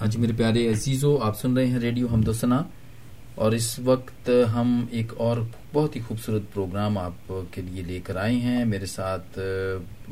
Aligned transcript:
ہاں 0.00 0.08
جی 0.08 0.18
میرے 0.18 0.32
پیارے 0.36 0.68
عزیزو، 0.68 1.18
آپ 1.22 1.40
سن 1.40 1.56
رہے 1.56 1.66
ہیں 1.66 1.78
ریڈیو 1.78 2.06
ہم 2.12 2.20
دوسنا 2.20 2.62
اور 3.34 3.52
اس 3.52 3.78
وقت 3.78 4.30
ہم 4.54 4.86
ایک 4.90 5.12
اور 5.16 5.36
بہت 5.72 5.96
ہی 5.96 6.00
خوبصورت 6.00 6.42
پروگرام 6.54 6.98
آپ 6.98 7.32
کے 7.50 7.62
لیے 7.62 7.82
لے 7.82 8.00
کر 8.04 8.16
آئے 8.16 8.36
ہیں۔ 8.36 8.64
میرے 8.64 8.86
ساتھ 8.86 9.38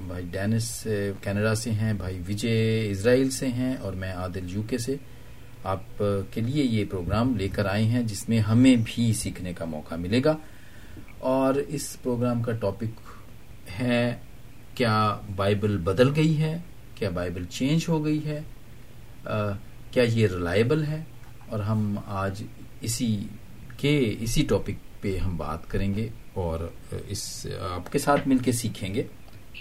بھائی 0.07 0.27
ڈینس 0.31 0.87
کینیڈا 1.23 1.55
سے 1.55 1.71
ہیں، 1.71 1.93
بھائی 1.93 2.19
وجے 2.29 2.89
اسرائیل 2.91 3.31
سے 3.31 3.49
ہیں 3.49 3.75
اور 3.75 3.93
میں 3.93 4.13
عادل 4.13 4.51
یو 4.51 4.63
کے 4.63 4.79
سے۔ 4.79 4.97
آپ 5.65 6.03
کے 6.31 6.41
لیے 6.41 6.65
یہ 6.65 6.85
پروگرام 6.91 7.37
لے 7.37 7.49
کر 7.49 7.67
آئے 7.67 7.85
ہیں 7.85 8.03
جس 8.03 8.29
میں 8.29 8.41
ہمیں 8.41 8.77
بھی 8.85 9.13
سیکھنے 9.13 9.53
کا 9.53 9.65
موقع 9.65 9.95
ملے 9.95 10.21
گا۔ 10.25 10.37
اور 11.19 11.55
اس 11.55 11.97
پروگرام 12.03 12.43
کا 12.43 12.53
ٹاپک 12.53 13.01
ہے، 13.81 14.17
کیا 14.75 15.17
بائبل 15.37 15.77
بدل 15.77 16.13
گئی 16.17 16.41
ہے؟ 16.43 16.59
کیا 16.95 17.11
بائبل 17.11 17.45
چینج 17.45 17.85
ہو 17.89 18.05
گئی 18.05 18.25
ہے؟ 18.25 18.41
کیا 19.91 20.03
یہ 20.03 20.27
ریلائبل 20.27 20.85
ہے؟ 20.85 21.05
اور 21.49 21.61
ہم 21.61 21.99
آج 22.07 22.43
اسی 22.81 23.25
کے 23.77 24.17
اسی 24.21 24.47
ٹاپک 24.49 25.03
پہ 25.03 25.19
ہم 25.19 25.37
بات 25.37 25.71
کریں 25.71 25.95
گے 25.95 26.09
اور 26.35 26.69
اس 27.09 27.47
آپ 27.71 27.93
کے 27.93 27.99
ساتھ 27.99 28.29
مل 28.29 28.39
کے 28.39 28.53
سیکھیں 28.53 28.95
گے۔ 28.95 29.03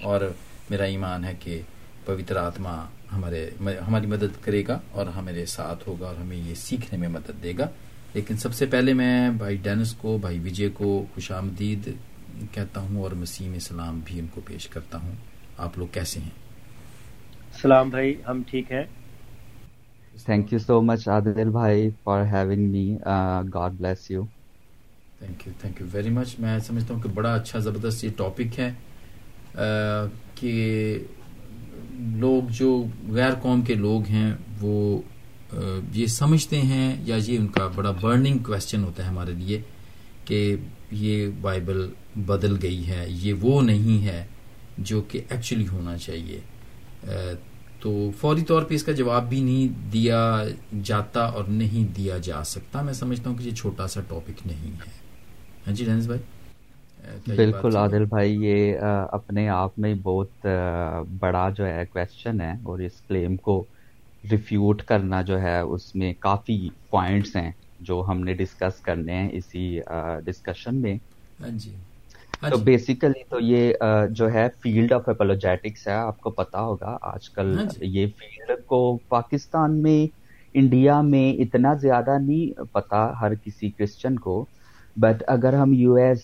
اور 0.04 0.22
میرا 0.70 0.84
ایمان 0.84 1.26
ہے 1.26 1.34
کہ 1.40 1.62
پوتر 2.06 2.36
آتما 2.36 2.86
ہمارے 3.14 3.50
ہماری 3.88 4.08
مدد 4.08 4.44
کرے 4.44 4.64
گا 4.68 4.80
اور 4.92 5.06
ہمارے 5.06 5.46
ساتھ 5.46 5.90
ہوگا 5.90 6.08
اور 6.08 6.16
ہمیں 6.16 6.38
یہ 6.38 6.56
سیکھنے 6.56 7.00
میں 7.00 7.10
مدد 7.10 7.44
دے 7.44 7.54
گا۔ 7.58 7.70
لیکن 8.14 8.38
سب 8.38 8.54
سے 8.54 8.66
پہلے 8.66 8.94
میں 8.94 9.30
بھائی 9.30 9.58
ڈینس 9.58 9.94
کو، 9.94 10.18
بھائی 10.18 10.40
وجے 10.40 10.70
کو 10.70 11.06
خوش 11.16 11.32
آمدید 11.32 11.90
کہتا 12.52 12.82
ہوں 12.82 13.02
اور 13.02 13.12
مسیم 13.12 13.60
سلام 13.60 14.00
بھی 14.06 14.20
ان 14.20 14.28
کو 14.32 14.42
پیش 14.46 14.68
کرتا 14.68 14.98
ہوں۔ 14.98 15.12
آپ 15.58 15.78
لوگ 15.78 15.88
کیسے 15.92 16.20
ہیں؟ 16.20 16.30
سلام 17.62 17.90
بھائی، 17.90 18.14
ہم 18.28 18.42
ٹھیک 18.48 18.72
ہیں۔ 18.72 18.84
Thank 20.26 20.54
you 20.54 20.60
so 20.60 20.82
much 20.82 21.08
Adil 21.08 21.50
بھائی 21.50 21.90
for 22.04 22.26
having 22.26 22.70
me 22.72 22.88
God 23.54 23.80
bless 23.80 24.10
you 24.12 24.24
thank 25.20 25.48
you 25.48 25.54
thank 25.62 25.82
you 25.82 25.88
very 25.94 26.10
much 26.10 26.40
میں 26.40 26.58
سمجھتا 26.68 26.94
ہوں 26.94 27.02
کہ 27.02 27.10
بڑا 27.14 27.34
اچھا 27.34 27.60
زبردست 27.60 28.04
یہ 28.04 28.10
ٹاپک 28.18 28.60
ہے 28.60 28.72
کہ 30.36 31.00
لوگ 32.16 32.50
جو 32.50 32.72
غیر 33.10 33.34
قوم 33.42 33.62
کے 33.62 33.76
لوگ 33.76 34.08
ہیں 34.10 34.32
وہ 34.62 35.02
یہ 35.94 36.06
سمجھتے 36.08 36.62
ہیں 36.62 36.96
یا 37.06 37.16
یہ 37.16 37.38
ان 37.38 37.48
کا 37.48 37.68
بڑا 37.76 37.92
برننگ 38.02 38.38
کوشچن 38.44 38.84
ہوتا 38.84 39.04
ہے 39.04 39.08
ہمارے 39.08 39.34
لیے 39.34 39.62
کہ 40.26 40.56
یہ 40.92 41.30
بائبل 41.42 41.88
بدل 42.26 42.58
گئی 42.62 42.88
ہے 42.88 43.06
یہ 43.10 43.34
وہ 43.42 43.62
نہیں 43.62 44.06
ہے 44.06 44.24
جو 44.78 45.02
کہ 45.08 45.22
ایکچولی 45.30 45.68
ہونا 45.68 45.98
چاہیے 45.98 46.40
تو 47.82 47.90
فوری 48.20 48.42
طور 48.44 48.62
پہ 48.64 48.76
اس 48.76 48.84
کا 48.84 48.92
جواب 48.94 49.28
بھی 49.30 49.42
نہیں 49.42 49.92
دیا 49.92 50.20
جاتا 50.84 51.24
اور 51.28 51.44
نہیں 51.52 51.94
دیا 51.96 52.18
جا 52.24 52.44
سکتا۔ 52.46 52.82
میں 52.82 52.94
سمجھتا 52.96 53.30
ہوں 53.30 53.38
کہ 53.38 53.44
یہ 53.44 53.56
چھوٹا 53.56 53.88
سا 53.88 54.02
ٹاپک 54.08 54.46
نہیں 54.46 54.72
ہے۔ 54.78 54.92
ہاں 55.68 55.74
جی 55.74 55.86
ڈینس 55.86 56.06
بھائی؟ 56.08 56.22
بالکل 57.30 57.76
عادل 57.78 58.06
بھائی 58.06 58.36
یہ 58.38 58.80
اپنے 59.12 59.48
آپ 59.52 59.78
میں 59.78 59.94
بہت 60.04 60.46
بڑا 61.20 61.50
جو 61.52 61.66
ہے 61.66 61.86
کوشچن 61.88 62.42
ہے 62.42 62.52
اور 62.64 62.80
اس 62.82 63.02
کلیم 63.02 63.36
کو 63.42 63.64
ریفیوٹ 64.24 64.82
کرنا 64.84 65.22
جو 65.24 65.40
ہے 65.42 65.60
اس 65.60 65.94
میں 65.96 66.14
کافی 66.22 66.58
پوائنٹس 66.90 67.36
ہیں 67.36 67.52
جو 67.82 68.04
ہم 68.08 68.24
نے 68.24 68.34
ڈسکس 68.36 68.82
کرنے 68.82 69.14
ہیں 69.14 69.30
اسی 69.34 69.66
ڈسکشن 70.26 70.82
میں۔ 70.82 70.98
ہاں 71.40 71.50
جی۔ 71.58 71.74
تو 72.42 72.58
بیسیکلی 72.60 73.24
تو 73.26 73.40
یہ 73.42 73.72
جو 74.12 74.32
ہے 74.34 74.48
فیلڈ 74.58 74.94
آف 74.94 75.08
اپولوجیٹکس 75.08 75.88
ہے 75.88 75.94
آپ 75.94 76.20
کو 76.20 76.32
پتا 76.32 76.62
ہوگا۔ 76.62 76.98
آج 77.04 77.30
کل 77.30 77.56
ہاں 77.56 77.66
جی۔ 77.68 77.86
یہ 77.90 78.08
فیلڈ 78.18 78.66
کو 78.66 78.80
پاکستان 79.10 79.82
میں 79.82 80.06
انڈیا 80.56 81.00
میں 81.04 81.24
اتنا 81.36 81.74
زیادہ 81.78 82.18
نہیں 82.20 82.46
پتا 82.72 83.02
ہر 83.22 83.36
کسی 83.38 83.70
کرسچن 83.72 84.16
کو۔ 84.20 84.44
بٹ 84.98 85.24
اگر 85.28 85.54
ہم 85.54 85.74
یو 85.74 85.94
ایس 85.96 86.22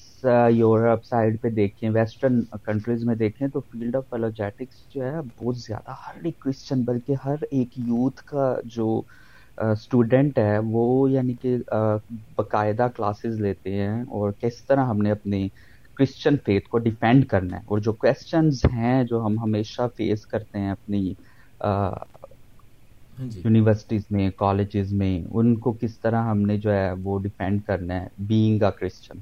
یورپ 0.52 1.03
سائڈ 1.03 1.40
پہ 1.41 1.50
دیکھیں 1.52 1.90
ویسٹرن 1.90 2.40
کنٹریز 2.63 3.03
میں 3.03 3.16
دیکھیں 3.16 3.47
تو 3.47 3.59
فیلڈ 3.62 3.96
آف 3.96 4.03
اپولوجیٹکس 4.03 4.59
جو 4.90 5.03
ہے 5.03 5.19
بہت 5.35 5.57
زیادہ 5.57 5.94
ہر 6.00 6.23
ایک 6.23 6.40
کرسچن 6.40 6.81
بلکہ 6.84 7.16
ہر 7.25 7.44
ایک 7.52 7.78
یوتھ 7.79 8.23
کا 8.25 8.46
جو 8.68 8.88
اسٹوڈینٹ 9.57 10.38
ہے 10.40 10.57
وہ 10.66 10.84
یعنی 11.12 11.34
کہ 11.35 11.56
باقاعدہ 12.35 12.88
کلاسز 12.96 13.40
لیتے 13.41 13.73
ہیں۔ 13.75 14.02
اور 14.09 14.31
کس 14.40 14.63
طرح 14.63 14.85
ہم 14.85 14.97
نے 15.00 15.12
اپنے 15.12 15.47
کرسچن 15.98 16.36
فیتھ 16.46 16.70
کو 16.70 16.78
ڈیفینڈ 16.80 17.26
کرنا 17.28 17.58
ہے 17.58 17.64
اور 17.66 17.80
جو 17.80 17.92
کوشچنز 17.96 18.64
ہیں 18.74 19.04
جو 19.04 19.26
ہم 19.26 19.40
ہمیشہ 19.40 19.88
فیس 19.98 20.26
کرتے 20.26 20.59
ہیں 20.59 20.72
اپنی 20.72 21.14
یونیورسٹیز 23.44 24.02
ہاں 24.02 24.09
جی۔ 24.09 24.16
میں 24.16 24.30
کالجز 24.38 24.94
میں 24.94 25.14
ان 25.32 25.56
کو 25.56 25.72
کس 25.82 25.98
طرح 26.00 26.24
ہم 26.24 26.42
نے 26.42 26.58
جو 26.58 26.72
ہے 26.74 26.92
وہ 27.03 27.18
ڈیفینڈ 27.20 27.62
کرنا 27.66 28.00
ہے 28.02 28.08
بینگ 28.28 28.64
اے 28.64 28.72
کرسچن 28.80 29.20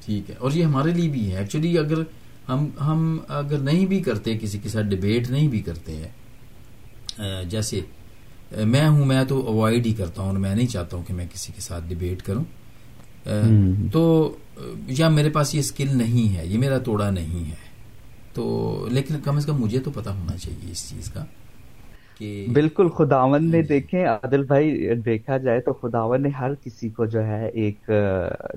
ٹھیک 0.00 0.30
ہے۔ 0.30 0.34
اور 0.38 0.50
یہ 0.52 0.64
ہمارے 0.64 0.92
لیے 0.92 1.08
بھی 1.08 1.30
ہے۔ 1.32 1.38
ایکچولی 1.38 1.78
اگر 1.78 2.02
ہم 2.48 2.68
ہم 2.80 3.00
اگر 3.28 3.58
نہیں 3.58 3.86
بھی 3.86 4.00
کرتے 4.02 4.36
کسی 4.38 4.58
کے 4.58 4.68
ساتھ 4.68 4.86
ڈبیٹ 4.86 5.30
نہیں 5.30 5.48
بھی 5.48 5.60
کرتے 5.60 5.96
ہیں 5.96 7.44
جیسے 7.44 7.80
میں 8.66 8.88
ہوں 8.88 9.04
میں 9.06 9.24
تو 9.24 9.40
اوائڈ 9.46 9.86
ہی 9.86 9.92
کرتا 9.92 10.22
ہوں 10.22 10.30
اور 10.30 10.38
میں 10.38 10.54
نہیں 10.54 10.66
چاہتا 10.66 10.96
ہوں 10.96 11.04
کہ 11.04 11.14
میں 11.14 11.26
کسی 11.32 11.52
کے 11.52 11.60
ساتھ 11.60 11.84
ڈبیٹ 11.88 12.22
کروں۔ 12.22 12.44
تو 13.92 14.02
یا 14.88 15.08
میرے 15.08 15.30
پاس 15.30 15.54
یہ 15.54 15.60
اسکل 15.60 15.96
نہیں 15.96 16.36
ہے 16.36 16.46
یہ 16.46 16.58
میرا 16.58 16.78
توڑا 16.78 17.10
نہیں 17.10 17.50
ہے۔ 17.50 17.64
تو 18.32 18.44
لیکن 18.90 19.20
کم 19.24 19.36
از 19.36 19.46
کم 19.46 19.60
مجھے 19.60 19.78
تو 19.78 19.90
پتا 19.90 20.14
ہونا 20.14 20.36
چاہیے 20.36 20.70
اس 20.70 20.90
چیز 20.90 21.10
کا 21.10 21.24
بالکل 22.52 22.88
خداون 22.88 23.50
نے 23.50 23.62
دیکھیں 23.62 24.04
عادل 24.06 24.42
بھائی 24.42 24.94
دیکھا 24.94 25.36
جائے 25.36 25.60
تو 25.60 25.72
خداون 25.72 26.22
نے 26.22 26.28
ہر 26.28 26.54
کسی 26.64 26.88
کو 26.88 27.06
جو 27.06 27.24
ہے 27.26 27.46
ایک 27.46 27.90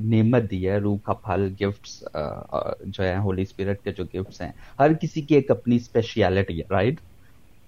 نعمت 0.04 0.52
دی 0.52 0.70
ہے 0.70 0.78
روح 0.78 0.98
کا 1.04 1.14
پھل 1.14 1.54
گفٹس 1.62 2.04
جو 2.86 3.04
ہے 3.04 3.18
ہولی 3.18 3.42
اسپرٹ 3.42 3.84
کے 3.84 3.92
جو 3.92 4.04
گفٹس 4.04 4.42
ہیں۔ 4.42 4.52
ہر 4.80 4.94
کسی 4.94 5.22
کی 5.22 5.36
ایک 5.36 5.52
اپنی 5.52 5.76
اسپیشلٹی 5.76 6.58
ہے 6.58 6.64
رائٹ 6.72 7.00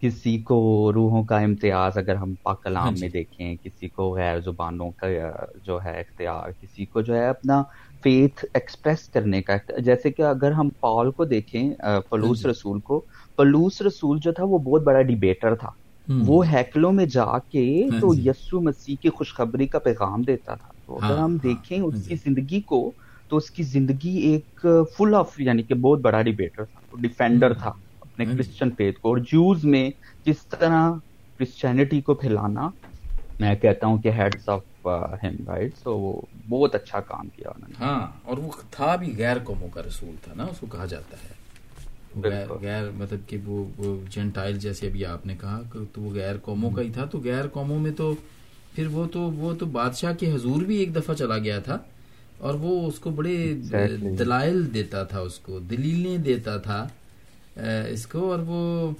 کسی 0.01 0.37
کو 0.37 0.91
روحوں 0.93 1.23
کا 1.23 1.39
امتیاز 1.39 1.97
اگر 1.97 2.15
ہم 2.15 2.33
پاک 2.43 2.63
کلام 2.63 2.83
ہاں 2.83 2.91
جی۔ 2.91 2.99
میں 2.99 3.09
دیکھیں 3.09 3.55
کسی 3.63 3.87
کو 3.87 4.15
غیر 4.15 4.39
زبانوں 4.39 4.91
کا 4.91 5.07
جو 5.63 5.83
ہے 5.83 5.99
اختیار 5.99 6.49
کسی 6.61 6.85
کو 6.85 7.01
جو 7.01 7.15
ہے 7.15 7.27
اپنا 7.27 7.63
فیتھ 8.03 8.45
ایکسپریس 8.53 9.07
کرنے 9.09 9.41
کا 9.41 9.55
جیسے 9.81 10.11
کہ 10.11 10.21
اگر 10.23 10.51
ہم 10.53 10.69
پال 10.79 11.11
کو 11.13 11.25
دیکھیں 11.27 11.69
پلوس 12.09 12.45
ہاں 12.45 12.47
جی۔ 12.47 12.47
رسول 12.47 12.79
کو 12.81 12.99
پلوس 13.37 13.81
رسول 13.81 14.19
جو 14.19 14.31
تھا 14.31 14.43
وہ 14.45 14.57
بہت 14.61 14.83
بڑا 14.83 15.01
ڈیبیٹر 15.03 15.55
تھا۔ 15.55 15.69
وہ 16.07 16.45
ہیکلوں 16.47 16.91
میں 16.93 17.05
جا 17.07 17.25
کے 17.47 17.65
ہاں 17.89 18.01
تو 18.01 18.11
جی۔ 18.11 18.25
یسو 18.25 18.61
مسیح 18.61 18.95
کی 19.01 19.09
خوشخبری 19.11 19.67
کا 19.67 19.79
پیغام 19.81 20.21
دیتا 20.23 20.55
تھا۔ 20.55 20.71
تو 20.77 20.97
اگر 20.97 21.17
ہم 21.17 21.37
دیکھیں 21.39 21.79
اس 21.79 22.01
کی 22.01 22.15
زندگی 22.17 22.61
کو 22.65 22.81
تو 23.31 23.37
اس 23.37 23.49
کی 23.51 23.63
زندگی 23.65 24.15
ایک 24.23 24.65
فل 24.95 25.15
آف 25.15 25.39
یعنی 25.39 25.63
کہ 25.63 25.75
بہت 25.77 25.99
بڑا 26.01 26.21
ڈیبیٹر 26.23 26.65
تھا۔ 26.65 26.79
ڈیفینڈر 26.99 27.53
تھا 27.55 27.71
اپنے 28.01 28.25
کرسچن 28.27 28.69
فیتھ 28.71 28.99
کو۔ 28.99 29.09
اور 29.09 29.17
جوز 29.25 29.63
میں 29.65 29.89
کس 30.25 30.47
طرح 30.49 30.91
کرسچینٹی 31.39 32.01
کو 32.01 32.15
پھیلانا 32.15 32.69
میں 33.39 33.53
کہتا 33.57 33.87
ہوں 33.87 34.01
کہ 34.01 34.11
ہیڈس 34.13 34.49
آف 34.49 34.61
وہ 35.85 36.21
بہت 36.49 36.75
اچھا 36.75 36.99
کام 36.99 37.27
کیا 37.35 37.49
انہوں 37.49 37.69
نے۔ 37.69 37.85
ہاں 37.85 38.07
اور 38.23 38.37
وہ 38.37 38.51
تھا 38.71 38.95
بھی 38.95 39.13
غیر 39.17 39.37
قوموں 39.43 39.67
کا 39.73 39.81
رسول 39.87 40.15
تھا 40.23 40.33
نا 40.35 40.43
اس 40.43 40.57
کو 40.59 40.67
کہا 40.71 40.85
جاتا 40.85 41.17
ہے۔ 41.17 41.41
غیر 42.61 42.89
مطلب 42.95 43.19
کہ 43.27 43.37
وہ 43.45 43.65
جنٹائل 44.09 44.59
جیسے 44.59 44.87
ابھی 44.87 45.05
آپ 45.05 45.25
نے 45.25 45.35
کہا 45.41 45.61
تو 45.93 46.01
وہ 46.01 46.13
غیر 46.13 46.35
قوموں 46.37 46.71
کا 46.71 46.81
ہی 46.81 46.89
تھا۔ 46.89 47.05
تو 47.05 47.19
غیر 47.23 47.47
قوموں 47.47 47.79
میں 47.79 47.91
تو 47.91 48.15
پھر 48.75 48.87
وہ 48.87 49.05
تو 49.05 49.21
وہ 49.21 49.53
تو 49.53 49.65
بادشاہ 49.65 50.13
کے 50.13 50.33
حضور 50.33 50.61
بھی 50.61 50.77
ایک 50.77 50.95
دفعہ 50.95 51.15
چلا 51.15 51.37
گیا 51.37 51.59
تھا۔ 51.59 51.77
اور 52.37 52.53
وہ 52.53 52.87
اس 52.87 52.99
کو 52.99 53.09
بڑے 53.09 53.53
دلائل 54.19 54.73
دیتا 54.73 55.03
تھا 55.03 55.19
اس 55.19 55.39
کو 55.39 55.59
دلیلیں 55.59 56.17
دیتا 56.17 56.57
تھا 56.57 56.87
اس 57.89 58.07
کو۔ 58.07 58.31
اور 58.31 58.39
وہ 58.47 58.91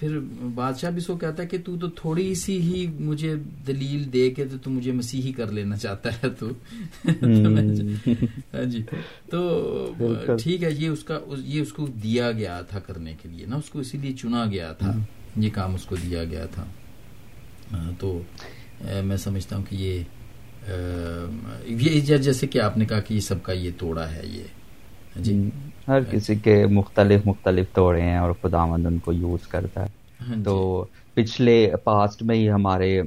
پھر 0.00 0.18
بادشاہ 0.54 0.90
بھی 0.90 1.00
سو 1.00 1.16
کہتا 1.16 1.42
ہے 1.42 1.48
کہ 1.48 1.58
تو 1.64 1.76
تو 1.76 1.88
تھوڑی 1.88 2.34
سی 2.34 2.60
ہی 2.60 2.86
مجھے 3.00 3.34
دلیل 3.66 4.12
دے 4.12 4.30
کے 4.30 4.44
تو 4.62 4.70
مجھے 4.70 4.92
مسیحی 4.92 5.32
کر 5.32 5.52
لینا 5.52 5.76
چاہتا 5.76 6.12
ہے 6.12 6.26
تو۔ 6.38 6.48
ہاں 8.54 8.64
جی۔ 8.64 8.82
تو 9.30 9.92
ٹھیک 10.42 10.62
ہے 10.62 10.70
یہ 10.70 10.88
اس 10.88 11.04
کا 11.04 11.18
یہ 11.38 11.60
اس 11.60 11.72
کو 11.72 11.86
دیا 11.86 12.32
گیا 12.32 12.60
تھا 12.60 12.78
کرنے 12.78 13.14
کے 13.22 13.28
لیے 13.28 13.46
نا۔ 13.46 13.56
اس 13.56 13.70
کو 13.70 13.78
اسی 13.78 13.98
لیے 13.98 14.12
چنا 14.12 14.44
گیا 14.44 14.72
تھا۔ 14.72 14.92
یہ 15.36 15.50
کام 15.54 15.74
اس 15.74 15.84
کو 15.84 15.96
دیا 15.96 16.24
گیا 16.24 16.46
تھا۔ 16.46 16.64
تو 17.98 18.22
میں 19.04 19.16
سمجھتا 19.16 19.56
ہوں 19.56 19.64
کہ 19.70 19.76
یہ 19.76 20.02
جیسے 22.16 22.46
کہ 22.46 22.58
آپ 22.58 22.78
نے 22.78 22.84
کہا 22.84 23.00
کہ 23.00 23.14
یہ 23.14 23.20
سب 23.20 23.42
کا 23.42 23.52
یہ 23.52 23.70
توڑا 23.78 24.12
ہے 24.12 24.22
یہ۔ 24.24 24.42
ہاں 25.16 25.22
جی۔ 25.22 25.50
ہر 25.88 26.02
کسی 26.04 26.34
کے 26.36 26.54
مختلف 26.68 27.26
مختلف 27.26 27.72
توڑے 27.72 28.00
ہیں 28.02 28.16
اور 28.18 28.32
خدا 28.42 28.64
مند 28.66 28.86
ان 28.86 28.98
کو 29.00 29.12
یوز 29.14 29.46
کرتا 29.48 29.82
ہے۔ 29.82 29.88
ہاں 30.20 30.36
جی۔ 30.44 30.60
تو 30.60 30.84
پچھلے 31.14 31.54
پاسٹ 31.84 32.22
میں 32.22 32.36
ہی 32.36 32.50
ہمارے 32.50 33.00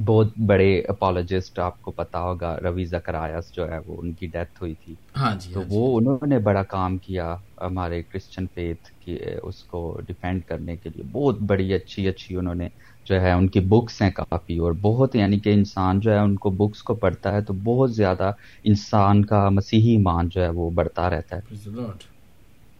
بہت 0.00 0.28
بڑے 0.46 0.68
اپالوجسٹ 0.88 1.58
آپ 1.60 1.80
کو 1.80 1.92
پتا 1.92 2.20
ہوگا 2.20 2.56
روی 2.60 2.84
زکرایاس 2.86 3.52
جو 3.52 3.68
ہے 3.70 3.78
وہ 3.80 4.00
ان 4.00 4.12
کی 4.14 4.26
ڈیتھ 4.28 4.60
ہوئی 4.60 4.74
تھی۔ 4.76 4.94
ہاں 5.16 5.34
جی 5.36 5.52
تو 5.52 5.56
ہاں 5.56 5.68
جی۔ 5.68 5.70
وہ 5.70 5.96
انہوں 5.96 6.26
نے 6.26 6.38
بڑا 6.40 6.62
کام 6.66 6.96
کیا 6.98 7.34
ہمارے 7.60 8.02
کرسچن 8.04 8.46
فیتھ 8.48 8.90
کی 9.00 9.16
اس 9.42 9.62
کو 9.64 9.80
ڈیفینڈ 10.06 10.44
کرنے 10.44 10.76
کے 10.76 10.90
لیے۔ 10.90 11.04
بہت 11.12 11.38
بڑی 11.46 11.72
اچھی 11.74 12.06
اچھی 12.08 12.36
انہوں 12.36 12.54
نے 12.54 12.68
جو 13.06 13.20
ہے 13.20 13.30
ان 13.32 13.48
کی 13.48 13.60
بکس 13.68 14.00
ہیں 14.02 14.10
کافی 14.10 14.56
اور 14.58 14.72
بہت 14.80 15.14
یعنی 15.16 15.38
کہ 15.40 15.52
انسان 15.54 16.00
جو 16.00 16.12
ہے 16.12 16.18
ان 16.18 16.34
کو 16.36 16.50
بکس 16.56 16.82
کو 16.82 16.94
پڑھتا 16.94 17.32
ہے 17.32 17.40
تو 17.40 17.54
بہت 17.64 17.94
زیادہ 17.94 18.30
انسان 18.64 19.24
کا 19.24 19.48
مسیحی 19.50 19.90
ایمان 19.90 20.28
جو 20.28 20.42
ہے 20.42 20.48
وہ 20.50 20.70
بڑھتا 20.70 21.08
رہتا 21.10 21.36
ہے. 21.36 21.40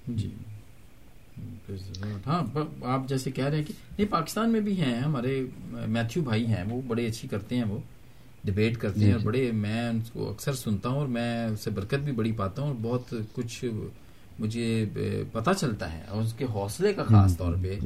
جی. 0.09 0.31
ہاں 2.27 2.43
آپ 2.85 3.09
جیسے 3.09 3.31
کہہ 3.31 3.45
رہے 3.45 3.57
ہیں 3.57 3.65
کہ 3.65 3.73
نہیں 3.91 4.11
پاکستان 4.11 4.51
میں 4.51 4.61
بھی 4.61 4.81
ہیں 4.81 4.99
ہمارے 5.01 5.43
میتھیو 5.89 6.23
بھائی 6.23 6.47
ہیں 6.47 6.65
وہ 6.69 6.81
بڑے 6.87 7.07
اچھی 7.07 7.29
کرتے 7.29 7.57
ہیں 7.57 7.65
وہ 7.65 7.79
ڈبیٹ 8.45 8.77
کرتے 8.79 9.01
جی، 9.01 9.07
ہیں 9.07 9.13
اور 9.13 9.21
جی۔ 9.21 9.27
بڑے 9.27 9.51
میں 9.53 9.89
ان 9.89 10.01
کو 10.13 10.29
اکثر 10.31 10.53
سنتا 10.55 10.89
ہوں 10.89 10.99
اور 10.99 11.07
میں 11.09 11.45
اس 11.47 11.61
سے 11.61 11.71
برکت 11.71 12.05
بھی 12.05 12.13
بڑی 12.13 12.33
پاتا 12.33 12.63
ہوں 12.63 12.69
اور 12.69 12.77
بہت 12.83 13.15
کچھ 13.33 13.65
مجھے 14.41 14.85
پتا 15.33 15.55
چلتا 15.55 15.93
ہے 15.93 16.03
اور 16.09 16.23
اس 16.23 16.33
کے 16.33 16.45
حوصلے 16.45 16.93
کا 16.93 17.05
خاص 17.05 17.37
طور 17.37 17.55
پہ 17.63 17.79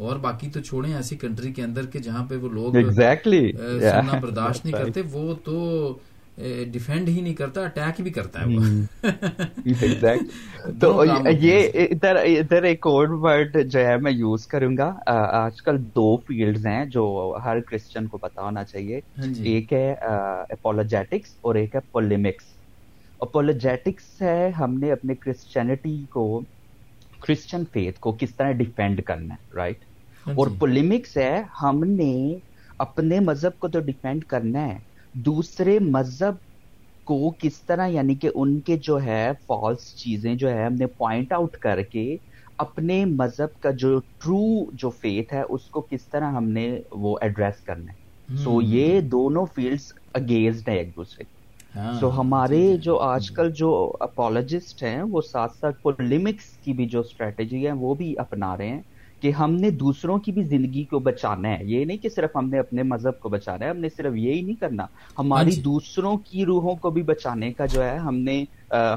اور 0.00 0.16
باقی 0.16 0.50
تو 0.50 0.60
چھوڑیں 0.60 0.94
ایسی 0.94 1.16
کنٹری 1.16 1.52
کے 1.52 1.62
اندر 1.62 1.86
کہ 1.86 1.98
جہاں 1.98 2.24
پہ 2.24 2.36
وہ 2.36 2.48
لوگ 2.48 2.76
اے، 2.76 2.82
سننا 3.80 4.18
برداشت 4.20 4.64
نہیں 4.64 4.74
کرتے 4.74 5.02
وہ 5.12 5.34
تو 5.44 5.98
ڈیفینڈ 6.72 7.08
ہی 7.08 7.20
نہیں 7.20 7.34
کرتا 7.34 7.60
اٹیک 7.60 8.00
بھی 8.00 8.10
کرتا 8.10 8.40
ہے 8.40 8.46
وہ۔ 8.46 8.60
تو 10.80 11.04
یہ 11.40 11.68
ادھر 11.74 12.62
ایک 12.62 12.86
اور 12.86 13.08
ورڈ 13.08 13.56
جو 13.70 13.80
ہے 13.80 13.96
میں 13.96 14.12
یوز 14.12 14.46
کروں 14.46 14.76
گا۔ 14.76 14.90
آج 15.06 15.62
کل 15.62 15.76
دو 15.96 16.16
فیلڈز 16.16 16.66
ہیں 16.66 16.84
جو 16.84 17.04
ہر 17.44 17.60
کرسچن 17.60 18.06
کو 18.06 18.18
پتا 18.18 18.42
ہونا 18.42 18.64
چاہیے۔ 18.64 19.00
ہاں 19.18 19.26
جی۔ 19.26 19.52
ایک 19.52 19.72
ہے 19.72 19.92
اپولوجیٹکس 20.48 21.36
اور 21.40 21.54
ایک 21.54 21.74
ہے 21.74 21.80
پولیمکس 21.92 22.44
اپولوجیٹکس 23.20 24.22
ہے 24.22 24.50
ہم 24.50 24.78
نے 24.78 24.92
اپنے 24.92 25.14
کرسچینٹی 25.14 26.04
کو 26.10 26.40
کرسچن 27.20 27.64
فیتھ 27.72 28.00
کو 28.00 28.16
کس 28.20 28.34
طرح 28.36 28.52
ڈیفینڈ 28.52 29.02
کرنا 29.02 29.34
ہے 29.34 29.56
رائٹ 29.56 29.84
اور 30.26 30.46
جی۔ 30.48 30.56
پولیمکس 30.58 31.16
ہے 31.16 31.42
ہم 31.62 31.84
نے 31.86 32.12
اپنے 32.78 33.20
مذہب 33.20 33.58
کو 33.58 33.68
تو 33.68 33.80
ڈیفینڈ 33.80 34.24
کرنا 34.24 34.66
ہے 34.68 34.78
دوسرے 35.14 35.78
مذہب 35.78 36.34
کو 37.04 37.30
کس 37.38 37.60
طرح 37.60 37.86
یعنی 37.86 38.14
کہ 38.14 38.30
ان 38.34 38.58
کے 38.60 38.76
جو 38.76 39.02
ہے 39.02 39.30
فالس 39.46 39.94
چیزیں 39.96 40.34
جو 40.34 40.50
ہے 40.50 40.64
ہم 40.64 40.74
نے 40.74 40.86
پوائنٹ 40.96 41.32
آؤٹ 41.32 41.56
کر 41.56 41.82
کے 41.82 42.16
اپنے 42.58 43.04
مذہب 43.06 43.60
کا 43.62 43.70
جو 43.74 43.98
ٹرو 44.18 44.44
جو 44.72 44.90
فیتھ 44.90 45.34
ہے 45.34 45.42
اس 45.48 45.62
کو 45.70 45.80
کس 45.90 46.04
طرح 46.04 46.32
ہم 46.32 46.48
نے 46.50 46.66
وہ 46.92 47.16
ایڈریس 47.20 47.60
کرنا 47.60 47.92
ہے 47.92 47.98
سو 48.36 48.58
ہم۔ 48.58 48.64
یہ 48.66 49.00
دونوں 49.10 49.44
فیلڈز 49.54 49.92
اگینسٹ 50.14 50.68
ہیں 50.68 50.76
ایک 50.76 50.96
دوسرے 50.96 51.24
کے 51.24 51.38
ہاں، 51.74 51.92
سو 52.00 52.10
ہمارے 52.10 52.56
جی، 52.58 52.66
جی، 52.68 52.76
جو 52.76 52.94
جی۔ 52.94 53.04
آج 53.04 53.30
کل 53.30 53.50
جو 53.52 53.70
اپولوجسٹ 54.00 54.82
ہیں 54.82 55.02
وہ 55.02 55.20
ساتھ 55.22 55.56
ساتھ 55.56 55.82
پولیمکس 55.82 56.50
کی 56.64 56.72
بھی 56.72 56.86
جو 56.86 57.00
اسٹریٹجی 57.00 57.66
ہے 57.66 57.72
وہ 57.72 57.94
بھی 57.94 58.14
اپنا 58.18 58.56
رہے 58.56 58.68
ہیں 58.68 58.80
کہ 59.20 59.30
ہم 59.30 59.54
نے 59.54 59.70
دوسروں 59.70 60.18
کی 60.18 60.32
بھی 60.32 60.42
زندگی 60.42 60.84
کو 60.84 60.98
بچانا 60.98 61.48
ہے۔ 61.48 61.64
یہ 61.64 61.84
نہیں 61.84 61.96
کہ 61.96 62.08
صرف 62.08 62.36
ہم 62.36 62.48
نے 62.48 62.58
اپنے 62.58 62.82
مذہب 62.82 63.20
کو 63.20 63.28
بچانا 63.28 63.64
ہے 63.64 63.70
ہم 63.70 63.76
نے 63.76 63.88
صرف 63.88 64.16
یہی 64.16 64.40
نہیں 64.40 64.60
کرنا۔ 64.60 64.86
ہماری 65.18 65.48
ہاں 65.48 65.56
جی۔ 65.56 65.62
دوسروں 65.62 66.16
کی 66.16 66.44
روحوں 66.44 66.76
کو 66.76 66.90
بھی 66.90 67.02
بچانے 67.02 67.52
کا 67.52 67.66
جو 67.66 67.84
ہے 67.84 67.96
ہم 67.98 68.16
نے 68.16 68.44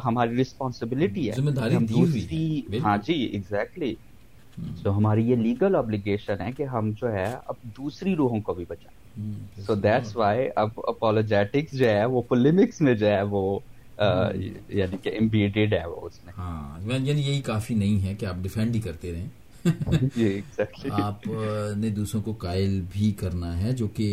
ہماری 0.05 0.41
رسپانسبلٹی 0.41 1.29
ہے۔ 1.29 1.33
ہم 1.75 1.85
دوسری۔ 1.85 2.61
ہاں 2.83 2.97
جی 3.05 3.13
ایگزیکٹلی 3.13 3.95
تو 4.83 4.97
ہماری 4.97 5.29
یہ 5.29 5.35
لیگل 5.35 5.75
obligation 5.75 6.41
ہے 6.41 6.51
کہ 6.57 6.63
ہم 6.63 6.91
جو 7.01 7.11
ہے 7.13 7.35
اب 7.45 7.55
دوسری 7.77 8.15
روحوں 8.15 8.41
کو 8.41 8.53
بھی 8.53 8.65
بچائیں۔ 8.67 9.31
سو 9.65 9.75
دیٹس 9.75 10.17
وائی 10.17 10.49
اب 10.55 10.69
اپولوجیٹکس 10.77 11.77
جو 11.77 11.89
ہے 11.89 12.05
وہ 12.05 12.21
پولیمکس 12.21 12.81
میں 12.81 12.93
جو 12.93 13.07
ہے 13.07 13.21
وہ 13.21 13.59
یعنی 14.69 14.97
کہ 15.03 15.17
امبیڈیڈ 15.21 15.73
ہے 15.73 15.87
وہ 15.87 15.99
اس 16.01 16.25
میں۔ 16.25 16.33
ہاں 16.37 16.79
یعنی 16.83 17.21
یہی 17.21 17.41
کافی 17.41 17.73
نہیں 17.73 18.05
ہے 18.05 18.13
کہ 18.13 18.25
آپ 18.25 18.35
ڈیفینڈ 18.35 18.75
ہی 18.75 18.81
کرتے 18.81 19.13
رہیں۔ 19.13 19.27
آپ 20.93 21.27
نے 21.77 21.89
دوسروں 21.91 22.21
کو 22.21 22.33
قائل 22.37 22.81
بھی 22.91 23.11
کرنا 23.17 23.61
ہے 23.61 23.71
جو 23.73 23.87
کہ 23.87 24.07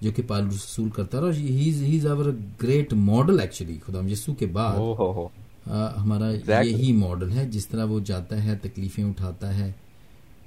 جو 0.00 0.10
کہ 0.12 0.22
پال 0.26 0.46
رسول 0.46 0.88
کرتا 0.90 1.20
رہا 1.20 1.30
he 1.38 1.68
is 1.94 2.06
our 2.06 2.32
great 2.62 2.92
model 3.02 3.40
actually 3.40 3.78
خدا 3.86 4.00
یسو 4.08 4.34
کے 4.34 4.46
بعد 4.52 4.76
ہو 4.76 4.92
ہو 5.12 5.26
آ، 5.66 5.86
ہمارا. 5.96 6.30
یہی 6.62 6.92
ماڈل 6.94 7.32
ہے 7.32 7.44
جس 7.48 7.66
طرح 7.68 7.84
وہ 7.84 8.00
جاتا 8.04 8.42
ہے 8.44 8.54
تکلیفیں 8.62 9.04
اٹھاتا 9.04 9.56
ہے 9.58 9.70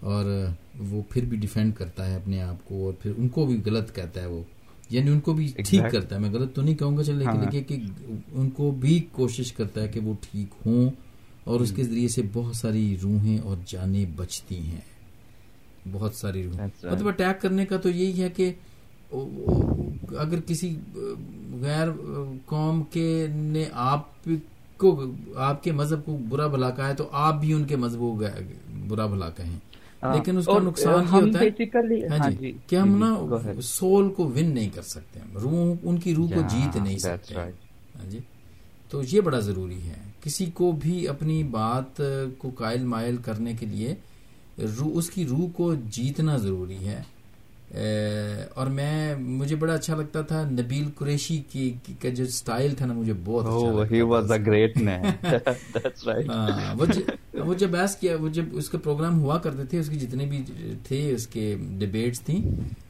اور 0.01 0.25
وہ 0.89 1.01
پھر 1.09 1.25
بھی 1.25 1.37
ڈیفینڈ 1.37 1.75
کرتا 1.75 2.09
ہے 2.09 2.15
اپنے 2.15 2.41
آپ 2.41 2.67
کو 2.67 2.85
اور 2.85 2.93
پھر 3.01 3.11
ان 3.17 3.27
کو 3.29 3.45
بھی 3.45 3.61
غلط 3.65 3.95
کہتا 3.95 4.21
ہے 4.21 4.25
وہ 4.25 4.41
یعنی 4.89 5.09
ان 5.09 5.19
کو 5.19 5.33
بھی 5.33 5.47
ٹھیک. 5.59 5.81
کرتا 5.91 6.15
ہے 6.15 6.21
میں 6.21 6.29
غلط 6.29 6.53
تو 6.55 6.61
نہیں 6.61 6.75
کہوں 6.75 6.97
گا 6.97 7.03
چل 7.03 7.15
لیکن 7.15 7.81
ہاں. 7.81 8.15
ان 8.33 8.49
کو 8.49 8.71
بھی 8.71 8.99
کوشش 9.11 9.51
کرتا 9.53 9.81
ہے 9.81 9.87
کہ 9.87 9.99
وہ 9.99 10.13
ٹھیک 10.21 10.53
ہوں 10.65 10.89
اور 11.47 11.59
اس 11.59 11.71
کے 11.71 11.83
ذریعے 11.83 12.07
سے 12.07 12.21
بہت 12.33 12.55
ساری 12.55 12.97
روحیں 13.03 13.37
اور 13.37 13.57
جانیں 13.65 14.05
بچتی 14.15 14.59
ہیں۔ 14.59 14.81
بہت 15.91 16.15
ساری 16.15 16.43
روحیں۔ 16.43 16.59
Right. 16.59 16.93
مطلب 16.93 17.07
اٹیک 17.07 17.41
کرنے 17.41 17.65
کا 17.65 17.77
تو 17.77 17.89
یہی 17.89 18.23
ہے 18.23 18.29
کہ 18.29 18.53
اگر 20.17 20.41
کسی 20.41 20.75
غیر 21.61 21.87
قوم 22.45 22.83
کے 22.91 23.27
نے 23.29 23.65
آپ 23.73 24.29
کو 24.77 25.03
آپ 25.35 25.63
کے 25.63 25.71
مذہب 25.71 26.05
کو 26.05 26.17
برا 26.29 26.47
بھلا 26.47 26.69
کہا 26.69 26.87
ہے 26.89 26.93
تو 26.93 27.09
آپ 27.11 27.41
بھی 27.41 27.53
ان 27.53 27.63
کے 27.63 27.75
مذہب 27.75 27.99
کو 27.99 28.21
برا 28.87 29.05
بھلا 29.05 29.29
کہیں۔ 29.29 29.59
لیکن 30.03 30.37
اس 30.37 30.45
کا 30.45 30.59
نقصان 30.59 31.05
یہ 31.11 31.21
ہوتا 31.21 31.39
ہے 31.39 31.49
ہاں 32.09 32.19
ہاں 32.19 32.29
جی 32.29 32.35
جی، 32.39 32.51
کہ 32.67 32.75
ہم 32.75 32.93
جی، 32.93 32.99
نا. 32.99 33.61
سول 33.61 34.13
کو 34.13 34.27
ون 34.27 34.53
نہیں 34.53 34.69
کر 34.75 34.81
سکتے۔ 34.81 35.19
روح 35.43 35.75
ان 35.83 35.97
کی 35.97 36.15
روح 36.15 36.29
کو 36.29 36.41
جیت 36.49 36.77
نہیں 36.77 36.97
سکتے. 36.97 37.35
ہاں 37.35 38.09
جی۔ 38.09 38.19
تو 38.89 39.01
یہ 39.11 39.21
بڑا 39.21 39.39
ضروری 39.39 39.81
ہے۔ 39.81 40.06
کسی 40.27 40.45
کو 40.45 40.71
بھی 40.71 41.07
اپنی 41.07 41.43
بات 41.43 42.01
کو 42.37 42.49
قائل 42.49 42.83
مائل 42.83 43.17
کرنے 43.17 43.53
کے 43.59 43.65
لیے 43.65 43.95
روح 44.61 44.91
اس 44.93 45.09
کی 45.09 45.27
روح 45.27 45.49
کو 45.55 45.73
جیتنا 45.75 46.37
ضروری 46.37 46.87
ہے۔ 46.87 47.01
اور 48.53 48.67
میں 48.67 49.15
مجھے 49.15 49.55
بڑا 49.55 49.73
اچھا 49.73 49.95
لگتا 49.95 50.21
تھا 50.21 50.49
نبیل 50.49 50.89
قریشی 50.97 51.37
کی 51.51 51.73
کا 52.01 52.09
جو 52.09 52.25
سٹائل 52.25 52.75
تھا 52.75 52.85
نا 52.85 52.93
مجھے 52.93 53.13
بہت 53.25 53.45
اچھا 53.45 53.57
Oh. 53.57 53.85
ہاں، 56.29 56.75
وہ 57.45 57.53
جب 57.53 57.69
بحث 57.69 57.95
کیا 57.95 58.15
وہ 58.19 58.29
جب 58.29 58.43
اس 58.51 58.69
کا 58.69 58.77
پروگرام 58.77 59.19
ہوا 59.19 59.37
کرتے 59.37 59.63
تھے 59.65 59.79
اس 59.79 59.89
کی 59.89 59.95
جتنے 59.95 60.25
بھی 60.25 60.43
تھے 60.83 61.11
اس 61.11 61.27
کے 61.27 61.55
ڈبیٹس 61.79 62.21
تھیں 62.21 62.41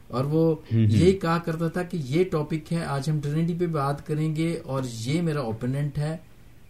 اور 0.08 0.24
وہ 0.24 0.54
یہی 0.70 1.12
کہا 1.12 1.38
کرتا 1.38 1.68
تھا 1.68 1.82
کہ 1.82 1.98
یہ 2.04 2.24
ٹاپک 2.24 2.72
ہے 2.72 2.84
آج 2.84 3.10
ہم 3.10 3.20
ٹرینٹی 3.20 3.54
پہ 3.58 3.66
بات 3.66 4.06
کریں 4.06 4.36
گے 4.36 4.60
اور 4.64 4.82
یہ 4.92 5.22
میرا 5.22 5.40
اوپوننٹ 5.40 5.98
ہے۔ 5.98 6.16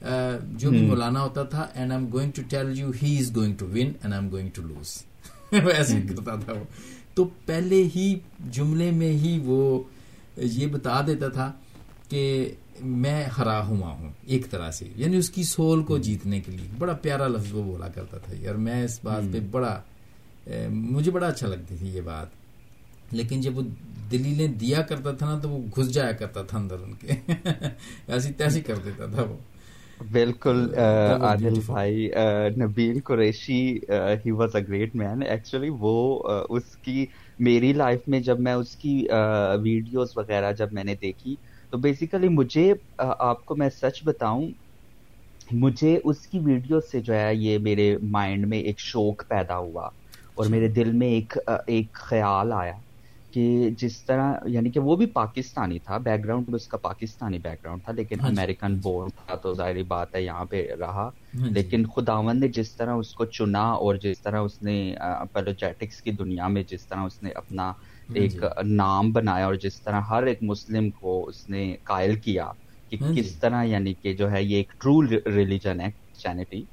جو 0.00 0.70
بھی 0.70 0.80
مولانا 0.80 1.22
ہوتا 1.22 1.42
تھا 1.42 1.66
and 1.74 1.92
I 1.92 2.00
am 2.00 2.12
going 2.12 2.30
to 2.30 2.42
tell 2.48 2.78
you 2.78 2.90
he 3.02 3.18
is 3.18 3.36
going 3.36 3.54
to 3.58 3.66
win 3.66 3.76
and 3.76 4.12
I 4.12 4.14
am 4.14 4.30
going 4.30 4.48
to 4.54 4.62
lose 4.62 5.02
ایسے 5.52 6.00
کرتا 6.08 6.34
تھا 6.36 6.52
وہ۔ 6.52 6.64
تو 7.14 7.28
پہلے 7.46 7.88
ہی 7.96 8.18
جملے 8.50 8.90
میں 8.90 9.12
ہی 9.12 9.40
وہ 9.44 9.82
یہ 10.36 10.66
بتا 10.66 11.00
دیتا 11.06 11.28
تھا 11.28 11.52
کہ 12.08 12.54
میں 12.80 13.24
ہرا 13.38 13.66
ہوا 13.66 13.88
ہوں 13.88 14.12
ایک 14.26 14.50
طرح 14.50 14.70
سے۔ 14.70 14.88
یعنی 14.96 15.16
اس 15.16 15.30
کی 15.30 15.42
سول 15.42 15.82
کو 15.84 15.98
جیتنے 15.98 16.40
کے 16.40 16.52
لیے۔ 16.52 16.68
بڑا 16.78 16.92
پیارا 16.92 17.28
لفظ 17.28 17.52
وہ 17.52 17.62
بولا 17.62 17.88
کرتا 17.88 18.18
تھا 18.18 18.32
اور 18.48 18.54
میں 18.54 18.84
اس 18.84 19.00
بات 19.04 19.32
پہ 19.32 19.40
بڑا 19.50 19.82
مجھے 20.70 21.10
بڑا 21.10 21.26
اچھا 21.26 21.46
لگتی 21.46 21.76
تھی 21.76 21.88
یہ 21.88 22.00
بات۔ 22.00 22.26
لیکن 23.10 23.40
جب 23.40 23.56
وہ 23.58 23.62
دلیلیں 24.10 24.48
دیا 24.48 24.82
کرتا 24.82 25.12
تھا 25.12 25.26
نا 25.26 25.38
تو 25.38 25.50
وہ 25.50 25.80
گھس 25.80 25.92
جایا 25.92 26.12
کرتا 26.12 26.42
تھا 26.42 26.58
اندر 26.58 26.76
ان 26.80 26.92
کے۔ 26.94 27.08
ایسی 28.08 28.32
تیسی 28.32 28.60
کر 28.60 28.76
دیتا 28.84 29.06
تھا 29.06 29.22
وہ۔ 29.22 29.36
بالکل 30.00 30.58
عادل. 31.20 31.60
بھائی 31.66 32.08
Nabeel 32.56 33.00
Qureshi 33.04 33.60
he 34.24 34.30
was 34.30 34.54
a 34.56 34.62
great 34.68 34.94
man. 34.96 35.22
Actually 35.22 35.68
وہ 35.80 35.94
اس 36.48 36.76
کی 36.78 37.04
میری 37.38 37.72
لائف 37.72 38.08
میں 38.08 38.20
جب 38.20 38.40
میں 38.40 38.52
اس 38.52 38.74
کی 38.76 38.94
ویڈیوز 39.62 40.16
وغیرہ 40.16 40.52
جب 40.52 40.72
میں 40.72 40.84
نے 40.84 40.94
دیکھی 41.02 41.34
تو 41.72 41.78
بیسیکلی 41.78 42.28
مجھے 42.30 42.72
آپ 42.98 43.44
کو 43.44 43.56
میں 43.56 43.68
سچ 43.72 44.02
بتاؤں 44.04 44.48
مجھے 45.54 45.98
اس 46.04 46.26
کی 46.26 46.38
ویڈیو 46.44 46.80
سے 46.82 47.00
جو 47.00 47.14
ہے 47.14 47.34
یہ 47.34 47.58
میرے 47.58 47.86
مائنڈ 48.10 48.46
میں 48.48 48.58
ایک 48.60 48.80
شوق 48.80 49.26
پیدا 49.28 49.56
ہوا 49.58 49.88
اور 50.34 50.46
میرے 50.46 50.68
دل 50.70 50.92
میں 50.92 51.08
ایک 51.08 51.36
ایک 51.66 51.92
خیال 52.00 52.52
آیا۔ 52.52 52.76
کہ 53.32 53.70
جس 53.78 54.00
طرح 54.02 54.32
یعنی 54.46 54.70
کہ 54.70 54.80
وہ 54.80 54.96
بھی 54.96 55.06
پاکستانی 55.06 55.78
تھا 55.78 55.96
بیک 55.98 56.24
گراؤنڈ 56.24 56.54
اس 56.54 56.66
کا 56.68 56.76
پاکستانی 56.76 57.38
بیک 57.38 57.62
گراؤنڈ 57.64 57.82
تھا 57.84 57.92
لیکن 57.92 58.20
ہاں 58.20 58.30
جی، 58.30 58.34
امریکن 58.34 58.76
بورن 58.78 59.08
تھا 59.16 59.34
تو 59.34 59.54
ظاہری 59.54 59.82
بات 59.82 60.14
ہے 60.14 60.22
یہاں 60.22 60.44
پہ 60.44 60.64
رہا 60.80 60.92
ہاں 60.94 61.10
جی۔ 61.34 61.50
لیکن 61.50 61.86
خداون 61.86 62.40
نے 62.40 62.48
جس 62.48 62.70
طرح 62.70 62.94
اس 62.94 63.12
کو 63.14 63.24
چنا 63.24 63.64
اور 63.70 63.94
جس 63.94 64.20
طرح 64.20 64.40
اس 64.40 64.62
نے 64.62 64.78
اپولوجیٹکس 65.00 66.00
کی 66.02 66.12
دنیا 66.12 66.48
میں 66.48 66.62
جس 66.68 66.86
طرح 66.86 67.04
اس 67.04 67.22
نے 67.22 67.30
اپنا 67.34 67.72
ایک 68.14 68.42
نام 68.64 69.12
بنایا 69.12 69.44
اور 69.44 69.54
جس 69.54 69.80
طرح 69.80 70.00
ہر 70.00 70.22
ایک 70.22 70.42
مسلم 70.42 70.90
کو 70.90 71.24
اس 71.26 71.48
نے 71.50 71.74
قائل 71.84 72.16
کیا 72.16 72.50
کہ 72.90 72.96
ہاں 73.00 73.12
جی۔ 73.12 73.20
کس 73.20 73.34
طرح 73.34 73.64
یعنی 73.64 73.94
کہ 73.94 74.12
جو 74.14 74.30
ہے 74.30 74.42
یہ 74.42 74.56
ایک 74.56 74.72
ٹرو 74.78 75.00
ریلیجن 75.26 75.80
ہے 75.80 75.90
کرسچینٹی 75.90 76.64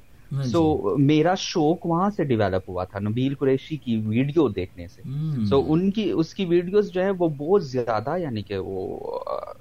سو 0.44 0.96
میرا 0.98 1.34
شوق 1.34 1.86
وہاں 1.86 2.10
سے 2.10 2.24
ڈیولپ 2.24 2.70
ہوا 2.70 2.84
تھا 2.84 2.98
نبیل 2.98 3.34
قریشی 3.34 3.76
کی 3.76 3.96
ویڈیو 3.96 4.48
دیکھنے 4.48 4.88
سے۔ 4.88 5.02
سو 5.46 5.64
ان 5.68 5.90
کی 5.90 6.10
اس 6.10 6.34
کی 6.34 6.44
ویڈیوز 6.44 6.90
جو 6.90 7.02
ہے 7.02 7.10
وہ 7.10 7.28
بہت 7.28 7.66
زیادہ 7.66 8.18
یعنی 8.18 8.42
کہ 8.42 8.58
وہ 8.58 8.98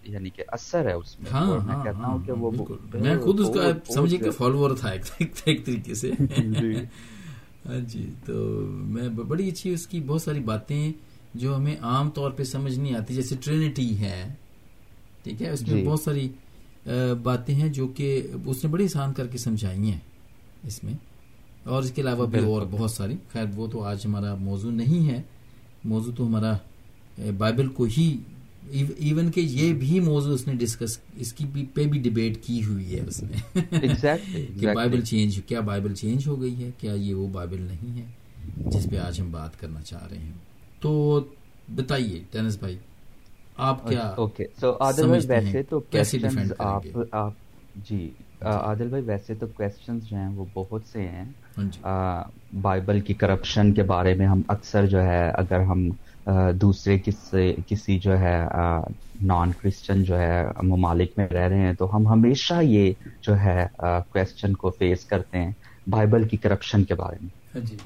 یعنی 0.04 0.30
کہ 0.30 0.44
اثر 0.48 0.88
ہے 0.88 0.94
اس 0.94 1.20
میں۔ 1.20 1.32
ہاں 1.32 1.68
میں 1.68 1.84
کہتا 1.84 2.08
ہوں 2.08 2.20
کہ 2.26 2.32
وہ 2.32 2.52
میں 2.94 3.18
خود 3.18 3.40
اس 3.40 3.50
کا 3.54 3.94
سمجھے 3.94 4.18
کہ 4.18 4.32
فالوور 4.32 4.72
تھا 4.72 4.90
ایک 4.90 5.66
طریقے 5.66 5.94
سے۔ 5.94 6.12
ہاں 7.66 7.80
جی 7.80 8.10
تو 8.26 8.34
میں 8.70 9.10
بڑی 9.10 9.50
اچھی 9.50 9.74
اس 9.74 9.88
کی 9.88 10.00
بہت 10.00 10.22
ساری 10.22 10.40
باتیں 10.40 10.92
جو 11.34 11.56
ہمیں 11.56 11.76
عام 11.82 12.10
طور 12.10 12.32
پہ 12.32 12.44
سمجھ 12.44 12.80
نہیں 12.80 12.96
آتی 12.96 13.14
جیسے 13.14 13.36
ٹرینٹی 13.44 13.98
ہے۔ 13.98 14.34
ٹھیک 15.24 15.42
ہے؟ 15.42 15.50
اس 15.50 15.68
میں 15.68 15.86
بہت 15.86 16.00
ساری 16.00 16.30
باتیں 17.24 17.56
ہیں 17.56 17.70
جو 17.70 17.88
کہ 17.88 18.28
اس 18.46 18.64
نے 18.66 18.70
بڑی 18.70 18.84
آسان 18.84 19.14
کر 19.14 19.28
کے 19.28 19.38
سمجھائی 19.38 19.92
ہیں۔ 19.92 20.00
اس 20.66 20.84
میں۔ 20.84 20.94
اور 21.64 21.84
اس 21.84 21.92
کے 21.92 22.02
علاوہ 22.02 22.26
بھی 22.26 22.40
اور 22.40 22.62
بہت 22.72 22.92
ساری۔ 22.92 23.16
خیر 23.32 23.46
وہ 23.56 23.68
تو 23.68 23.84
آج 23.84 23.98
ہمارا 24.06 24.36
موضوع 24.36 24.72
نہیں 24.72 25.10
ہے۔ 25.10 25.22
موضوع 25.84 26.14
تو 26.16 26.28
ہمارا 26.28 26.54
بائبل 27.38 27.68
کو 27.68 27.84
ہی 27.98 28.18
ایون 28.98 29.32
کہ 29.32 29.40
یہ 29.40 29.74
بھی 29.74 30.00
موضوع 30.00 30.34
اس 30.34 30.48
نے 30.48 30.54
ڈسکس 30.54 31.00
اس 31.16 31.34
کی 31.34 31.66
پہ 31.74 31.86
بھی 31.86 32.00
ڈبیٹ 32.00 32.44
کی 32.44 32.66
ہوئی 32.66 32.96
ہے 32.96 33.04
اس 33.08 33.24
میں۔ 33.24 33.58
کہ 34.60 34.74
بائبل 34.76 35.02
چینج 35.02 35.40
کیا 35.48 35.60
بائبل 35.60 35.94
چینج 35.96 36.28
ہو 36.28 36.42
گئی 36.42 36.64
ہے؟ 36.64 36.72
کیا 36.78 36.94
یہ 36.94 37.14
وہ 37.14 37.28
بائبل 37.28 37.62
نہیں 37.62 38.00
ہے 38.00 38.06
جس 38.58 38.88
پہ 38.92 38.98
آج 38.98 39.22
ہم 39.22 39.32
بات 39.32 39.60
کرنا 39.60 39.82
چاہ 39.82 40.08
رہے 40.08 40.18
ہیں؟ 40.18 40.32
تو 40.82 41.24
بتائیے 41.76 42.24
ٹینس 42.32 42.58
بھائی 42.60 42.78
آپ 43.58 43.90
کیا 43.90 44.16
ویسے 45.28 45.64
تو 45.64 45.80
کیسے 45.80 46.18
جی۔ 47.90 48.10
عادل 48.42 48.88
بھائی 48.90 49.04
ویسے 49.04 49.36
تو 49.36 49.48
کوشچنز 49.50 50.04
جو 50.04 50.18
ہیں 50.18 50.30
وہ 50.30 50.46
بہت 50.54 50.86
سے 50.86 51.08
ہیں۔ 51.08 51.26
ہاں 51.50 51.66
جی۔ 51.66 51.82
بائبل 52.60 53.00
کی 53.02 53.14
کرپشن 53.16 53.74
کے 53.74 53.84
بارے 53.86 54.14
میں 54.14 54.28
ہم 54.28 54.42
اکثر 54.50 54.86
جو 54.88 55.02
ہے 55.02 55.30
اگر 55.32 55.60
ہم 55.64 55.90
دوسرے 56.56 56.98
کسی 57.00 57.22
کسی 57.68 57.98
جو 58.00 58.18
ہے 58.20 58.38
نان 59.24 59.52
کرسچن 59.54 60.04
جو 60.04 60.20
ہے 60.20 60.42
ممالک 60.66 61.12
میں 61.14 61.28
رہ 61.30 61.48
رہے 61.48 61.60
ہیں 61.60 61.74
تو 61.76 61.96
ہم 61.96 62.08
ہمیشہ 62.08 62.62
یہ 62.64 62.92
جو 63.24 63.38
ہے 63.40 63.66
کوشچن 63.80 64.54
کو 64.56 64.70
فیس 64.72 65.06
کرتے 65.06 65.38
ہیں 65.38 65.52
بائبل 65.88 66.28
کی 66.28 66.38
کرپشن 66.40 66.84
کے 66.84 66.96
بارے 66.96 67.18
میں۔ 67.22 67.30
ہاں 67.48 67.62
جی۔ 67.64 67.78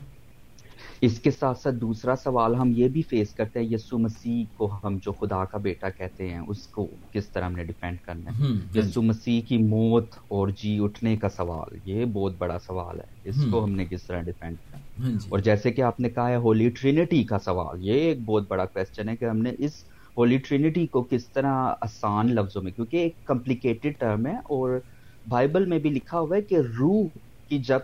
اس 1.01 1.19
کے 1.19 1.31
ساتھ 1.31 1.59
ساتھ 1.59 1.75
دوسرا 1.75 2.13
سوال 2.15 2.55
ہم 2.55 2.71
یہ 2.75 2.87
بھی 2.87 3.01
فیس 3.01 3.33
کرتے 3.33 3.59
ہیں 3.59 3.67
یسو 3.67 3.97
مسیح 3.97 4.43
کو 4.53 4.69
ہم 4.83 4.97
جو 5.03 5.11
خدا 5.13 5.43
کا 5.45 5.57
بیٹا 5.57 5.89
کہتے 5.89 6.29
ہیں 6.29 6.39
اس 6.47 6.65
کو 6.67 6.85
کس 7.11 7.29
طرح 7.29 7.45
ہم 7.45 7.53
نے 7.53 7.63
ڈیپینڈ 7.63 7.99
کرنا 8.01 8.31
ہے؟ 8.31 8.47
یسو 8.73 9.01
مسیح 9.01 9.41
کی 9.47 9.57
موت 9.59 10.15
اور 10.29 10.47
جی 10.57 10.77
اٹھنے 10.81 11.15
کا 11.17 11.29
سوال 11.29 11.77
یہ 11.85 12.05
بہت 12.13 12.35
بڑا 12.37 12.57
سوال 12.59 12.99
ہے۔ 12.99 13.05
اس 13.23 13.45
کو 13.51 13.63
ہم 13.63 13.71
نے 13.71 13.85
کس 13.85 14.05
طرح 14.07 14.21
ڈیپینڈ 14.21 14.57
کرنا 14.61 14.79
جی۔ 15.09 15.29
اور 15.29 15.39
جیسے 15.39 15.71
کہ 15.71 15.81
آپ 15.81 15.99
نے 15.99 16.09
کہا 16.09 16.29
ہے 16.29 16.35
ہولی 16.39 16.69
ٹرینٹی 16.71 17.23
کا 17.23 17.39
سوال 17.39 17.83
یہ 17.83 18.01
ایک 18.01 18.21
بہت 18.25 18.47
بڑا 18.47 18.65
کوشچن 18.67 19.09
ہے 19.09 19.15
کہ 19.15 19.25
ہم 19.25 19.37
نے 19.37 19.51
اس 19.59 19.83
ہولی 20.17 20.37
ٹرینٹی 20.39 20.85
کو 20.87 21.03
کس 21.03 21.29
طرح 21.29 21.55
آسان 21.81 22.33
لفظوں 22.35 22.61
میں 22.61 22.71
کیونکہ 22.71 22.97
ایک 22.97 23.23
کمپلیکیٹڈ 23.25 23.99
ٹرم 23.99 24.25
ہے 24.27 24.35
اور 24.49 24.79
بائبل 25.25 25.65
میں 25.65 25.79
بھی 25.79 25.89
لکھا 25.89 26.19
ہوا 26.19 26.35
ہے 26.35 26.41
کہ 26.41 26.57
روح 26.79 27.07
کہ 27.49 27.57
جب 27.57 27.79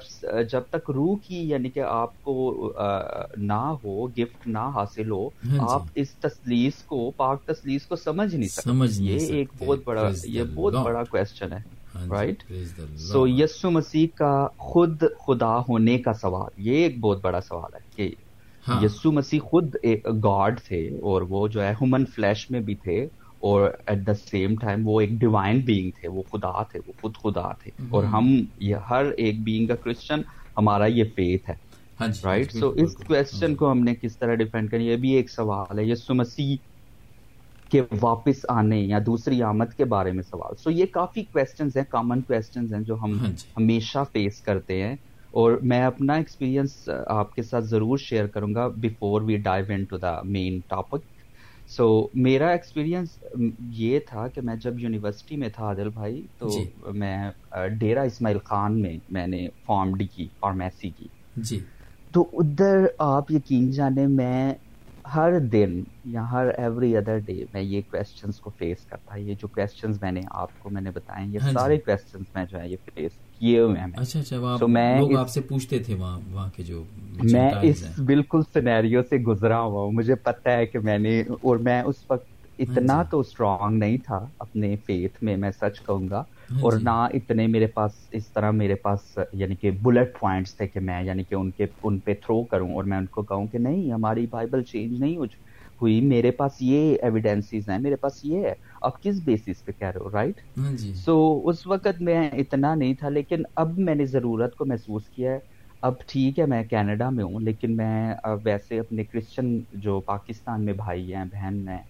جب 0.51 0.62
تک 0.69 0.89
روح 0.89 1.15
کی 1.27 1.38
یعنی 1.50 1.69
کہ 1.69 1.79
آپ 1.79 2.24
کو 2.24 2.74
نہ 3.38 3.62
ہو 3.84 4.07
گفٹ 4.07 4.48
نہ 4.48 4.69
حاصل 4.75 5.12
ہو 5.12 5.27
ہاں 5.27 5.51
جی۔ 5.51 5.60
آپ 5.69 5.81
اس 5.95 6.13
تسلیس 6.13 6.74
کو 6.84 7.12
پاک 7.12 7.45
تسلیس 7.45 7.86
کو 7.86 7.95
سمجھ 7.95 8.36
نہیں 8.36 8.48
سکتے۔ 8.48 8.69
یہ 9.03 9.34
ایک 9.34 9.50
بہت 9.60 9.79
بڑا 9.84 10.10
یہ 10.24 10.43
بہت 10.53 10.74
بڑا 10.74 11.03
کوشچن 11.03 11.53
ہے 11.53 11.60
رائٹ 12.10 12.43
سو 12.98 13.27
یسو 13.27 13.72
مسیح 13.72 14.07
کا 14.15 14.48
خود 14.57 15.03
خدا 15.27 15.57
ہونے 15.60 15.98
کا 15.98 16.13
سوال 16.13 16.51
یہ 16.57 16.84
ایک 16.84 17.00
بہت 17.00 17.22
بڑا 17.22 17.41
سوال 17.41 17.74
ہے 17.74 17.79
کہ 17.95 18.10
ہاں۔ 18.67 18.84
یسو 18.84 19.12
مسیح 19.12 19.39
خود 19.39 19.75
ایک 19.81 20.05
گاڈ 20.24 20.60
تھے 20.62 20.88
اور 21.01 21.22
وہ 21.22 21.48
جو 21.48 21.62
ہے 21.63 21.72
ہیومن 21.72 22.05
فلیش 22.05 22.51
میں 22.51 22.60
بھی 22.60 22.75
تھے۔ 22.75 23.07
اور 23.45 23.61
ایٹ 23.85 24.05
دا 24.07 24.13
سیم 24.21 24.55
ٹائم 24.57 24.87
وہ 24.87 24.99
ایک 25.01 25.09
ڈیوائن 25.19 25.59
بینگ 25.65 25.91
تھے 25.95 26.09
وہ 26.09 26.23
خدا 26.31 26.61
تھے 26.63 26.79
وہ 26.85 26.93
خود 26.95 27.15
خدا 27.15 27.51
تھے۔ 27.53 27.71
اور 27.89 28.03
ہم 28.05 28.27
یہ 28.61 28.75
ہر 28.89 29.05
ایک 29.17 29.43
بینگ 29.43 29.67
کا 29.67 29.75
کرسچن 29.77 30.21
ہمارا 30.57 30.85
یہ 30.87 31.03
فیتھ 31.15 31.49
ہے۔ 31.49 31.55
رائٹ 32.23 32.51
ہاں 32.51 32.53
سو 32.53 32.69
جی، 32.71 32.83
اس 32.83 32.95
کوشچن 32.99 33.55
کو 33.55 33.71
ہم 33.71 33.79
نے 33.79 33.93
کس 33.95 34.17
طرح 34.17 34.35
ڈیفینڈ 34.35 34.71
کریں 34.71 34.83
یہ 34.83 34.95
بھی 34.97 35.11
ایک 35.13 35.29
سوال 35.31 35.79
ہے 35.79 35.85
یسو 35.85 36.13
مسیح 36.15 36.55
کے 37.71 37.81
واپس 38.01 38.35
آنے 38.49 38.79
یا 38.79 38.97
دوسری 39.05 39.41
آمد 39.43 39.73
کے 39.73 39.85
بارے 39.87 40.11
میں 40.11 40.23
سوال۔ 40.23 40.55
سو 40.57 40.71
یہ 40.71 40.85
کافی 40.91 41.23
کوشچنز 41.25 41.77
ہیں 41.77 41.83
کامن 41.89 42.21
کوشچنز 42.23 42.73
ہیں 42.73 42.81
جو 42.83 42.95
ہم 42.97 43.17
ہاں 43.17 43.31
جی۔ 43.31 43.47
ہمیشہ 43.57 44.03
فیس 44.11 44.41
کرتے 44.41 44.81
ہیں۔ 44.81 44.95
اور 45.33 45.57
میں 45.63 45.81
اپنا 45.83 46.13
ایکسپیرینس 46.15 46.77
آپ 47.09 47.33
کے 47.33 47.43
ساتھ 47.43 47.65
ضرور 47.65 47.97
شیئر 47.99 48.27
کروں 48.27 48.53
گا 48.55 48.67
before 48.77 49.21
we 49.21 49.37
dive 49.41 49.65
in 49.69 49.83
to 49.85 49.97
the 49.99 50.13
main 50.27 50.59
topic 50.67 51.03
so 51.69 52.07
میرا 52.13 52.50
ایکسپیرینس 52.50 53.24
یہ 53.60 54.00
تھا 54.07 54.27
کہ 54.27 54.41
میں 54.41 54.55
جب 54.55 54.79
یونیورسٹی 54.79 55.36
میں 55.36 55.50
تھا 55.50 55.65
عادل 55.65 55.89
بھائی 55.89 56.22
تو 56.38 56.50
جی. 56.50 56.91
میں 56.91 57.31
ڈیرا 57.79 58.01
اسماعیل 58.01 58.38
خان 58.43 58.81
میں 58.81 58.98
میں 59.10 59.27
نے 59.27 59.48
فارم 59.65 59.95
ڈی 59.95 60.07
کی 60.07 60.27
فارمیسی 60.39 60.89
کی 60.89 61.07
جی 61.36 61.60
تو 62.12 62.25
ادھر 62.34 62.86
آپ 62.98 63.31
یقین 63.31 63.72
جانے 63.72 64.07
میں 64.07 64.53
ہر 65.15 65.39
دن 65.39 65.84
یا 66.05 66.31
ہر 66.31 66.48
ایوری 66.57 66.98
ادر 66.98 67.17
ڈے 67.17 67.43
میں 67.53 67.62
یہ 67.62 67.81
کوشچنس 67.91 68.39
کو 68.39 68.51
فیس 68.57 68.86
کرتا 68.86 69.15
یہ 69.15 69.36
جو 69.41 69.48
کوشچنس 69.48 70.01
میں 70.01 70.12
نے 70.12 70.22
آپ 70.31 70.50
کو 70.60 70.69
میں 70.69 70.81
نے 70.81 70.91
بتائے 70.91 71.27
یہ 71.27 71.39
ہاں 71.39 71.50
جی. 71.50 71.53
سارے 71.53 71.77
کوشچنس 71.77 72.36
میں 72.36 72.45
جو 72.45 72.60
ہے 72.60 72.69
یہ 72.69 72.77
فیس 72.86 73.12
کیے 73.39 73.59
ہوئے 73.59 73.79
ہیں 73.79 73.87
اچھا 73.93 74.19
اچھا 74.19 74.55
تو 74.59 74.67
میں 74.67 74.99
لوگ 74.99 75.15
آپ 75.15 75.29
سے 75.29 75.41
پوچھتے 75.41 75.79
تھے 75.79 75.95
وہاں 75.95 76.19
وہاں 76.31 76.49
کے 76.55 76.63
جو 76.63 76.83
میں 77.23 77.49
اس 77.61 77.83
بالکل 78.05 78.41
سینیریو 78.53 79.01
سے 79.09 79.17
گزرا 79.17 79.59
ہوا 79.61 79.83
ہوں 79.83 79.91
مجھے 79.91 80.15
پتا 80.15 80.57
ہے 80.57 80.65
کہ 80.65 80.79
میں 80.79 80.97
نے 80.97 81.19
اور 81.41 81.57
میں 81.57 81.81
اس 81.81 82.03
وقت 82.09 82.33
اتنا 82.59 82.93
ہاں 82.93 83.03
جی۔ 83.03 83.09
تو 83.11 83.19
اسٹرانگ 83.19 83.77
نہیں 83.77 83.97
تھا 84.05 84.19
اپنے 84.39 84.75
فیتھ 84.85 85.23
میں 85.23 85.35
میں 85.37 85.51
سچ 85.51 85.79
کہوں 85.81 86.09
گا 86.09 86.23
ہاں 86.51 86.61
اور 86.61 86.71
جی۔ 86.71 86.83
نہ 86.83 86.89
اتنے 87.13 87.47
میرے 87.47 87.67
پاس 87.67 87.91
اس 88.11 88.27
طرح 88.27 88.51
میرے 88.51 88.75
پاس 88.75 89.17
یعنی 89.33 89.55
کہ 89.55 89.71
بلٹ 89.81 90.19
پوائنٹس 90.19 90.55
تھے 90.55 90.67
کہ 90.67 90.79
میں 90.79 91.01
یعنی 91.03 91.23
کہ 91.23 91.35
ان 91.35 91.49
کے 91.51 91.65
ان 91.83 91.99
پہ 91.99 92.13
تھرو 92.25 92.41
کروں 92.43 92.73
اور 92.73 92.83
میں 92.83 92.97
ان 92.97 93.05
کو 93.05 93.21
کہوں 93.21 93.47
کہ 93.47 93.57
نہیں 93.57 93.91
ہماری 93.91 94.25
بائبل 94.29 94.63
چینج 94.63 94.99
نہیں 94.99 95.17
ہو 95.17 95.25
ہوئی 95.82 96.00
میرے 96.01 96.32
پاس 96.32 96.62
یہ 96.62 96.96
ایویڈینسز 97.01 97.70
ہیں 97.70 97.79
میرے 97.79 97.96
پاس 97.96 98.20
یہ 98.25 98.46
ہے۔ 98.46 98.53
آپ 98.82 99.01
کس 99.03 99.20
بیسس 99.25 99.65
پہ 99.65 99.72
کہہ 99.79 99.88
رہے 99.88 100.00
ہو 100.00 100.10
رائٹ 100.12 100.39
ہاں 100.58 100.72
جی۔ 100.74 100.94
سو 100.96 101.41
اس 101.46 101.67
وقت 101.67 102.01
میں 102.01 102.29
اتنا 102.34 102.75
نہیں 102.75 102.94
تھا 102.94 103.10
لیکن 103.10 103.44
اب 103.55 103.77
میں 103.79 103.96
نے 103.96 104.05
ضرورت 104.05 104.55
کو 104.55 104.65
محسوس 104.65 105.10
کیا 105.10 105.32
ہے۔ 105.32 105.39
اب 105.82 105.94
ٹھیک 106.08 106.39
ہے 106.39 106.46
میں 106.46 106.63
کینیڈا 106.63 107.10
میں 107.10 107.24
ہوں 107.24 107.39
لیکن 107.39 107.75
میں 107.77 108.13
ویسے 108.44 108.79
اپنے 108.79 109.03
کرسچن 109.03 109.60
جو 109.74 110.00
پاکستان 110.00 110.65
میں 110.65 110.74
بھائی 110.74 111.13
ہیں 111.13 111.25
بہن 111.32 111.67
ہیں 111.67 111.82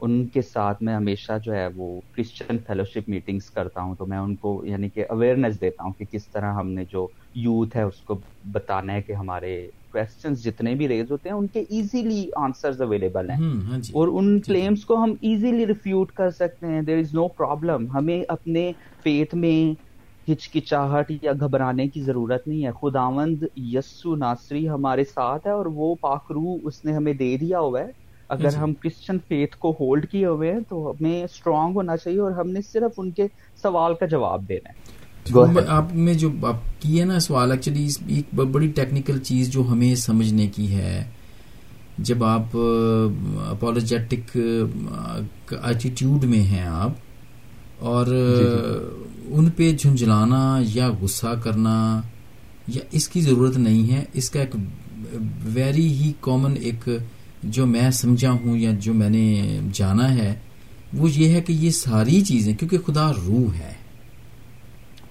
ان 0.00 0.26
کے 0.28 0.42
ساتھ 0.42 0.82
میں 0.82 0.94
ہمیشہ 0.94 1.32
جو 1.42 1.54
ہے 1.54 1.66
وہ 1.76 2.00
کرسچن 2.12 2.58
فیلوشپ 2.66 3.08
میٹنگز 3.08 3.50
کرتا 3.50 3.80
ہوں 3.80 3.94
تو 3.94 4.06
میں 4.06 4.18
ان 4.18 4.34
کو 4.36 4.64
یعنی 4.66 4.88
کہ 4.90 5.04
اویئرنیس 5.08 5.60
دیتا 5.60 5.84
ہوں 5.84 5.92
کہ 5.92 6.04
کس 6.10 6.30
طرح 6.30 6.52
ہم 6.54 6.70
نے 6.70 6.84
جو 6.84 7.06
یوتھ 7.34 7.76
ہے 7.76 7.82
اس 7.82 8.00
کو 8.00 8.20
بتانا 8.52 8.92
ہے 8.92 9.02
کہ 9.02 9.12
ہمارے 9.12 9.54
کوشچنس 9.92 10.42
جتنے 10.44 10.74
بھی 10.74 10.88
ریز 10.88 11.10
ہوتے 11.10 11.28
ہیں 11.28 11.36
ان 11.36 11.46
کے 11.48 11.60
ایزیلی 11.68 12.24
آنسرز 12.36 12.80
اویلیبل 12.82 13.30
ہیں۔ 13.30 13.38
ہاں 13.62 13.78
جی۔ 13.78 13.92
اور 13.92 14.08
ان 14.12 14.38
جی۔ 14.38 14.52
کو 14.80 14.96
ہم 14.96 15.14
ایزیلی 15.22 15.66
ریفیوٹ 15.66 16.12
کر 16.12 16.30
سکتے 16.30 16.66
ہیں۔ 16.66 16.82
دیر 16.82 16.98
از 16.98 17.14
نو 17.14 17.26
پرابلم 17.30 17.86
ہمیں 17.94 18.22
اپنے 18.28 18.70
فیتھ 19.04 19.34
میں 19.34 19.56
ہچکچاہٹ 20.28 21.10
یا 21.22 21.32
گھبرانے 21.40 21.88
کی 21.88 22.02
ضرورت 22.02 22.46
نہیں 22.46 22.64
ہے۔ 22.64 22.70
خداوند 22.72 23.42
یسو 23.66 24.14
ناصری 24.16 24.68
ہمارے 24.68 25.04
ساتھ 25.06 25.46
ہے 25.46 25.52
اور 25.52 25.66
وہ 25.72 25.94
پاکرو 26.00 26.54
اس 26.62 26.84
نے 26.84 26.92
ہمیں 26.92 27.12
دے 27.14 27.36
دیا 27.36 27.60
ہوا 27.60 27.80
ہے۔ 27.80 27.90
اگر 28.28 28.54
ہم 28.56 28.74
کرسچن 28.74 29.18
فیتھ 29.28 29.56
کو 29.56 29.70
ہولڈ 29.80 30.06
کیے 30.06 30.26
ہوئے 30.26 30.52
ہیں 30.52 30.60
تو 30.68 30.90
ہمیں 30.90 31.24
اسٹرانگ 31.24 31.74
ہونا 31.74 31.96
چاہیے 31.96 32.20
اور 32.20 32.32
ہم 32.32 32.50
نے 32.50 32.60
صرف 32.72 32.92
ان 32.96 33.10
کے 33.10 33.26
سوال 33.62 33.94
کا 33.94 34.06
جواب 34.06 34.48
دینا 34.48 34.68
ہے۔ 34.68 35.64
آپ 35.68 35.94
نے 35.94 36.14
جو 36.14 36.30
کی 36.80 37.00
ہے 37.00 37.04
نا 37.04 37.18
سوال 37.18 37.50
ایکچولی 37.50 37.88
ایک 38.08 38.34
بڑی 38.34 38.68
ٹیکنیکل 38.68 39.18
چیز 39.18 39.50
جو 39.50 39.62
ہمیں 39.68 39.94
سمجھنے 39.94 40.46
کی 40.46 40.74
ہے۔ 40.74 41.04
جب 41.98 42.24
آپ 42.24 42.56
اپولوجیٹک 43.50 44.36
ایٹیٹیوڈ 45.62 46.24
میں 46.24 46.42
ہیں 46.42 46.66
آپ 46.66 46.90
اور 47.78 48.06
جی، 48.06 48.44
جی۔ 48.44 49.34
ان 49.34 49.50
پہ 49.50 49.72
جھنجھلانا 49.72 50.60
یا 50.74 50.90
غصہ 51.02 51.34
کرنا 51.44 52.00
یا 52.68 52.80
اس 52.92 53.08
کی 53.08 53.20
ضرورت 53.20 53.56
نہیں 53.56 53.92
ہے 53.92 54.04
اس 54.12 54.30
کا 54.30 54.40
ایک 54.40 54.56
ویری 55.44 55.86
ہی 55.88 56.12
کامن 56.20 56.54
ایک 56.60 56.88
جو 57.44 57.66
میں 57.66 57.90
سمجھا 57.90 58.30
ہوں 58.30 58.56
یا 58.56 58.70
جو 58.80 58.94
میں 58.94 59.10
نے 59.10 59.58
جانا 59.72 60.14
ہے 60.14 60.34
وہ 60.92 61.10
یہ 61.10 61.28
ہے 61.28 61.40
کہ 61.40 61.52
یہ 61.52 61.70
ساری 61.70 62.20
چیزیں 62.20 62.54
کیونکہ 62.54 62.78
خدا 62.78 63.12
روح 63.12 63.54
ہے۔ 63.54 63.72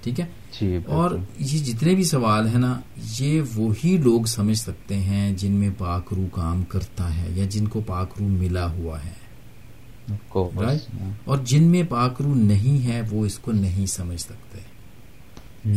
ٹھیک 0.02 0.20
ہے؟ 0.20 0.26
جی 0.62 0.78
اور 0.86 1.12
یہ 1.40 1.60
جتنے 1.60 1.94
بھی 1.94 2.04
سوال 2.04 2.48
ہیں 2.48 2.60
نا 2.60 2.80
یہ 3.20 3.42
وہی 3.56 3.98
لوگ 3.98 4.24
سمجھ 4.24 4.58
سکتے 4.58 4.96
ہیں 4.96 5.34
جن 5.38 5.52
میں 5.52 5.70
پاک 5.78 6.14
روح 6.14 6.28
کام 6.32 6.64
کرتا 6.64 7.18
ہے 7.18 7.26
یا 7.36 7.46
جن 7.50 7.68
کو 7.68 7.82
پاک 7.86 8.10
روح 8.20 8.28
ملا 8.28 8.72
ہوا 8.72 8.98
ہے۔ 9.06 9.24
اور 11.26 11.38
جن 11.44 11.64
میں 11.64 11.84
پاک 11.90 12.22
روح 12.22 12.36
نہیں 12.36 12.88
ہے 12.88 13.02
وہ 13.12 13.26
اس 13.26 13.40
کو 13.40 13.52
نہیں 13.52 13.86
سمجھ 13.86 14.22
سکتے۔ 14.22 14.60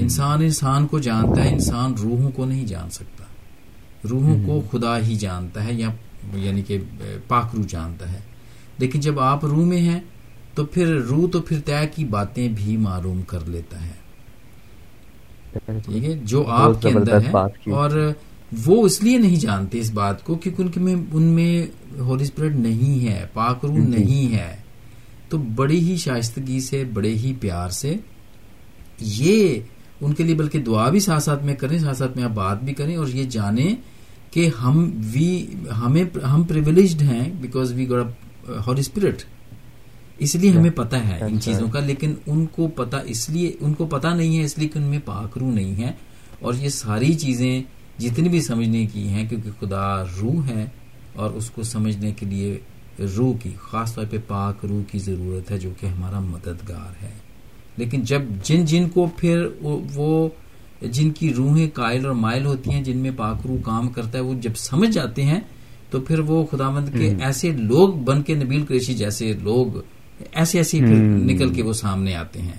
انسان 0.03 0.43
انسان 0.43 0.87
کو 0.87 0.99
جانتا 0.99 1.45
ہے 1.45 1.49
انسان 1.49 1.95
روحوں 1.95 2.31
کو 2.31 2.45
نہیں 2.45 2.67
جان 2.67 2.91
سکتا۔ 2.91 3.25
روحوں 4.11 4.47
کو 4.47 4.63
خدا 4.71 4.99
ہی 4.99 5.15
جانتا 5.15 5.65
ہے 5.65 5.75
یا 5.75 5.89
یعنی 6.35 6.63
کہ 6.63 6.79
پاک 7.29 7.55
روح 7.57 7.65
جانتا 7.69 8.13
ہے۔ 8.13 8.19
لیکن 8.79 9.01
جب 9.01 9.21
آپ 9.21 9.45
روح 9.45 9.65
میں 9.65 9.81
ہیں 9.81 10.01
تو 10.55 10.65
پھر 10.65 10.87
روح 10.87 11.29
تو 11.33 11.41
پھر 11.41 11.61
طے 11.65 11.87
کی 11.95 12.05
باتیں 12.05 12.49
بھی 12.49 12.77
معلوم 12.77 13.23
کر 13.23 13.39
لیتا 13.47 13.87
ہے۔ 13.87 14.07
ٹھیک 15.67 16.05
ہے؟ 16.05 16.19
جو 16.23 16.45
آپ 16.47 16.83
کے 16.83 16.89
اندر 16.89 17.21
ہے 17.21 17.31
اور 17.71 18.13
وہ 18.67 18.87
اس 18.87 19.03
لیے 19.03 19.19
نہیں 19.19 19.37
جانتے 19.37 19.79
اس 19.79 19.91
بات 19.91 20.25
کو 20.25 20.35
کیونکہ 20.35 20.63
ان 20.63 20.69
کے 20.69 20.81
میں 20.81 20.95
ان 21.13 21.23
میں 21.23 21.67
ہولی 21.99 22.25
اسپرٹ 22.25 22.53
نہیں 22.53 23.09
ہے 23.09 23.27
پاک 23.33 23.65
روح 23.65 23.75
جی۔ 23.75 23.81
نہیں 23.81 24.35
ہے۔ 24.35 24.57
تو 25.29 25.39
بڑی 25.39 25.91
ہی 25.91 25.97
شائستگی 25.97 26.61
سے 26.61 26.85
بڑے 26.85 27.15
ہی 27.15 27.33
پیار 27.41 27.69
سے 27.69 27.97
یہ 29.01 29.61
ان 30.01 30.13
کے 30.13 30.25
لیے 30.25 30.35
بلکہ 30.35 30.59
دعا 30.59 30.91
بھی 30.91 31.01
ساتھ 31.01 31.23
ساتھ 31.23 31.45
میں 31.45 31.55
کریں 31.55 31.79
ساتھ 31.79 31.97
ساتھ 31.97 32.17
میں 32.17 32.25
آپ 32.25 32.31
بات 32.31 32.65
بھی 32.65 32.75
کریں 32.75 32.97
اور 32.97 33.07
یہ 33.09 33.25
جانیں 33.25 33.75
کہ 34.37 34.51
ہم 34.63 34.91
وی 35.13 35.47
ہمیں 35.81 36.05
ہم 36.19 36.43
پریولیجڈ 36.43 37.03
ہیں 37.03 37.33
بیکاز 37.41 37.73
وی 37.73 37.89
گوٹ 37.89 38.07
ہالی 38.67 38.81
اسپرٹ 38.81 39.23
اس 40.19 40.35
لیے 40.35 40.51
ہمیں 40.51 40.71
پتا 40.71 41.09
ہے 41.09 41.25
ان 41.25 41.41
چیزوں 41.41 41.69
کا 41.69 41.81
لیکن 41.81 42.15
ان 42.27 42.47
کو 42.47 42.69
پتا 42.69 42.99
اس 42.99 43.31
لیے 43.31 43.53
ان 43.61 43.75
کو 43.75 43.87
پتا 43.87 44.15
نہیں 44.15 44.39
ہے 44.39 44.45
اس 44.45 44.59
لیے 44.59 44.69
کہ 44.69 44.79
ان 44.79 44.85
میں 44.85 44.99
پاک 45.05 45.39
روح 45.39 45.51
نہیں 45.51 45.85
ہے۔ 45.85 45.93
اور 46.41 46.55
یہ 46.55 46.69
ساری 46.69 47.15
چیزیں 47.15 47.63
جتنی 47.99 48.29
بھی 48.29 48.41
سمجھنے 48.41 48.87
کی 48.87 49.09
ہیں 49.09 49.29
کیونکہ 49.29 49.51
خدا 49.61 50.05
روح 50.05 50.47
ہے 50.47 50.67
اور 51.13 51.31
اس 51.31 51.51
کو 51.51 51.63
سمجھنے 51.63 52.13
کے 52.13 52.27
لیے 52.27 52.59
روح 53.17 53.37
کی 53.43 53.51
خاص 53.59 53.95
طور 53.95 54.05
پہ 54.11 54.17
پاک 54.27 54.65
روح 54.65 54.83
کی 54.93 54.99
ضرورت 54.99 55.51
ہے 55.51 55.59
جو 55.59 55.71
کہ 55.81 55.87
ہمارا 55.87 56.21
مددگار 56.21 57.05
ہے۔ 57.05 57.13
لیکن 57.77 58.03
جب 58.03 58.23
جن 58.43 58.65
جن 58.65 58.89
کو 58.89 59.09
پھر 59.17 59.47
وہ 59.95 60.29
جن 60.81 61.11
کی 61.11 61.35
روحیں 61.35 61.67
قائل 61.75 62.07
اور 62.07 62.15
مائل 62.15 62.47
ہوتی 62.47 62.71
ہیں 62.71 62.83
جن 62.85 62.97
میں 62.97 63.11
پاک 63.17 63.47
روح 63.47 63.57
کام 63.65 63.89
کرتا 63.89 64.19
ہے 64.19 64.23
وہ 64.23 64.35
جب 64.35 64.57
سمجھ 64.57 64.91
جاتے 64.91 65.23
ہیں 65.25 65.41
تو 65.91 66.01
پھر 66.01 66.19
وہ 66.19 66.47
خدا 66.47 66.71
مند 66.71 66.89
کے 66.99 67.15
ایسے 67.21 67.51
لوگ 67.51 67.89
بن 67.89 68.23
کے 68.23 68.35
نبیل 68.35 68.67
کریشی 68.67 68.95
جیسے 68.95 69.33
لوگ 69.33 69.67
ایسے 70.33 70.59
ایسے 70.59 70.79
نکل 71.07 71.55
کے 71.55 71.63
وہ 71.63 71.73
سامنے 71.73 72.15
آتے 72.15 72.43
ہیں۔ 72.43 72.53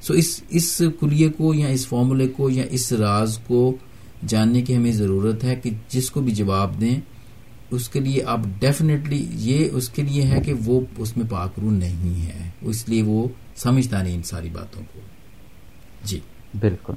سو 0.00 0.14
اس 0.14 0.40
اس 0.48 0.82
کلیے 1.00 1.28
کو 1.28 1.54
یا 1.54 1.66
اس 1.66 1.86
فارمولے 1.86 2.28
کو 2.28 2.50
یا 2.50 2.64
اس 2.70 2.92
راز 2.92 3.38
کو 3.46 3.76
جاننے 4.26 4.62
کی 4.62 4.76
ہمیں 4.76 4.92
ضرورت 4.92 5.44
ہے 5.44 5.54
کہ 5.54 5.70
جس 5.88 6.10
کو 6.10 6.20
بھی 6.20 6.32
جواب 6.32 6.80
دیں 6.80 7.00
اس 7.70 7.88
کے 7.88 8.00
لیے 8.00 8.22
آپ 8.24 8.40
ڈیفینیٹلی 8.60 9.26
یہ 9.30 9.68
اس 9.72 9.88
کے 9.88 10.02
لیے 10.02 10.22
ہے 10.22 10.40
کہ 10.40 10.52
وہ 10.64 10.80
اس 10.98 11.16
میں 11.16 11.26
پاکرو 11.30 11.70
نہیں 11.70 12.26
ہے۔ 12.26 12.50
اس 12.62 12.88
لیے 12.88 13.02
وہ 13.02 13.28
سمجھتا 13.56 14.02
نہیں 14.02 14.14
ان 14.14 14.22
ساری 14.22 14.48
باتوں 14.52 14.82
کو۔ 14.92 15.00
جی۔ 16.04 16.20
بالکل۔ 16.60 16.92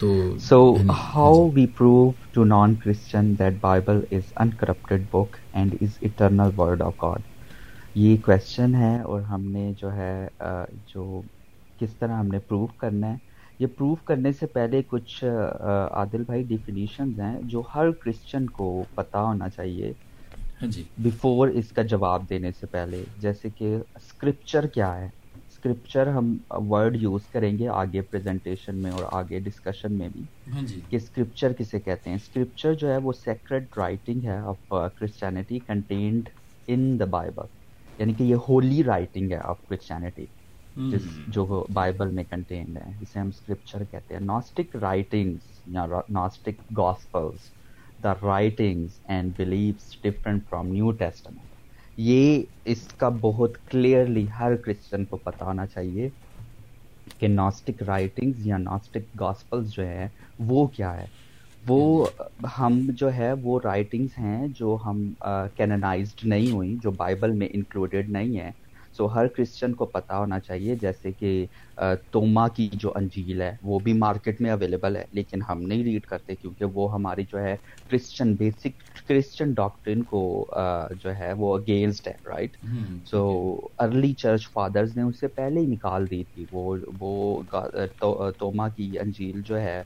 تو 0.00 0.08
so 0.40 0.58
how 1.04 1.34
we 1.50 1.66
prove 1.68 2.00
to 2.32 2.44
non 2.46 2.74
Christian 2.76 3.32
that 3.38 3.54
Bible 3.60 4.00
is 4.10 4.32
uncorrupted 4.36 5.06
book 5.10 5.30
and 5.52 5.74
is 5.80 5.96
eternal 6.02 6.50
word 6.56 6.82
of 6.82 6.94
God 6.96 7.22
یہ 7.96 8.16
کوشچن 8.22 8.74
ہے 8.74 8.98
اور 9.02 9.20
ہم 9.24 9.46
نے 9.48 9.72
جو 9.76 9.92
ہے 9.92 10.12
جو 10.86 11.04
کس 11.78 11.96
طرح 11.96 12.18
ہم 12.18 12.26
نے 12.26 12.38
پروو 12.40 12.66
کرنا 12.76 13.12
ہے۔ 13.12 13.16
یہ 13.60 13.66
پروو 13.68 13.94
کرنے 14.04 14.32
سے 14.32 14.46
پہلے 14.48 14.82
کچھ 14.88 15.22
عادل 15.24 16.24
بھائی 16.24 16.42
ڈیفینیشنز 16.46 17.20
ہیں 17.20 17.38
جو 17.44 17.62
ہر 17.74 17.90
کرسچن 17.94 18.46
کو 18.52 18.66
پتا 18.94 19.22
ہونا 19.22 19.48
چاہیے۔ 19.50 19.92
بفور 20.98 21.48
ہاں 21.48 21.60
اس 21.60 21.72
کا 21.72 21.82
جواب 21.84 22.28
دینے 22.28 22.52
سے 22.52 22.66
پہلے 22.68 23.04
جیسے 23.18 23.50
کہ 23.50 23.66
اسکرپچر 23.94 24.66
کیا 24.68 24.94
ہے۔ 24.96 25.08
اسکرپچر 25.58 26.06
ہم 26.08 26.36
ورڈ 26.68 26.96
یوز 26.96 27.28
کریں 27.28 27.56
گے 27.58 27.68
آگے 27.70 28.00
پریزنٹیشن 28.04 28.76
میں 28.76 28.90
اور 28.92 29.04
آگے 29.12 29.38
ڈسکشن 29.40 29.96
میں 29.98 30.08
بھی 30.08 30.24
ہاں 30.48 30.62
جی۔ 30.64 30.80
کہ 30.82 30.96
اسکرپچر 30.96 31.52
کسے 31.54 31.80
کہتے 31.80 32.10
ہیں۔ 32.10 32.16
اسکرپچر 32.16 32.74
جو 32.74 32.88
ہے 32.88 32.96
وہ 32.98 33.12
سیکرڈ 33.14 33.66
رائٹنگ 33.76 34.24
ہے 34.24 34.36
of 34.44 34.58
Christianity 34.92 35.58
contained 35.62 36.28
in 36.68 36.98
the 36.98 37.04
Bible 37.10 37.46
یعنی 37.98 38.14
کہ 38.14 38.22
یہ 38.24 38.36
ہولی 38.48 38.82
رائٹنگ 38.84 39.32
ہے 39.32 39.38
آف 39.44 39.64
کرسچینٹی 39.64 40.26
جس 40.76 41.02
جو 41.28 41.44
بائبل 41.70 42.10
میں 42.10 42.24
کنٹینڈ 42.26 42.76
ہے۔ 42.78 42.92
جسے 42.96 43.18
ہم 43.18 43.28
اسکرپچر 43.28 43.84
کہتے 43.86 44.14
ہیں۔ 44.14 44.20
ناسٹک 44.22 44.76
رائٹنگس 44.78 45.44
یا 45.68 45.86
Gnostic 46.10 46.60
gospels 46.78 47.50
the 47.98 48.12
writings 48.22 49.00
and 49.06 49.32
beliefs 49.36 49.96
different 50.00 50.48
from 50.48 50.68
New 50.68 50.90
Testament 50.94 51.54
یہ 51.98 52.42
اس 52.64 52.86
کا 52.96 53.08
بہت 53.20 53.56
کلیئرلی 53.70 54.24
ہر 54.38 54.54
کرسچن 54.56 55.04
کو 55.04 55.16
پتا 55.16 55.44
ہونا 55.44 55.66
چاہیے 55.66 56.08
کہ 57.18 57.28
ناسٹک 57.28 57.82
رائٹنگز 57.82 58.46
یا 58.46 58.56
ناسٹک 58.56 59.20
گاسپلز 59.20 59.70
جو 59.70 59.86
ہے 59.86 60.08
وہ 60.38 60.66
کیا 60.66 60.96
ہے؟ 61.00 61.06
وہ 61.68 62.06
ہم 62.58 62.80
جو 62.96 63.12
ہے، 63.14 63.32
وہ 63.42 63.58
رائٹنگز 63.64 64.18
ہیں 64.18 64.46
جو 64.58 64.76
ہم 64.84 65.02
کیننائزڈ 65.56 66.24
نہیں 66.24 66.50
ہوئیں، 66.50 66.74
جو 66.82 66.90
بائبل 66.90 67.32
میں 67.32 67.48
انکلوڈیڈ 67.52 68.10
نہیں 68.10 68.40
ہیں۔ 68.40 68.50
سو 68.98 69.06
ہر 69.14 69.26
کرسچن 69.26 69.74
کو 69.74 69.86
پتا 69.86 70.18
ہونا 70.18 70.38
چاہیے 70.40 70.74
جیسے 70.76 71.12
کہ 71.12 71.30
توما 72.10 72.46
کی 72.48 72.68
جو 72.74 72.92
انجیل 72.96 73.42
ہے 73.42 73.54
وہ 73.62 73.78
بھی 73.78 73.92
مارکیٹ 73.98 74.40
میں 74.40 74.50
اویلیبل 74.50 74.96
ہے 74.96 75.04
لیکن 75.12 75.42
ہم 75.48 75.62
نہیں 75.62 75.84
ریڈ 75.84 76.06
کرتے 76.06 76.34
کیونکہ 76.36 76.64
وہ 76.74 76.92
ہماری 76.94 77.24
جو 77.32 77.38
ہے 77.38 77.56
کرسچن 77.88 78.34
بیسک 78.34 78.82
کرسچن 79.08 79.52
ڈاکٹرن 79.52 80.02
کو 80.02 80.22
جو 81.02 81.14
ہے 81.16 81.32
وہ 81.32 81.56
اگینسٹ 81.58 82.08
ہے 82.08 82.12
right 82.26 82.56
so 83.04 83.20
early 83.78 84.12
church 84.14 84.48
fathers 84.52 84.96
نے 84.96 85.02
اس 85.02 85.20
سے 85.20 85.28
پہلے 85.28 85.60
ہی 85.60 85.66
نکال 85.66 86.10
دی 86.10 86.22
تھی 86.24 86.44
وہ 86.52 86.76
وہ 87.00 87.42
توما 88.38 88.68
کی 88.68 88.90
انجیل 88.98 89.40
جو 89.42 89.60
ہے 89.60 89.82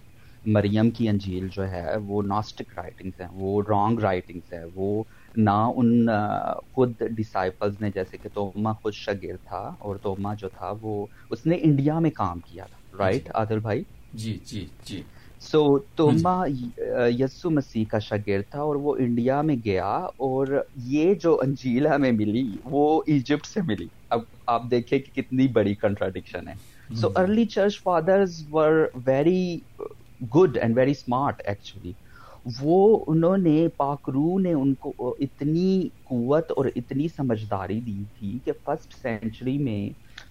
مریم 0.47 0.91
کی 0.91 1.09
انجیل 1.09 1.49
جو 1.53 1.69
ہے 1.71 1.97
وہ 2.05 2.23
ناسٹک 2.23 2.79
رائٹنگس 2.79 3.21
ہیں 3.21 3.29
وہ 3.33 3.63
رانگ 3.69 3.99
رائٹنگس 3.99 4.53
ہیں 4.53 4.65
وہ 4.75 5.03
نہ 5.37 5.71
ان 5.77 6.09
خود 6.73 6.93
ڈسائپلز 7.11 7.75
نے 7.81 7.91
جیسے 7.95 8.17
کہ 8.17 8.29
توما 8.35 8.73
خود 8.73 8.95
شگیر 8.95 9.35
تھا 9.45 9.75
اور 9.79 9.97
توما 9.97 10.35
جو 10.35 10.49
تھا 10.49 10.73
وہ 10.81 11.07
اس 11.31 11.47
نے 11.47 11.57
انڈیا 11.63 11.99
میں 11.99 12.11
کام 12.11 12.41
کیا 12.41 12.65
تھا 12.65 12.99
رائٹ 12.99 13.31
عادل 13.35 13.59
بھائی؟ 13.59 13.83
جی 14.13 14.39
جی 14.45 14.67
جی۔ 14.85 15.03
سو 15.41 15.79
توما 15.79 16.45
یسو 17.19 17.51
مسیح 17.51 17.85
کا 17.91 17.99
شگیر 17.99 18.41
تھا 18.51 18.61
اور 18.61 18.77
وہ 18.77 18.97
انڈیا 18.99 19.43
میں 19.43 19.57
گیا 19.65 19.91
اور 20.17 20.47
یہ 20.77 21.15
جو 21.15 21.41
انجیل 21.43 21.87
ہمیں 21.87 22.13
ملی 22.13 22.57
وہ 22.65 23.03
ایجپٹ 23.07 23.47
سے 23.47 23.63
ملی۔ 23.63 23.87
اب 24.09 24.21
آپ 24.47 24.63
دیکھیں 24.71 24.99
کہ 24.99 25.23
کتنی 25.23 25.49
بڑی 25.49 25.75
کنٹراڈکشن 25.75 26.49
ہے۔ 26.49 26.55
So 26.95 27.09
early 27.17 27.45
church 27.45 27.83
fathers 27.83 28.43
were 28.51 28.87
very 29.07 29.59
good 30.35 30.59
and 30.59 30.77
very 30.77 30.91
smart 30.91 31.43
actually 31.45 31.93
وہ 32.47 32.77
انہوں 33.07 33.37
نے 33.39 33.67
پاکرو 33.77 34.39
نے 34.39 34.53
ان 34.53 34.75
کو 34.77 34.93
اتنی 35.21 35.81
قوت 36.05 36.51
اور 36.57 36.67
اتنی 36.77 37.09
سمجھداری 37.09 37.81
دی 37.81 38.05
تھی 38.15 38.39
کہ 38.45 38.53
فرسٹ 38.65 38.95
سینچری 38.95 39.57
میں 39.59 39.81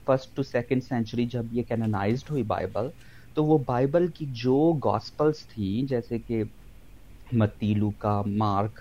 فرسٹ 0.07 0.35
ٹو 0.35 0.43
سیکنڈ 0.43 0.83
سینچری 0.83 1.25
جب 1.31 1.53
یہ 1.53 1.63
کیننائزڈ 1.63 2.31
ہوئی 2.31 2.43
بائبل 2.45 2.89
تو 3.35 3.43
وہ 3.45 3.57
بائبل 3.67 4.07
کی 4.15 4.25
جو 4.41 4.57
گاسپلس 4.85 5.47
تھیں 5.47 5.87
جیسے 5.89 6.19
کہ 6.19 6.43
متیلو 7.27 7.91
کا 7.99 8.21
مارک 8.27 8.79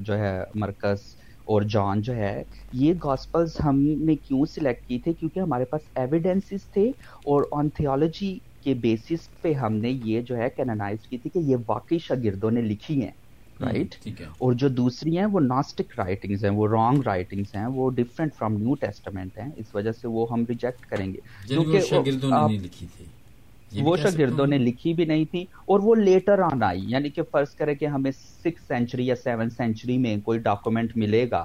جو 0.00 0.18
ہے، 0.18 0.38
مرکز 0.54 1.00
اور 1.46 1.62
جان 1.72 2.00
جو 2.02 2.14
ہے، 2.14 2.42
یہ 2.74 2.94
گاسپلس 3.04 3.60
ہم 3.64 3.78
نے 4.06 4.16
کیوں 4.16 4.44
سلیکٹ 4.46 4.86
کی 4.86 4.98
تھے؟ 4.98 5.12
کیونکہ 5.14 5.38
ہمارے 5.40 5.64
پاس 5.64 5.88
ایویڈینسز 5.96 6.68
تھے 6.72 6.88
اور 7.24 7.42
آن 7.58 7.70
تھیولوجی 7.76 8.38
کے 8.64 8.74
بیسس 8.80 9.28
پہ 9.42 9.52
ہم 9.54 9.74
نے 9.76 9.90
یہ 9.90 10.20
جو 10.20 10.36
ہے 10.36 10.48
کیننائز 10.56 11.06
کی 11.08 11.18
تھی 11.18 11.30
کہ 11.30 11.38
یہ 11.40 11.56
واقعی 11.66 11.98
شاگردوں 11.98 12.50
نے 12.50 12.62
لکھی 12.62 13.00
ہیں 13.02 13.10
رائٹ 13.60 13.94
اور 14.38 14.52
جو 14.52 14.68
دوسری 14.70 15.16
ہیں 15.18 15.26
وہ 15.26 15.40
ناسٹک 15.40 15.98
رائٹنگز 15.98 16.44
ہیں 16.44 16.50
وہ 16.52 16.68
رانگ 16.68 17.02
رائٹنگز 17.06 17.54
ہیں 17.54 17.66
وہ 17.66 17.90
ڈفرینٹ 17.90 18.34
فرام 18.34 18.56
نیو 18.56 18.74
ٹیسٹمنٹ 18.76 19.38
ہیں 19.38 19.50
اس 19.56 19.74
وجہ 19.74 19.92
سے 19.92 20.08
وہ 20.08 20.26
ہم 20.30 20.44
ریجیکٹ 20.48 20.86
کریں 20.86 21.06
گے۔ 21.06 21.18
کیونکہ 21.46 21.78
وہ 23.80 23.96
شاگردوں 23.96 24.46
نے 24.46 24.58
لکھی 24.58 24.92
بھی 24.94 25.04
نہیں 25.04 25.24
تھی 25.24 25.42
اور 25.64 25.80
وہ 25.80 25.94
لیٹر 25.94 26.38
آن 26.42 26.62
آئی 26.62 26.82
یعنی 26.86 27.10
کہ 27.10 27.22
فرض 27.22 27.54
کرے 27.54 27.74
کہ 27.74 27.86
ہمیں 27.86 28.10
سکس 28.10 28.66
سینچری 28.68 29.06
یا 29.06 29.16
سیون 29.16 29.50
سینچری 29.50 29.96
میں 29.98 30.16
کوئی 30.22 30.38
ڈاکومنٹ 30.40 30.96
ملے 30.96 31.24
گا 31.30 31.40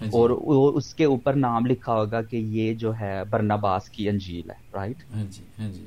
ہاں 0.00 0.06
جی۔ 0.06 0.18
اور 0.18 0.30
اس 0.74 0.94
کے 0.94 1.04
اوپر 1.04 1.34
نام 1.36 1.66
لکھا 1.66 1.94
ہوگا 1.94 2.22
کہ 2.22 2.36
یہ 2.36 2.72
جو 2.74 2.92
ہے 3.00 3.22
برنباس 3.30 3.88
کی 3.90 4.08
انجیل 4.08 4.50
ہے 4.50 4.56
رائٹ 4.72 5.02
ہاں 5.10 5.24
جی 5.30 5.44
ہاں 5.58 5.72
جی۔ 5.72 5.86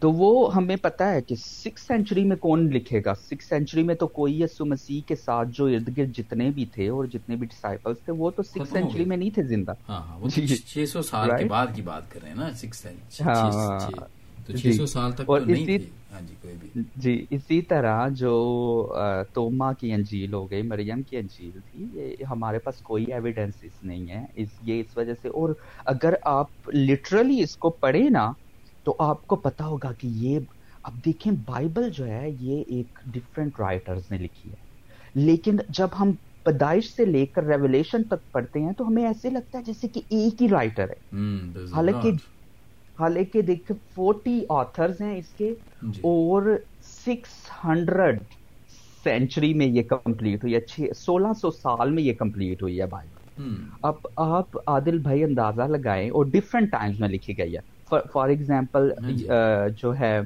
تو 0.00 0.10
وہ 0.12 0.54
ہمیں 0.54 0.76
پتا 0.76 1.10
ہے 1.12 1.20
کہ 1.20 1.34
سکس 1.36 1.82
سینچری 1.82 2.24
میں 2.24 2.36
کون 2.36 2.66
لکھے 2.70 3.00
گا؟ 3.04 3.14
سکس 3.20 3.48
سینچری 3.48 3.82
میں 3.82 3.94
تو 3.94 4.06
کوئی 4.08 4.40
یسو 4.42 4.64
مسیح 4.64 5.00
کے 5.06 5.16
ساتھ 5.16 5.48
جو 5.52 5.66
ارد 5.66 5.96
گرد 5.96 6.16
جتنے 6.16 6.50
بھی 6.50 6.64
تھے 6.64 6.88
اور 6.88 7.04
جتنے 7.04 7.36
بھی 7.36 7.46
ڈسائپلس 7.46 7.98
تھے 8.04 8.12
وہ 8.12 8.30
تو 8.30 8.42
سکس 8.42 8.68
سینچری 8.72 9.04
میں 9.04 9.16
نہیں 9.16 9.30
تھے 9.30 9.42
زندہ۔ 9.42 9.72
ہاں، 9.88 10.00
ہاں، 10.02 10.28
جی۔ 10.36 10.56
چھ 10.56 10.84
سو 10.88 11.02
سال 11.02 11.30
کے 11.38 11.44
بعد 11.44 11.66
کی 11.74 11.82
بات 11.82 12.10
کر 12.10 12.20
رہے 12.22 12.28
ہیں 12.28 12.36
نا 12.36 12.50
سکس 12.54 12.86
جی۔ 13.12 13.22
ہاں 13.24 13.90
جی 16.96 17.24
اسی 17.30 17.60
طرح 17.62 18.08
جو 18.08 18.32
توما 19.34 19.72
کی 19.72 19.92
انجیل 19.92 20.32
ہو 20.34 20.50
گئی 20.50 20.62
مریم 20.62 21.02
کی 21.02 21.16
انجیل 21.16 21.58
تھی 21.70 21.86
یہ 21.94 22.24
ہمارے 22.24 22.58
پاس 22.58 22.74
کوئی 22.82 23.04
ایویڈینس 23.12 23.54
نہیں 23.82 24.10
ہے۔ 24.10 24.24
یہ 24.62 24.80
اس 24.80 24.96
وجہ 24.96 25.12
سے 25.22 25.28
اور 25.28 25.52
اگر 25.84 26.14
آپ 26.30 26.70
لٹرلی 26.74 27.42
اس 27.42 27.56
کو 27.56 27.70
پڑھیں 27.80 28.08
نا 28.10 28.30
تو 28.88 28.96
آپ 28.98 29.26
کو 29.26 29.36
پتا 29.36 29.64
ہوگا 29.66 29.92
کہ 29.92 30.06
یہ 30.06 30.38
اب 30.84 30.92
دیکھیں 31.04 31.32
بائبل 31.46 31.90
جو 31.90 32.06
ہے 32.06 32.30
یہ 32.30 32.62
ایک 32.66 32.98
ڈفرینٹ 33.04 33.60
رائٹرز 33.60 34.10
نے 34.10 34.18
لکھی 34.18 34.50
ہے۔ 34.50 34.56
لیکن 35.14 35.56
جب 35.68 35.88
ہم 36.00 36.12
پیدائش 36.44 36.94
سے 36.94 37.04
لے 37.04 37.26
کر 37.26 37.44
ریولیشن 37.44 38.02
تک 38.02 38.32
پڑھتے 38.32 38.60
ہیں 38.60 38.72
تو 38.72 38.88
ہمیں 38.88 39.06
ایسے 39.06 39.30
لگتا 39.30 39.58
ہے 39.58 39.62
جیسے 39.62 39.88
کہ 39.88 40.00
ایک 40.08 40.42
ہی 40.42 40.48
رائٹر 40.48 40.90
ہے۔ 40.90 41.00
حالانکہ 41.72 42.10
حالانکہ 42.98 43.42
دیکھ 43.42 43.72
فورٹی 43.94 44.40
آتھرز 44.48 45.00
ہیں 45.00 45.18
اس 45.18 45.34
کے 45.34 45.54
جی۔ 45.82 46.00
اور 46.02 46.42
سکس 46.82 47.30
ہنڈریڈ 47.64 48.22
سینچری 49.04 49.54
میں 49.54 49.66
یہ 49.66 49.82
کمپلیٹ 49.82 50.44
ہوئی 50.44 50.54
ہے 50.54 50.92
سولہ 50.92 51.32
سو 51.40 51.50
سال 51.50 51.90
میں 51.90 52.02
یہ 52.02 52.12
کمپلیٹ 52.14 52.62
ہوئی 52.62 52.80
ہے 52.80 52.86
بھائی 52.86 53.08
اب 53.82 53.94
آپ 54.16 54.56
عادل 54.66 54.98
بھائی 54.98 55.24
اندازہ 55.24 55.62
لگائیں 55.62 56.10
اور 56.10 56.24
ڈفرینٹ 56.24 56.70
ٹائمز 56.72 57.00
میں 57.00 57.08
لکھی 57.08 57.38
گئی 57.38 57.54
ہے۔ 57.54 57.60
فار 57.88 58.28
ایگزامپل 58.28 58.90
ہاں 59.02 59.10
جی۔ 59.10 59.26
جو 59.76 59.96
ہے 59.96 60.18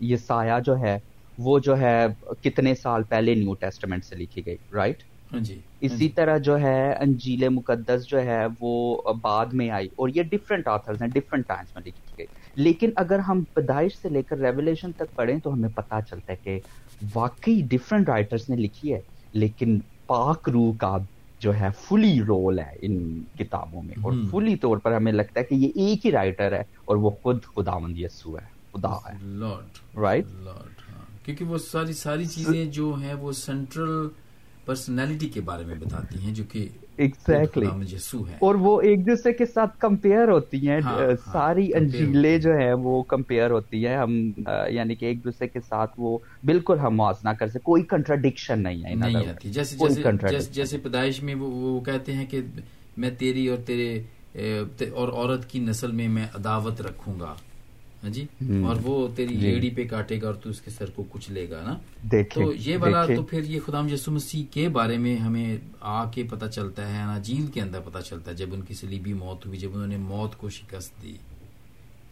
یہ 0.00 0.16
سایہ 0.16 0.58
جو 0.60 0.78
ہے 0.78 0.98
وہ 1.38 1.58
جو 1.58 1.78
ہے 1.78 1.96
کتنے 2.42 2.74
سال 2.74 3.02
پہلے 3.04 3.34
نیو 3.34 3.54
ٹیسٹمنٹ 3.54 4.04
سے 4.04 4.16
لکھی 4.16 4.46
گئی 4.46 4.56
رائٹ 4.72 5.02
ہاں 5.32 5.40
جی، 5.40 5.54
ہاں 5.54 5.60
اسی 5.80 5.96
جی۔ 5.98 6.08
طرح 6.08 6.38
جو 6.38 6.58
ہے 6.58 6.92
انجیل 6.92 7.48
مقدس 7.48 8.06
جو 8.08 8.20
ہے 8.20 8.44
وہ 8.60 9.12
بعد 9.22 9.52
میں 9.52 9.68
آئی 9.70 9.88
اور 9.96 10.08
یہ 10.08 10.22
ڈفرینٹ 10.22 10.68
آتھرز 10.68 11.02
ہیں 11.02 11.08
ڈفرینٹ 11.08 11.46
ٹائمز 11.48 11.70
میں 11.74 11.82
لکھی 11.82 12.18
گئی 12.18 12.26
لیکن 12.56 12.90
اگر 12.96 13.18
ہم 13.18 13.44
پیدائش 13.54 13.96
سے 13.96 14.08
لے 14.08 14.22
کر 14.22 14.38
ریولیشن 14.38 14.92
تک 14.92 15.14
پڑھیں 15.14 15.38
تو 15.38 15.52
ہمیں 15.52 15.68
پتا 15.68 16.00
چلتا 16.00 16.32
ہے 16.32 16.36
کہ 16.36 16.58
واقعی 17.14 17.60
ڈفرینٹ 17.68 18.08
رائٹرز 18.08 18.48
نے 18.48 18.56
لکھی 18.56 18.94
ہے 18.94 19.00
لیکن 19.34 19.80
پاک 20.06 20.48
روح 20.48 20.76
کا 20.76 20.96
جو 21.40 21.54
ہے 21.54 21.68
فلی 21.80 22.22
رول 22.22 22.58
ہے 22.58 22.76
ان 22.82 22.96
کتابوں 23.38 23.82
میں 23.82 23.94
اور 24.02 24.12
فلی 24.30 24.56
طور 24.56 24.78
پر 24.78 24.92
ہمیں 24.92 25.12
لگتا 25.12 25.40
ہے 25.40 25.44
کہ 25.44 25.54
یہ 25.54 25.68
ایک 25.74 26.06
ہی 26.06 26.12
رائٹر 26.12 26.52
ہے 26.52 26.62
اور 26.84 26.96
وہ 26.96 27.10
خود 27.10 27.42
خدا 27.56 27.78
مند 27.78 27.98
یسو 27.98 28.38
ہے 28.38 28.46
خدا 28.72 28.92
ہے۔ 29.06 29.16
رائٹ 29.96 30.26
کیونکہ 31.24 31.44
وہ 31.44 31.58
ساری 31.58 31.92
ساری 31.92 32.26
چیزیں 32.26 32.64
جو 32.64 32.94
ہیں 33.00 33.14
وہ 33.14 33.32
سینٹرل 33.32 34.08
پرسنالٹی 34.64 35.28
کے 35.28 35.40
بارے 35.40 35.64
میں 35.64 35.74
بتاتی 35.74 36.18
ہیں 36.18 36.34
جو 36.34 36.44
کہ 36.52 36.68
ایگزیکٹلی 36.98 37.66
اور 38.38 38.54
وہ 38.54 38.80
ایک 38.80 39.06
دوسرے 39.06 39.32
کے 39.32 39.46
ساتھ 39.46 39.78
کمپیئر 39.78 40.28
ہوتی 40.28 40.68
ہیں۔ 40.68 40.80
ہاں، 40.80 40.98
ہاں، 40.98 41.32
ساری 41.32 41.74
انجیلیں 41.74 42.38
جو 42.38 42.50
ہیں 42.52 42.72
وہ 42.72 43.02
کمپیئر 43.02 43.50
ہوتی 43.50 43.86
ہیں۔ 43.86 43.96
ہم 43.96 44.30
یعنی 44.68 44.94
کہ 44.94 45.04
ایک 45.04 45.24
دوسرے 45.24 45.48
کے 45.48 45.60
ساتھ 45.68 45.90
وہ 45.98 46.18
بالکل 46.44 46.78
ہم 46.78 46.96
موازنہ 46.96 47.30
کر 47.30 47.46
سکتے 47.46 47.58
کوئی 47.58 47.82
کنٹراڈکشن 47.82 48.62
نہیں 48.62 48.84
ہے۔ 48.84 48.94
جیسے 49.44 50.52
جیسے 50.52 50.78
پیدائش 50.78 51.22
میں 51.22 51.34
وہ 51.38 51.80
کہتے 51.80 52.12
ہیں 52.12 52.26
کہ 52.26 52.40
میں 52.96 53.10
تیری 53.18 53.48
اور 53.48 53.58
تیرے 53.58 54.02
اور 54.92 55.08
عورت 55.08 55.50
کی 55.50 55.58
نسل 55.58 55.92
میں 55.92 56.08
میں 56.08 56.26
عداوت 56.34 56.82
رکھوں 56.82 57.20
گا۔ 57.20 57.34
جی؟ 58.02 58.26
اور 58.64 58.76
وہ 58.82 59.08
تیری 59.16 59.36
جی۔ 59.36 59.46
ایڑی 59.46 59.70
پہ 59.70 59.86
کاٹے 59.86 60.20
گا 60.22 60.26
اور 60.26 60.34
تو 60.34 60.50
اس 60.50 60.60
کے 60.60 60.70
سر 60.70 60.90
کو 60.94 61.04
کچھ 61.10 61.30
لے 61.30 61.50
گا 61.50 61.62
نا؟ 61.66 61.74
تو 62.34 62.52
یہ 62.56 62.76
والا 62.76 63.04
تو 63.06 63.22
پھر 63.22 63.42
یہ 63.44 63.60
خدا 63.66 63.80
یسو 63.90 64.12
مسیح 64.12 64.44
کے 64.50 64.68
بارے 64.68 64.98
میں 64.98 65.16
ہمیں 65.16 65.56
آ 65.80 66.04
کے 66.10 66.22
پتا 66.22 66.48
چلتا 66.48 66.88
ہے 66.88 67.04
نا 67.04 67.18
جیل 67.18 67.46
کے 67.46 67.60
اندر 67.60 67.80
پتا 67.80 68.02
چلتا 68.02 68.30
ہے 68.30 68.36
جب 68.36 68.54
ان 68.54 68.60
کی 68.60 68.74
سلیبی 68.74 69.12
موت 69.12 69.46
ہوئی 69.46 69.58
جب 69.58 69.74
انہوں 69.74 69.86
نے 69.86 69.96
موت 69.96 70.36
کو 70.36 70.48
شکست 70.48 71.02
دی۔ 71.02 71.16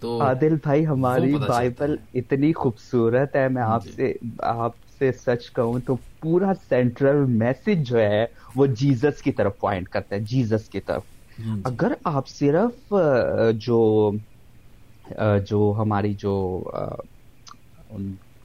تو 0.00 0.20
عادل 0.22 0.54
بھائی 0.62 0.86
ہماری 0.86 1.34
بائبل 1.48 1.96
اتنی 2.14 2.52
خوبصورت 2.52 3.36
ہے 3.36 3.48
میں 3.48 3.62
آپ 3.62 3.84
جی۔ 3.84 3.92
سے 3.92 4.12
آپ 4.38 4.72
سے 4.98 5.12
سچ 5.12 5.50
کہوں 5.50 5.78
تو 5.86 5.96
پورا 6.20 6.52
سینٹرل 6.68 7.24
میسج 7.24 7.88
جو 7.88 7.98
ہے 7.98 8.24
وہ 8.56 8.66
جیزس 8.66 9.22
کی 9.22 9.32
طرف 9.32 9.58
پوائنٹ 9.60 9.88
کرتا 9.88 10.16
ہے 10.16 10.20
جیزس 10.20 10.68
کی 10.68 10.80
طرف۔ 10.80 11.02
ہاں 11.46 11.56
جی۔ 11.56 11.62
اگر 11.64 11.92
آپ 12.04 12.28
صرف 12.28 12.94
جو 13.54 14.10
جو 15.44 15.74
ہماری 15.78 16.12
جو 16.18 16.32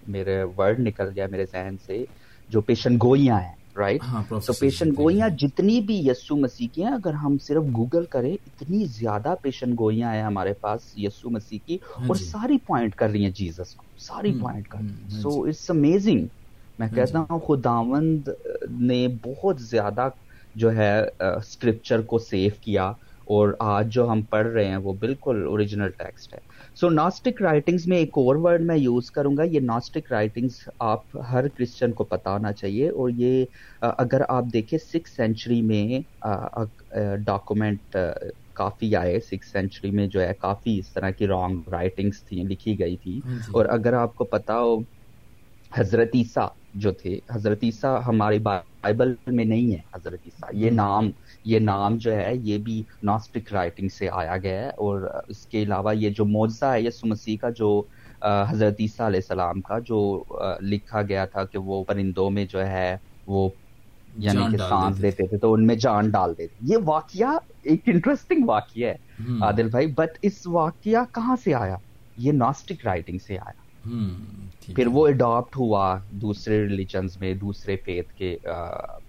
میرے 0.08 0.42
ورڈ 0.58 0.80
نکل 0.80 1.10
گیا 1.16 1.26
میرے 1.32 1.46
ذہن 1.52 1.76
سے 1.86 2.04
جو 2.50 2.62
پیشن 2.62 2.98
گوئیاں 3.02 3.40
ہیں 3.40 3.54
رائٹ 3.78 4.02
ہاں، 4.04 4.22
تو 4.40 4.54
پیشن 4.54 4.90
گوئیاں۔ 4.98 5.30
جتنی 5.40 5.80
بھی 5.82 5.98
یسو 6.08 6.36
مسیح 6.38 6.68
کی 6.74 6.84
ہیں 6.84 6.92
اگر 6.94 7.14
ہم 7.16 7.38
صرف 7.42 7.64
گوگل 7.76 8.06
کریں 8.10 8.34
اتنی 8.34 8.84
زیادہ 8.92 9.34
پیشن 9.42 9.74
گوئیاں 9.80 10.14
ہیں 10.14 10.24
ہمارے 10.24 10.54
پاس 10.62 10.92
یسو 10.98 11.30
مسیح 11.30 11.60
کی 11.66 11.78
ہاں 11.92 12.08
اور 12.08 12.16
جی۔ 12.16 12.24
ساری 12.24 12.58
پوائنٹ 12.66 12.96
کر 12.96 13.10
رہی 13.10 13.24
ہیں 13.24 13.32
جیزس 13.34 13.76
کو 13.76 13.84
ساری 14.00 14.32
پوائنٹ 14.34 14.68
کر 14.68 14.80
رہی 14.80 15.04
ہیں۔ 15.04 15.22
سو 15.22 15.44
اٹس 15.44 15.70
امیزنگ 15.70 16.26
میں 16.80 16.88
ہاں 16.88 16.96
کہتا 16.96 17.20
جی۔ 17.20 17.22
ہوں 17.22 17.40
خداوند 17.48 18.30
نے 18.82 19.06
بہت 19.24 19.62
زیادہ 19.62 20.08
جو 20.56 20.76
ہے 20.76 20.92
اسکرپچر 21.20 22.02
کو 22.04 22.18
سیو 22.20 22.50
کیا 22.62 22.86
اور 23.28 23.54
آج 23.68 23.90
جو 23.90 24.10
ہم 24.10 24.22
پڑھ 24.30 24.48
رہے 24.48 24.68
ہیں 24.68 24.78
وہ 24.78 24.94
بالکل 25.00 25.44
اوریجنل 25.48 25.90
ٹیکسٹ 25.98 26.34
ہے۔ 26.34 26.40
سو 26.82 26.90
ناسٹک 26.90 27.42
رائٹنگز 27.42 27.86
میں 27.88 27.98
ایک 27.98 28.18
اور 28.18 28.36
ورڈ 28.44 28.62
میں 28.66 28.76
یوز 28.78 29.10
کروں 29.12 29.36
گا. 29.38 29.44
یہ 29.44 29.60
ناسٹک 29.60 30.12
رائٹنگز 30.12 30.54
آپ 30.80 31.18
ہر 31.32 31.48
کرسچن 31.48 31.92
کو 31.94 32.04
پتا 32.04 32.32
ہونا 32.34 32.52
چاہیے 32.52 32.88
اور 32.90 33.10
یہ 33.18 33.44
اگر 33.82 34.22
آپ 34.28 34.46
دیکھیں 34.54 34.78
سکس 34.80 35.16
سینچری 35.16 35.62
میں 35.62 36.00
ڈاکومنٹ 37.26 37.98
کافی 38.54 38.96
آئے. 38.96 39.20
سکس 39.20 39.52
سینچری 39.52 39.92
میں 39.92 40.08
جو 40.08 40.22
ہے 40.22 40.32
کافی 40.40 40.78
اس 40.80 40.90
طرح 40.94 41.10
کی 41.10 41.28
رانگ 41.28 41.70
رائٹنگس 41.72 42.24
تھیں 42.24 42.44
لکھی 42.46 42.80
گئی 42.80 42.96
تھی 43.04 43.20
ہاں 43.26 43.38
جی۔ 43.38 43.52
اور 43.52 43.66
اگر 43.76 43.94
آپ 43.94 44.16
کو 44.16 44.26
پتا 44.34 44.60
ہو 44.60 44.78
حضرت 45.72 46.16
عیسیٰ 46.16 46.48
جو 46.76 46.92
تھے 47.02 47.18
حضرت 47.32 47.64
عیسیٰ 47.64 48.00
ہماری 48.08 48.40
بائبل 48.40 49.14
میں 49.28 49.46
نہیں 49.46 49.72
ہے 49.72 49.82
حضرت 49.96 50.20
عیسیٰ. 50.26 50.50
یہ 50.54 50.72
نام 50.72 51.12
یہ 51.46 51.60
نام 51.60 51.98
جو 51.98 52.16
ہے 52.16 52.32
یہ 52.36 52.58
بھی 52.58 52.84
ناسٹک 53.04 53.54
رائٹنگ 53.54 53.90
سے 53.90 54.10
آیا 54.12 54.38
گیا 54.38 54.60
ہے 54.62 54.70
اور 54.70 55.10
اس 55.28 55.46
کے 55.46 55.64
علاوہ 55.64 55.96
یہ 55.96 56.10
جو 56.10 56.26
معجزہ 56.26 56.66
ہے 56.66 56.82
یسو 56.82 57.08
مسیح 57.08 57.38
کا 57.42 57.50
جو 57.50 57.82
حضرت 58.50 58.76
عیسیٰ 58.80 59.06
علیہ 59.06 59.20
السلام 59.20 59.62
کا 59.62 59.80
جو 59.80 60.24
لکھا 60.62 61.02
گیا 61.02 61.26
تھا 61.26 61.44
کہ 61.46 61.58
وہ 61.58 61.84
پرندوں 61.84 62.30
میں 62.30 62.46
جو 62.46 62.68
ہے 62.68 62.98
وہ 63.28 63.50
یعنی 64.18 64.52
کہ 64.52 64.58
سانس 64.58 65.00
لیتے 65.00 65.28
تھے 65.28 65.38
تو 65.38 65.54
ان 65.54 65.68
میں 65.68 65.76
جان 65.76 66.10
ڈال 66.10 66.34
دیتے 66.38 66.56
یہ 66.62 66.78
واقعہ 66.86 67.38
ایک 67.64 67.82
انٹرسٹنگ 67.86 68.50
واقعہ 68.50 68.88
ہے 68.88 68.96
عادل 69.42 69.70
بھائی 69.70 69.88
بٹ 69.88 70.18
اس 70.22 70.48
واقعہ 70.48 71.04
کہاں 71.12 71.36
سے 71.44 71.54
آیا؟ 71.54 71.76
یہ 72.18 72.32
ناسٹک 72.32 72.86
رائٹنگ 72.86 73.18
سے 73.28 73.38
آیا۔ 73.38 73.61
پھر 74.68 74.88
وہ 74.88 75.08
اڈاپٹ 75.08 75.58
ہوا 75.58 75.84
دوسرے 76.12 76.62
ریلیجنز 76.62 77.18
میں 77.20 77.34
دوسرے 77.34 77.76
فیتھ 77.76 78.14
کے 78.14 78.36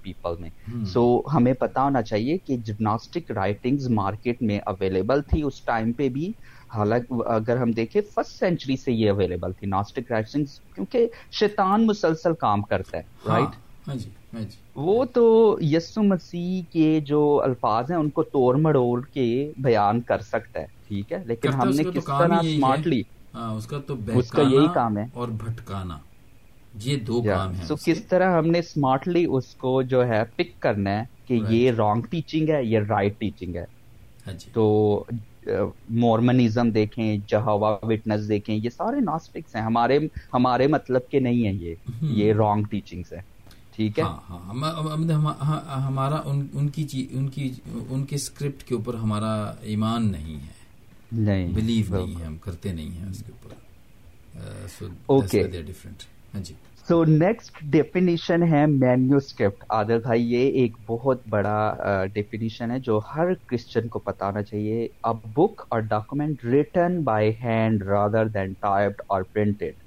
پیپل 0.03 0.35
میں۔ 0.41 0.51
سو 0.85 1.03
ہمیں 1.35 1.53
پتا 1.53 1.83
ہونا 1.83 2.03
چاہیے 2.03 2.39
کہ 2.39 2.57
جمناسٹک 2.57 3.31
رائٹنگز 3.31 3.89
مارکیٹ 3.91 4.43
میں 4.43 4.59
اویلیبل 4.67 5.23
تھی 5.23 5.43
اس 5.43 5.61
ٹائم 5.63 5.93
پہ 5.93 6.09
بھی۔ 6.09 6.33
حالانکہ 6.75 7.23
اگر 7.27 7.57
ہم 7.57 7.73
دیکھیں 7.73 8.01
فرسٹ 8.15 8.39
سینچری 8.39 8.77
سے 8.77 8.93
یہ 8.93 9.11
اویلیبل 9.11 9.53
تھی 9.53 9.67
ناسٹک 9.67 10.13
رائٹنگز 10.13 10.59
کیونکہ 10.75 11.07
شیطان 11.33 11.87
مسلسل 11.87 12.35
کام 12.39 12.63
کرتا 12.63 12.99
ہے 12.99 13.03
رائٹ 13.27 13.49
ہاں، 13.49 13.61
ہاں 13.89 13.95
جی، 13.95 14.11
ہاں 14.33 14.43
جی۔ 14.43 14.57
وہ 14.77 15.05
تو 15.15 15.25
یسو 15.63 16.03
مسیح 16.03 16.63
کے 16.71 16.99
جو 17.07 17.21
الفاظ 17.45 17.91
ہیں 17.91 17.99
ان 17.99 18.11
کو 18.11 18.23
توڑ 18.25 18.57
مڑوڑ 18.59 19.01
کے 19.07 19.27
بیان 19.59 20.01
کر 20.03 20.21
سکتا 20.23 20.61
ہے 20.61 20.67
ٹھیک 20.89 21.13
ہے؟ 21.13 21.23
لیکن 21.27 21.53
ہم 21.53 21.69
نے 21.71 21.85
کس 21.85 22.05
طرح 22.09 22.39
اسمارٹلی 22.41 23.03
اس 23.35 23.67
کا 23.67 23.79
تو 23.87 23.95
اس 24.15 24.31
کا 24.31 24.43
یہی 24.43 24.67
کام 24.75 24.99
ہے۔ 24.99 25.05
اور 25.13 25.29
بھٹکانا۔ 25.29 25.99
یہ 26.85 26.97
دو 26.97 27.23
کام 27.23 27.55
ہیں۔ 27.55 27.67
تو 27.67 27.75
کس 27.87 28.05
طرح 28.05 28.39
ہم 28.39 28.47
نے 28.47 28.59
اسمارٹلی 28.59 29.27
اس 29.29 29.55
کو 29.55 29.83
جو 29.83 30.07
ہے 30.07 30.25
پک 30.37 30.63
کرنا 30.63 30.91
ہے 30.91 31.03
کہ 31.27 31.41
یہ 31.49 31.71
رانگ 31.71 32.03
ٹیچنگ 32.11 32.49
ہے 32.49 32.65
یہ 32.65 32.79
رائٹ 32.89 33.19
ٹیچنگ 33.19 33.55
ہے۔ 33.55 33.65
ہاں 34.27 34.33
جی۔ 34.33 34.51
تو 34.53 35.05
مورمنزم 35.91 36.71
دیکھیں 36.71 37.19
جہوا 37.29 37.79
وٹنس 37.83 38.29
دیکھیں 38.29 38.57
یہ 38.57 38.71
سارے 38.71 39.01
ناسٹکس 39.01 39.57
ہیں۔ 39.57 39.63
ہمارے 39.63 39.99
ہمارے 40.35 40.67
مطلب 40.67 41.01
کے 41.11 41.21
نہیں 41.21 41.47
ہیں 41.47 41.53
یہ۔ 41.53 41.75
یہ 42.03 42.33
رانگ 42.33 42.63
ٹیچنگس 42.65 43.13
ہیں۔ 43.13 43.21
ٹھیک 43.77 43.99
ہے؟ 43.99 44.05
ہاں، 44.05 44.31
ہاں، 44.31 45.87
ہمارا 45.87 46.17
ان 46.53 46.69
کی 46.69 47.07
ان 47.13 48.05
کے 48.05 48.17
اسکرپٹ 48.17 48.63
کے 48.63 48.75
اوپر 48.75 48.95
ہمارا 48.95 49.53
ایمان 49.61 50.13
نہیں 50.13 50.35
ہے۔ 50.35 50.62
نہیں 51.13 51.53
بلیو 51.55 51.95
نہیں 51.97 52.21
ہے 52.21 52.25
ہم 52.25 52.37
کرتے 52.39 52.73
نہیں 52.73 52.91
ہیں 52.93 53.09
اس 53.11 53.23
کے 53.23 53.33
اوپر۔ 53.33 53.55
اوکے 55.09 55.43
ڈفرینٹ 55.49 56.03
ہاں 56.35 56.41
جی۔ 56.43 56.55
سو 56.89 57.03
نیکسٹ 57.05 57.59
ڈیفینیشن 57.73 58.43
ہے 58.45 58.65
مینیوسکرپٹ 58.69 59.65
آدر 59.71 59.99
بھائی 59.99 60.23
یہ 60.25 60.51
ایک 60.53 60.77
بہت 60.87 61.21
بڑا 61.29 61.59
ڈیفینیشن 62.15 62.71
ہے 62.71 62.79
جو 62.81 62.99
ہر 63.11 63.33
کرسچن 63.47 63.89
کو 63.89 64.01
بتانا 64.05 64.43
چاہیے۔ 64.43 64.87
ا 65.05 65.13
بک 65.35 65.63
اور 65.69 65.81
document 65.89 66.45
written 66.45 67.03
by 67.05 67.31
hand 67.43 67.83
rather 67.85 68.29
than 68.31 68.53
typed 68.61 69.03
اور 69.07 69.23
پرنٹڈ 69.33 69.81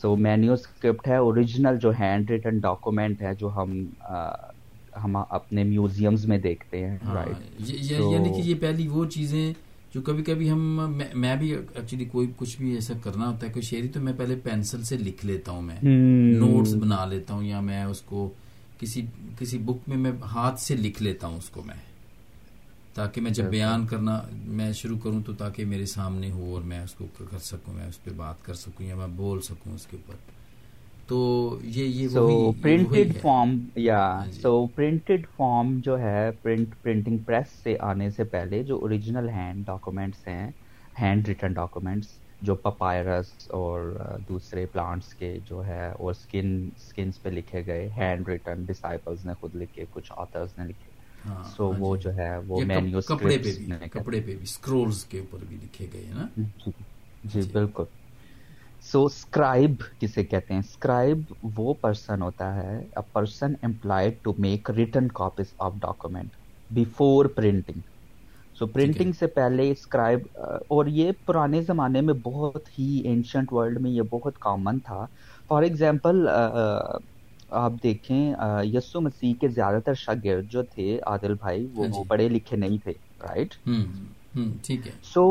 سو 0.00 0.14
مینیوسکرپٹ 0.18 1.08
ہے 1.08 1.16
اوریجنل 1.18 1.78
جو 1.78 1.90
ہینڈ 2.00 2.30
ریٹن 2.30 2.58
ڈاکومینٹ 2.60 3.22
ہے 3.22 3.34
جو 3.34 3.50
ہم 3.56 3.84
ہم 4.96 5.16
اپنے 5.18 5.64
میوزیمز 5.64 6.26
میں 6.26 6.38
دیکھتے 6.40 6.84
ہیں 6.86 6.96
رائٹ 7.14 7.60
یعنی 7.60 8.28
کہ 8.30 8.40
یہ 8.40 8.54
پہلی 8.60 8.88
وہ 8.88 9.04
چیزیں 9.08 9.52
جو 9.94 10.02
کبھی 10.02 10.24
کبھی 10.24 10.50
ہم 10.50 10.92
میں 11.14 11.36
بھی 11.36 11.54
ایکچولی 11.54 12.04
کوئی 12.04 12.28
کچھ 12.36 12.56
بھی 12.58 12.74
ایسا 12.74 12.94
کرنا 13.02 13.28
ہوتا 13.28 13.46
ہے 13.46 13.52
کوئی 13.52 13.62
شعری 13.62 13.88
تو 13.88 14.00
میں 14.00 14.12
پہلے 14.12 14.34
پینسل 14.34 14.82
سے 14.82 14.96
لکھ 14.96 15.26
لیتا 15.26 15.52
ہوں 15.52 15.62
میں۔ 15.62 15.76
نوٹس 15.82 16.74
بنا 16.74 17.04
لیتا 17.04 17.34
ہوں 17.34 17.44
یا 17.44 17.60
میں 17.60 17.84
اس 17.84 18.00
کو 18.00 18.30
کسی 18.78 19.06
کسی 19.38 19.58
بک 19.58 19.88
میں 19.88 19.96
میں 19.96 20.12
ہاتھ 20.22 20.60
سے 20.60 20.76
لکھ 20.76 21.02
لیتا 21.02 21.26
ہوں 21.26 21.36
اس 21.36 21.50
کو 21.50 21.62
میں۔ 21.66 21.74
تاکہ 22.94 23.20
میں 23.20 23.30
جب 23.30 23.44
بیان 23.44 23.86
کرنا 23.86 24.20
میں 24.32 24.72
شروع 24.72 24.98
کروں 24.98 25.22
تو 25.22 25.32
تاکہ 25.34 25.64
میرے 25.64 25.86
سامنے 25.86 26.30
ہو 26.30 26.54
اور 26.54 26.62
میں 26.62 26.80
اس 26.80 26.92
کو 26.92 27.06
کر 27.30 27.38
سکوں 27.38 27.74
میں 27.74 27.86
اس 27.86 28.04
پہ 28.04 28.10
بات 28.16 28.44
کر 28.44 28.54
سکوں 28.54 28.86
یا 28.86 28.94
میں 28.94 29.06
بول 29.06 29.40
سکوں 29.40 29.74
اس 29.74 29.86
کے 29.86 29.96
اوپر۔ 29.96 30.39
تو 31.10 31.20
یہ 31.62 31.84
یہ 31.84 32.08
سو 32.08 32.52
پرنٹڈ 32.62 33.12
فارم 33.20 33.56
یا 33.76 34.24
سو 34.32 34.66
پرنٹڈ 34.66 35.26
فارم 35.36 35.78
جو 35.80 35.98
ہے 35.98 36.30
پرنٹ 36.42 36.74
پرنٹنگ 36.82 37.18
پریس 37.18 37.48
سے 37.62 37.76
آنے 37.80 38.10
سے 38.10 38.24
پہلے 38.24 38.62
جو 38.62 38.76
اوریجنل 38.76 39.28
ہینڈ 39.28 39.66
ڈاکومنٹس 39.66 40.28
ہیں 40.28 40.50
ہینڈ 41.00 41.28
ریٹن 41.28 41.52
ڈاکومنٹس 41.52 42.08
جو 42.42 42.54
پپائرس 42.54 43.32
اور 43.50 43.96
دوسرے 44.28 44.66
پلانٹس 44.66 45.14
کے 45.14 45.38
جو 45.48 45.66
ہے 45.66 45.90
اور 45.90 46.10
اسکن 46.10 46.68
اسکنس 46.76 47.22
پہ 47.22 47.28
لکھے 47.28 47.66
گئے 47.66 47.88
ہینڈ 47.96 48.28
ریٹن 48.28 48.64
ڈسائپلز 48.64 49.26
نے 49.26 49.32
خود 49.40 49.54
لکھے 49.54 49.84
کچھ 49.90 50.12
آترز 50.16 50.58
نے 50.58 50.64
لکھے۔ 50.64 50.88
سو 51.24 51.28
ہاں، 51.28 51.72
ہاں 51.72 51.78
وہ 51.78 51.96
جی۔ 51.96 52.02
جو 52.02 52.16
ہے 52.16 52.36
وہ 52.38 52.60
مینیو 52.60 53.00
کپڑے 53.00 53.38
پہ 53.38 53.52
بھی 53.58 53.88
کپڑے 53.90 54.20
پہ 54.20 54.26
بھی 54.26 54.42
اسکرولز 54.42 55.04
کے 55.04 55.18
اوپر 55.18 55.44
بھی 55.48 55.56
لکھے 55.56 55.86
گئے 55.92 56.04
ہیں 56.04 56.14
نا۔ 56.14 56.26
جی, 56.36 56.42
جی،, 56.64 56.70
جی۔ 57.24 57.48
بالکل۔ 57.52 57.84
سو 58.90 59.04
اسکرائب 59.06 59.72
کسے 60.00 60.24
کہتے 60.24 60.52
ہیں 60.52 60.60
اسکرائب 60.60 61.18
وہ 61.56 61.74
پرسن 61.82 62.22
ہوتا 62.22 62.54
ہے 62.56 62.76
a 62.92 63.02
person 63.12 63.52
employed 63.62 64.22
to 64.22 64.32
make 64.38 64.70
written 64.72 65.08
copies 65.14 65.54
of 65.58 65.74
document 65.80 66.36
before 66.70 67.26
printing 67.34 67.80
so 68.56 68.66
printing 68.68 69.12
سے 69.12 69.26
پہلے 69.28 69.70
اسکرائب 69.70 70.20
اور 70.68 70.86
یہ 70.88 71.12
پرانے 71.26 71.60
زمانے 71.64 72.00
میں 72.02 72.14
بہت 72.24 72.68
ہی 72.78 72.86
اینشنٹ 73.04 73.52
ورلڈ 73.52 73.80
میں 73.80 73.90
یہ 73.90 74.02
بہت 74.10 74.38
کامن 74.40 74.80
تھا۔ 74.80 75.04
فار 75.50 75.62
ایگزامپل 75.64 76.26
آپ 77.50 77.72
دیکھیں 77.82 78.32
یسو 78.66 79.00
مسیح 79.02 79.34
کے 79.40 79.48
زیادہ 79.50 79.78
تر 79.82 79.94
شاگرد 79.98 80.50
جو 80.50 80.62
تھے 80.64 80.86
عادل 81.04 81.34
بھائی 81.36 81.66
وہ 81.68 81.86
ہاں 81.86 81.88
جی۔ 81.90 82.04
پڑھے 82.08 82.28
لکھے 82.30 82.56
نہیں 82.56 82.78
تھے 82.80 82.92
رائٹ 83.20 83.54
ٹھیک 84.62 84.86
ہے۔ 84.86 84.92
سو 85.04 85.24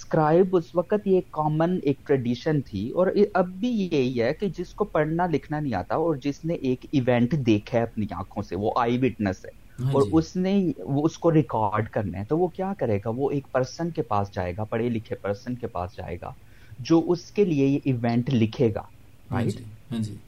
اسکرائب 0.00 0.56
اس 0.56 0.74
وقت 0.74 1.06
یہ 1.06 1.20
کامن 1.30 1.78
ایک 1.82 1.96
ٹریڈیشن 2.06 2.60
تھی 2.60 2.90
اور 2.90 3.06
اب 3.34 3.48
بھی 3.48 3.68
یہی 3.92 4.22
ہے 4.22 4.32
کہ 4.34 4.48
جس 4.58 4.74
کو 4.74 4.84
پڑھنا 4.84 5.26
لکھنا 5.26 5.60
نہیں 5.60 5.74
آتا 5.74 5.94
اور 5.94 6.16
جس 6.16 6.44
نے 6.44 6.54
ایک 6.54 6.86
ایونٹ 6.92 7.32
دیکھا 7.46 7.78
ہے 7.78 7.82
اپنی 7.82 8.06
آنکھوں 8.10 8.42
سے 8.42 8.56
وہ 8.56 8.70
آئی 8.76 8.98
وٹنس 8.98 9.44
ہے۔ 9.44 9.50
ہاں 9.80 9.92
اور 9.92 10.02
جی۔ 10.02 10.08
اس 10.12 10.36
نے 10.36 10.52
وہ 10.78 11.04
اس 11.04 11.18
کو 11.18 11.32
ریکارڈ 11.32 11.88
کرنا 11.88 12.18
ہے۔ 12.18 12.24
تو 12.28 12.38
وہ 12.38 12.46
کیا 12.48 12.72
کرے 12.78 12.98
گا؟ 13.04 13.10
وہ 13.16 13.30
ایک 13.30 13.46
پرسن 13.52 13.90
کے 13.90 14.02
پاس 14.02 14.34
جائے 14.34 14.52
گا 14.56 14.64
پڑھے 14.64 14.88
لکھے 14.88 15.16
پرسن 15.16 15.54
کے 15.54 15.66
پاس 15.66 15.96
جائے 15.96 16.16
گا 16.22 16.32
جو 16.78 17.02
اس 17.06 17.30
کے 17.30 17.44
لیے 17.44 17.66
یہ 17.66 17.78
ایونٹ 17.84 18.30
لکھے 18.32 18.74
گا۔ 18.74 18.82
رائٹ 19.30 19.60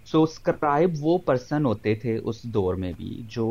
سو 0.07 0.23
اسکرائب 0.23 0.91
وہ 1.01 1.19
پرسن 1.19 1.65
ہوتے 1.65 1.95
تھے 1.95 2.19
اس 2.25 2.43
دور 2.45 2.75
میں 2.75 2.93
بھی 2.97 3.23
جو 3.29 3.47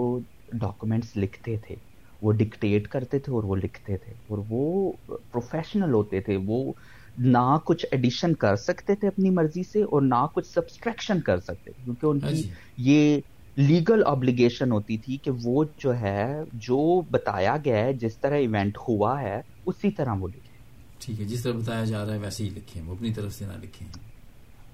ڈاکومینٹس 0.53 1.17
لکھتے 1.17 1.57
تھے۔ 1.57 1.75
وہ 2.21 2.31
ڈکٹیٹ 2.31 2.87
کرتے 2.87 3.19
تھے 3.19 3.33
اور 3.33 3.43
وہ 3.43 3.55
لکھتے 3.55 3.97
تھے 3.97 4.13
اور 4.27 4.37
وہ 4.49 4.91
پروفیشنل 5.07 5.93
ہوتے 5.93 6.21
تھے 6.21 6.37
وہ 6.45 6.73
نہ 7.17 7.57
کچھ 7.65 7.85
ایڈیشن 7.91 8.33
کر 8.33 8.55
سکتے 8.55 8.95
تھے 8.95 9.07
اپنی 9.07 9.29
مرضی 9.29 9.63
سے 9.63 9.83
اور 9.83 10.01
نہ 10.01 10.25
کچھ 10.33 10.47
سبسٹریکشن 10.47 11.21
کر 11.21 11.39
سکتے 11.39 11.71
کیونکہ 11.83 12.05
ان 12.05 12.19
کی 12.19 12.25
ہاں 12.25 12.33
جی۔ 12.33 12.49
یہ 12.77 13.19
لیگل 13.55 14.03
آبلیگیشن 14.05 14.71
ہوتی 14.71 14.97
تھی 14.97 15.17
کہ 15.17 15.31
وہ 15.43 15.63
جو 15.77 15.99
ہے 15.99 16.41
جو 16.53 17.01
بتایا 17.11 17.57
گیا 17.65 17.77
ہے 17.77 17.93
جس 17.93 18.17
طرح 18.17 18.35
ایونٹ 18.35 18.77
ہوا 18.77 19.21
ہے 19.21 19.41
اسی 19.65 19.91
طرح 19.91 20.13
وہ 20.19 20.27
لکھے 20.27 20.51
ٹھیک 20.99 21.19
ہے 21.19 21.25
جس 21.25 21.43
طرح 21.43 21.53
بتایا 21.53 21.83
جا 21.83 22.05
رہا 22.05 22.13
ہے 22.13 22.17
ویسے 22.17 22.43
ہی 22.43 22.49
لکھیں۔ 22.49 22.81
وہ 22.83 22.95
اپنی 22.95 23.13
طرف 23.13 23.33
سے 23.33 23.45
نہ 23.45 23.63
لکھیں۔ 23.63 23.87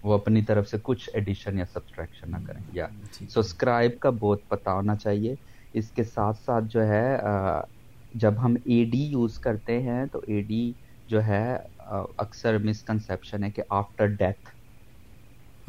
وہ 0.03 0.13
اپنی 0.13 0.41
طرف 0.41 0.69
سے 0.69 0.77
کچھ 0.83 1.09
ایڈیشن 1.13 1.57
یا 1.57 1.65
سبسٹریکشن 1.73 2.31
نہ 2.31 2.37
کریں۔ 2.47 2.61
یا 2.73 2.87
سبسکرائب 3.29 3.99
کا 3.99 4.09
بہت 4.09 4.39
پتا 4.47 4.73
ہونا 4.73 4.95
چاہیے۔ 4.95 5.35
اس 5.77 5.91
کے 5.91 6.03
ساتھ 6.03 6.37
ساتھ 6.45 6.65
جو 6.69 6.87
ہے 6.87 7.17
جب 8.15 8.33
ہم 8.43 8.55
اے 8.65 8.83
ڈی 8.83 9.03
یوز 9.03 9.37
کرتے 9.39 9.81
ہیں 9.81 10.05
تو 10.05 10.19
اے 10.27 10.41
ڈی 10.41 10.71
جو 11.07 11.23
ہے 11.23 11.45
اکثر 12.17 12.57
مسکنسپشن 12.57 13.43
ہے 13.43 13.49
کہ 13.51 13.61
آفٹر 13.71 14.05
ڈیتھ 14.15 14.49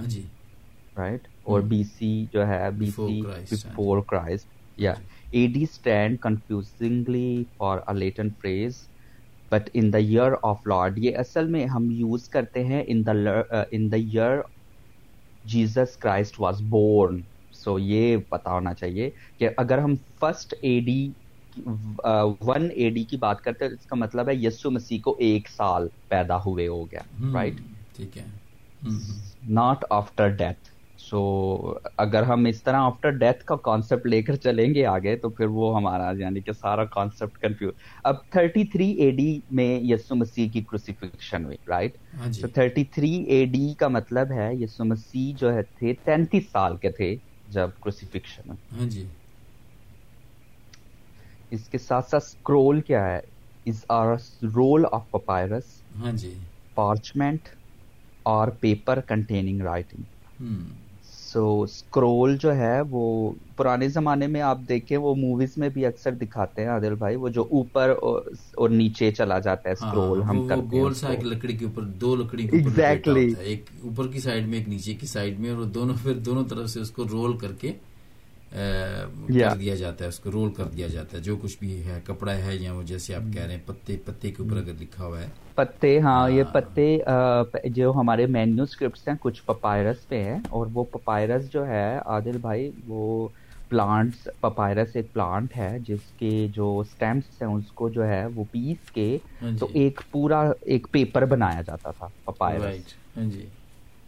جی۔ 0.05 0.23
رائٹ 0.97 1.27
اور 1.45 1.61
بی 1.61 1.83
سی 1.89 2.13
جو 2.33 2.47
ہے 2.49 2.71
بی 2.71 2.91
سی 2.91 3.21
بفور 3.23 4.03
کرائسٹ 4.03 4.57
یا 4.77 4.93
A 5.31 5.47
D 5.47 5.63
stand 5.63 6.21
confusingly 6.21 7.43
for 7.57 7.79
a 7.87 7.93
Latin 7.93 8.29
phrase 8.41 8.87
but 9.51 9.71
in 9.75 9.93
the 9.93 9.99
year 9.99 10.33
of 10.43 10.67
Lord 10.67 10.99
یہ 10.99 11.17
اصل 11.17 11.47
میں 11.47 11.65
ہم 11.67 11.91
یوز 11.91 12.29
کرتے 12.29 12.65
ہیں 12.65 12.83
in 12.87 13.05
the 13.07 13.13
in 13.71 13.91
the 13.93 13.97
year 13.97 14.41
Jesus 15.45 15.97
Christ 15.97 16.41
was 16.41 16.61
born 16.69 17.21
so 17.59 17.79
یہ 17.79 18.17
پتا 18.29 18.51
ہونا 18.51 18.75
چاہیے 18.75 19.11
کہ 19.39 19.49
اگر 19.57 19.79
ہم 19.79 19.95
first 20.21 20.55
A 20.61 20.79
D 20.81 21.01
one 22.47 22.69
A 22.75 22.89
D 22.91 23.05
کی 23.05 23.17
بات 23.17 23.41
کرتے 23.41 23.65
ہیں 23.65 23.73
اس 23.73 23.87
کا 23.87 23.97
مطلب 23.97 24.29
ہے 24.29 24.35
یسو 24.35 24.71
مسیح 24.71 24.99
کو 25.05 25.17
ایک 25.19 25.49
سال 25.49 25.89
پیدا 26.09 26.37
ہوئے 26.37 26.67
ہو 26.69 26.85
گیا 26.85 27.01
رائٹ 27.35 27.61
ٹھیک 27.97 28.19
ہے۔ 28.19 28.25
ناٹ 29.51 29.85
آفٹر 29.91 30.29
ڈیتھ 30.37 30.69
سو 31.01 31.21
اگر 31.97 32.23
ہم 32.23 32.45
اس 32.45 32.63
طرح 32.63 32.81
آفٹر 32.81 33.11
ڈیتھ 33.19 33.45
کا 33.45 33.57
کانسیپٹ 33.63 34.07
لے 34.07 34.21
کر 34.23 34.37
چلیں 34.37 34.73
گے 34.75 34.85
آگے 34.87 35.15
تو 35.17 35.29
پھر 35.29 35.47
وہ 35.49 35.75
ہمارا 35.77 36.11
یعنی 36.19 36.41
کہ 36.41 36.53
سارا 36.53 36.85
کانسیپٹ 36.85 37.39
کنفیوز 37.39 37.73
اب 38.05 38.17
33 38.37 38.93
اے 38.99 39.11
ڈی 39.11 39.39
میں 39.51 39.69
یسو 39.83 40.15
مسیح 40.15 40.49
کی 40.49 40.63
کروسیفکشن 40.63 41.45
ہوئی 41.45 41.57
رائٹ 41.69 41.97
تو 42.41 42.49
33 42.59 43.25
اے 43.29 43.45
ڈی 43.45 43.73
کا 43.75 43.89
مطلب 43.89 44.33
ہے 44.33 44.51
یسو 44.55 44.85
مسیح 44.85 45.33
جو 45.39 45.55
ہے 45.55 45.63
تھے 45.79 45.95
تینتیس 46.05 46.51
سال 46.53 46.77
کے 46.77 46.91
تھے۔ 46.91 47.15
جب 47.49 47.71
کروسیفکشن 47.81 48.51
ہاں 48.73 48.87
جی۔ 48.87 49.07
اس 51.51 51.69
کے 51.69 51.79
ساتھ 51.79 52.09
ساتھ 52.11 52.25
اسکرول 52.25 52.81
کیا 52.81 53.05
ہے؟ 53.07 53.21
Is 53.67 53.85
are 53.89 54.07
roll 54.55 54.85
of 54.93 55.11
papyrus 55.11 55.81
ہاں 55.99 56.13
جی۔ 56.13 56.35
پارچمنٹ 56.75 57.49
اور 58.27 58.49
paper 58.61 59.01
containing 59.01 59.61
writing 59.61 60.43
so 61.29 61.41
scroll 61.63 62.37
جو 62.39 62.55
ہے 62.57 62.81
وہ 62.91 63.03
پرانے 63.57 63.89
زمانے 63.91 64.27
میں 64.27 64.41
آپ 64.43 64.59
دیکھیں 64.69 64.97
وہ 64.97 65.15
موویز 65.17 65.57
میں 65.57 65.69
بھی 65.69 65.85
اکثر 65.87 66.13
دکھاتے 66.17 66.63
ہیں 66.63 66.69
عادل 66.71 66.95
بھائی 66.97 67.17
وہ 67.17 67.29
جو 67.31 67.43
اوپر 67.51 67.95
اور 68.01 68.71
نیچے 68.73 69.11
چلا 69.13 69.39
جاتا 69.41 69.69
ہے 69.69 69.75
اسکرول 69.75 70.21
ہاں، 70.21 70.31
ہم 70.31 70.41
کرتے 70.43 70.71
گول 70.73 70.95
سا 70.95 71.09
ایک 71.09 71.25
لکڑی 71.25 71.57
کے 71.57 71.65
اوپر 71.65 71.83
دو 72.01 72.15
لکڑی 72.17 72.47
کے 72.47 72.57
ایگزیکٹلی 72.57 73.27
ایک 73.43 73.71
اوپر 73.83 74.09
کی 74.09 74.21
سائڈ 74.21 74.49
میں 74.49 74.59
ایک 74.59 74.69
نیچے 74.69 74.95
کی 74.95 75.07
سائڈ 75.07 75.39
میں 75.41 75.51
اور 75.51 75.65
دونوں 75.75 75.95
پھر 76.03 76.19
دونوں 76.21 76.45
طرف 76.49 76.71
سے 76.71 76.81
اس 76.81 76.91
کو 76.91 77.05
رول 77.11 77.37
کر 77.39 77.53
کے 77.55 77.73
کر 78.53 79.57
دیا 79.59 79.75
جاتا 79.75 80.05
ہے 80.05 80.09
اس 80.09 80.19
کو 80.19 80.31
رول 80.31 80.53
کر 80.53 80.65
دیا 80.67 80.87
جاتا 80.89 81.17
ہے 81.17 81.23
جو 81.23 81.37
کچھ 81.37 81.57
بھی 81.59 81.83
ہے 81.85 82.01
کپڑا 82.05 82.35
ہے 82.37 82.55
یا 82.57 82.73
وہ 82.73 82.83
جیسے 82.85 83.15
آپ 83.15 83.33
کہہ 83.33 83.43
رہے 83.43 83.55
ہیں 83.55 83.61
پتے 83.67 83.97
پتے 84.05 84.31
کے 84.31 84.43
اوپر 84.43 84.57
اگر 84.57 84.73
لکھا 84.81 85.05
ہوا 85.05 85.21
ہے۔ 85.21 85.29
پتے 85.59 85.99
ہاں 86.01 86.31
یہ 86.31 86.43
پتے 86.53 86.87
جو 87.71 87.93
ہمارے 87.93 88.27
مینیو 88.29 88.63
اسکرپٹس 88.63 89.09
ہیں 89.09 89.15
کچھ 89.21 89.43
پپائرس 89.47 90.07
پہ 90.09 90.23
ہیں 90.25 90.39
اور 90.51 90.67
وہ 90.73 90.85
پپائرس 90.91 91.51
جو 91.53 91.67
ہے 91.67 91.99
عادل 92.07 92.37
بھائی 92.41 92.71
وہ 92.87 93.29
پلانٹس 93.69 94.29
پپائرس 94.41 94.97
ایک 94.97 95.13
پلانٹ 95.13 95.57
ہے 95.57 95.77
جس 95.87 96.11
کے 96.19 96.31
جو 96.53 96.79
اسٹیمپس 96.79 97.43
ہیں 97.43 97.49
اس 97.49 97.71
کو 97.73 97.89
جو 97.89 98.07
ہے 98.09 98.25
وہ 98.35 98.45
پیس 98.51 98.91
کے 98.91 99.17
ہاں 99.43 99.51
تو 99.59 99.67
جی۔ 99.67 99.79
ایک 99.79 100.01
پورا 100.11 100.41
ایک 100.67 100.87
پیپر 100.91 101.25
بنایا 101.25 101.63
جاتا 101.63 101.91
تھا 101.91 102.09
پپائرس 102.25 102.95
ہاں 103.17 103.25
جی۔ 103.25 103.47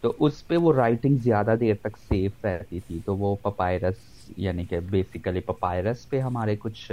تو 0.05 0.13
اس 0.19 0.47
پہ 0.49 0.57
وہ 0.57 0.73
رائٹنگ 0.73 1.17
زیادہ 1.17 1.55
دیر 1.61 1.75
تک 1.83 1.97
سیف 1.99 2.45
رہتی 2.45 2.81
تھی 2.81 2.99
تو 3.05 3.17
وہ 3.17 3.35
پپائرس 3.43 3.97
یعنی 4.37 4.65
کہ 4.65 4.81
بیسیکلی 4.91 5.41
پپائرس 5.41 6.09
پہ 6.11 6.21
ہمارے 6.21 6.57
کچھ 6.59 6.91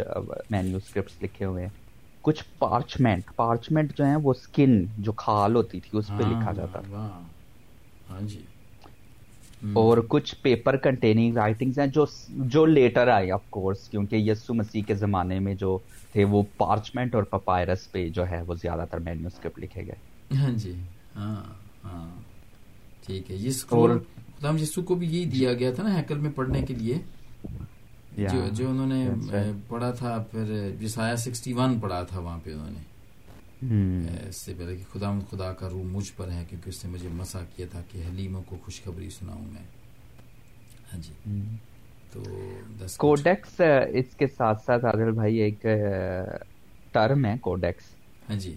مینیو 0.49 0.77
اسکرپٹس 0.77 1.21
لکھے 1.23 1.45
ہوئے 1.45 1.63
ہیں۔ 1.63 1.86
کچھ 2.27 2.43
پارچمنٹ 2.59 3.29
پارچمنٹ 3.35 3.95
جو 3.95 4.05
ہیں 4.05 4.15
وہ 4.17 4.31
اسکن 4.31 4.73
جو 4.99 5.11
کھال 5.17 5.55
ہوتی 5.55 5.79
تھی 5.81 5.89
اس 5.93 6.15
پہ 6.15 6.23
ہاں، 6.23 6.25
لکھا 6.25 6.51
جاتا 6.53 6.81
تھا۔ 6.81 6.97
ہاں 8.07 8.21
جی۔ 8.23 8.41
اور 9.73 9.97
کچھ 10.09 10.33
پیپر 10.41 10.77
کنٹیننگ 10.79 11.37
رائٹنگز 11.37 11.79
ہیں 11.79 11.87
جو 11.89 12.05
جو 12.47 12.65
لیٹر 12.67 13.07
آئی 13.09 13.31
آف 13.31 13.49
کورس 13.49 13.87
کیونکہ 13.89 14.15
یسو 14.21 14.53
مسیح 14.53 14.83
کے 14.83 14.95
زمانے 14.95 15.39
میں 15.39 15.53
جو 15.55 15.77
تھے 16.13 16.23
وہ 16.25 16.43
پارچمنٹ 16.57 17.15
اور 17.15 17.23
پپائرس 17.31 17.91
پہ 17.91 18.07
جو 18.11 18.27
ہے 18.27 18.41
وہ 18.41 18.55
زیادہ 18.57 18.85
تر 18.91 18.99
مینیو 19.01 19.27
اسکرپٹ 19.27 19.59
لکھے 19.59 19.85
گئے۔ 19.85 19.99
ہاں 20.31 20.51
جی۔ 20.53 20.73
ہاں 21.15 21.41
ہاں۔ 21.83 22.09
ٹھیک 23.03 23.29
ہے۔ 23.31 23.35
یسو 23.37 23.87
کو 24.83 24.95
بھی 24.95 25.07
یہی 25.07 25.25
دیا 25.27 25.53
گیا 25.53 25.71
تھا 25.73 25.83
نا 25.83 25.97
ہیکل 25.97 26.19
میں 26.19 26.31
پڑھنے 26.31 26.61
کے 26.61 26.73
لیے۔ 26.73 26.97
جو 28.17 28.47
جو 28.51 28.69
انہوں 28.69 28.87
نے 28.87 29.07
پڑھا 29.67 29.91
تھا 29.91 30.23
پھر 30.31 30.71
جسایا 30.79 31.15
سکسٹی 31.15 31.53
ون 31.53 31.79
پڑھا 31.79 32.03
تھا 32.03 32.19
وہاں 32.19 32.39
پہ 32.43 32.53
انہوں 32.53 32.69
نے۔ 32.69 32.83
اس 34.27 34.41
سے 34.45 34.53
پہلے 34.57 34.75
کہ 34.75 34.83
خدا 34.93 35.11
خدا 35.31 35.53
کا 35.53 35.69
روح 35.69 35.83
مجھ 35.83 36.11
پر 36.15 36.31
ہے 36.31 36.43
کیونکہ 36.49 36.69
اس 36.69 36.85
نے 36.85 36.91
مجھے 36.91 37.09
مسا 37.09 37.39
کیا 37.55 37.65
تھا 37.71 37.81
کہ 37.91 38.01
حلیموں 38.07 38.41
کو 38.41 38.57
خوشخبری 38.65 39.09
سناؤں 39.09 39.45
میں۔ 39.51 39.63
ہاں 40.93 41.01
جی۔ 41.01 41.13
تو 42.13 42.23
کوڈیکس 42.97 43.61
اس 43.89 44.15
کے 44.15 44.27
ساتھ 44.27 44.61
ساتھ 44.65 44.85
عادل 44.85 45.11
بھائی 45.11 45.37
ایک 45.37 45.65
ٹرم 46.91 47.25
ہے 47.25 47.37
کوڈیکس۔ 47.41 47.95
ہاں 48.29 48.35
جی۔ 48.35 48.55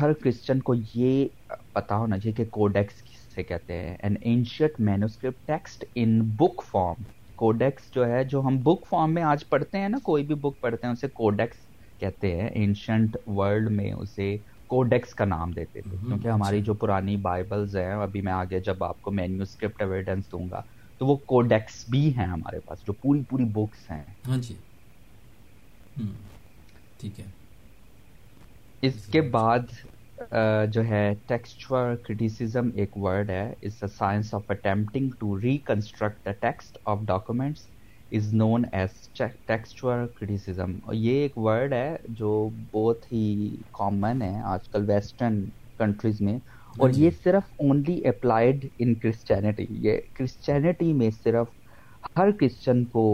ہر 0.00 0.12
کرسچن 0.12 0.60
کو 0.60 0.74
یہ 0.94 1.26
پتا 1.72 1.96
ہونا 1.96 2.18
چاہیے 2.18 2.32
کہ 2.32 2.50
کوڈیکس 2.50 3.02
کس 3.02 3.34
سے 3.34 3.42
کہتے 3.42 3.78
ہیں۔ 3.78 3.96
An 4.02 4.14
ancient 4.20 4.80
manuscript 4.80 5.46
text 5.46 5.84
in 5.94 6.20
book 6.36 6.62
form 6.70 7.02
codex 7.44 7.94
جو 7.94 8.06
ہے 8.06 8.24
جو 8.24 8.40
ہم 8.40 8.56
بک 8.58 8.86
فارم 8.86 9.14
میں 9.14 9.22
آج 9.22 9.48
پڑھتے 9.48 9.78
ہیں 9.78 9.88
نا 9.88 9.98
کوئی 10.02 10.24
بھی 10.24 10.34
بک 10.34 10.60
پڑھتے 10.60 10.86
ہیں 10.86 10.92
اسے 10.92 11.08
کوڈیکس 11.08 11.56
کہتے 12.00 12.40
ہیں۔ 12.40 12.48
اینشنٹ 12.48 13.16
ورلڈ 13.26 13.70
میں 13.70 13.92
اسے 13.92 14.36
کوڈیکس 14.66 15.14
کا 15.14 15.24
نام 15.24 15.50
دیتے 15.50 15.80
تھے۔ 15.80 15.96
کیونکہ 16.06 16.28
ہماری 16.28 16.56
اچھا۔ 16.56 16.66
جو 16.66 16.74
پرانی 16.74 17.16
بائبلز 17.16 17.76
ہیں 17.76 17.92
ابھی 17.92 18.20
میں 18.20 18.32
آگے 18.32 18.60
جب 18.60 18.84
آپ 18.84 19.02
کو 19.02 19.10
مینیو 19.10 19.42
اسکرپٹ 19.42 19.82
ایویڈنس 19.82 20.32
دوں 20.32 20.50
گا 20.50 20.62
تو 20.98 21.06
وہ 21.06 21.16
کوڈیکس 21.16 21.84
بھی 21.90 22.16
ہیں 22.16 22.26
ہمارے 22.26 22.60
پاس 22.60 22.78
جو 22.86 22.92
پوری 22.92 23.22
پوری 23.28 23.44
بکس 23.44 23.90
ہیں۔ 23.90 24.04
ہاں 24.28 24.36
جی۔ 24.36 24.54
ٹھیک 27.00 27.20
ہے۔ 27.20 27.24
اس 28.82 29.06
کے 29.06 29.20
بعد 29.20 29.58
جو 30.70 30.84
ہے 30.84 31.02
ٹیکسچر 31.26 31.94
کریٹیسزم 32.04 32.68
ایک 32.74 32.96
ورڈ 32.96 33.30
ہے۔ 33.30 33.44
Is 33.62 33.80
the 33.80 33.86
science 33.88 34.34
of 34.34 34.50
attempting 34.50 35.10
to 35.20 35.40
reconstruct 35.40 36.24
the 36.24 36.32
text 36.40 36.78
of 36.84 36.98
documents 37.06 37.68
is 38.12 38.32
known 38.34 38.64
as 38.72 39.08
textual 39.46 40.06
criticism 40.14 40.78
اور 40.82 40.94
یہ 40.96 41.22
ایک 41.22 41.38
ورڈ 41.38 41.72
ہے 41.72 41.96
جو 42.10 42.30
بہت 42.72 43.04
ہی 43.12 43.24
کامن 43.72 44.22
ہے 44.22 44.34
آج 44.46 44.68
کل 44.68 44.88
ویسٹرن 44.88 45.44
کنٹریز 45.78 46.20
میں۔ 46.20 46.38
اور 46.74 46.90
جی۔ 46.90 47.02
یہ 47.02 47.10
صرف 47.14 47.42
اونلی 47.58 48.00
اپلائڈ 48.08 48.64
ان 48.76 48.94
کرسچینٹی 48.96 49.66
یہ 49.80 49.98
کرسچینٹی 50.14 50.92
میں 50.94 51.10
صرف 51.14 51.48
ہر 52.16 52.30
کرسچن 52.40 52.84
کو 52.86 53.04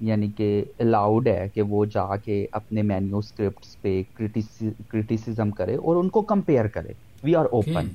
یعنی 0.00 0.28
کہ 0.36 0.64
الاؤڈ 0.78 1.28
ہے 1.28 1.48
کہ 1.54 1.62
وہ 1.62 1.84
جا 1.84 2.16
کے 2.16 2.46
اپنے 2.52 2.82
مینیو 2.82 3.18
اسکرپٹس 3.18 3.80
پہ 3.82 4.02
کرٹیسزم 4.16 5.50
کرے 5.50 5.74
اور 5.74 5.96
ان 5.96 6.08
کو 6.08 6.22
کمپیئر 6.22 6.66
کرے. 6.68 6.92
وی 7.22 7.34
آر 7.34 7.44
اوپن 7.52 7.88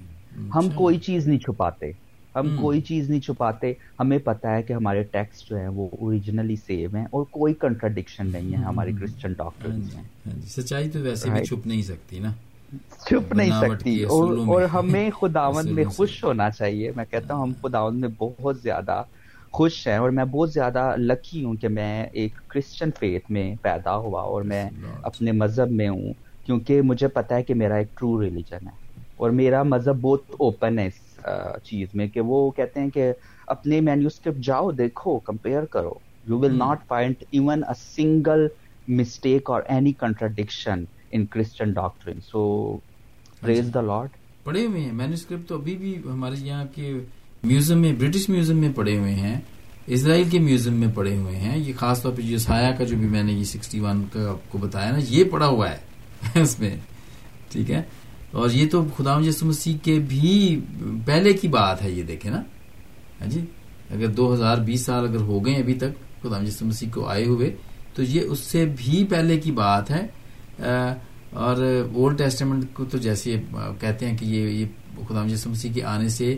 ہم 0.56 0.70
کوئی 0.76 1.00
چیز 1.00 1.28
نہیں 1.28 1.40
چھپاتے. 1.40 1.92
ہم 2.36 2.56
کوئی 2.60 2.82
چیز 2.82 3.10
نہیں 3.10 3.20
چھپاتے. 3.20 3.74
ہمیں 4.00 4.18
پتا 4.24 4.56
ہے 4.56 4.64
کہ 4.64 4.74
ہمارے 4.74 5.04
ٹیکسٹ 5.04 5.50
جو 5.50 5.58
ہیں 5.58 5.68
وہ 5.68 5.88
اوریجنلی 6.00 6.56
سیم 6.56 6.96
ہیں 6.96 7.06
اور 7.06 7.24
کوئی 7.32 7.54
کنٹراڈکشن 7.60 8.28
نہیں 8.32 8.52
ہے 8.52 8.64
ہمارے 8.64 8.92
کرسچن 9.00 9.34
ڈاکٹر 9.38 9.70
میں. 9.70 10.04
سچائی 10.48 10.90
تو 10.90 11.00
ویسے 11.00 11.30
بھی 11.30 11.44
چھپ 11.46 11.68
نہیں 11.68 11.82
سکتی 11.82 12.20
نا. 12.20 12.32
چھپ 13.06 13.34
نہیں 13.34 13.52
سکتی. 13.62 14.04
اور 14.04 14.62
ہمیں 14.74 15.10
خداون 15.12 15.74
میں 15.76 15.84
خوش 15.86 16.24
ہونا 16.24 16.50
چاہیے. 16.50 16.92
میں 16.96 17.06
کہتا 17.10 17.34
ہوں 17.34 17.42
ہم 17.42 17.54
خداون 17.62 18.00
میں 18.02 18.10
بہت 18.18 18.62
زیادہ 18.64 19.02
خوش 19.54 19.88
ہیں 19.88 19.98
اور 19.98 20.10
میں 20.10 20.26
بہت 20.26 20.52
زیادہ 20.52 20.94
لکی 20.98 21.44
ہوں 21.44 21.54
کہ 21.54 21.68
میں 21.68 22.06
ایک 22.12 22.40
کرسچن 22.48 22.90
فیتھ 23.00 23.32
میں 23.32 23.56
پیدا 23.62 23.96
ہوا 23.98 24.22
اور 24.22 24.44
میں 24.44 24.70
اپنے 25.04 25.32
مذہب 25.32 25.72
میں 25.72 25.88
ہوں 25.90 26.14
کیونکہ 26.46 26.82
مجھے 26.82 27.08
پتا 27.08 27.36
ہے 27.36 27.44
کہ 27.44 27.54
میرا 27.54 27.76
ایک 27.76 27.98
ٹرو 27.98 28.22
ریلیجن 28.22 28.68
ہے 28.68 28.78
اور 29.18 29.30
میرا 29.32 29.64
مذہب 29.64 30.02
بہت 30.02 30.36
اوپن 30.38 30.80
ہے 30.80 30.88
اس 30.88 31.26
چیز 31.64 31.88
میں 31.94 32.08
کہ 32.08 32.22
وہ 32.22 32.50
کہتے 32.52 32.80
ہیں 32.80 32.90
کہ 32.90 33.12
اپنے 33.48 33.80
مینیو 33.82 34.08
اسکرپٹ 34.08 34.44
جاؤ 34.44 34.72
دیکھو 34.72 35.18
کمپیئر 35.20 35.66
کرو۔ 35.72 35.94
You 36.28 36.40
will 36.40 36.58
not 36.58 36.88
find 36.88 37.24
even 37.32 37.64
a 37.64 37.74
single 37.78 38.48
mistake 38.88 39.50
اور 39.50 39.62
any 39.68 39.94
contradiction 40.00 40.84
in 41.12 41.26
Christian 41.26 41.72
doctrine 41.74 42.20
so 42.22 42.42
praise 43.42 43.74
the 43.74 43.82
lord 43.82 44.10
پڑھے 44.46 44.66
ہوئے 44.66 44.82
ہیں۔ 44.82 44.92
مینوسکرپٹ 44.94 45.48
تو 45.48 45.56
ابھی 45.56 45.76
بھی 45.78 45.96
ہمارے 46.06 46.36
یہاں 46.40 46.66
کے 46.76 46.94
میوزیم 47.44 47.78
میں، 47.78 47.94
برٹش 47.94 48.30
میوزیم 48.30 48.58
میں 48.58 48.70
پڑے 48.76 48.98
ہوئے 48.98 49.14
ہیں، 49.14 49.40
اسرائیل 49.88 50.30
کے 50.30 50.40
میوزیم 50.40 50.74
میں 50.74 50.88
پڑے 50.96 51.18
ہوئے 51.18 51.36
ہیں۔ 51.36 51.58
یہ 51.58 51.74
خاص 51.78 52.02
طور 52.02 52.14
پہ 52.16 52.22
جو 52.22 52.38
سایہ 52.38 52.72
کا 52.72 52.84
جو 52.84 52.98
بھی 52.98 53.08
میں 53.08 53.24
نے 53.24 53.34
یہ 53.34 53.44
سکسٹی 53.44 53.80
ون 53.80 54.04
کا 54.14 54.30
آپ 54.30 54.52
کو 54.52 54.58
بتایا 54.58 54.92
نا، 54.92 54.98
یہ 55.10 55.24
پڑا 55.24 55.48
ہوا 55.48 55.72
ہے 55.72 55.78
اس 56.42 56.60
میں، 56.60 56.76
ٹھیک 57.52 57.72
ہے؟ 57.72 57.82
اور 58.32 58.50
یہ 58.50 58.70
تو 58.72 58.86
خدا 58.98 59.20
یسو 59.26 59.46
مسیح 59.46 59.78
کے 59.84 60.00
بھی 60.00 60.60
پہلے 61.06 61.34
کی 61.34 61.48
بات 61.48 61.82
ہے، 61.82 61.92
یہ 61.92 62.04
دیکھیں 62.04 62.32
نا۔ 62.32 62.42
ہاں 63.22 63.28
جی؟ 63.28 63.42
اگر 63.90 64.08
دو 64.08 64.34
ہزار 64.34 64.58
بیس 64.58 64.82
سال 64.82 65.04
اگر 65.04 65.22
ہو 65.22 65.46
گئے 65.46 65.56
ابھی 65.56 65.74
تک 65.74 66.22
خدا 66.22 66.44
یسو 66.48 66.66
مسیح 66.66 66.90
کو 66.94 67.06
آئے 67.06 67.26
ہوئے، 67.26 67.56
تو 67.94 68.04
یہ 68.04 68.22
اس 68.22 68.40
سے 68.40 68.74
بھی 68.78 69.04
پہلے 69.10 69.40
کی 69.40 69.52
بات 69.52 69.92
ہے۔ 69.92 70.08
اور 71.30 71.84
اولڈ 71.94 72.18
ٹیسٹمنٹ 72.18 72.64
کو 72.74 72.86
تو 72.86 72.98
جیسے 72.98 73.42
کہتے 73.80 74.10
ہیں 74.10 74.18
کہ 74.18 74.26
یہ 74.26 74.66
خدا 75.08 75.26
یسو 75.32 75.50
مسیح 75.50 75.72
کے 75.74 75.84
آنے 75.84 76.10
سے 76.10 76.38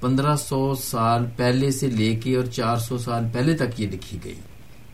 پندرہ 0.00 0.34
سو 0.36 0.74
سال 0.74 1.24
پہلے 1.36 1.70
سے 1.70 1.86
لے 1.86 2.14
کے 2.16 2.36
اور 2.36 2.44
چار 2.44 2.76
سو 2.76 2.98
سال 2.98 3.24
پہلے 3.32 3.56
تک 3.56 3.80
یہ 3.80 3.86
لکھی 3.86 4.18
گئی۔ 4.24 4.34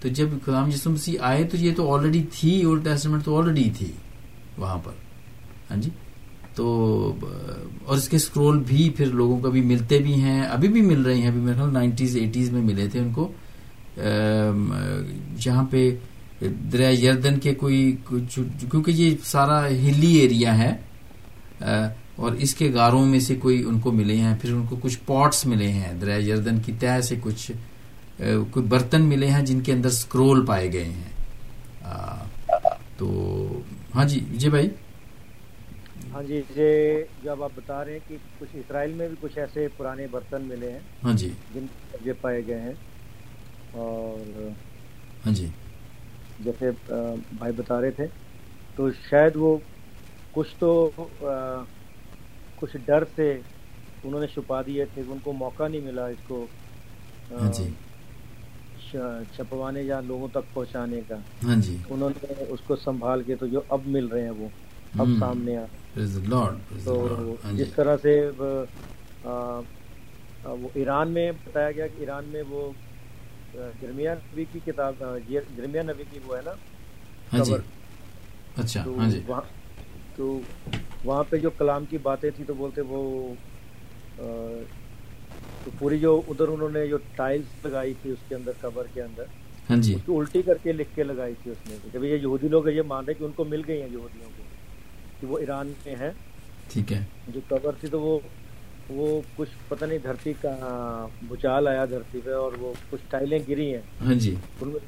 تو 0.01 0.09
جب 0.09 0.29
خدام 0.45 0.69
جسم 0.69 0.93
مسیح 0.93 1.19
آئے 1.21 1.45
تو 1.45 1.57
یہ 1.57 1.75
تو 1.77 1.93
آلریڈی 1.95 2.23
تھی 2.33 2.63
اولڈ 2.63 2.85
ٹیسٹمنٹ 2.85 3.25
تو 3.25 3.37
آلریڈی 3.39 3.71
تھی 3.77 3.91
وہاں 4.59 4.79
پر۔ 4.85 4.93
ہاں 5.71 5.81
جی؟ 5.83 5.91
تو، 6.55 6.67
اور 7.85 7.97
اس 7.97 8.09
کے 8.09 8.17
اسکرول 8.17 8.59
بھی 8.67 8.89
پھر 8.91 9.07
لوگوں 9.07 9.39
کو 9.41 9.51
بھی 9.51 9.61
ملتے 9.61 9.99
بھی 9.99 10.15
ہیں، 10.15 10.43
ابھی 10.43 10.69
بھی 10.69 10.81
مل 10.81 11.03
رہے 11.03 11.15
ہیں، 11.15 11.29
ابھی 11.29 11.41
میرے 11.41 11.57
خیال 11.57 11.73
نائنٹیز، 11.73 12.17
ایٹیز 12.17 12.51
میں 12.53 12.63
ملے 12.63 12.87
تھے 12.89 13.01
ان 13.01 13.13
کو۔ 13.13 13.33
جہاں 15.39 15.65
پہ 15.71 15.91
دریا 16.73 16.89
یردن 16.89 17.39
کے 17.39 17.55
کوئی 17.55 17.97
کیونکہ 18.09 18.91
یہ 18.91 19.15
سارا 19.25 19.67
ہلی 19.69 20.13
ایریا 20.15 20.59
ہے 20.59 20.73
اور 22.17 22.33
اس 22.33 22.55
کے 22.55 22.71
گاروں 22.75 23.05
میں 23.07 23.21
سے 23.21 23.35
کوئی 23.35 23.63
ان 23.65 23.79
کو 23.81 23.93
ملے 23.93 24.17
ہیں 24.17 24.35
پھر 24.41 24.53
ان 24.53 24.65
کو 24.67 24.77
کچھ 24.83 24.99
پاٹس 25.07 25.47
ملے 25.47 25.69
ہیں 25.69 25.93
دریا 25.93 26.21
جردن 26.21 26.59
کی 26.59 26.73
تہ 26.73 27.01
سے 27.01 27.17
کچھ 27.21 27.51
کوئی 28.51 28.67
برتن 28.67 29.03
ملے 29.03 29.27
ہیں 29.27 29.45
جن 29.47 29.61
کے 29.61 29.73
اندر 29.73 29.91
سکرول 29.91 30.47
پائے 30.47 30.73
گئے 30.73 30.85
ہیں۔ 30.85 31.15
تو 32.97 33.07
ہاں 33.95 34.05
جی 34.05 34.21
جی 34.33 34.49
بھائی۔ 34.49 34.69
ہاں 36.13 36.23
جی 36.23 36.41
جب 37.23 37.43
آپ 37.43 37.51
بتا 37.55 37.85
رہے 37.85 37.93
ہیں 37.93 37.99
کہ 38.09 38.17
کچھ 38.39 38.57
اسرائیل 38.57 38.93
میں 38.93 39.09
بھی 39.09 39.17
کچھ 39.21 39.39
ایسے 39.39 39.69
پرانے 39.77 40.07
برتن 40.11 40.43
ملے 40.43 40.71
ہیں۔ 40.73 40.79
ہاں 41.05 41.13
جی۔ 41.13 41.31
جن 41.55 41.67
یہ 42.05 42.13
پائے 42.21 42.47
گئے 42.47 42.61
ہیں۔ 42.61 42.73
اور 43.73 44.51
ہاں 45.27 45.33
جی۔ 45.33 45.47
جیسے 46.41 46.71
بھائی 46.89 47.53
بتا 47.53 47.81
رہے 47.81 47.91
تھے 47.91 48.07
تو 48.77 48.89
شاید 49.11 49.37
وہ 49.37 49.57
کچھ 50.33 50.55
تو 50.59 50.91
کچھ 52.57 52.77
ڈر 52.87 53.05
سے 53.17 53.31
انہوں 54.05 54.21
نے 54.21 54.27
چھپا 54.27 54.61
دیے 54.63 54.85
تھے 54.95 55.03
ان 55.09 55.19
کو 55.23 55.33
موقع 55.35 55.69
نہیں 55.69 55.81
ملا 55.81 56.07
اس 56.07 56.23
کو 56.29 56.47
ہاں 57.31 57.53
جی۔ 57.53 57.69
چھپوانے 59.37 59.83
یا 59.83 60.01
لوگوں 60.01 60.29
تک 60.33 60.53
پہنچانے 60.55 61.01
کا۔ 61.09 61.17
ہاں 61.45 61.57
جی۔ 61.57 61.77
انہوں 61.91 62.11
نے 62.13 62.45
اس 62.49 62.61
کو 62.67 62.77
سنبھال 62.77 63.23
کے 63.23 63.37
تو 63.37 63.47
جو 63.47 63.61
اب 63.69 63.87
مل 63.87 64.07
رہے 64.07 64.23
ہیں 64.23 64.31
وہ 64.31 64.49
اب 64.95 65.09
سامنے 65.19 65.57
آ۔ 65.57 65.65
تو 66.85 66.95
ہاں 67.45 67.53
جی۔ 67.53 67.57
جس 67.57 67.73
طرح 67.75 67.97
سے 68.03 68.13
وہ 68.39 68.65
ایران 70.75 71.09
میں 71.09 71.31
بتایا 71.47 71.71
گیا 71.71 71.87
کہ 71.87 72.01
ایران 72.01 72.25
میں 72.25 72.43
وہ 72.49 72.71
جرمیا 73.81 74.15
نبی 74.15 74.45
کی 74.53 74.59
کتاب 74.65 75.03
جرمیا 75.29 75.83
نبی 75.83 76.05
کی 76.11 76.19
وہ 76.27 76.37
ہے 76.37 76.43
نا 76.45 76.53
اچھا 78.57 78.83
تو 80.17 80.39
وہاں 81.07 81.23
پہ 81.29 81.37
جو 81.37 81.51
کلام 81.59 81.85
کی 81.85 81.99
باتیں 82.03 82.31
تھی 82.37 82.45
تو 82.45 82.55
بولتے 82.55 82.81
وہ 82.89 83.01
تو 84.17 85.71
پوری 85.79 85.99
جو 85.99 86.21
ادھر 86.29 86.49
انہوں 86.49 86.71
نے 86.71 86.87
جو 86.87 86.97
ٹائلز 87.17 87.67
لگائی 87.67 87.93
تھی 88.03 88.11
اس 88.11 88.29
کے 88.29 88.35
اندر 88.35 88.53
قبر 88.61 88.87
کے 88.95 89.03
اندر 89.03 89.25
ہاں 89.71 89.77
جی۔ 89.77 89.95
الٹی 90.09 90.43
کر 90.43 90.57
کے 90.63 90.73
لکھ 90.73 90.95
کے 90.95 91.05
لگائی 91.05 91.35
تھی 91.43 91.51
اس 91.51 91.69
نے۔ 91.69 91.77
جب 91.93 92.05
یہ 92.05 92.17
یہودی 92.17 92.49
لوگ 92.49 92.69
یہ 92.69 92.83
مان 92.87 93.05
رہے 93.05 93.15
کہ 93.15 93.25
ان 93.25 93.31
کو 93.37 93.45
مل 93.45 93.63
گئی 93.69 93.81
ہیں 93.83 93.89
یہودیوں 93.89 94.31
کو 94.37 94.43
کہ 95.21 95.27
وہ 95.27 95.39
ایران 95.39 95.73
میں 95.87 95.97
ہیں۔ 95.97 96.11
ٹھیک 96.71 96.93
ہے۔ 96.93 97.03
جو 97.29 97.41
قبر 97.49 97.73
تھی 97.81 97.89
تو 97.89 98.01
وہ 98.01 98.19
وہ 98.91 99.07
کچھ 99.37 99.51
پتہ 99.69 99.85
نہیں 99.85 99.99
دھرتی 99.99 100.33
کا 100.41 100.51
بھوچال 101.23 101.69
آیا 101.69 101.85
دھرتی 101.85 102.21
پہ 102.25 102.33
اور 102.33 102.53
وہ 102.59 102.73
کچھ 102.91 103.01
ٹائلیں 103.11 103.39
گری 103.49 103.73
ہیں۔ 103.75 103.81
ہاں 104.01 104.15
جی۔ 104.15 104.35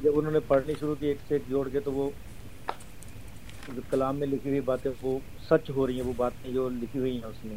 جب 0.03 0.19
انہوں 0.19 0.33
نے 0.33 0.39
پڑھنی 0.49 0.75
شروع 0.81 0.95
کی 1.01 1.07
ایک 1.07 1.19
سے 1.29 1.35
ایک 1.35 1.49
جوڑ 1.49 1.69
کے 1.69 1.81
تو 1.81 1.93
وہ 1.93 2.09
جو 3.75 3.81
کلام 3.91 4.17
میں 4.17 4.27
لکھی 4.27 4.51
ہوئی 4.51 4.61
باتیں 4.61 4.91
وہ 5.03 5.19
سچ 5.51 5.71
ہو 5.77 5.87
رہی 5.87 5.95
ہیں 5.95 6.07
وہ 6.07 6.13
باتیں 6.17 6.53
جو 6.53 6.69
لکھی 6.69 7.01
ہوئی 7.01 7.13
ہیں 7.13 7.25
اس 7.25 7.45
میں 7.45 7.57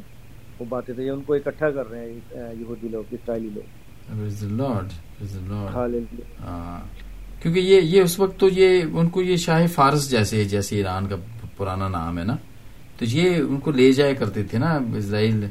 وہ 0.59 0.65
باتیں 0.69 0.93
تو 0.93 1.01
یہ 1.01 1.11
ان 1.11 1.21
کو 1.21 1.33
اکٹھا 1.33 1.69
کر 1.69 1.89
رہے 1.89 1.99
ہیں 1.99 2.19
یہودی 2.59 2.87
لوگ 2.87 3.03
اسرائیلی 3.11 3.49
لوگ۔ 3.53 3.63
کیونکہ 7.41 7.59
یہ 7.59 7.81
یہ 7.81 8.01
اس 8.01 8.19
وقت 8.19 8.39
تو 8.39 8.49
یہ 8.49 8.81
ان 8.93 9.09
کو 9.09 9.21
یہ 9.21 9.35
شاہ 9.35 9.67
فارس 9.67 10.09
جیسے 10.11 10.43
جیسے 10.45 10.75
ایران 10.75 11.07
کا 11.07 11.15
پرانا 11.57 11.87
نام 11.87 12.19
ہے 12.19 12.23
نا 12.23 12.35
تو 12.97 13.05
یہ 13.05 13.35
ان 13.35 13.59
کو 13.59 13.71
لے 13.71 13.91
جایا 13.91 14.13
کرتے 14.13 14.43
تھے 14.43 14.57
نا 14.57 14.79
اسرائیل 14.95 15.45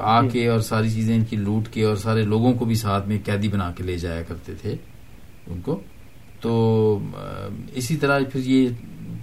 آ۔ 0.00 0.20
کے 0.28 0.48
اور 0.48 0.60
ساری 0.60 0.90
چیزیں 0.90 1.16
ان 1.16 1.24
کی 1.24 1.36
لوٹ 1.36 1.68
کے 1.68 1.84
اور 1.84 1.96
سارے 1.96 2.22
لوگوں 2.22 2.52
کو 2.54 2.64
بھی 2.64 2.74
ساتھ 2.74 3.08
میں 3.08 3.18
قیدی 3.24 3.48
بنا 3.48 3.72
کے 3.76 3.82
لے 3.82 3.96
جایا 3.96 4.22
کرتے 4.22 4.52
تھے 4.62 4.76
ان 5.46 5.60
کو۔ 5.60 5.80
تو 6.40 6.98
اسی 7.74 7.96
طرح 7.96 8.18
پھر 8.32 8.40
یہ 8.44 8.68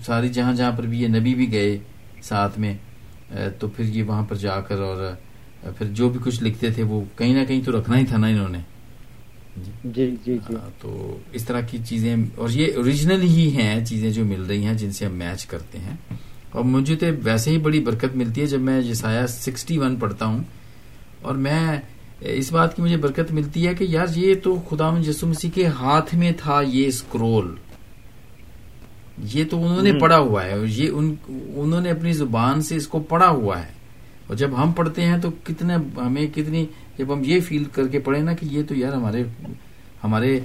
ساری 0.06 0.30
جہاں 0.30 0.54
جہاں 0.54 0.72
پر 0.72 0.84
بھی 0.84 1.02
یہ 1.02 1.08
نبی 1.08 1.36
بھی 1.36 1.52
گئے 1.52 1.78
ساتھ 2.22 2.60
میں 2.60 2.74
تو 3.60 3.68
پھر 3.68 3.86
یہ 3.86 4.04
وہاں 4.04 4.24
پر 4.24 4.36
جا 4.36 4.62
کر 4.62 4.80
اور 4.80 5.14
پھر 5.78 5.88
جو 5.88 6.10
بھی 6.10 6.20
کچھ 6.24 6.44
لکھتے 6.44 6.70
تھے 6.70 6.84
وہ 6.84 7.04
کہیں 7.18 7.34
نہ 7.34 7.46
کہیں 7.46 7.62
تو 7.64 7.80
رکھنا 7.80 7.98
ہی 7.98 8.06
تھا 8.06 8.18
نا 8.18 8.28
انہوں 8.28 8.50
نے۔ 8.50 8.60
جی 9.58 9.72
جی 9.96 10.16
جی۔ 10.26 10.38
تو 10.80 11.18
اس 11.32 11.46
طرح 11.46 11.62
کی 11.62 11.78
چیزیں 11.86 12.16
اور 12.36 12.50
یہ 12.50 12.76
اوریجنل 12.76 13.22
ہی 13.22 13.56
ہیں 13.56 13.86
چیزیں 13.86 14.10
جو 14.10 14.26
مل 14.26 14.42
رہی 14.42 14.66
ہیں 14.66 14.74
جن 14.74 14.92
سے 14.92 15.06
ہم 15.06 15.12
میچ 15.12 15.46
کرتے 15.46 15.78
ہیں۔ 15.78 15.96
اور 16.52 16.64
مجھے 16.64 16.96
تو 16.96 17.06
ویسے 17.24 17.52
ہی 17.52 17.58
بڑی 17.58 17.80
برکت 17.80 18.16
ملتی 18.16 18.42
ہے 18.42 18.46
جب 18.46 18.60
میں 18.60 18.82
جسایا 18.82 19.28
سکسٹی 19.28 19.78
ون 19.78 19.96
پڑھتا 19.96 20.26
ہوں۔ 20.26 20.44
اور 21.22 21.36
میں 21.36 21.78
اس 22.22 22.52
بات 22.52 22.76
کی 22.76 22.82
مجھے 22.82 22.98
برکت 22.98 23.32
ملتی 23.32 23.68
ہے 23.68 23.74
کہ 23.76 23.84
یار 23.84 24.08
یہ 24.16 24.34
تو 24.44 24.62
خدا 24.70 24.92
مسیح 24.92 25.50
کے 25.54 25.68
ہاتھ 25.68 26.16
میں 26.16 26.32
تھا 26.38 26.62
یہ 26.68 26.88
اسکرول 26.88 27.56
یہ 29.18 29.44
تو 29.50 29.64
انہوں 29.64 29.82
نے 29.82 29.94
پڑھا 29.94 30.18
ہوا 30.18 30.46
ہے 30.46 30.56
یہ 30.66 30.90
انہوں 31.56 31.82
نے 31.82 31.92
اپنی 31.92 32.14
زبان 32.14 32.62
سے 32.62 32.76
اس 32.76 32.88
کو 32.88 33.00
پڑھا 33.00 33.30
ہوا 33.30 33.60
ہے۔ 33.60 33.82
اور 34.28 34.36
جب 34.38 34.64
ہم 34.64 34.72
پڑھتے 34.72 35.02
ہیں 35.02 35.18
تو 35.18 35.30
کتنے 35.44 35.76
ہمیں 35.98 36.28
کتنی 36.28 36.66
جب 36.98 37.14
ہم 37.14 37.22
یہ 37.26 37.40
فیل 37.40 37.64
کر 37.64 37.88
کے 37.88 38.00
پڑھیں 38.00 38.24
نا 38.24 38.34
کہ 38.34 38.46
یہ 38.52 38.64
تو 38.68 38.76
یار 38.76 38.94
ہمارے 38.94 39.24
ہمارے 40.04 40.40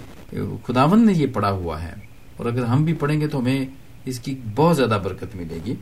خداون 0.65 1.07
نے 1.07 1.13
یہ 1.13 1.27
پڑھا 1.33 1.51
ہوا 1.51 1.83
ہے۔ 1.83 1.93
اور 2.37 2.47
اگر 2.47 2.63
ہم 2.63 2.85
بھی 2.85 2.93
پڑھیں 2.93 3.21
گے 3.21 3.27
تو 3.27 3.39
ہمیں 3.39 3.67
اس 4.05 4.19
کی 4.19 4.35
بہت 4.55 4.77
زیادہ 4.77 4.99
برکت 5.05 5.37
ملے 5.37 5.59
گی۔ 5.67 5.75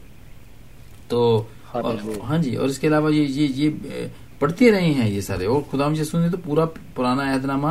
تو 1.09 1.45
ہاں 1.75 2.39
جی 2.39 2.55
اور 2.55 2.69
اس 2.69 2.79
کے 2.79 2.87
علاوہ 2.87 3.15
یہ 3.15 3.23
یہ 3.23 3.49
یہ 3.55 3.71
پڑھتے 4.39 4.71
رہے 4.71 4.93
ہیں 4.93 5.09
یہ 5.11 5.21
سارے۔ 5.21 5.47
اور 5.47 5.63
خدا 5.71 5.89
مجھے 5.89 6.05
سنے 6.05 6.29
تو 6.29 6.37
پورا 6.45 6.65
پرانا 6.95 7.35
عہد 7.35 7.45
نامہ 7.45 7.69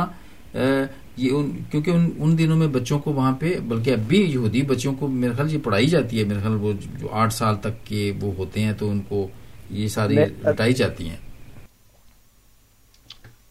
یہ 1.16 1.30
ان 1.30 1.50
کیونکہ 1.70 1.90
ان 1.90 2.10
ان 2.18 2.38
دنوں 2.38 2.56
میں 2.56 2.66
بچوں 2.66 2.98
کو 2.98 3.12
وہاں 3.12 3.32
پہ 3.32 3.58
بلکہ 3.60 3.90
اب 3.90 3.98
بھی 3.98 4.18
یہودی 4.18 4.62
بچوں 4.62 4.94
کو 4.94 5.08
میرے 5.08 5.32
خیال 5.32 5.52
یہ 5.52 5.58
پڑھائی 5.58 5.86
جاتی 5.86 6.18
ہے۔ 6.18 6.24
میرے 6.24 6.40
خیال 6.40 6.56
وہ 6.60 6.72
جو 7.00 7.08
آٹھ 7.12 7.32
سال 7.34 7.56
تک 7.56 7.84
کے 7.84 8.12
وہ 8.20 8.34
ہوتے 8.34 8.60
ہیں 8.60 8.72
تو 8.72 8.90
ان 8.90 9.00
کو 9.08 9.28
یہ 9.70 9.88
ساری 9.88 10.16
ہٹائی 10.22 10.72
جاتی 10.72 11.08
ہیں۔ 11.08 11.16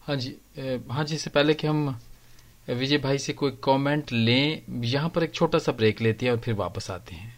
ہاں 0.08 0.16
جی 0.16 0.34
ہاں 0.88 1.04
جی 1.04 1.14
اس 1.14 1.22
سے 1.22 1.30
پہلے 1.30 1.52
کہ 1.52 1.66
ہم 1.66 1.88
وجے 2.68 2.98
بھائی 2.98 3.18
سے 3.18 3.32
کوئی 3.32 3.52
کامنٹ 3.60 4.12
لیں 4.12 4.60
یہاں 4.68 5.08
پر 5.08 5.22
ایک 5.22 5.32
چھوٹا 5.32 5.58
سا 5.58 5.72
بریک 5.72 6.02
لیتے 6.02 6.26
ہیں 6.26 6.30
اور 6.30 6.38
پھر 6.38 6.52
واپس 6.56 6.90
آتے 6.90 7.14
ہیں۔ 7.14 7.30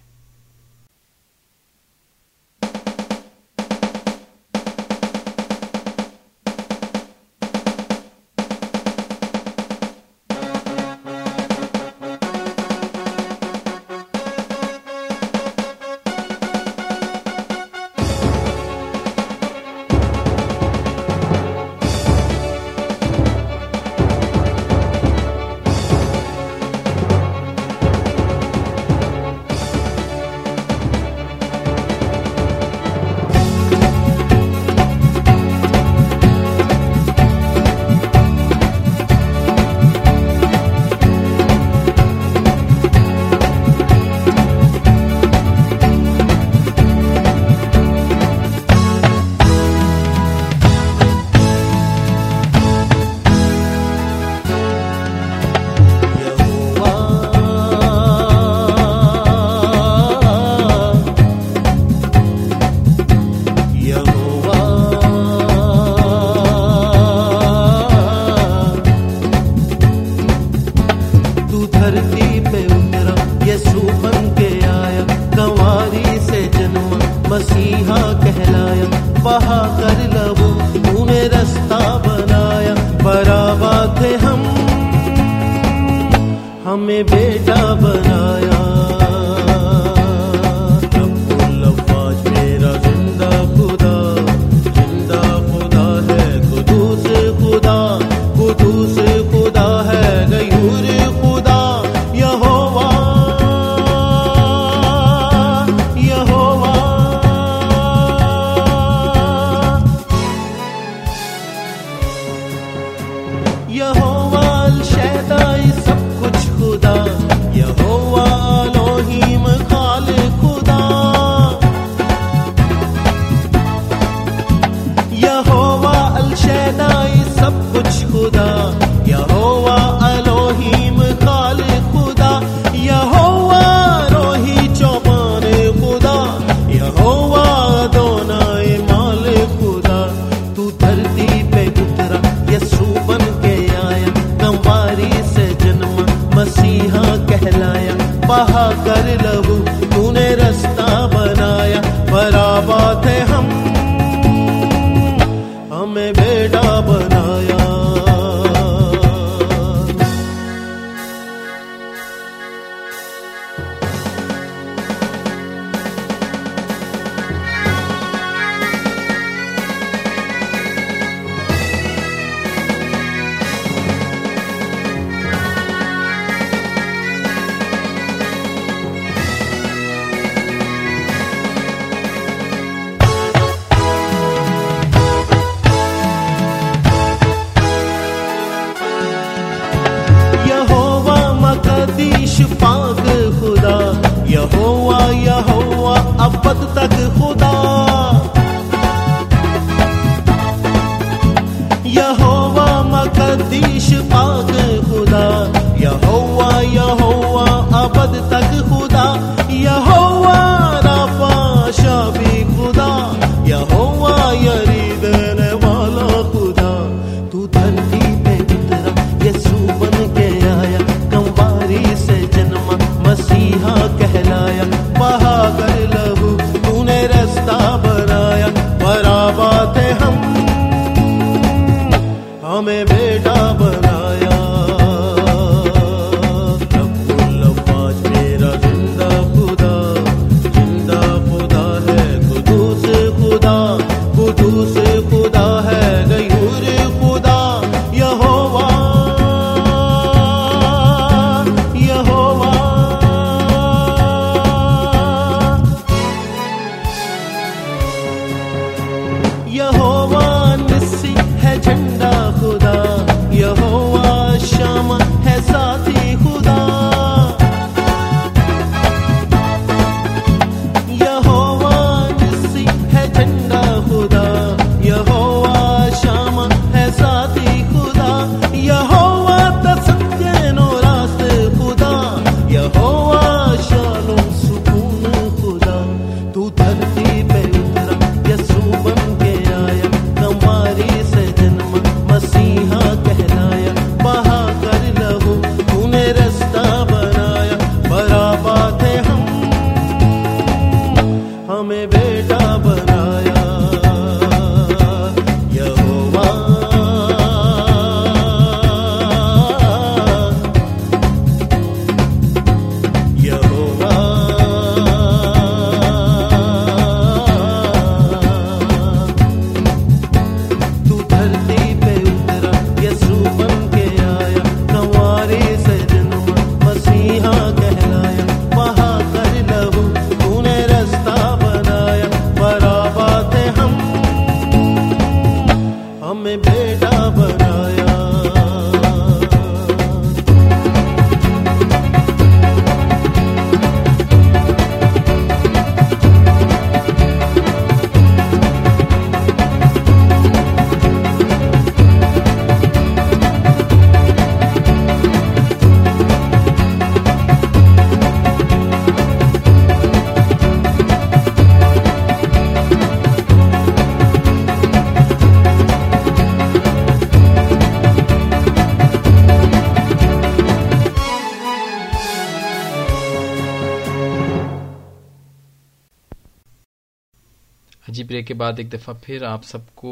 کے 378.26 378.34
بعد 378.34 378.52
ایک 378.58 378.72
دفعہ 378.72 378.94
پھر 379.02 379.22
آپ 379.22 379.44
سب 379.44 379.74
کو 379.74 379.90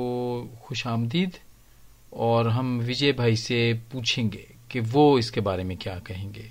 خوش 0.61 0.87
آمدید 0.87 1.31
اور 2.11 2.45
ہم 2.45 2.81
وجے 2.89 3.13
بھائی 3.13 3.37
سے 3.37 3.73
پوچھیں 3.91 4.33
گے 4.33 4.45
کہ 4.69 4.81
وہ 4.93 5.19
اس 5.19 5.31
کے 5.31 5.41
بارے 5.41 5.63
میں 5.63 5.77
کیا 5.77 5.99
کہیں 6.05 6.35
گے۔ 6.35 6.49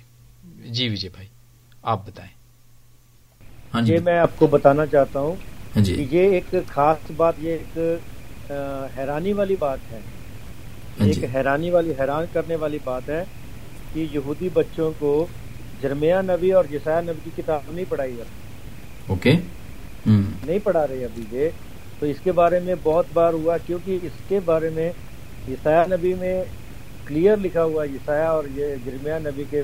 جی 0.68 0.88
وجے 0.88 1.08
بھائی 1.08 1.28
آپ 1.82 2.06
بتائیں۔ 2.06 2.30
ہاں 3.74 3.82
جی۔ 3.82 3.98
میں 4.04 4.18
آپ 4.18 4.30
کو 4.36 4.46
بتانا 4.46 4.86
چاہتا 4.86 5.20
ہوں 5.20 5.36
ہاں 5.76 5.84
جی۔ 5.84 6.06
یہ 6.10 6.20
ایک 6.20 6.54
خاص 6.68 7.10
بات 7.16 7.34
یہ 7.38 7.50
ایک 7.52 7.78
حیرانی 8.98 9.32
والی 9.32 9.56
بات 9.58 9.78
ہے۔ 9.92 10.00
ہاں 11.00 11.06
ایک 11.06 11.14
جی۔ 11.14 11.26
حیرانی 11.34 11.70
والی 11.70 11.90
حیران 12.00 12.24
کرنے 12.32 12.56
والی 12.56 12.78
بات 12.84 13.08
ہے 13.08 13.24
کہ 13.92 14.06
یہودی 14.12 14.48
بچوں 14.54 14.92
کو 14.98 15.26
جرمیہ 15.82 16.14
نبی 16.22 16.52
اور 16.52 16.64
جسایہ 16.70 17.00
نبی 17.00 17.30
کی 17.34 17.42
کتاب 17.42 17.60
نہیں 17.72 17.84
پڑھائی 17.88 18.16
جاتی۔ 18.16 18.30
اوکے۔ 19.06 19.32
نہیں 20.46 20.58
پڑھا 20.58 20.86
رہے 20.86 21.04
ابھی 21.04 21.24
یہ۔ 21.30 21.48
تو 22.00 22.06
اس 22.06 22.16
کے 22.24 22.32
بارے 22.32 22.58
میں 22.60 22.74
بہت 22.82 23.06
بار 23.12 23.32
ہوا 23.32 23.56
کیونکہ 23.66 23.98
اس 24.02 24.20
کے 24.28 24.40
بارے 24.44 24.70
میں 24.74 24.90
عیسایہ 25.48 25.84
نبی 25.90 26.14
میں 26.14 26.42
کلیئر 27.06 27.36
لکھا 27.36 27.64
ہوا 27.64 27.84
عیسایہ 27.84 28.26
اور 28.26 28.44
یہ 28.54 28.74
جرمیہ 28.84 29.18
نبی 29.24 29.44
کے 29.50 29.62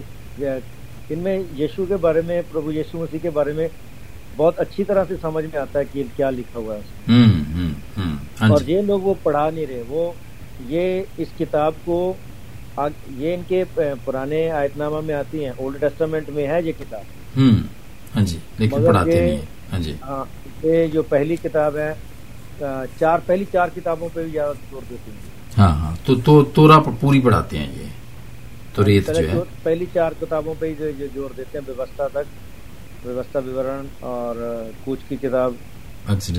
ان 1.10 1.18
میں 1.18 1.38
یشو 1.58 1.84
کے 1.84 1.96
بارے 1.96 2.20
میں 2.26 2.40
پربھو 2.52 2.72
یشو 2.72 2.98
مسیح 2.98 3.18
کے 3.22 3.30
بارے 3.30 3.52
میں 3.52 3.68
بہت 4.36 4.60
اچھی 4.60 4.84
طرح 4.84 5.04
سے 5.08 5.14
سمجھ 5.20 5.44
میں 5.44 5.60
آتا 5.60 5.78
ہے 5.78 5.84
کہ 5.92 6.02
کیا 6.16 6.30
لکھا 6.30 6.58
ہوا 6.58 6.76
ہے۔ 6.76 6.80
ہاں 7.98 8.48
اور 8.50 8.60
جی۔ 8.60 8.72
یہ 8.72 8.82
لوگ 8.82 9.00
وہ 9.00 9.14
پڑھا 9.22 9.48
نہیں 9.50 9.66
رہے 9.66 9.82
وہ 9.88 10.10
یہ 10.68 11.02
اس 11.16 11.28
کتاب 11.38 11.72
کو 11.84 11.96
یہ 13.08 13.34
ان 13.34 13.40
کے 13.48 13.62
پرانے 14.04 14.50
آیت 14.50 14.76
نامہ 14.76 15.00
میں 15.00 15.14
آتی 15.14 15.44
ہیں 15.44 15.52
اولڈ 15.56 15.80
ٹیسٹامنٹ 15.80 16.28
میں 16.28 16.46
ہے 16.46 16.60
یہ 16.62 16.72
کتاب۔ 16.78 17.38
ہاں 18.16 18.22
جی۔ 18.22 18.38
ہاں 19.72 19.78
جی۔ 19.78 19.92
ہاں 20.02 20.24
یہ 20.62 20.86
جو 20.86 21.02
پہلی 21.02 21.36
کتاب 21.42 21.76
ہے 21.76 21.92
چار 22.98 23.18
پہلی 23.26 23.44
چار 23.52 23.68
کتابوں 23.74 24.08
پہ 24.14 24.22
بھی 24.22 24.30
زیادہ 24.30 24.52
زور 24.70 24.82
دیتے 24.90 25.11
ہیں۔ 25.11 25.28
ہاں 25.58 25.68
ہاں 25.68 25.94
تو 26.04 26.42
تورا 26.54 26.78
پوری 27.00 27.20
پڑھاتے 27.20 27.58
ہیں 27.58 27.72
یہ۔ 27.80 27.86
تو 28.74 28.84
ریت 28.84 29.06
جو 29.06 29.30
ہے۔ 29.30 29.38
پہلی 29.62 29.86
چار 29.94 30.12
کتابوں 30.20 30.54
پہ 30.58 30.66
ہی 30.66 31.06
زور 31.14 31.30
دیتے 31.36 31.58
ہیں 31.58 31.70
ویوستھا 31.70 32.08
تک۔ 32.08 32.26
ویوستھا 33.06 33.38
وورن 33.38 33.86
اور 34.00 34.36
کوچ 34.84 34.98
کی 35.08 35.16
کتاب 35.16 35.52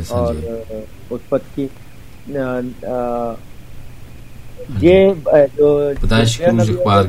اور 0.09 0.36
اتپت 1.11 1.55
کی۔ 1.55 1.67
یہ 4.80 5.13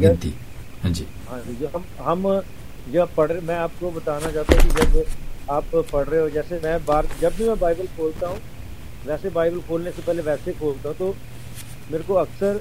گنتی۔ 0.00 0.30
ہاں 0.84 0.90
جی۔ 0.90 1.04
ہم 2.06 2.28
جب 2.92 3.06
پڑھ 3.14 3.32
رہے 3.32 3.40
میں 3.42 3.54
آپ 3.54 3.70
کو 3.78 3.90
بتانا 3.94 4.30
چاہتا 4.34 4.52
ہوں 4.52 4.70
کہ 4.70 4.92
جب 4.92 4.98
آپ 5.46 5.76
پڑھ 5.90 6.08
رہے 6.08 6.20
ہو 6.20 6.28
جیسے 6.28 6.58
میں 6.62 6.78
بار 6.84 7.04
جب 7.20 7.30
بھی 7.36 7.44
میں 7.44 7.54
بائبل 7.58 7.86
کھولتا 7.94 8.28
ہوں 8.28 8.36
ویسے 9.06 9.28
بائبل 9.32 9.58
کھولنے 9.66 9.90
سے 9.96 10.02
پہلے 10.04 10.22
ویسے 10.24 10.52
کھولتا 10.58 10.88
تو 10.98 11.12
میرے 11.90 12.02
کو 12.06 12.18
اکثر 12.18 12.56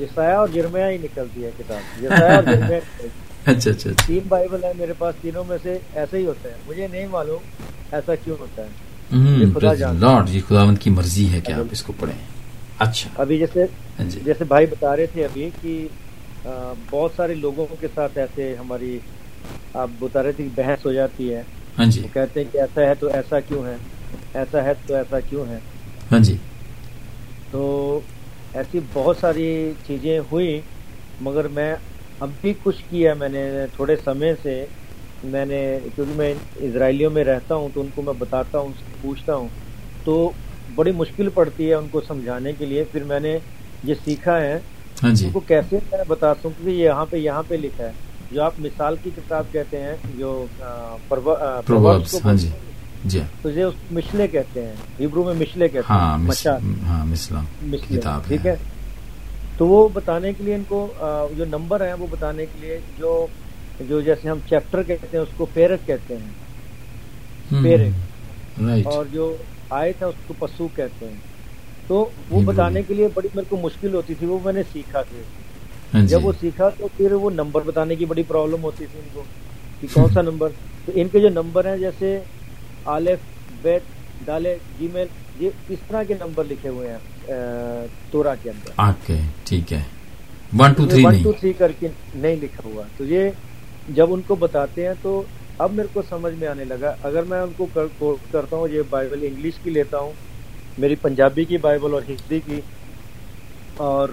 یسایا 0.00 0.38
اور 0.38 0.48
جرمیا 0.48 0.90
ہی 0.90 0.98
نکلتی 0.98 1.44
ہے 1.44 1.50
کتاب۔ 1.58 2.04
اور 2.12 2.42
جرمیا 2.42 2.78
اچھا 3.46 3.70
اچھا 3.70 3.90
تین 4.06 4.20
بائبل 4.28 4.64
ہے 4.64 4.72
میرے 4.78 4.92
پاس 4.98 5.14
تینوں 5.20 5.44
میں 5.44 5.56
سے 5.62 5.78
ایسا 5.94 6.16
ہی 6.16 6.26
ہوتا 6.26 6.48
ہے 6.48 6.54
مجھے 6.66 6.86
نہیں 6.86 7.06
معلوم 7.06 7.42
ایسا 7.92 8.14
کیوں 8.14 8.36
ہوتا 8.40 8.62
ہے۔ 8.62 8.68
خدا 9.54 9.74
جان 9.74 10.24
جی 10.26 10.40
خداوند 10.48 10.78
کی 10.78 10.90
مرضی 10.90 11.32
ہے 11.32 11.40
کہ 11.40 11.52
آپ 11.52 11.64
اس 11.70 11.82
کو 11.82 11.92
پڑھیں۔ 12.00 12.18
اچھا۔ 12.78 13.10
ابھی 13.16 13.38
جیسے 13.38 13.64
ہاں 13.98 14.10
جی۔ 14.10 14.20
جیسے 14.24 14.44
بھائی 14.44 14.66
بتا 14.66 14.96
رہے 14.96 15.06
تھے 15.06 15.24
ابھی 15.24 15.50
کہ 15.62 15.86
بہت 16.90 17.10
سارے 17.16 17.34
لوگوں 17.34 17.66
کے 17.80 17.86
ساتھ 17.94 18.18
ایسے 18.18 18.54
ہماری 18.60 18.98
آپ 19.74 19.88
بتا 19.98 20.22
رہے 20.22 20.32
تھے 20.32 20.44
کہ 20.44 20.62
بحث 20.62 20.86
ہو 20.86 20.92
جاتی 20.92 21.34
ہے۔ 21.34 21.42
ہاں 21.78 21.86
جی۔ 21.86 22.02
کہتے 22.12 22.40
ہیں 22.40 22.52
کہ 22.52 22.58
ایسا 22.58 22.80
ہے 22.80 22.94
تو 22.94 23.06
ایسا 23.06 23.40
کیوں 23.40 23.66
ہے؟ 23.66 23.76
ایسا 24.34 24.64
ہے 24.64 24.72
تو 24.86 24.94
ایسا 24.94 25.20
کیوں 25.20 25.44
ہے؟ 25.48 25.58
ہاں 26.12 26.18
جی۔ 26.18 26.36
تو 27.50 28.00
ایسی 28.54 28.80
بہت 28.92 29.16
ساری 29.20 29.48
چیزیں 29.86 30.20
ہوئی 30.32 30.60
مگر 31.20 31.48
میں 31.48 31.74
اب 32.20 32.30
بھی 32.40 32.54
کچھ 32.62 32.82
کیا 32.90 33.14
میں 33.14 33.28
نے 33.28 33.50
تھوڑے 33.76 33.96
سمے 34.04 34.34
سے 34.42 34.66
میں 35.24 35.46
نے 35.46 35.78
کیونکہ 35.94 36.14
میں 36.16 36.34
اسرائیلیوں 36.56 37.10
میں 37.10 37.24
رہتا 37.24 37.54
ہوں 37.54 37.68
تو 37.74 37.80
ان 37.80 37.88
کو 37.94 38.02
میں 38.02 38.12
بتاتا 38.18 38.58
ہوں 38.58 38.68
پوچھتا 39.00 39.34
ہوں۔ 39.34 39.48
تو 40.04 40.30
بڑی 40.74 40.92
مشکل 40.92 41.28
پڑتی 41.28 41.68
ہے 41.68 41.74
ان 41.74 41.88
کو 41.90 42.00
سمجھانے 42.00 42.52
کے 42.52 42.66
لیے۔ 42.66 42.84
پھر 42.92 43.04
میں 43.04 43.20
نے 43.20 43.38
یہ 43.82 43.94
سیکھا 44.04 44.40
ہے۔ 44.40 44.58
ہاں 45.02 45.10
جی. 45.10 45.26
ان 45.26 45.32
کو 45.32 45.40
کیسے 45.40 45.78
میں 45.92 46.04
بتاتا 46.08 46.40
ہوں 46.44 46.52
کیونکہ 46.56 46.82
یہاں 46.82 47.06
پہ 47.10 47.16
یہاں 47.16 47.42
پہ 47.48 47.54
لکھا 47.54 47.84
ہے۔ 47.84 47.92
جو 48.30 48.42
آپ 48.42 48.52
مثال 48.58 48.96
کی 49.02 49.10
کتاب 49.16 49.44
کہتے 49.52 49.82
ہیں 49.82 49.96
جو 50.18 50.46
ہاں 52.24 52.34
جی۔ 52.34 52.48
جی۔ 53.04 53.20
تو 53.42 53.50
یہ 53.50 53.64
مشلے 53.90 54.28
کہتے 54.28 54.66
ہیں 54.66 54.74
ہیبرو 55.00 55.24
میں 55.24 55.34
مشلے 55.34 55.68
کہتے 55.68 55.92
ہیں 55.92 56.00
ہاں 56.00 56.18
کتاب 57.88 58.20
ٹھیک 58.28 58.46
ہے۔ 58.46 58.54
تو 59.56 59.66
وہ 59.66 59.88
بتانے 59.88 60.32
کے 60.32 60.44
لیے 60.44 60.54
ان 60.54 60.62
کو 60.68 60.92
جو 61.36 61.44
نمبر 61.44 61.86
ہیں 61.86 61.94
وہ 61.98 62.06
بتانے 62.10 62.46
کے 62.46 62.66
لیے 62.66 62.78
جو 62.98 63.26
جو 63.88 64.00
جیسے 64.00 64.28
ہم 64.28 64.38
چیپٹر 64.48 64.82
کہتے 64.82 65.06
ہیں 65.12 65.22
اس 65.22 65.28
کو 65.36 65.46
پیرک 65.52 65.86
کہتے 65.86 66.16
ہیں۔ 66.16 67.62
پیرک 67.62 68.86
اور 68.86 69.04
جو 69.12 69.36
آئے 69.70 69.92
تھے 69.92 70.06
اس 70.06 70.14
کو 70.26 70.34
پسو 70.38 70.68
کہتے 70.74 71.06
ہیں۔ 71.06 71.16
تو 71.86 72.08
وہ 72.30 72.40
بتانے 72.42 72.82
کے 72.82 72.94
لیے 72.94 73.08
بڑی 73.14 73.28
میرے 73.34 73.46
کو 73.48 73.56
مشکل 73.56 73.94
ہوتی 73.94 74.14
تھی 74.14 74.26
وہ 74.26 74.38
میں 74.44 74.52
نے 74.52 74.62
سیکھا 74.72 75.02
تھے 75.02 75.22
ہاں 75.94 76.00
جی۔ 76.00 76.06
جب 76.06 76.26
وہ 76.26 76.32
سیکھا 76.40 76.68
تو 76.68 76.88
پھر 76.96 77.12
وہ 77.12 77.30
نمبر 77.30 77.60
بتانے 77.60 77.96
کی 77.96 78.04
بڑی 78.04 78.22
پرابلم 78.22 78.62
ہوتی 78.62 78.86
تھی 78.92 78.98
ان 78.98 79.08
کو 79.12 79.22
کہ 79.80 79.86
کون 79.94 80.12
سا 80.14 80.22
نمبر؟ 80.22 80.48
تو 80.84 80.92
ان 80.94 81.08
کے 81.08 81.20
جو 81.20 81.28
نمبر 81.28 81.66
ہیں 81.66 81.76
جیسے 81.76 82.18
آلف 82.84 83.18
بیت 83.62 83.82
ڈالے 84.24 84.56
جی 84.78 84.88
میل 84.92 85.06
یہ 85.40 85.50
اس 85.68 85.78
طرح 85.88 86.02
کے 86.02 86.14
نمبر 86.14 86.44
لکھے 86.50 86.68
ہوئے 86.68 86.90
ہیں 86.90 87.86
تورا 88.10 88.34
کے 88.42 88.50
اندر۔ 88.50 89.06
ٹھیک 89.44 89.72
ہے۔ 89.72 89.82
One 90.58 90.72
two 90.72 90.86
three 90.86 91.04
one 91.04 91.22
two 91.22 91.32
three 91.32 91.52
کر 91.52 91.72
کے 91.78 91.88
نہیں 92.14 92.36
لکھا 92.36 92.62
ہوا۔ 92.64 92.82
تو 92.96 93.04
یہ 93.04 93.30
جب 93.88 94.12
ان 94.12 94.20
کو 94.26 94.34
بتاتے 94.34 94.86
ہیں 94.86 94.94
تو 95.02 95.22
اب 95.58 95.72
میرے 95.72 95.88
کو 95.92 96.02
سمجھ 96.08 96.34
میں 96.34 96.48
آنے 96.48 96.64
لگا۔ 96.64 96.94
اگر 97.02 97.22
میں 97.22 97.42
ان 97.42 97.50
کو 97.56 98.16
کرتا 98.30 98.56
ہوں 98.56 98.68
یہ 98.68 98.82
بائبل 98.90 99.22
انگلش 99.22 99.54
کی 99.62 99.70
لیتا 99.70 99.98
ہوں 99.98 100.12
میری 100.78 100.94
پنجابی 100.94 101.44
کی 101.44 101.56
بائبل 101.56 101.94
اور 101.94 102.02
ہندی 102.08 102.40
کی 102.46 102.60
اور 103.76 104.08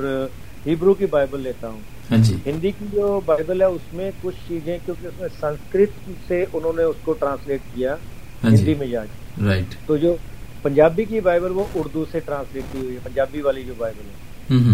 ہیبرو 0.66 0.94
کی 0.94 1.06
بائبل 1.06 1.42
لیتا 1.42 1.68
ہوں۔ 1.68 1.80
ہاں 2.12 2.18
جی۔ 2.18 2.36
ہندی 2.46 2.72
کی 2.72 2.86
جو 2.94 3.20
بائبل 3.26 3.62
ہے 3.62 3.66
اس 3.66 3.94
میں 3.94 4.12
کچھ 4.22 4.36
چیزیں 4.48 4.78
کیونکہ 4.86 5.08
اس 5.08 5.20
میں 5.20 5.30
سنسکرت 5.40 6.10
سے 6.28 6.46
انہوں 6.54 6.74
نے 6.76 6.84
اس 6.84 6.96
کو 7.04 7.14
ٹرانسلیٹ 7.14 7.60
کیا۔ 7.76 7.96
ہندی 8.44 8.74
میں 8.74 8.88
جا 8.88 9.04
کے 9.06 9.16
رائٹ 9.46 9.76
تو 9.86 9.98
جو 9.98 10.16
پنجابی 10.62 11.04
کی 11.06 11.20
بائبل 11.20 11.52
وہ 11.52 11.64
اردو 11.76 12.06
سے 12.12 12.20
ٹرانسلیٹ 12.20 12.64
کی 12.72 12.80
ہوئی 12.80 12.94
ہے 12.96 13.00
پنجابی 13.04 13.42
والی 13.42 13.64
جو 13.64 13.74
بائبل 13.78 14.06
ہے۔ 14.06 14.26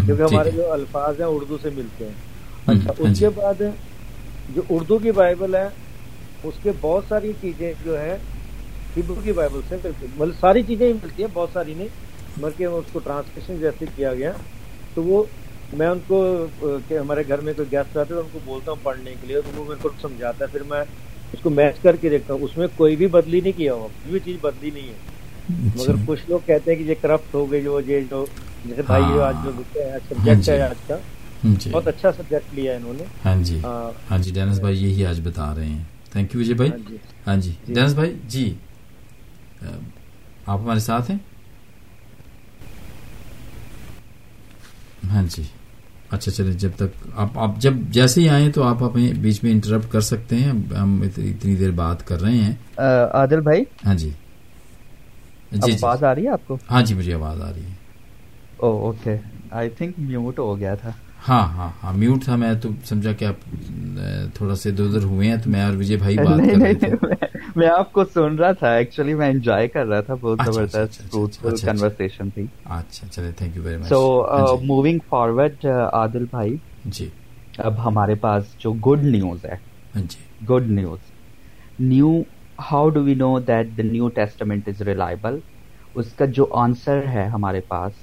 کیونکہ 0.06 0.22
ہمارے 0.24 0.52
جو 0.52 0.72
الفاظ 0.72 1.20
ہیں 1.20 1.28
اردو 1.28 1.58
سے 1.62 1.70
ملتے 1.76 2.06
ہیں۔ 2.06 2.14
اچھا 2.68 2.90
ہاں 2.90 2.94
اس 3.00 3.10
جی۔ 3.10 3.20
کے 3.20 3.30
بعد 3.36 3.62
جو 4.50 4.62
اردو 4.70 4.98
کی 4.98 5.12
بائبل 5.12 5.56
ہے 5.56 5.68
اس 6.44 6.54
کے 6.64 6.72
بہت 6.82 7.04
ساری 7.08 7.32
چیزیں 7.42 7.74
جو 7.86 8.00
ہے 8.00 8.18
ہبرو 8.98 9.16
کی 9.24 9.32
بائبل 9.32 9.60
سے 9.70 9.76
مطلب 9.84 10.34
ساری 10.40 10.64
چیزیں 10.64 10.88
ہی 10.88 10.94
ملتی 10.94 11.24
ہیں 11.24 11.30
بہت 11.34 11.50
ساری 11.54 11.74
نہیں 11.74 11.88
بلکہ 12.40 12.64
اس 12.66 12.92
کو 12.92 13.00
ٹرانسلیشن 13.00 13.60
جیسے 13.60 13.86
کیا 13.96 14.14
گیا۔ 14.14 14.32
تو 14.94 15.04
وہ 15.04 15.24
میں 15.74 15.88
ان 15.88 16.00
کو 16.08 16.20
کہ 16.88 16.98
ہمارے 16.98 17.24
گھر 17.28 17.38
میں 17.38 17.54
کوئی 17.54 17.72
گیسٹ 17.72 17.98
آتے 17.98 18.14
ہیں 18.14 18.22
ان 18.22 18.28
کو 18.32 18.40
بولتا 18.46 18.72
ہوں 18.72 18.84
پڑھنے 18.84 19.14
کے 19.22 19.28
لیے 19.28 19.42
تو 19.42 19.52
وہ 19.56 19.66
میرے 19.66 19.80
کو 19.82 19.90
سمجھاتا 20.02 20.46
ہے۔ 20.46 20.50
پھر 20.52 20.64
میں 20.64 20.84
اس 21.34 21.40
کو 21.42 21.50
میچ 21.50 21.76
کر 21.82 21.96
کے 21.96 22.10
دیکھتا 22.10 22.34
ہوں۔ 22.34 22.42
اس 22.42 22.58
میں 22.58 22.68
کوئی 22.76 22.96
بھی 22.96 23.08
بدلی 23.08 23.42
نہیں 23.42 23.58
کیا 23.58 23.74
ہوا 23.74 23.88
کوئی 23.88 24.12
بھی 24.12 24.20
چیز 24.24 24.36
بدلی 24.42 24.70
نہیں 24.74 24.88
ہے۔ 24.88 24.94
اچھا۔ 25.50 25.82
مگر 25.84 25.96
کچھ 26.06 26.20
لوگ 26.28 26.40
کہتے 26.46 26.72
ہیں 26.72 26.78
کہ 26.78 26.84
یہ 26.84 26.96
کرپٹ 27.02 27.36
ہو 27.36 27.52
گئی 27.52 27.62
جو 27.62 27.80
یہ 27.88 28.02
جو 28.10 28.26
جیسے 28.66 28.82
بھائی 28.82 29.04
جو 29.14 29.24
آج 29.24 29.36
جو 29.44 29.52
سبجیکٹ 30.10 30.50
ہے 30.50 30.62
آج 30.62 30.88
کا۔ 30.88 30.98
جی۔ 31.44 31.70
بہت 31.72 31.88
اچھا 31.88 32.12
سبجیکٹ 32.12 32.54
لیا 32.56 32.76
انہوں 32.76 32.94
نے۔ 32.94 33.04
ہاں 33.26 33.36
جی۔ 33.44 33.60
ہاں۔ 33.64 34.18
جی 34.18 34.32
ڈینس 34.32 34.60
بھائی 34.60 34.84
یہی 34.84 35.06
آج 35.06 35.20
بتا 35.24 35.56
رہے 35.56 35.66
ہیں۔ 35.66 35.84
تھینک 36.12 36.36
یو 36.36 36.42
وجے 36.42 36.54
بھائی۔ 36.54 36.72
ہاں 37.28 37.38
جی۔ 37.38 37.52
ڈینس 37.68 37.94
بھائی 37.94 38.14
جی۔ 38.28 38.54
آپ 40.46 40.60
ہمارے 40.60 40.80
ساتھ 40.80 41.12
ہیں؟ 41.12 41.18
ہاں 45.08 45.24
جی۔ 45.30 45.44
اچھا 46.14 46.32
چلے 46.32 46.52
جب 46.54 46.70
تک 46.76 47.08
آپ 47.16 47.40
آپ 47.40 47.58
جب 47.58 47.74
جیسے 47.90 48.22
ہی 48.22 48.30
آئیں 48.30 48.52
تو 48.52 48.64
آپ 48.64 48.84
ہمیں 48.84 49.14
بیچ 49.14 49.44
میں 49.44 49.52
انٹرپٹ 49.52 49.92
کر 49.92 50.02
سکتے 50.02 50.36
ہیں۔ 50.36 50.52
ہم 50.80 51.02
اتنی 51.18 51.56
دیر 51.56 51.72
بات 51.72 52.08
کر 52.08 52.22
رہے 52.22 52.32
ہیں۔ 52.32 52.54
عادل 53.14 53.42
بھائی؟ 53.42 53.64
ہاں 53.86 53.94
جی۔ 53.94 54.10
جی, 55.52 55.72
جی۔ 55.72 55.86
آواز 55.86 56.04
آ 56.04 56.16
رہی 56.16 56.24
ہے 56.24 56.30
آپ 56.30 56.48
کو؟ 56.48 56.58
ہاں 56.72 56.82
جی 56.82 56.96
مجھے 56.96 57.14
آواز 57.14 57.42
آ 57.42 57.52
رہی 57.56 57.62
ہے۔ 57.62 57.76
اوکے۔ 58.58 59.18
آئی 59.52 59.70
تھنک 59.70 59.96
میوٹ 59.98 60.40
ہو 60.40 60.60
گیا 60.60 60.76
تھا۔ 60.76 60.92
ہاں 61.30 61.48
ہاں 61.48 61.70
ہاں 61.84 61.94
میوٹ 61.94 62.24
تھا۔ 62.24 62.36
میں 62.36 62.54
تو 62.54 62.70
سمجھا 62.86 63.14
کہ 63.14 63.26
آپ 63.26 63.56
تھوڑا 64.34 64.56
سے 64.56 64.70
ادھر 64.70 64.84
ادھر 64.84 65.04
ہوئے 65.04 65.30
ہیں 65.30 65.38
تو 65.38 65.50
میں 65.50 65.64
اور 65.64 65.74
وجے 65.74 65.96
بھائی 65.98 66.18
بات 66.18 66.40
کر 66.40 66.62
رہے 66.62 66.74
تھے۔ 66.74 66.88
میں 67.56 67.68
آپ 67.70 67.92
کو 67.92 68.04
سن 68.14 68.36
رہا 68.36 68.52
تھا 68.52 68.74
ایکچولی 68.76 69.14
میں 69.16 69.30
انجوائے 69.30 69.68
کر 69.68 69.86
رہا 69.86 70.02
تھا 70.02 70.14
بہت 70.22 70.40
زبردست 70.46 71.02
کنورسن 71.66 72.30
تھی۔ 72.30 72.46
اچھا 72.78 73.08
چلے 73.08 73.32
thank 73.32 73.56
you 73.56 73.64
very 73.64 73.78
much 73.78 73.88
so 73.90 74.02
moving 74.68 75.00
forward 75.10 75.66
Adil 75.94 76.26
بھائی 76.32 76.56
جی۔ 76.98 77.10
اب 77.58 77.86
ہمارے 77.86 78.16
پاس 78.22 78.56
جو 78.60 78.74
گڈ 78.88 79.04
نیوز 79.06 79.46
ہے۔ 79.46 79.56
جی۔ 79.94 80.46
Good 80.50 80.70
news 80.70 81.00
new 81.80 82.12
how 82.72 82.90
do 82.90 83.04
we 83.04 83.16
know 83.16 83.38
that 83.40 83.78
the 83.78 83.84
New 83.84 84.08
Testament 84.16 84.68
is 84.70 84.82
reliable 84.88 85.40
اس 85.96 86.14
کا 86.16 86.26
جو 86.36 86.46
آنسر 86.62 87.08
ہے 87.08 87.26
ہمارے 87.28 87.62
پاس 87.70 87.94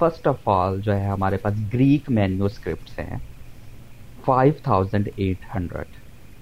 فرسٹ 0.00 0.26
آف 0.28 0.48
آل 0.48 0.80
جو 0.80 0.92
ہے 0.94 1.06
ہمارے 1.08 1.36
پاس 1.44 1.54
گریک 1.74 2.10
مینیو 2.10 2.44
اسکرپٹس 2.44 2.98
ہیں۔ 2.98 3.18
فائیو 4.26 4.52
تھاؤزینڈ 4.64 5.08
ایٹ 5.16 5.44
ہنڈریڈ 5.54 5.96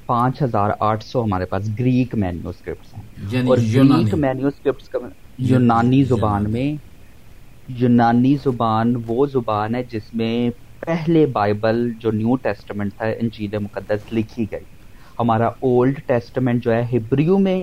پانچ 0.07 0.42
ہزار 0.42 0.70
آٹھ 0.80 1.04
سو 1.04 1.24
ہمارے 1.24 1.44
پاس 1.44 1.68
گریک 1.78 2.14
مینیو 2.14 2.48
اسکرپٹس 2.48 2.94
ہیں۔ 2.94 3.02
یعنی 3.32 3.48
اور 3.48 3.59
گریک 3.59 4.14
مینیو 4.14 4.46
اسکرپٹس 4.46 4.88
کا 4.88 4.98
یونانی 5.38 6.02
زبان 6.04 6.50
میں 6.52 6.76
یونانی 7.68 8.36
زبان 8.44 8.94
وہ 9.07 9.26
زبان 9.26 9.74
ہے 9.74 9.82
جس 9.90 10.14
میں 10.14 10.50
پہلے 10.80 11.26
بائبل 11.26 11.92
جو 12.00 12.11
نیو 12.11 12.36
ٹیسٹمنٹ 12.36 12.94
تھا 12.96 13.07
انجیل 13.07 13.59
مقدس 13.59 14.12
لکھی 14.12 14.46
گئی۔ 14.52 14.64
ہمارا 15.18 15.46
اولڈ 15.46 16.00
ٹیسٹمنٹ 16.07 16.64
جو 16.64 16.72
ہے 16.72 16.82
ہبریو 16.92 17.38
میں 17.38 17.62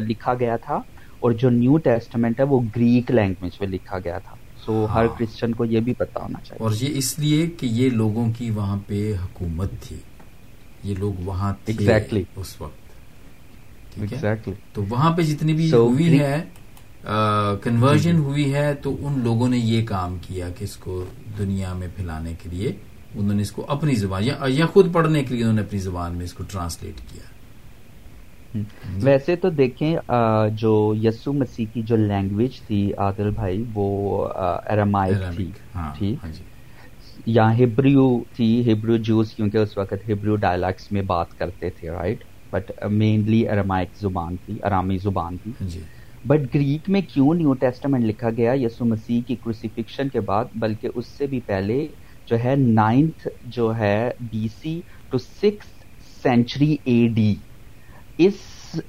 لکھا 0.00 0.34
گیا 0.34 0.56
تھا 0.56 0.74
اور 1.20 1.32
جو 1.32 1.50
نیو 1.50 1.76
ٹیسٹمنٹ 1.76 2.40
ہے 2.40 2.44
وہ 2.44 2.60
گریک 2.76 3.10
لینگویج 3.10 3.56
میں 3.60 3.68
لکھا 3.68 3.98
گیا 3.98 4.18
تھا۔ 4.18 4.36
سو 4.66 4.86
ہر 4.94 5.06
کرسچن 5.18 5.54
کو 5.54 5.64
یہ 5.64 5.80
بھی 5.80 5.94
پتا 5.94 6.22
ہونا 6.22 6.40
چاہیے۔ 6.44 6.64
اور 6.64 6.70
یہ 6.80 6.98
اس 6.98 7.18
لیے 7.18 7.46
کہ 7.46 7.66
یہ 7.66 7.90
لوگوں 7.90 8.32
کی 8.38 8.50
وہاں 8.50 8.76
پہ 8.86 9.12
حکومت 9.24 9.70
تھی۔ 9.80 9.96
یہ 10.84 10.94
لوگ 10.98 11.20
وہاں 11.24 11.52
exactly. 11.70 12.22
اس 12.36 12.60
وقت 12.60 14.00
exactly. 14.02 14.52
تو 14.72 14.82
وہاں 14.88 15.12
پہ 15.16 15.22
جتنی 15.22 15.52
بھی 15.52 15.70
so, 15.74 15.78
ہوئی 15.78 16.20
ہے 16.20 16.42
کنورژن 17.62 17.98
جی، 18.02 18.12
جی۔ 18.12 18.24
ہوئی 18.24 18.54
ہے 18.54 18.74
تو 18.74 18.96
ان 19.00 19.18
لوگوں 19.20 19.48
نے 19.48 19.58
یہ 19.58 19.86
کام 19.86 20.16
کیا 20.20 20.48
کہ 20.48 20.64
اس 20.64 20.76
کو 20.76 21.04
دنیا 21.38 21.72
میں 21.72 21.88
پھیلانے 21.96 22.34
کے 22.42 22.48
لیے 22.48 22.72
انہوں 23.14 23.34
نے 23.34 23.42
اس 23.42 23.52
کو 23.52 23.64
اپنی 23.68 23.94
زبان 23.94 24.24
یا 24.48 24.66
خود 24.66 24.92
پڑھنے 24.92 25.22
کے 25.24 25.34
لیے 25.34 25.42
انہوں 25.42 25.54
نے 25.54 25.62
اپنی 25.62 25.78
زبان 25.78 26.16
میں 26.16 26.24
اس 26.24 26.32
کو 26.32 26.44
ٹرانسلیٹ 26.48 27.00
کیا 27.10 27.26
ویسے 29.02 29.36
تو 29.36 29.50
دیکھیں 29.50 29.96
جو 30.52 30.94
یسو 31.02 31.32
مسیح 31.32 31.66
کی 31.72 31.82
جو 31.82 31.96
لینگویج 31.96 32.60
تھی 32.60 32.92
عادل 32.98 33.30
بھائی 33.30 33.64
وہ 33.74 34.26
ارمائک 34.66 35.16
تھی 35.36 35.50
ہاں، 35.74 35.92
ہاں 36.24 36.32
جی۔ 36.32 36.44
یا 37.26 37.50
ہبریو 37.58 38.04
تھی 38.34 38.72
ہبریو 38.72 38.96
جوس 39.02 39.34
کیونکہ 39.34 39.58
اس 39.58 39.76
وقت 39.78 40.08
ہبریو 40.08 40.36
ڈائلیکٹس 40.36 40.90
میں 40.92 41.02
بات 41.02 41.34
کرتے 41.34 41.70
تھے 41.70 41.90
رائٹ 41.90 42.24
بٹ 42.52 42.70
مینلی 42.90 43.48
ارمائک 43.48 43.96
زبان 43.96 44.36
تھی 44.36 44.58
ارامی 44.62 44.98
زبان 44.98 45.38
تھی۔ 45.38 45.52
بٹ 46.24 46.40
ہاں 46.40 46.54
گریک 46.54 46.88
میں 46.88 47.00
کیوں 47.02 47.34
نیو 47.34 47.52
ٹیسٹمنٹ 47.54 48.04
لکھا 48.04 48.30
گیا 48.30 48.52
یسو 48.56 48.84
مسیح 48.84 49.22
کی 49.22 49.36
کروسیفکشن 49.36 50.08
کے 50.08 50.20
بعد؟ 50.20 50.44
بلکہ 50.54 50.88
اس 50.94 51.16
سے 51.18 51.26
بھی 51.26 51.40
پہلے 51.42 51.86
جو 52.28 52.38
ہے 52.44 52.54
نائنتھ 52.56 53.26
جو 53.48 53.74
ہے 53.76 53.98
B 54.30 54.46
C 54.62 54.80
to 55.12 55.18
six 55.18 55.66
century 56.22 56.76
A 56.84 57.06
D 57.14 57.34
اس 58.18 58.34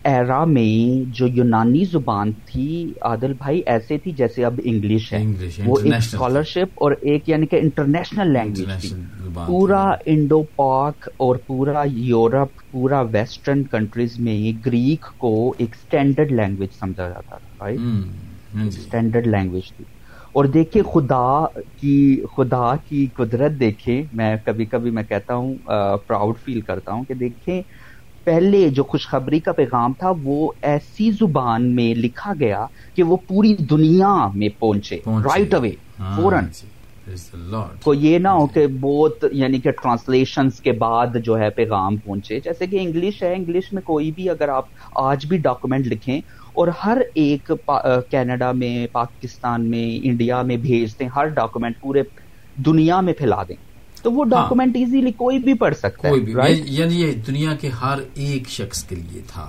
ایرا 0.04 0.44
میں 0.46 0.72
جو 1.10 1.28
یونانی 1.28 1.84
زبان 1.86 2.32
تھی 2.46 2.68
عادل 3.02 3.34
بھائی 3.34 3.62
ایسے 3.66 3.98
تھی 3.98 4.12
جیسے 4.12 4.46
اب 4.46 4.60
انگلش 4.64 5.14
ہے۔ 5.14 5.24
وہ 5.66 5.80
ایک 5.84 5.96
اسکالرشپ 6.00 6.84
اور 6.84 6.92
ایک 7.02 7.30
یعنی 7.30 7.48
کہ 7.48 7.56
انٹرنیشنل 7.56 8.34
لینگویج 8.34 8.76
تھی۔ 8.82 8.90
پورا 9.48 9.82
انڈو 10.06 10.44
پاک 10.58 11.10
اور 11.18 11.36
پورا 11.48 11.84
یورپ 11.88 12.52
پورا 12.72 13.02
ویسٹرن 13.12 13.64
کنٹریز 13.68 14.20
میں 14.20 14.36
گریک 14.66 15.06
کو 15.18 15.32
ایک 15.58 15.76
اسٹینڈرڈ 15.76 16.32
لینگویج 16.32 16.70
سمجھا 16.80 17.10
جاتا 17.10 17.38
تھا 17.38 17.66
اسٹینڈرڈ 18.68 19.28
لینگویج 19.28 19.74
تھی۔ 19.76 19.86
اور 20.36 20.46
دیکھیں 20.46 20.82
خدا 20.84 21.46
کی 21.78 21.96
خدا 22.38 22.76
کی 22.86 23.08
قدرت 23.16 23.60
دیکھیں 23.60 24.04
میں 24.14 24.36
کبھی 24.46 24.66
کبھی 24.66 24.92
میں 24.92 25.04
کہتا 25.04 25.36
ہوں 25.36 25.58
پراؤڈ 26.08 26.38
فیل 26.38 26.62
کرتا 26.62 26.94
ہوں 26.94 27.06
کہ 27.06 27.14
دیکھیں 27.14 27.62
پہلے 28.30 28.70
جو 28.70 28.84
خوشخبری 28.84 29.40
کا 29.40 29.52
پیغام 29.52 29.94
تھا 29.94 30.12
وہ 30.24 30.52
ایسی 30.62 31.12
زبان 31.12 31.76
میں 31.76 31.94
لکھا 31.96 32.34
گیا 32.40 32.66
کہ 32.96 33.04
وہ 33.04 33.18
پوری 33.28 33.56
دنیا 33.70 34.28
میں 34.34 34.50
پہنچے 34.60 34.96
رائٹ 35.26 35.54
اوے 35.54 35.72
فوراً۔ 36.16 36.46
کو 37.84 37.94
یہ 37.94 38.18
نہ 38.20 38.28
ہو 38.28 38.48
کہ 38.48 38.68
بہت 38.68 39.26
یعنی 39.32 39.60
کہ 39.60 39.72
ٹرانسلیشن 39.72 40.50
کے 40.64 40.72
بعد 40.72 41.08
جو 41.24 41.40
ہے 41.40 41.50
پیغام 41.50 41.98
پہنچے۔ 41.98 42.40
جیسے 42.40 42.68
کہ 42.68 42.80
انگلش 42.82 43.24
ہے 43.24 43.36
انگلش 43.36 43.74
میں 43.74 43.82
کوئی 43.82 44.12
بھی 44.12 44.30
اگر 44.30 44.50
آپ 44.50 44.66
آج 44.96 45.26
بھی 45.26 45.38
ڈاکومنٹ 45.38 45.88
لکھیں 45.88 46.20
اور 46.54 46.68
ہر 46.86 46.98
ایک 47.16 47.52
کینیڈا 48.12 48.52
میں 48.52 48.88
پاکستان 48.92 49.70
میں 49.70 50.00
انڈیا 50.04 50.42
میں 50.42 50.58
بھیج 50.58 51.00
دیں 51.00 51.10
ہر 51.16 51.26
ڈاکومنٹ 51.26 51.80
پورے 51.82 52.04
دنیا 52.58 53.02
میں 53.02 53.14
پھیلا 53.14 53.44
دیں۔ 53.44 53.69
تو 54.02 54.12
وہ 54.12 54.24
ڈاکومنٹ 54.26 54.76
ہاں۔ 54.76 54.84
ایزیلی 54.84 55.12
کوئی 55.12 55.40
بھی 55.40 55.54
پڑھ 55.54 55.76
سکتا 55.76 56.10
ہے 56.10 56.52
یعنی 56.66 57.02
یہ 57.02 57.12
دنیا 57.28 57.56
کے 57.56 57.70
ہر 57.70 58.00
ایک 58.14 58.50
شخص 58.50 58.84
کے 58.84 58.96
لیے 58.96 59.22
تھا۔ 59.28 59.48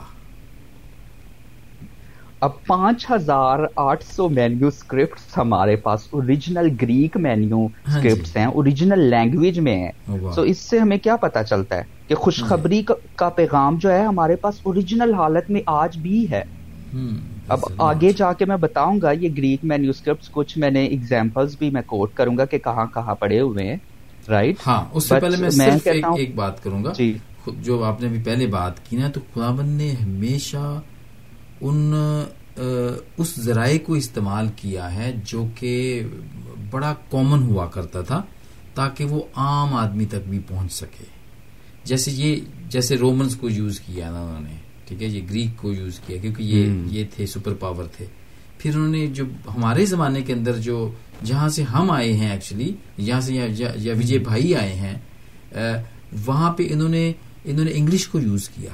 اب 2.41 2.51
پانچ 2.67 3.07
ہزار 3.11 3.59
آٹھ 3.77 4.05
سو 4.05 4.29
مینیو 4.29 4.67
اسکرپٹ 4.67 5.39
ہمارے 5.39 5.77
پاس 5.77 6.07
اوریجنل 6.11 6.69
گریک 6.83 7.17
مینیو 7.17 7.65
اسکرپٹ 7.65 8.37
ہیں 8.37 8.45
اوریجنل 8.45 8.99
لینگویج 8.99 9.59
میں 9.59 9.77
ہیں۔ 9.77 10.17
تو 10.35 10.43
اس 10.43 10.59
سے 10.59 10.79
ہمیں 10.79 10.99
کیا 10.99 11.17
پتا 11.17 11.45
چلتا 11.45 11.77
ہے 11.77 11.83
کہ 12.09 12.15
خوشخبری 12.15 12.83
کا 13.17 13.29
پیغام 13.29 13.77
جو 13.77 13.93
ہے 13.93 14.05
ہمارے 14.05 14.37
پاس 14.37 14.55
اوریجنل 14.63 15.15
حالت 15.15 15.51
میں 15.51 15.61
آج 15.67 15.99
بھی 15.99 16.31
ہے۔ 16.31 16.43
اب 17.49 17.59
آگے 17.79 18.13
جا 18.13 18.33
کے 18.33 18.45
میں 18.45 18.57
بتاؤں 18.57 19.01
گا 19.03 19.11
یہ 19.11 19.29
گریک 19.37 19.65
مینیو 19.65 19.91
اسکرپٹ 19.91 20.31
کچھ 20.33 20.59
میں 20.59 20.71
نے 20.71 20.87
اگزامپلس 20.87 21.59
بھی 21.59 21.71
میں 21.71 21.83
کوٹ 21.87 22.15
کروں 22.15 22.39
گا 22.39 22.45
کہ 22.45 22.59
کہاں 22.59 22.87
کہاں 22.95 23.15
پڑے 23.15 23.41
ہوئے 23.41 23.67
ہیں۔ 23.67 23.77
رائٹ 24.31 24.57
ہاں 24.67 24.85
اس 24.93 25.05
سے 25.05 25.21
پہلے 25.21 25.37
میں 25.37 25.51
صرف 25.51 25.89
ایک 26.19 26.35
بات 26.35 26.63
کروں 26.63 26.85
گا۔ 26.85 26.93
جی۔ 26.99 27.19
جو 27.59 27.85
آپ 27.85 28.01
نے 28.01 28.09
ابھی 28.09 28.23
پہلے 28.23 28.47
بات 28.47 28.91
کی 28.91 28.97
نا 28.97 29.09
تو 29.09 29.21
خداون 29.35 29.69
نے 29.69 29.93
ہمیشہ 30.03 30.81
ان 31.61 31.93
اس 33.17 33.41
ذرائع 33.41 33.79
کو 33.79 33.95
استعمال 33.95 34.49
کیا 34.57 34.95
ہے 34.95 35.13
جو 35.25 35.47
کہ 35.55 36.03
بڑا 36.71 36.95
کامن 37.11 37.43
ہوا 37.43 37.67
کرتا 37.67 38.01
تھا 38.01 38.23
تاکہ 38.75 39.05
وہ 39.05 39.23
عام 39.35 39.75
آدمی 39.75 40.05
تک 40.05 40.29
بھی 40.29 40.39
پہنچ 40.39 40.73
سکے۔ 40.73 41.05
جیسے 41.85 42.11
یہ 42.11 42.37
جیسے 42.69 42.97
رومنس 42.97 43.37
کو 43.37 43.49
یوز 43.49 43.81
کیا 43.81 44.11
نا 44.11 44.21
انہوں 44.21 44.41
نے 44.41 44.57
ٹھیک 44.89 45.03
ہے 45.03 45.07
یہ 45.07 45.21
گریک 45.31 45.57
کو 45.57 45.73
یوز 45.73 46.01
کیا 46.07 46.17
کیونکہ 46.17 46.43
یہ 46.43 46.67
یہ 46.87 47.05
تھے 47.17 47.27
سپر 47.27 47.55
پاور 47.55 47.85
تھے۔ 47.97 48.07
پھر 48.61 48.75
انہوں 48.75 48.89
نے 48.89 49.07
جو 49.07 49.25
ہمارے 49.57 49.85
زمانے 49.87 50.23
کے 50.23 50.33
اندر 50.33 50.57
جو 50.57 50.91
جہاں 51.25 51.49
سے 51.49 51.63
ہم 51.63 51.91
آئے 51.91 52.13
ہیں 52.13 52.31
ایکچولی 52.31 52.73
یہاں 52.99 53.21
سے 53.21 53.35
یا 53.35 53.93
وجے 53.99 54.19
بھائی 54.19 54.55
آئے 54.55 54.73
ہیں 54.73 54.97
وہاں 56.27 56.53
پہ 56.53 56.67
انہوں 56.71 56.89
نے 56.89 57.13
انہوں 57.45 57.65
نے 57.65 57.71
انگلش 57.75 58.07
کو 58.09 58.21
یوز 58.21 58.49
کیا 58.49 58.71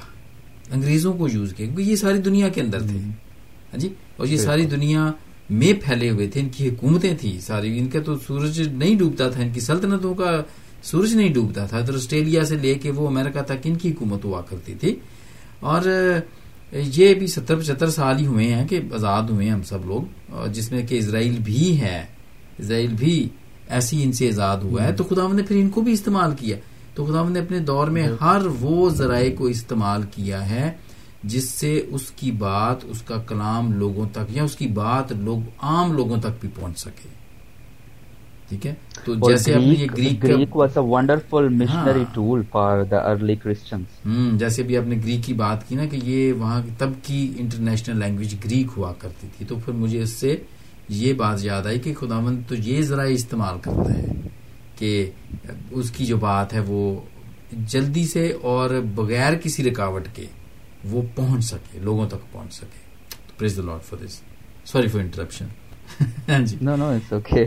انگریزوں 0.70 1.12
کو 1.12 1.28
یوز 1.28 1.54
کیا 1.56 1.66
کیونکہ 1.66 1.82
یہ 1.82 1.96
ساری 1.96 2.18
دنیا 2.18 2.48
کے 2.48 2.60
اندر 2.60 2.82
تھے۔ 2.82 2.98
ہاں 2.98 3.78
جی؟ 3.78 3.88
اور 4.16 4.26
یہ 4.26 4.36
ساری 4.36 4.66
دنیا 4.66 5.12
میں 5.50 5.72
پھیلے 5.84 6.10
ہوئے 6.10 6.26
تھے 6.26 6.40
ان 6.40 6.48
کی 6.48 6.68
حکومتیں 6.68 7.14
تھیں 7.20 7.40
ساری۔ 7.40 7.78
ان 7.78 7.88
کا 7.88 8.00
تو 8.00 8.18
سورج 8.26 8.60
نہیں 8.60 8.94
ڈوبتا 8.98 9.28
تھا 9.28 9.42
ان 9.42 9.50
کی 9.52 9.60
سلطنتوں 9.60 10.14
کا 10.14 10.30
سورج 10.82 11.14
نہیں 11.14 11.32
ڈوبتا 11.34 11.66
تھا۔ 11.66 11.78
ادھر 11.78 11.94
آسٹریلیا 11.94 12.44
سے 12.44 12.56
لے 12.56 12.74
کے 12.74 12.90
وہ 12.90 13.06
امریکہ 13.08 13.42
تک 13.42 13.64
ان 13.64 13.74
کی 13.74 13.90
حکومت 13.90 14.24
ہوا 14.24 14.40
کرتی 14.40 14.74
تھی۔ 14.74 14.96
اور 15.60 15.82
یہ 16.84 17.14
بھی 17.14 17.26
ستر 17.26 17.56
پچہتر 17.56 17.90
سال 17.90 18.18
ہی 18.18 18.26
ہوئے 18.26 18.54
ہیں 18.54 18.68
کہ 18.68 18.80
آزاد 18.94 19.22
ہوئے 19.22 19.46
ہیں 19.46 19.52
ہم 19.52 19.62
سب 19.62 19.78
لوگ 19.86 20.02
جس 20.52 20.72
میں 20.72 20.86
کہ 20.86 20.98
اسرائیل 20.98 21.36
بھی 21.44 21.80
ہے 21.80 22.06
اسرائیل 22.58 22.94
بھی 22.98 23.28
ایسی 23.68 24.02
ان 24.02 24.12
سے 24.12 24.28
آزاد 24.28 24.56
ہوا 24.56 24.84
ہے 24.84 24.92
تو 24.92 25.04
خدا 25.04 25.32
نے 25.32 25.42
پھر 25.42 25.56
ان 25.56 25.68
کو 25.68 25.80
بھی 25.80 25.92
استعمال 25.92 26.34
کیا۔ 26.40 26.56
تو 26.94 27.04
خدا 27.04 27.28
نے 27.28 27.40
اپنے 27.40 27.58
دور 27.58 27.88
میں 27.88 28.08
ہر 28.20 28.46
وہ 28.60 28.90
ذرائع 28.90 29.36
کو 29.36 29.46
استعمال 29.46 30.02
کیا 30.02 30.50
ہے 30.50 30.72
جس 31.24 31.50
سے 31.50 31.86
اس 31.88 32.10
کی 32.10 32.30
بات 32.30 32.76
اس 32.82 33.02
کا 33.02 33.16
کلام 33.16 33.72
لوگوں 33.72 34.06
تک 34.12 34.36
یا 34.36 34.42
اس 34.42 34.56
کی 34.56 34.66
بات 34.66 35.12
لوگ 35.12 35.38
عام 35.62 35.92
لوگوں 35.92 36.16
تک 36.20 36.40
بھی 36.40 36.48
پہنچ 36.54 36.78
سکے۔ 36.78 37.08
ٹھیک 38.48 38.66
ہے؟ 38.66 38.74
تو 39.04 39.14
جیسے 39.20 39.54
Greek 40.22 40.56
was 40.56 40.76
a 40.76 40.82
wonderful 40.84 41.48
missionary 41.52 42.04
tool 42.14 42.42
for 42.50 42.82
the 42.82 42.98
early 43.10 43.34
جیسے 44.38 44.62
بھی 44.62 44.76
آپ 44.76 44.86
نے 44.86 44.96
گریک 44.96 45.24
کی 45.24 45.32
بات 45.34 45.68
کی 45.68 45.74
نا 45.74 45.86
کہ 45.86 45.98
یہ 46.04 46.32
وہاں 46.32 46.60
تب 46.78 46.92
کی 47.02 47.20
انٹرنیشنل 47.38 47.98
لینگویج 47.98 48.34
گریک 48.44 48.76
ہوا 48.76 48.92
کرتی 48.98 49.28
تھی 49.36 49.46
تو 49.46 49.58
پھر 49.64 49.72
مجھے 49.72 50.02
اس 50.02 50.12
سے 50.12 50.36
یہ 50.90 51.12
بات 51.12 51.44
یاد 51.44 51.66
آئی 51.66 51.78
کہ 51.78 51.94
خداوند 51.94 52.42
تو 52.48 52.54
یہ 52.54 52.80
ذرائع 52.82 53.14
استعمال 53.14 53.58
کرتا 53.62 53.92
ہے 53.92 54.28
کہ 54.76 55.10
اس 55.70 55.90
کی 55.90 56.06
جو 56.06 56.16
بات 56.16 56.52
ہے 56.54 56.60
وہ 56.60 56.82
جلدی 57.68 58.04
سے 58.06 58.30
اور 58.42 58.70
بغیر 58.94 59.34
کسی 59.34 59.70
رکاوٹ 59.70 60.08
کے 60.14 60.26
وہ 60.84 61.02
پہنچ 61.14 61.44
سکے 61.44 61.78
لوگوں 61.78 62.08
تک 62.08 62.32
پہنچ 62.32 62.52
سکے۔ 62.52 62.84
Praise 63.38 63.56
the 63.56 63.62
Lord 63.62 63.82
for 63.82 64.04
this 64.04 64.20
sorry 64.64 64.88
for 64.88 65.00
interruption 65.00 65.46
G. 66.44 66.56
No 66.60 66.76
no 66.76 66.88
it's 66.88 67.12
okay 67.12 67.44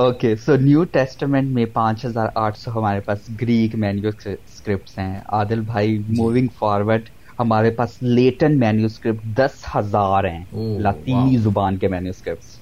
okay 0.00 0.34
so 0.38 0.54
New 0.58 0.82
Testament 0.92 1.50
میں 1.50 1.64
پانچ 1.74 2.04
ہزار 2.04 2.28
آٹھ 2.36 2.58
سو 2.58 2.70
ہمارے 2.70 3.00
پاس 3.02 3.18
گریک 3.40 3.74
مینیو 3.76 4.08
اسکرپٹس 4.26 4.98
ہیں۔ 4.98 5.14
عادل 5.30 5.60
بھائی 5.64 5.98
موونگ 6.10 6.46
جی۔ 6.46 6.54
فارورڈ 6.58 7.08
ہمارے 7.38 7.70
پاس 7.72 7.96
لیٹن 8.08 8.58
مینیو 8.58 8.86
اسکرپٹ 8.86 9.24
دس 9.36 9.54
ہزار 9.74 10.24
ہیں۔ 10.26 10.44
لاطینی 10.78 11.36
زبان 11.38 11.78
کے 11.78 11.88
menu 11.88 12.10
scripts 12.10 12.58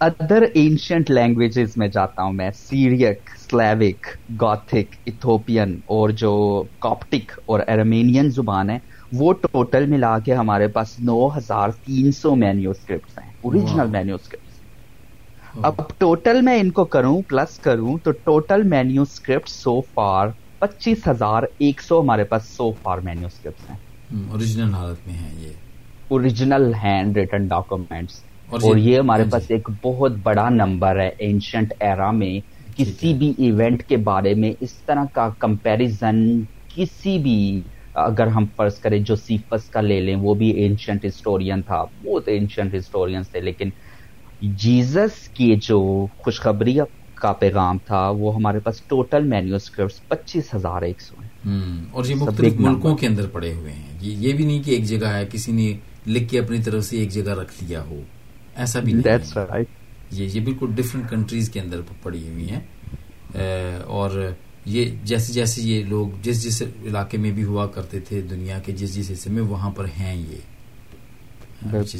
other 0.00 0.42
ancient 0.54 1.10
languages 1.10 1.76
میں 1.76 1.86
جاتا 1.88 2.22
ہوں 2.22 2.32
میں 2.32 2.50
سیریک 2.56 3.18
سلیوک 3.40 4.06
گوتھک 4.40 4.94
ایتھوپین 5.06 5.72
اور 5.88 6.10
جو 6.16 6.32
کاپٹک 6.80 7.32
اور 7.46 7.60
ایرمینین 7.66 8.30
زبان 8.32 8.70
ہے 8.70 8.78
وہ 9.12 9.32
ٹوٹل 9.42 9.86
ملا 9.88 10.18
کے 10.20 10.34
ہمارے 10.34 10.68
پاس 10.70 10.98
نو 11.00 11.18
ہزار 11.36 11.68
تین 11.80 12.10
سو 12.12 12.34
مینیو 12.36 12.70
اسکرپٹس 12.70 13.18
ہیں۔ 13.18 13.30
اوریجنل 13.40 13.90
مینیو 13.90 14.14
اسکرپٹ 14.14 14.46
اب 15.62 15.74
ٹوٹل 15.98 16.40
میں 16.42 16.58
ان 16.60 16.70
کو 16.70 16.84
کروں 16.86 17.20
پلس 17.22 17.58
کروں 17.60 17.96
تو 17.98 18.10
total 18.20 18.62
menu 18.66 19.02
script 19.02 19.48
so 19.50 19.80
far 19.94 20.28
پچیس 20.60 21.06
ہزار 21.08 21.42
ایک 21.58 21.82
سو 21.82 22.00
ہمارے 22.00 22.24
پاس 22.26 22.48
سو 22.50 22.70
فار 22.74 22.98
مینیو 23.02 23.26
اسکرپٹ 23.26 23.70
ہیں 23.70 23.76
اوریجنل 24.28 24.74
حالت 24.74 25.06
میں 25.06 25.14
ہیں 25.14 25.34
یہ۔ 25.36 25.52
اوریجنل 26.10 26.72
ہینڈ 26.74 27.16
ریٹن 27.16 27.46
ڈاکومینٹس 27.48 28.22
اور 28.58 28.76
یہ 28.78 28.98
ہمارے 28.98 29.24
ہاں 29.24 29.30
پاس 29.30 29.42
جی۔ 29.42 29.48
ایک 29.48 29.68
بہت 29.82 30.12
بڑا 30.22 30.48
نمبر 30.50 30.98
ہے 30.98 31.08
اینشنٹ 31.18 31.72
ایرا 31.80 32.10
میں۔ 32.12 32.38
کسی 32.76 33.12
بھی 33.14 33.32
ایونٹ 33.38 33.82
کے 33.84 33.96
بارے 34.02 34.34
میں 34.34 34.52
اس 34.60 34.74
طرح 34.80 35.04
کا 35.12 35.28
کمپیریزن 35.38 36.18
کسی 36.70 37.18
بھی 37.18 37.38
اگر 38.02 38.26
ہم 38.28 38.46
فرض 38.56 38.78
کریں 38.78 38.98
جو 39.00 39.16
سیفس 39.18 39.68
کا 39.68 39.80
لے 39.80 40.00
لیں 40.00 40.14
وہ 40.16 40.34
بھی 40.34 40.50
اینشنٹ 40.62 41.04
ہسٹورین 41.04 41.62
تھا 41.62 41.82
بہت 41.96 42.28
اینشنٹ 42.28 42.74
ہسٹورینس 42.74 43.28
تھے 43.28 43.40
لیکن 43.40 43.70
جیزس 44.42 45.28
کی 45.28 45.56
جو 45.62 46.06
خوشخبری 46.18 46.78
کا 47.14 47.32
پیغام 47.32 47.78
تھا 47.86 48.10
وہ 48.10 48.34
ہمارے 48.34 48.60
پاس 48.60 48.80
ٹوٹل 48.80 49.24
مینیو 49.24 49.56
پچیس 50.08 50.54
ہزار 50.54 50.82
ایک 50.82 51.00
سو 51.00 51.16
اور 51.90 52.04
یہ 52.04 52.14
مختلف 52.14 52.52
ملکوں 52.60 52.96
کے 52.96 53.06
اندر 53.06 53.26
پڑے 53.26 53.54
ہوئے 53.54 53.72
ہیں۔ 53.72 53.98
یہ 54.00 54.32
بھی 54.32 54.46
نہیں 54.46 54.62
کہ 54.62 54.70
ایک 54.70 54.84
جگہ 54.84 55.06
ہے 55.06 55.26
کسی 55.32 55.52
نے 55.52 55.72
لکھ 56.06 56.30
کے 56.30 56.38
اپنی 56.38 56.62
طرف 56.62 56.84
سے 56.84 56.96
ایک 56.98 57.10
جگہ 57.10 57.30
رکھ 57.30 57.64
لیا 57.64 57.82
ہو۔ 57.82 58.00
ایسا 58.56 58.80
بھی 58.80 58.92
نہیں۔ 58.92 59.02
یہ 60.10 60.28
یہ 60.32 60.40
بالکل 60.40 60.66
ڈفرینٹ 60.74 61.10
کنٹریز 61.10 61.50
کے 61.50 61.60
اندر 61.60 61.80
پڑی 62.02 62.28
ہوئی 62.28 62.50
ہیں۔ 62.50 62.60
اور 63.84 64.30
یہ 64.64 64.84
جیسے 65.04 65.32
جیسے 65.32 65.62
یہ 65.62 65.84
لوگ 65.84 66.08
جس 66.22 66.42
جس 66.42 66.62
علاقے 66.62 67.18
میں 67.18 67.30
بھی 67.30 67.44
ہوا 67.44 67.66
کرتے 67.66 68.00
تھے 68.00 68.20
دنیا 68.20 68.58
کے 68.58 68.72
جس 68.72 68.94
جس 68.94 69.10
حصے 69.10 69.30
میں 69.30 69.42
وہاں 69.42 69.70
پر 69.70 69.84
ہیں 70.00 70.16
یہ۔ 70.16 70.36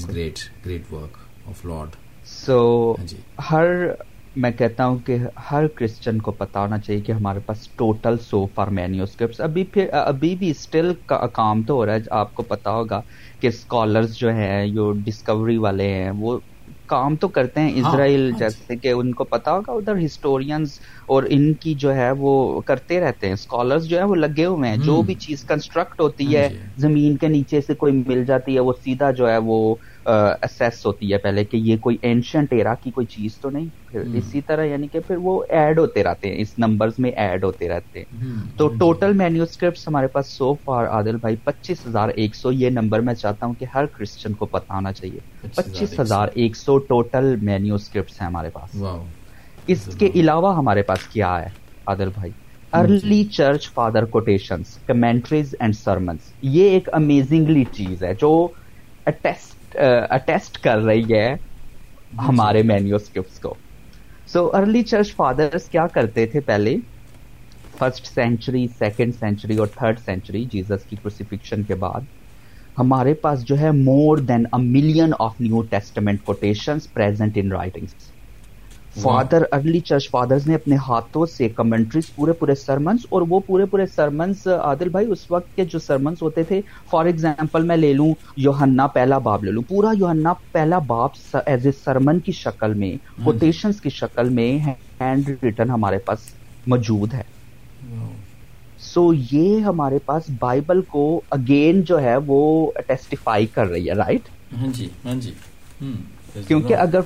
Great 0.09 0.39
great 0.67 0.93
work 0.93 1.17
of 1.47 1.65
Lord 1.65 1.89
so 2.29 2.61
ہاں 2.99 3.07
جی۔ 3.07 3.17
ہر 3.51 3.67
میں 4.37 4.51
کہتا 4.51 4.85
ہوں 4.87 4.99
کہ 4.99 5.17
ہر 5.51 5.67
کرسچن 5.69 6.19
کو 6.19 6.33
پتا 6.33 6.61
ہونا 6.61 6.79
چاہیے 6.79 7.01
کہ 7.01 7.13
ہمارے 7.13 7.41
پاس 7.47 7.69
total 7.77 8.19
so 8.21 8.45
far 8.55 8.69
menu 8.73 9.03
script 9.03 9.41
ابھی 9.41 9.65
پھر 9.73 9.89
ابھی 9.95 10.35
بھی 10.37 10.51
اسٹل 10.51 10.93
کا 11.07 11.27
کام 11.33 11.63
تو 11.63 11.75
ہو 11.75 11.87
رہا 11.87 11.95
ہے 11.95 12.01
آپ 12.15 12.35
کو 12.35 12.43
پتا 12.45 12.71
ہوگا 12.73 13.01
کہ 13.41 13.47
اسکالرس 13.47 14.19
جو 14.19 14.33
ہیں 14.33 14.67
جو 14.69 14.93
ڈسکوری 15.01 15.57
والے 15.59 15.89
ہیں 15.93 16.11
وہ 16.19 16.39
کام 16.87 17.17
تو 17.17 17.29
کرتے 17.29 17.61
ہیں 17.61 17.71
ہاں، 17.73 17.79
اسرائیل 17.81 18.21
ہاں 18.23 18.31
جی۔ 18.31 18.39
جیسے 18.39 18.77
کہ 18.77 18.91
ان 18.91 19.13
کو 19.15 19.25
پتا 19.27 19.53
ہوگا 19.53 19.73
ادھر 19.73 19.97
ہسٹورینس 19.97 20.79
اور 21.07 21.23
ان 21.31 21.53
کی 21.55 21.75
جو 21.75 21.95
ہے 21.95 22.11
وہ 22.19 22.61
کرتے 22.63 23.01
رہتے 23.01 23.27
ہیں 23.27 23.35
اسکالرس 23.35 23.89
جو 23.89 23.99
ہے 23.99 24.05
وہ 24.05 24.15
لگے 24.17 24.45
ہوئے 24.45 24.69
ہیں 24.69 24.77
جو 24.79 25.01
بھی 25.03 25.15
چیز 25.17 25.45
کنسٹرکٹ 25.45 26.01
ہوتی 26.01 26.35
ہے 26.37 26.49
جی۔ 26.49 26.59
زمین 26.79 27.17
کے 27.17 27.29
نیچے 27.29 27.61
سے 27.61 27.75
کوئی 27.75 27.93
مل 28.07 28.25
جاتی 28.25 28.55
ہے 28.55 28.61
وہ 28.61 28.73
سیدھا 28.85 29.11
جو 29.13 29.29
ہے 29.29 29.37
وہ 29.45 29.75
اسیس 30.43 30.85
ہوتی 30.87 31.13
ہے 31.13 31.19
پہلے 31.19 31.45
کہ 31.45 31.57
یہ 31.57 31.77
کوئی 31.77 31.97
اینشنٹ 32.03 32.53
ایرا 32.53 32.75
کی 32.75 32.91
کوئی 32.91 33.07
چیز 33.07 33.39
تو 33.41 33.51
نہیں 33.51 33.69
پھر 33.87 34.05
اسی 34.13 34.41
طرح 34.41 34.65
یعنی 34.65 34.89
کہ 34.89 35.01
پھر 35.01 35.17
وہ 35.19 35.43
ایڈ 35.51 35.79
ہوتے 35.79 36.05
رہتے 36.05 36.29
ہیں 36.29 36.41
اس 36.41 36.59
نمبرز 36.59 36.99
میں 36.99 37.11
ایڈ 37.17 37.45
ہوتے 37.45 37.69
رہتے 37.69 37.99
ہیں۔ 37.99 38.07
تو 38.59 38.69
ٹوٹل 38.79 39.13
مینیو 39.13 39.43
اسکرپٹ 39.43 39.87
ہمارے 39.89 40.07
پاس 40.09 40.27
سو 40.29 40.55
فار 40.57 40.87
عادل 40.89 41.17
بھائی 41.17 41.37
پچیس 41.45 41.87
ہزار 41.87 42.09
ایک 42.17 42.37
سو 42.37 42.53
یہ 42.53 42.71
نمبر 42.71 43.01
میں 43.01 43.15
چاہتا 43.15 43.47
ہوں 43.47 43.55
کہ 43.55 43.67
ہر 43.75 43.87
کرسچن 43.89 44.35
کو 44.35 44.47
پتا 44.47 44.75
ہونا 44.75 44.93
چاہیے۔ 44.93 45.21
پچیس 45.57 45.99
ہزار 46.01 46.29
ایک 46.35 46.57
سو 46.57 46.79
ٹوٹل 46.89 47.35
مینیو 47.43 47.75
اسکرپٹ 47.75 48.21
ہیں 48.21 48.27
ہمارے 48.27 48.51
پاس۔ 48.51 48.83
اس 49.69 49.87
کے 49.95 50.11
علاوہ 50.15 50.57
ہمارے 50.57 50.83
پاس 50.83 51.07
کیا 51.09 51.41
ہے 51.41 51.49
عادل 51.87 52.11
بھائی؟ 52.11 52.33
Early 52.73 53.23
church 53.31 53.69
father 53.73 54.05
quotations 54.07 54.77
commentaries 54.87 55.55
and 55.59 55.75
sermons 55.75 56.21
یہ 56.49 56.71
ایک 56.71 56.89
امیزنگلی 56.93 57.65
چیز 57.71 58.03
ہے 58.03 58.15
جو 58.15 58.31
اٹیسٹ 59.07 59.58
اٹیسٹ 59.77 60.59
کر 60.59 60.79
رہی 60.79 61.15
ہے 61.15 61.35
ہمارے 62.29 62.63
مینیوسکرپٹس 62.63 63.41
کو 63.41 63.55
سو 64.29 64.51
ارلی 64.55 64.83
چرچ 64.83 65.15
فادرس 65.17 65.69
کیا 65.69 65.87
کرتے 65.87 66.27
تھے 66.27 66.41
پہلے 66.41 66.77
فرسٹ 67.79 68.07
سینچری 68.07 68.67
سیکنڈ 68.79 69.15
سینچری 69.15 69.57
اور 69.57 69.67
تھرڈ 69.67 69.99
سینچری 69.99 70.45
جیزس 70.45 70.85
کی 70.85 70.97
کرسیفکشن 70.97 71.63
کے 71.65 71.75
بعد 71.75 72.01
ہمارے 72.79 73.15
پاس 73.15 73.45
جو 73.45 73.59
ہے 73.59 73.71
more 73.71 74.19
than 74.19 74.45
a 74.53 74.63
million 74.63 75.13
of 75.19 75.41
New 75.41 75.63
Testament 75.63 76.23
quotations 76.25 76.93
present 76.93 77.39
in 77.39 77.53
writings 77.53 78.11
father 78.99 79.43
early 79.53 79.81
church 79.81 80.09
fathers 80.11 80.47
نے 80.47 80.55
اپنے 80.55 80.77
ہاتھوں 80.89 81.25
سے 81.27 81.49
کمنٹریز 81.51 82.15
پورے 82.15 82.33
پورے 82.33 82.55
سرمنس 82.57 83.07
اور 83.09 83.23
وہ 83.29 83.41
پورے 83.47 83.65
پورے 83.65 83.87
سرمنس 83.87 84.47
عادل 84.47 84.89
بھائی 84.89 85.07
اس 85.09 85.31
وقت 85.31 85.55
کے 85.57 85.65
جو 85.65 85.79
سرمنس 85.79 86.23
ہوتے 86.23 86.43
تھے 86.43 86.61
فار 86.91 87.07
ایگزامپل 87.07 87.63
میں 87.63 87.77
لے 87.77 87.93
لوں 87.93 88.13
یوہنا 88.39 88.87
پہلا 88.89 89.19
باب 89.21 89.45
لے 89.45 89.51
لوں۔ 89.51 89.63
پورا 89.69 89.93
یوہنا 89.95 90.33
پہلا 90.53 90.79
باب 90.87 91.11
ایز 91.47 91.67
اے 91.67 91.73
سرمن 91.75 92.21
کی 92.21 92.33
شکل 92.35 92.75
میں 92.75 92.97
کوٹیشنز 93.25 93.75
ہاں۔ 93.75 93.83
کی 93.83 93.91
شکل 93.91 94.29
میں 94.31 94.51
ہینڈ 95.01 95.29
ریٹن 95.43 95.71
ہمارے 95.71 95.99
پاس 95.99 96.29
موجود 96.67 97.15
ہے۔ 97.15 97.23
سو 98.83 99.03
یہ 99.33 99.61
ہمارے 99.61 99.99
پاس 100.05 100.29
بائبل 100.39 100.81
کو 100.89 101.05
اگین 101.31 101.83
جو 101.83 102.01
ہے 102.01 102.17
وہ 102.27 102.41
ٹیسٹیفائی 102.87 103.47
کر 103.47 103.67
رہی 103.67 103.89
ہے 103.89 103.95
رائٹ 103.95 104.29
ہاں 104.53 104.73
جی 104.73 104.89
ہاں 105.05 105.15
جی۔ 105.15 105.33
کیونکہ 106.47 106.77
اگر 106.77 107.01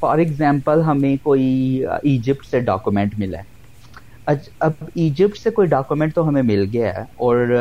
فار 0.00 0.18
ایگزامپل 0.18 0.82
ہمیں 0.82 1.16
کوئی 1.22 1.46
ایجپٹ 2.02 2.46
سے 2.46 2.60
ڈاکومنٹ 2.60 3.14
ملا 3.18 3.38
ہے۔ 3.38 3.52
اب 4.60 4.72
ایجپٹ 4.94 5.38
سے 5.38 5.50
کوئی 5.50 5.68
ڈاکومنٹ 5.68 6.14
تو 6.14 6.28
ہمیں 6.28 6.42
مل 6.42 6.64
گیا 6.72 6.94
ہے 6.94 7.02
اور 7.18 7.54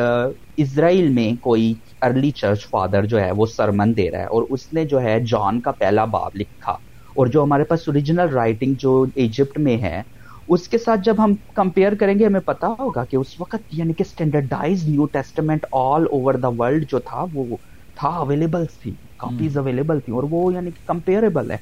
اسرائیل 0.57 1.09
میں 1.09 1.35
کوئی 1.41 1.73
ارلی 2.01 2.31
چرچ 2.31 2.67
فادر 2.69 3.05
جو 3.05 3.19
ہے 3.19 3.31
وہ 3.31 3.45
سرمن 3.45 3.97
دے 3.97 4.09
رہا 4.11 4.19
ہے 4.19 4.25
اور 4.25 4.43
اس 4.49 4.71
نے 4.73 4.83
جو 4.85 5.01
ہے 5.01 5.19
جان 5.29 5.61
کا 5.61 5.71
پہلا 5.71 6.05
باب 6.05 6.35
لکھا۔ 6.35 6.71
اور 7.15 7.27
جو 7.27 7.43
ہمارے 7.43 7.63
پاس 7.63 7.87
اوریجنل 7.87 8.29
رائٹنگ 8.29 8.75
جو 8.79 8.91
ایجپٹ 9.15 9.59
میں 9.59 9.77
ہے 9.77 10.01
اس 10.47 10.67
کے 10.69 10.77
ساتھ 10.77 10.99
جب 11.03 11.23
ہم 11.23 11.33
کمپیئر 11.55 11.95
کریں 11.95 12.17
گے 12.19 12.25
ہمیں 12.25 12.39
پتا 12.39 12.67
ہوگا 12.79 13.05
کہ 13.05 13.15
اس 13.15 13.39
وقت 13.39 13.61
یعنی 13.71 13.93
کہ 13.93 14.03
standardise 14.07 14.87
New 14.87 15.05
Testament 15.13 15.65
all 15.71 16.03
over 16.11 16.33
the 16.33 16.47
world 16.57 16.85
جو 16.89 16.99
تھا 16.99 17.25
وہ 17.33 17.57
تھا 17.97 18.09
اویلیبل 18.17 18.65
تھی۔ 18.81 18.95
کاپیز 19.23 19.57
اویلیبل 19.57 19.99
تھی 19.99 20.13
اور 20.13 20.23
وہ 20.29 20.51
یعنی 20.53 20.69
کمپیئربل 20.85 21.51
ہے۔ 21.51 21.57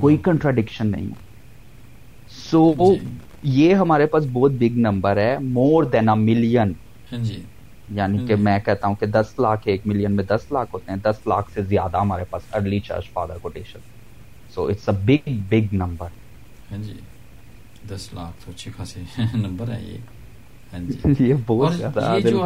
کوئی 0.00 0.16
کنٹراڈکشن 0.22 0.86
نہیں 0.86 1.08
سو 2.42 2.72
جی۔ 2.78 3.06
یہ 3.52 3.74
ہمارے 3.74 4.06
پاس 4.06 4.26
بہت 4.32 4.52
بگ 4.52 4.78
نمبر 4.78 5.16
ہے 5.16 5.36
مور 5.40 5.84
دین 5.84 6.08
اے 6.08 6.14
ملین 6.14 6.72
یعنی 7.90 8.26
کہ 8.26 8.36
میں 8.36 8.58
کہتا 8.58 8.88
ہوں 8.88 8.94
کہ 8.94 9.06
دس 9.06 9.38
لاکھ 9.38 9.68
ایک 9.68 9.86
ملین 9.86 10.12
میں 10.12 10.24
دس 10.24 10.50
لاکھ 10.52 10.70
ہوتے 10.72 10.92
ہیں 10.92 10.98
دس 11.02 11.26
لاکھ 11.26 11.50
سے 11.54 11.62
زیادہ 11.62 12.00
ہمارے 12.00 12.24
پاس 12.30 12.42
early 12.54 12.78
church 12.80 13.10
father 13.12 13.38
quotation 13.42 13.80
so 14.54 14.66
it's 14.66 14.88
a 14.88 14.94
big 15.04 15.28
big 15.48 15.74
number 15.74 16.08
جی۔ 16.78 16.94
دس 17.90 18.08
لاکھ 18.14 18.44
تو 18.44 18.50
اچھے 18.50 18.70
خاصے 18.76 19.00
نمبر 19.34 19.70
ہے 19.70 19.82
یہ۔ 19.82 19.98
ہاں 20.72 20.80
جی۔ 20.80 21.14
یہ 21.28 21.34
بہت 21.46 21.74
زیادہ 21.74 22.14
یہ 22.16 22.30
جو 22.30 22.44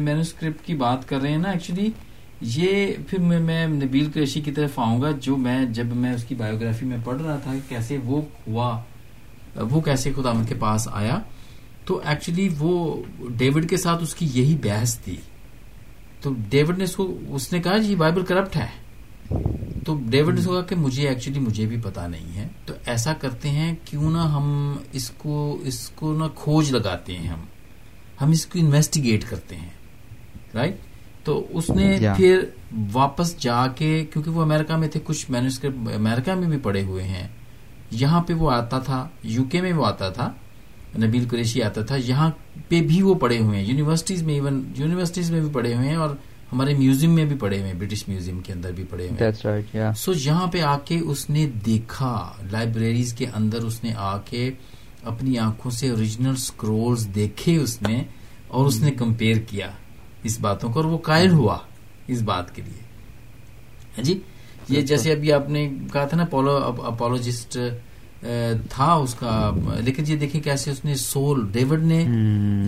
مینوسکرپٹ 0.00 0.66
کی 0.66 0.74
بات 0.74 1.08
کر 1.08 1.20
رہے 1.20 1.30
ہیں 1.30 1.38
نا 1.38 1.50
ایکچولی 1.50 1.90
یہ 2.40 2.94
پھر 3.08 3.18
میں 3.18 3.66
نبیل 3.66 4.10
کریشی 4.10 4.40
کی 4.40 4.52
طرف 4.52 4.78
آؤں 4.78 5.02
گا، 5.02 5.10
جو 5.10 5.36
میں 5.36 5.64
جب 5.64 5.86
میں 5.86 6.12
اس 6.12 6.24
کی 6.24 6.34
بایوگرافی 6.34 6.86
میں 6.86 6.96
پڑھ 7.04 7.22
رہا 7.22 7.36
تھا 7.36 7.52
کہ 7.52 7.68
کیسے 7.68 7.98
وہ 8.04 8.22
ہوا، 8.46 8.82
وہ 9.56 9.80
کیسے 9.80 10.12
خدا 10.16 10.32
کے 10.48 10.54
پاس 10.54 10.88
آیا، 10.92 11.18
تو 11.84 12.00
ایکچولی 12.04 12.48
وہ 12.58 13.02
ڈیوڈ 13.30 13.70
کے 13.70 13.76
ساتھ 13.76 14.02
اس 14.02 14.14
کی 14.14 14.28
یہی 14.34 14.56
بحث 14.62 14.98
تھی۔ 14.98 15.16
تو 16.20 16.34
ڈیوڈ 16.48 16.78
نے 16.78 16.84
اس 16.84 16.96
کو 16.96 17.18
اس 17.28 17.52
نے 17.52 17.60
کہا 17.60 17.78
جی 17.78 17.94
بائبل 17.94 18.24
کرپٹ 18.24 18.56
ہے۔ 18.56 18.66
تو 19.86 20.00
ڈیوڈ 20.06 20.38
نے 20.38 20.44
کہا 20.44 20.60
کہ 20.60 20.76
مجھے 20.76 21.08
ایکچولی 21.08 21.40
مجھے 21.40 21.66
بھی 21.66 21.76
پتا 21.82 22.06
نہیں 22.06 22.36
ہے۔ 22.36 22.48
تو 22.66 22.74
ایسا 22.86 23.12
کرتے 23.12 23.48
ہیں، 23.48 23.74
کیوں 23.84 24.10
نہ 24.10 24.18
ہم 24.18 24.76
اس 24.92 25.10
کو 25.10 25.58
اس 25.64 25.88
کو 25.88 26.18
نہ 26.18 26.24
کھوج 26.34 26.70
لگاتے 26.70 27.16
ہیں 27.16 27.28
ہم۔ 27.28 27.44
ہم 28.20 28.30
اس 28.30 28.46
کو 28.46 28.58
انویسٹیگیٹ 28.58 29.24
کرتے 29.30 29.56
ہیں۔ 29.56 29.68
رائٹ 30.54 30.76
تو 31.24 31.46
اس 31.50 31.70
نے 31.70 31.98
پھر 32.16 32.44
واپس 32.92 33.38
جا 33.38 33.66
کے 33.66 34.06
کیونکہ 34.12 34.30
وہ 34.30 34.42
امریکہ 34.42 34.76
میں 34.76 34.88
تھے 34.88 35.00
کچھ 35.04 35.30
مینوسکرپٹ 35.30 35.94
امریکہ 35.94 36.34
میں 36.34 36.48
بھی 36.48 36.58
پڑے 36.58 36.82
ہوئے 36.82 37.04
ہیں۔ 37.04 37.28
یہاں 37.90 38.22
پہ 38.22 38.34
وہ 38.34 38.50
آتا 38.50 38.78
تھا 38.78 39.08
یو 39.22 39.44
کے 39.44 39.60
میں 39.60 39.72
وہ 39.72 39.86
آتا 39.86 40.08
تھا 40.08 40.32
نبیل 40.98 41.28
قریشی 41.28 41.62
آتا 41.62 41.82
تھا 41.82 41.96
یہاں 42.04 42.30
پہ 42.68 42.80
بھی 42.80 43.02
وہ 43.02 43.14
پڑے 43.14 43.38
ہوئے 43.38 43.58
ہیں۔ 43.58 43.66
یونیورسٹیز 43.66 44.22
میں 44.22 44.34
ایون 44.34 44.72
یونیورسٹیز 44.76 45.30
میں 45.30 45.40
بھی 45.40 45.48
پڑے 45.52 45.74
ہوئے 45.74 45.88
ہیں 45.88 45.96
اور 45.96 46.10
ہمارے 46.52 46.74
میوزیم 46.74 47.14
میں 47.14 47.24
بھی 47.24 47.36
پڑے 47.36 47.58
ہوئے 47.58 47.72
ہیں 47.72 47.78
برٹش 47.78 48.08
میوزیم 48.08 48.40
کے 48.40 48.52
اندر 48.52 48.72
بھی 48.72 48.84
پڑے 48.90 49.08
ہوئے 49.08 49.18
سو 49.96 50.12
یہاں 50.16 50.46
پہ 50.46 50.60
آ 50.60 50.78
کے 50.78 50.98
اس 50.98 51.30
نے 51.30 51.50
دیکھا 51.66 52.32
لائبریریز 52.50 53.12
کے 53.12 53.26
اندر 53.34 53.58
اس 53.58 53.84
نے 53.84 53.90
آ 53.96 54.18
کے 54.18 54.50
اپنی 55.02 55.38
آنکھوں 55.38 55.70
سے 55.70 55.90
اوریجنل 55.90 56.30
اسکرولز 56.30 57.08
دیکھے 57.14 57.56
اس 57.56 57.82
نے 57.82 58.02
اور 58.48 58.66
اس 58.66 58.80
نے 58.80 58.90
کمپیئر 58.90 59.36
کیا۔ 59.36 59.70
اس 60.22 60.40
باتوں 60.40 60.72
کو 60.72 60.80
اور 60.80 60.84
وہ 60.84 60.98
قائل 60.98 61.30
ہوا 61.30 61.58
اس 62.06 62.22
بات 62.22 62.54
کے 62.54 62.62
لیے۔ 62.62 62.80
ہاں 63.96 64.04
جی؟ 64.04 64.20
یہ 64.68 64.80
جیسے 64.80 65.12
ابھی 65.12 65.32
آپ 65.32 65.48
نے 65.48 65.70
کہا 65.92 66.04
تھا 66.04 66.16
نا 66.16 66.22
اپولوجسٹ 66.86 67.58
تھا 68.70 68.92
اس 68.92 69.14
کا۔ 69.14 69.50
لیکن 69.84 70.02
یہ 70.06 70.16
دیکھیں 70.16 70.40
کیسے 70.40 70.70
اس 70.70 70.84
نے 70.84 70.94
سول 70.94 71.48
ڈیوڈ 71.52 71.82
نے 71.82 72.04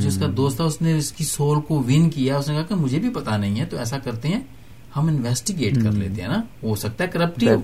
جو 0.03 0.09
اس 0.09 0.19
کا 0.19 0.27
دوست 0.37 0.57
تھا 0.57 0.65
اس 0.65 0.83
نے 0.83 0.97
اس 0.97 1.13
کی 1.13 1.25
سول 1.25 1.61
کو 1.61 1.75
ون 1.75 2.11
کیا۔ 2.11 2.39
اس 2.39 2.49
نے 2.49 2.55
کہا 2.55 2.63
کہ 2.63 2.75
مجھے 2.75 2.99
بھی 2.99 3.11
پتا 3.11 3.37
نہیں 3.37 3.61
ہے 3.61 3.65
تو 3.65 3.77
ایسا 3.79 3.99
کرتے 3.99 4.29
ہیں 4.29 4.41
ہم 4.97 5.07
انویسٹیگیٹ 5.09 5.75
کر 5.85 5.93
لیتے 5.93 6.23
ہیں 6.23 6.29
نا۔ 6.29 6.43
ہو 6.63 6.75
سکتا 6.75 7.05
ہے 7.05 7.09
کرپٹ 7.09 7.43
ہی 7.43 7.49
ہو۔ 7.49 7.61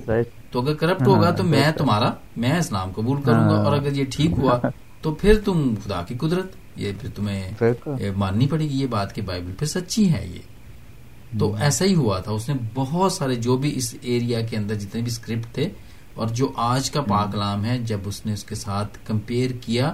تو 0.51 0.61
اگر 0.61 0.75
کرپٹ 0.75 1.07
ہوگا 1.07 1.31
تو 1.31 1.45
میں 1.45 1.73
تمہارا 1.79 2.11
میں 2.37 2.59
اسلام 2.59 2.91
قبول 2.95 3.23
کروں 3.23 3.45
گا۔ 3.45 3.63
اور 3.63 3.73
اگر 3.77 3.93
یہ 3.93 4.05
ٹھیک 4.11 4.31
ہوا 4.39 4.59
تو 5.03 5.15
پھر 5.15 5.41
تم 5.45 5.75
خدا 5.85 6.03
کی 6.09 6.15
قدرت۔ 6.15 6.53
یہ 6.79 6.93
پھر 7.01 7.09
تمہیں 7.15 7.51
ماننی 8.17 8.47
پڑے 8.47 8.65
گی 8.65 8.81
یہ 8.81 8.87
بات 8.87 9.15
کہ 9.15 9.23
بائبل 9.23 9.53
پھر 9.59 9.67
سچی 9.67 10.13
ہے 10.13 10.27
یہ۔ 10.27 10.59
تو 11.39 11.55
ایسا 11.55 11.85
ہی 11.85 11.95
ہوا 11.95 12.19
تھا 12.19 12.33
اس 12.33 12.49
نے 12.49 12.55
بہت 12.75 13.13
سارے 13.13 13.35
جو 13.35 13.57
بھی 13.57 13.73
اس 13.77 13.95
ایریا 14.01 14.41
کے 14.41 14.57
اندر 14.57 14.75
جتنے 14.75 15.03
بھی 15.03 15.13
اسکرپٹ 15.13 15.55
تھے 15.55 15.69
اور 16.15 16.29
جو 16.29 16.53
آج 16.57 16.91
کا 16.91 17.01
پاکلام 17.01 17.65
ہے 17.65 17.79
جب 17.79 17.99
اس 18.05 18.27
نے 18.27 18.33
اس 18.33 18.45
کے 18.45 18.55
ساتھ 18.55 18.99
کمپیئر 19.07 19.51
کیا 19.61 19.93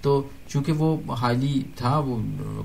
تو 0.00 0.22
چونکہ 0.48 0.72
وہ 0.72 0.96
حالی 1.12 1.62
تھا 1.76 1.98
وہ 1.98 2.18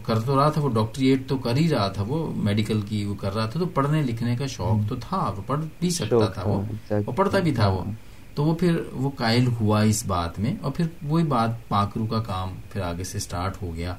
کر 0.03 0.19
تو 0.19 0.39
رہا 0.39 0.49
تھا 0.49 0.61
وہ 0.61 0.69
ڈاکٹریٹ 0.69 1.27
تو 1.27 1.37
کر 1.37 1.57
ہی 1.57 1.69
رہا 1.69 1.87
تھا 1.87 2.03
وہ 2.07 2.33
میڈیکل 2.35 2.81
کی 2.81 3.05
وہ 3.05 3.15
کر 3.15 3.35
رہا 3.35 3.45
تھا 3.45 3.59
تو 3.59 3.65
پڑھنے 3.65 4.01
لکھنے 4.01 4.35
کا 4.35 4.47
شوق 4.47 4.89
تو 4.89 4.95
تھا 4.95 5.33
وہ 5.37 5.41
پڑھ 5.47 5.61
بھی 5.79 5.89
سکتا 5.89 6.25
تھا 6.25 6.43
وہ۔ 6.45 6.61
پڑھتا 7.15 7.39
بھی 7.39 7.51
تھا 7.51 7.67
وہ۔ 7.67 7.83
تو 8.35 8.43
وہ 8.43 8.55
پھر 8.55 8.79
وہ 8.93 9.09
قائل 9.09 9.47
ہوا 9.61 9.81
اس 9.81 10.05
بات 10.05 10.39
میں 10.39 10.53
اور 10.61 10.71
پھر 10.71 10.85
وہی 11.03 11.23
بات 11.23 11.67
پاکرو 11.67 12.05
کا 12.05 12.19
کام 12.19 12.55
پھر 12.73 12.81
آگے 12.81 13.03
سے 13.03 13.19
سٹارٹ 13.19 13.61
ہو 13.61 13.75
گیا 13.75 13.95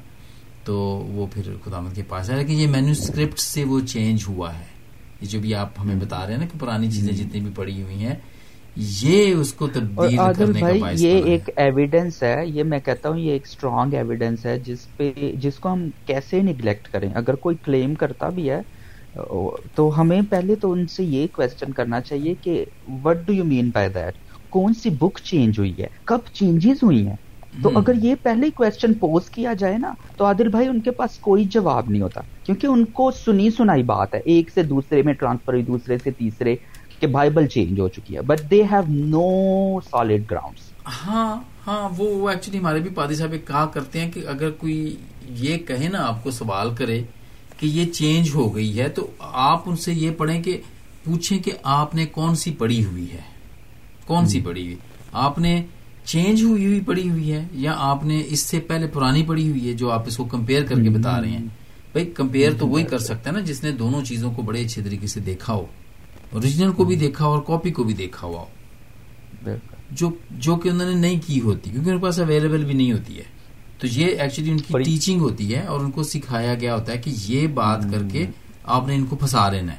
تو 0.64 0.78
وہ 1.08 1.26
پھر 1.34 1.42
خدا 1.64 1.80
مند 1.80 1.94
کے 1.94 2.02
پاس 2.08 2.30
ہے 2.30 2.36
لیکن 2.36 2.52
یہ 2.52 2.66
مینوسکرپٹ 2.66 3.38
سے 3.38 3.64
وہ 3.64 3.80
چینج 3.80 4.24
ہوا 4.28 4.54
ہے۔ 4.54 4.64
یہ 5.20 5.26
جو 5.26 5.40
بھی 5.40 5.54
آپ 5.54 5.80
ہمیں 5.80 5.94
بتا 5.94 6.24
رہے 6.26 6.32
ہیں 6.32 6.40
نا 6.40 6.46
کہ 6.46 6.58
پرانی 6.58 6.90
چیزیں 6.90 7.12
جتنی 7.12 7.40
بھی 7.40 7.50
پڑی 7.54 7.82
ہوئی 7.82 8.04
ہیں 8.04 8.14
یہ 8.76 9.34
اس 9.34 9.52
کو 9.52 9.66
تبدیل 9.66 10.16
کرنے 10.16 10.60
کا 10.60 10.72
باعث 10.80 11.00
یہ 11.00 11.22
ایک 11.24 11.50
ایویڈنس 11.56 12.22
ہے 12.22 12.36
یہ 12.46 12.64
میں 12.64 12.78
کہتا 12.78 13.08
ہوں 13.08 13.18
یہ 13.18 13.32
ایک 13.32 13.46
اسٹرانگ 13.46 13.94
ایویڈنس 13.94 14.46
ہے 14.46 14.58
جس 14.58 14.86
پہ 14.96 15.12
جس 15.34 15.58
کو 15.58 15.72
ہم 15.72 15.88
کیسے 16.06 16.40
نگلیکٹ 16.42 16.88
کریں۔ 16.92 17.08
اگر 17.14 17.34
کوئی 17.34 17.56
کلیم 17.64 17.94
کرتا 17.94 18.28
بھی 18.28 18.50
ہے 18.50 18.60
تو 19.74 20.00
ہمیں 20.00 20.20
پہلے 20.30 20.54
تو 20.54 20.72
ان 20.72 20.86
سے 20.86 21.04
یہ 21.04 21.26
کوشچن 21.32 21.72
کرنا 21.72 22.00
چاہیے 22.00 22.34
کہ 22.42 22.64
what 23.04 23.16
do 23.26 23.32
you 23.32 23.44
mean 23.44 23.70
by 23.74 23.88
that 23.88 24.14
کون 24.50 24.74
سی 24.74 24.90
بک 24.90 25.18
چینج 25.24 25.58
ہوئی 25.58 25.72
ہے؟ 25.78 25.86
کب 26.04 26.18
چینجز 26.32 26.82
ہوئی 26.82 27.06
ہیں؟ 27.06 27.16
تو 27.62 27.70
اگر 27.74 27.94
یہ 28.02 28.14
پہلے 28.22 28.50
کوشچن 28.50 28.94
پوز 28.94 29.30
کیا 29.30 29.52
جائے 29.52 29.78
نا 29.78 29.92
تو 30.16 30.24
عادل 30.24 30.48
بھائی 30.48 30.68
ان 30.68 30.80
کے 30.80 30.90
پاس 30.90 31.18
کوئی 31.18 31.44
جواب 31.50 31.90
نہیں 31.90 32.02
ہوتا 32.02 32.20
کیونکہ 32.44 32.66
ان 32.66 32.84
کو 32.92 33.10
سنی 33.16 33.50
سنائی 33.50 33.82
بات 33.82 34.14
ہے۔ 34.14 34.20
ایک 34.24 34.50
سے 34.50 34.62
دوسرے 34.64 35.02
میں 35.02 35.12
ٹرانسفر 35.14 35.52
ہوئی 35.52 35.64
دوسرے 35.64 35.98
سے 35.98 36.10
تیسرے 36.10 36.56
کہ 37.00 37.06
بائبل 37.06 37.46
چینج 37.46 37.80
ہو 37.80 37.88
چکی 37.88 38.16
ہے۔ 38.16 38.22
But 38.22 38.50
they 38.50 38.62
have 38.62 38.82
no 38.88 39.28
solid 39.90 40.30
ground 40.30 40.58
ہاں 40.96 41.34
ہاں 41.66 41.88
وہ 41.96 42.28
ایکچولی 42.30 42.58
ہمارے 42.58 42.80
بھی 42.80 42.90
پادی 42.90 43.14
صاحب 43.14 43.34
کہا 43.46 43.64
کرتے 43.66 44.00
ہیں 44.00 44.10
کہ 44.10 44.26
اگر 44.26 44.50
کوئی 44.50 44.96
یہ 45.36 45.56
کہے 45.58 45.88
نا 45.88 46.06
آپ 46.06 46.22
کو 46.24 46.30
سوال 46.30 46.74
کرے 46.74 47.02
کہ 47.58 47.66
یہ 47.66 47.92
چینج 47.92 48.30
ہو 48.34 48.54
گئی 48.54 48.78
ہے 48.80 48.88
تو 48.88 49.06
آپ 49.20 49.68
ان 49.68 49.76
سے 49.76 49.92
یہ 49.92 50.10
پڑھیں 50.10 50.42
کہ 50.42 50.60
پوچھیں 51.04 51.38
کہ 51.38 51.52
آپ 51.72 51.94
نے 51.94 52.06
کون 52.12 52.34
سی 52.34 52.52
پڑھی 52.58 52.84
ہوئی 52.84 53.10
ہے۔ 53.12 53.20
کون 54.06 54.26
سی 54.26 54.40
پڑھی 54.40 54.64
ہوئی؟ 54.64 54.76
آپ 55.12 55.38
نے 55.38 55.64
چینج 56.04 56.42
ہوئی 56.42 56.66
ہوئی 56.66 56.80
پڑی 56.80 57.10
ہوئی 57.10 57.32
ہے 57.32 57.44
یا 57.52 57.74
آپ 57.76 58.04
نے 58.04 58.22
اس 58.26 58.40
سے 58.40 58.60
پہلے 58.60 58.86
پرانی 58.86 59.22
پڑی 59.22 59.50
ہوئی 59.50 59.68
ہے 59.68 59.72
جو 59.72 59.90
آپ 59.90 60.02
اس 60.06 60.16
کو 60.16 60.24
کمپیئر 60.24 60.62
کر 60.64 60.82
کے 60.82 60.90
بتا 60.90 61.20
رہے 61.20 61.30
ہیں؟ 61.30 61.44
بھائی 61.92 62.10
کمپیئر 62.10 62.52
تو 62.58 62.68
وہی 62.68 62.84
کر 62.84 62.98
سکتا 62.98 63.30
ہے 63.30 63.34
نا 63.34 63.40
جس 63.40 63.64
نے 63.64 63.70
دونوں 63.72 64.04
چیزوں 64.04 64.32
کو 64.32 64.42
بڑے 64.42 64.64
اچھے 64.64 64.82
طریقے 64.82 65.06
سے 65.06 65.20
دیکھا 65.20 65.52
ہو۔ 65.52 65.66
اوریجنل 66.32 66.72
کو 66.72 66.84
بھی 66.84 66.96
دیکھا 66.96 67.24
ہو 67.24 67.30
اور 67.30 67.42
کاپی 67.42 67.70
کو 67.70 67.84
بھی 67.84 67.94
دیکھا 67.94 68.26
ہوا 68.26 68.40
ہو۔ 68.40 68.46
جو 69.90 70.10
جو 70.30 70.56
کہ 70.56 70.68
انہوں 70.68 70.88
نے 70.88 70.94
نہیں 70.94 71.20
کی 71.26 71.40
ہوتی 71.40 71.70
کیونکہ 71.70 71.90
ان 71.90 71.98
کے 71.98 72.02
پاس 72.02 72.20
اویلیبل 72.20 72.64
بھی 72.64 72.74
نہیں 72.74 72.92
ہوتی 72.92 73.18
ہے۔ 73.18 73.22
تو 73.78 73.86
یہ 73.86 74.06
ایکچولی 74.06 74.50
ان 74.50 74.58
کی 74.58 74.82
ٹیچنگ 74.82 75.20
ہوتی 75.20 75.54
ہے 75.54 75.60
اور 75.60 75.80
ان 75.80 75.90
کو 75.90 76.02
سکھایا 76.02 76.54
گیا 76.54 76.74
ہوتا 76.74 76.92
ہے 76.92 76.98
کہ 76.98 77.14
یہ 77.28 77.46
بات 77.46 77.82
کر 77.92 78.02
کے 78.12 78.26
آپ 78.64 78.86
نے 78.86 78.94
ان 78.94 79.04
کو 79.06 79.16
پھنسا 79.16 79.50
لینا 79.50 79.72
ہے۔ 79.72 79.78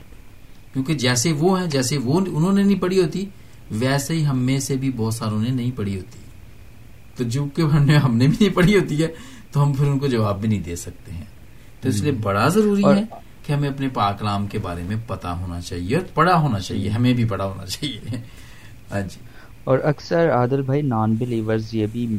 کیونکہ 0.73 0.93
جیسے 0.93 1.31
وہ 1.31 1.59
ہیں 1.59 1.67
جیسے 1.67 1.97
وہ 1.97 2.19
انہوں 2.19 2.53
نے 2.53 2.63
نہیں 2.63 2.81
پڑھی 2.81 3.01
ہوتی 3.01 3.25
ویسے 3.71 4.13
ہی 4.13 4.25
ہم 4.25 4.39
میں 4.39 4.59
سے 4.59 4.75
بھی 4.75 4.91
بہت 4.95 5.13
ساروں 5.13 5.41
نے 5.41 5.49
نہیں 5.49 5.71
پڑھی 5.75 5.95
ہوتی۔ 5.95 6.19
تو 7.15 7.23
جو 7.23 7.45
کہ 7.45 7.61
ہم 7.61 8.17
نے 8.17 8.27
بھی 8.27 8.37
نہیں 8.41 8.55
پڑھی 8.55 8.79
ہوتی 8.79 9.03
ہے 9.03 9.07
تو 9.51 9.63
ہم 9.63 9.73
پھر 9.73 9.87
ان 9.87 9.99
کو 9.99 10.07
جواب 10.07 10.41
بھی 10.41 10.49
نہیں 10.49 10.63
دے 10.63 10.75
سکتے 10.75 11.11
ہیں۔ 11.11 11.25
تو 11.81 11.89
اس 11.89 12.01
لیے 12.01 12.11
بڑا 12.11 12.47
ضروری 12.47 12.83
ہے 12.85 13.03
کہ 13.43 13.53
ہمیں 13.53 13.69
اپنے 13.69 13.87
پاکلام 13.87 14.47
کے 14.47 14.59
بارے 14.59 14.83
میں 14.83 14.95
پتا 15.07 15.39
ہونا 15.39 15.61
چاہیے 15.61 15.95
اور 15.95 16.05
پڑھا 16.13 16.41
ہونا 16.41 16.59
چاہیے 16.59 16.89
ہمیں 16.89 17.13
بھی 17.13 17.25
پڑھا 17.25 17.45
ہونا 17.45 17.65
چاہیے۔ 17.65 18.17
ہاں 18.91 19.01
جی۔ 19.01 19.19
اور 19.63 19.79
اکثر 19.83 20.29
عادل 20.31 20.61
بھائی 20.61 20.81
نان 20.81 21.13
بلیورز 21.13 21.73
یہ 21.73 21.87
بھی 21.91 22.17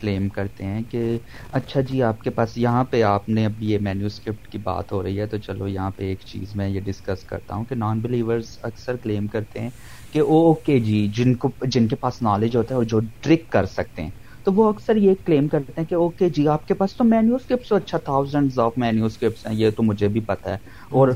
کلیم 0.00 0.28
کرتے 0.28 0.64
ہیں 0.64 0.82
کہ 0.90 1.18
اچھا 1.52 1.80
جی 1.80 2.02
آپ 2.02 2.22
کے 2.22 2.30
پاس 2.30 2.58
یہاں 2.58 2.84
پہ 2.84 3.02
آپ 3.02 3.28
نے 3.28 3.46
اب 3.46 3.62
یہ 3.62 3.78
مینیو 3.78 4.06
اسکرپٹ 4.06 4.52
کی 4.52 4.58
بات 4.58 4.92
ہو 4.92 5.02
رہی 5.02 5.20
ہے 5.20 5.26
تو 5.26 5.38
چلو 5.38 5.68
یہاں 5.68 5.90
پہ 5.90 6.04
ایک 6.04 6.18
چیز 6.24 6.56
میں 6.56 6.68
یہ 6.68 6.80
ڈسکس 6.80 7.24
کرتا 7.24 7.54
ہوں 7.54 7.64
کہ 7.64 7.74
نان 7.74 8.00
بلیورز 8.00 8.58
اکثر 8.62 8.96
کلیم 8.96 9.26
کرتے 9.26 9.60
ہیں 9.60 9.70
کہ 10.12 10.20
او 10.20 10.46
اوکے 10.46 10.78
جی 10.80 11.06
جن 11.14 11.36
کو 11.36 11.50
جن 11.68 11.86
کے 11.88 11.96
پاس 11.96 12.20
نالج 12.22 12.56
ہوتا 12.56 12.74
ہے 12.74 12.76
اور 12.76 12.84
جو 12.86 13.00
ٹرک 13.20 13.48
کر 13.48 13.66
سکتے 13.68 14.02
ہیں۔ 14.02 14.10
تو 14.46 14.52
وہ 14.52 14.68
اکثر 14.68 14.96
یہ 14.96 15.14
کلیم 15.26 15.48
کرتے 15.48 15.72
ہیں 15.76 15.86
کہ 15.86 15.94
اوکے 15.96 16.28
جی 16.30 16.46
آپ 16.48 16.66
کے 16.66 16.74
پاس 16.74 16.96
تو 16.96 17.04
مینیو 17.04 17.34
اسکرپٹس 17.34 17.72
اچھا 17.72 17.98
تھاؤزینڈ 18.00 18.58
آف 18.58 18.72
مینیو 18.76 19.04
اسکرپٹس 19.06 19.46
ہیں 19.46 19.54
یہ 19.54 19.70
تو 19.70 19.82
مجھے 19.82 20.08
بھی 20.08 20.20
پتا 20.24 20.50
ہے۔ 20.50 20.56
اور 20.92 21.08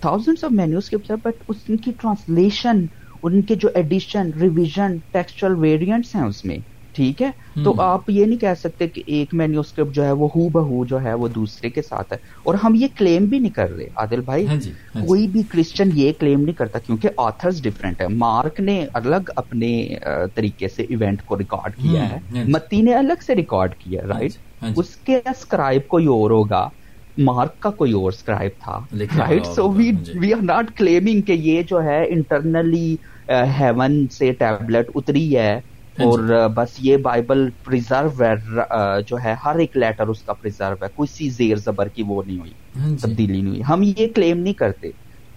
تھاؤزینڈ 0.00 0.44
آف 0.44 0.52
مینیو 0.52 0.78
اسکرپٹس 0.78 1.10
ہیں 1.10 1.18
بٹ 1.24 1.42
اس 1.48 1.62
کی 1.84 1.92
ٹرانسلیشن 1.92 2.84
ان 3.22 3.42
کے 3.42 3.54
جو 3.54 3.68
ایڈیشن 3.74 4.30
ریویژن 4.40 4.98
ٹیکسچل 5.12 5.54
ویریئنٹس 5.58 6.14
ہیں 6.14 6.22
اس 6.22 6.44
میں 6.44 6.58
ٹھیک 6.94 7.22
ہے؟ 7.22 7.30
تو 7.64 7.80
آپ 7.80 8.10
یہ 8.10 8.24
نہیں 8.24 8.38
کہہ 8.38 8.54
سکتے 8.58 8.88
کہ 8.88 9.02
ایک 9.06 9.34
مینیو 9.34 9.60
اسکرپٹ 9.60 9.94
جو 9.94 10.04
ہے 10.04 10.12
وہ 10.12 10.28
ہو 10.34 10.48
بہو 10.48 10.84
جو 10.84 11.02
ہے 11.02 11.14
وہ 11.14 11.28
دوسرے 11.28 11.70
کے 11.70 11.82
ساتھ 11.82 12.12
ہے۔ 12.12 12.18
اور 12.42 12.54
ہم 12.54 12.74
یہ 12.74 12.86
کلیم 12.96 13.24
بھی 13.24 13.38
نہیں 13.38 13.52
کر 13.52 13.70
رہے 13.70 13.88
عادل 13.94 14.20
بھائی۔ 14.20 14.46
ہاں 14.46 14.56
جی، 14.56 14.70
ہاں 14.94 15.00
جی۔ 15.00 15.06
کوئی 15.06 15.26
بھی 15.26 15.42
کرسچن 15.48 15.90
یہ 15.94 16.12
کلیم 16.18 16.40
نہیں 16.40 16.54
کرتا 16.54 16.78
کیونکہ 16.78 17.08
آتھرز 17.16 17.62
ڈفرینٹ 17.62 18.00
ہے 18.00 18.08
مارک 18.08 18.60
نے 18.60 18.86
الگ 18.92 19.30
اپنے 19.36 19.70
طریقے 20.34 20.68
سے 20.68 20.82
ایونٹ 20.82 21.22
کو 21.22 21.38
ریکارڈ 21.38 21.76
کیا 21.76 22.08
ہے۔ 22.10 22.18
ہاں 22.30 22.44
جی۔ 22.44 22.52
متی 22.52 22.82
نے 22.82 22.94
الگ 22.94 23.22
سے 23.26 23.34
ریکارڈ 23.34 23.74
کیا 23.74 24.02
رائٹ 24.08 24.32
اس 24.76 24.96
کے 24.96 25.16
اسکرائب 25.26 25.88
کوئی 25.88 26.06
اور 26.06 26.30
ہوگا۔ 26.30 26.68
مارک 27.18 27.58
کا 27.58 27.70
کوئی 27.70 27.92
اور 27.92 28.12
اسکرائب 28.12 28.52
تھا 28.58 28.78
right 29.18 29.46
so 29.46 29.68
we 29.72 29.90
we 30.14 30.32
are 30.32 30.42
not 30.42 30.76
claiming 30.76 31.20
کہ 31.20 31.32
یہ 31.32 31.62
جو 31.62 31.82
ہے 31.82 32.02
انٹرنلی 32.08 32.96
ہیون 33.60 34.06
سے 34.10 34.32
ٹیبلٹ 34.32 34.90
اتری 34.94 35.36
ہے۔ 35.36 35.60
اور 35.98 36.18
جی۔ 36.18 36.34
بس 36.54 36.76
یہ 36.78 36.96
بائبل 36.96 37.48
پریزرو 37.64 38.24
جو 39.08 39.16
ہے 39.24 39.34
ہر 39.44 39.58
ایک 39.58 39.76
لیٹر 39.76 40.06
اس 40.06 40.22
کا 40.22 40.32
پریزرو 40.32 40.74
ہے۔ 40.82 40.88
کوئی 40.94 41.28
زیر 41.30 41.56
زبر 41.56 41.88
کی 41.88 42.02
وہ 42.06 42.22
نہیں 42.26 42.38
ہوئی 42.38 42.52
ہاں 42.76 42.88
جی۔ 42.88 42.96
تبدیلی 43.02 43.40
نہیں 43.40 43.46
ہوئی۔ 43.46 43.62
ہم 43.68 43.82
یہ 43.82 44.06
کلیم 44.14 44.38
نہیں 44.38 44.54
کرتے۔ 44.54 44.90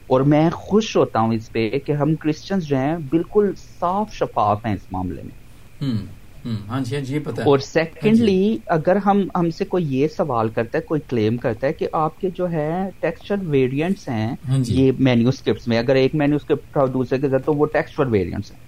اور 0.07 0.21
میں 0.23 0.49
خوش 0.53 0.95
ہوتا 0.97 1.19
ہوں 1.19 1.33
اس 1.33 1.51
پہ 1.51 1.69
کہ 1.85 1.91
ہم 1.91 2.15
کرسچنز 2.15 2.63
جو 2.63 2.77
ہیں 2.77 2.97
بالکل 3.09 3.51
صاف 3.79 4.13
شفاف 4.13 4.65
ہیں 4.65 4.73
اس 4.73 4.91
معاملے 4.91 5.21
میں۔ 5.23 5.95
ہاں 6.69 6.79
جی 6.79 7.17
اور 7.43 7.59
سیکنڈلی 7.59 8.57
اگر 8.67 8.95
ہم 8.95 9.21
ہم 9.35 9.49
سے 9.49 9.65
کوئی 9.65 9.85
یہ 9.95 10.07
سوال 10.07 10.49
کرتا 10.49 10.77
ہے 10.77 10.83
کوئی 10.83 11.01
کلیم 11.09 11.37
کرتا 11.37 11.67
ہے 11.67 11.73
کہ 11.73 11.87
آپ 11.93 12.21
کے 12.21 12.29
جو 12.29 12.49
ہے 12.51 12.69
ٹیکسچر 12.99 13.35
ویریئنٹس 13.47 14.07
ہیں 14.09 14.35
یہ 14.67 14.91
مینیو 14.99 15.29
اسکرپٹس 15.29 15.67
میں 15.67 15.77
اگر 15.77 15.95
ایک 15.95 16.15
مینیو 16.15 16.35
اسکرپٹ 16.35 16.93
دوسرے 16.93 17.19
کے 17.19 17.29
ساتھ 17.29 17.43
تو 17.43 17.53
وہ 17.53 17.65
ٹیکسچر 17.65 18.05
ویریئنٹس 18.05 18.51
ہیں۔ 18.51 18.66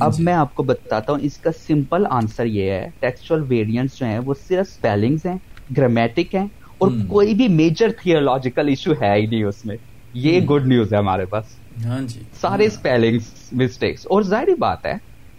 اب 0.00 0.12
جی۔ 0.12 0.20
میں 0.20 0.32
آپ 0.34 0.54
کو 0.54 0.62
بتاتا 0.64 1.12
ہوں 1.12 1.20
اس 1.22 1.38
کا 1.38 1.50
سمپل 1.56 2.04
آنسر 2.10 2.46
یہ 2.48 2.70
ہے 2.70 2.88
ٹیکسچل 3.00 3.42
ویریئنٹس 3.48 3.96
جو 3.96 4.06
ہیں 4.06 4.18
وہ 4.20 4.34
صرف 4.38 4.66
اسپیلنگس 4.68 5.26
ہیں 5.26 5.36
گرامیٹک 5.70 6.34
ہیں 6.34 6.46
اور 6.80 6.90
کوئی 7.06 7.34
بھی 7.34 7.48
میجر 7.50 7.90
تھیولوجیکل 7.94 8.68
ایشو 8.68 8.92
ہے 9.00 9.14
ہی 9.14 9.26
نہیں 9.26 9.44
اس 9.44 9.64
میں۔ 9.64 9.76
یہ 10.14 10.40
گڈ 10.46 10.66
نیوز 10.66 10.92
ہے 10.92 10.98
ہمارے 10.98 11.26
پاس۔ 11.26 11.46
ہاں 11.80 12.00
جی۔ 12.06 12.22
سارے 12.34 12.66
اسپیلنگس 12.66 13.26
مسٹیکس 13.54 14.06
اور 14.06 14.22
ظاہری 14.24 14.54
بات 14.58 14.86
ہے 14.86 14.94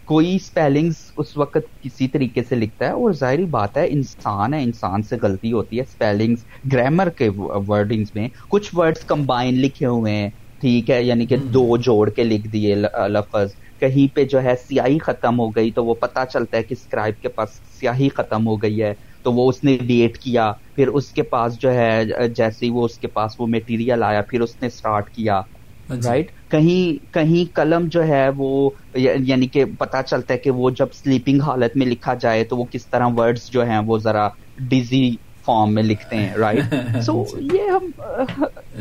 کوئی 0.08 0.36
اسپیلنگس 0.36 0.96
اس 1.18 1.36
وقت 1.38 1.58
کسی 1.80 2.08
طریقے 2.10 2.44
سے 2.44 2.56
لکھتا 2.56 2.86
ہے 2.86 2.92
اور 2.94 3.12
ظاہری 3.16 3.46
بات 3.50 3.78
ہے 3.78 3.86
انسان 3.90 4.54
ہے 4.54 4.64
انسان 4.64 5.04
سے 5.04 5.18
غلطی 5.22 5.52
ہوتی 5.54 5.78
ہے۔ 5.78 5.84
اسپیلنگس 5.84 6.44
گرامر 6.74 7.10
کے 7.12 7.30
ورڈنگس 7.68 8.14
میں 8.14 8.28
کچھ 8.50 8.74
ورڈز 8.74 9.04
کمبائن 9.06 9.56
لکھے 9.58 9.86
ہوئے 9.88 10.14
ہیں۔ 10.14 10.30
ٹھیک 10.62 10.90
ہے 10.90 11.02
یعنی 11.04 11.26
کہ 11.28 11.38
دو 11.50 11.66
جوڑ 11.80 12.10
کے 12.12 12.24
لکھ 12.24 12.48
دیے 12.50 12.76
لفظ۔ 13.10 13.52
کہیں 13.80 14.16
پہ 14.16 14.24
جو 14.26 14.44
ہے 14.44 14.56
سیاہی 14.68 14.98
ختم 14.98 15.40
ہو 15.40 15.50
گئی 15.50 15.72
تو 15.72 15.86
وہ 15.86 15.94
پتا 15.94 16.26
چلتا 16.26 16.58
ہے 16.58 16.64
کہ 16.64 16.74
اسکرائب 16.74 17.22
کے 17.22 17.28
پاس 17.28 17.60
سیاہی 17.80 18.10
ختم 18.10 18.48
ہو 18.48 18.56
گئی 18.62 18.82
ہے 18.84 18.94
تو 19.24 19.34
وہ 19.34 19.48
اس 19.50 19.64
نے 19.64 19.78
ڈیٹ 19.78 20.18
کیا 20.18 20.52
پھر 20.76 20.88
اس 20.88 21.08
کے 21.10 21.24
پاس 21.24 21.60
جو 21.60 21.74
ہے 21.74 22.04
جیسے 22.36 22.66
ہی 22.66 22.72
وہ 22.72 22.86
اس 22.86 22.98
کے 22.98 23.08
پاس 23.08 23.40
وہ 23.40 23.48
میٹیریل 23.48 24.04
آیا 24.04 24.22
پھر 24.22 24.42
اس 24.42 24.56
نے 24.62 24.68
اسٹارٹ 24.68 25.10
کیا 25.10 25.42
رائٹ 25.90 26.28
اچھا۔ 26.28 26.48
کہیں 26.50 27.14
کہیں 27.14 27.56
قلم 27.56 27.88
جو 27.88 28.08
ہے 28.08 28.28
وہ 28.38 28.70
یعنی 28.96 29.48
کہ 29.48 29.66
پتا 29.78 30.02
چلتا 30.04 30.34
ہے 30.34 30.40
کہ 30.40 30.52
وہ 30.52 30.70
جب 30.70 30.94
سلیپنگ 30.94 31.42
حالت 31.42 31.78
میں 31.78 31.86
لکھا 31.86 32.14
جائے 32.14 32.44
تو 32.44 32.58
وہ 32.58 32.66
کس 32.72 32.86
طرح 32.86 33.08
ورڈز 33.18 33.50
جو 33.50 33.66
ہیں 33.66 33.80
وہ 33.86 33.98
ذرا 33.98 34.28
ڈیزی 34.70 35.10
فارم 35.46 35.74
میں 35.74 35.84
لکھتے 35.84 36.16
ہیں 36.16 36.34
رائٹ 36.36 36.74
سو 37.06 37.24
یہ 37.54 37.70
ہم 37.70 37.92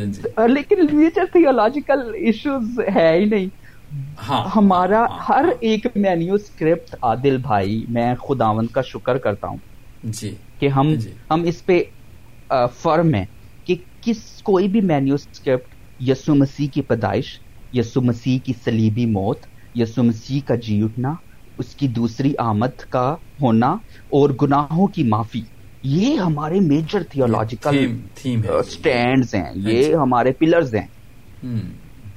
جی۔ 0.05 0.23
لیکن 0.49 0.87
میجر 0.93 1.25
تھیولوجیکل 1.33 2.11
ایشوز 2.15 2.81
ہے 2.97 3.13
ہی 3.13 3.25
نہیں 3.25 3.47
ہاں 3.47 3.68
ہمارا 4.57 5.01
ہاں، 5.01 5.19
ہر 5.29 5.45
ہاں۔ 5.45 5.53
ایک 5.61 5.87
مینیو 5.97 6.35
اسکرپٹ 6.35 6.95
عادل 7.03 7.37
بھائی 7.39 7.85
میں 7.89 8.15
خداون 8.15 8.67
کا 8.67 8.83
شکر 8.83 9.19
کرتا 9.19 9.49
ہوں 9.49 9.57
جی۔ 10.05 10.35
کہ 10.59 10.69
ہم 10.69 10.95
جی۔ 10.95 11.11
ہم 11.31 11.43
اس 11.43 11.65
پہ 11.67 11.83
فرم 12.81 13.15
ہیں 13.15 13.25
کہ 13.65 13.75
کس 14.01 14.43
کوئی 14.43 14.69
بھی 14.69 14.81
مینیو 14.81 15.15
اسکرپٹ 15.15 15.75
یسو 16.01 16.35
مسیح 16.35 16.69
کی 16.73 16.83
پیدائش 16.83 17.39
یسو 17.73 18.01
مسیح 18.01 18.39
کی 18.45 18.53
سلیبی 18.65 19.07
موت 19.07 19.47
یسو 19.75 20.03
مسیح 20.03 20.41
کا 20.47 20.55
جی 20.55 20.83
اٹھنا 20.83 21.15
اس 21.59 21.75
کی 21.75 21.89
دوسری 21.89 22.35
آمد 22.39 22.81
کا 22.91 23.15
ہونا 23.43 23.77
اور 24.09 24.31
گناہوں 24.43 24.87
کی 24.87 25.03
معافی 25.03 25.41
یہ 25.83 26.19
ہمارے 26.19 26.61
میجر 26.61 27.03
تھیولوجیکل 27.03 27.87
اسٹینڈز 28.59 29.35
ہیں۔ 29.35 29.51
یہ 29.55 29.95
ہمارے 29.95 30.33
پلرز 30.33 30.75
ہیں۔ 30.75 30.87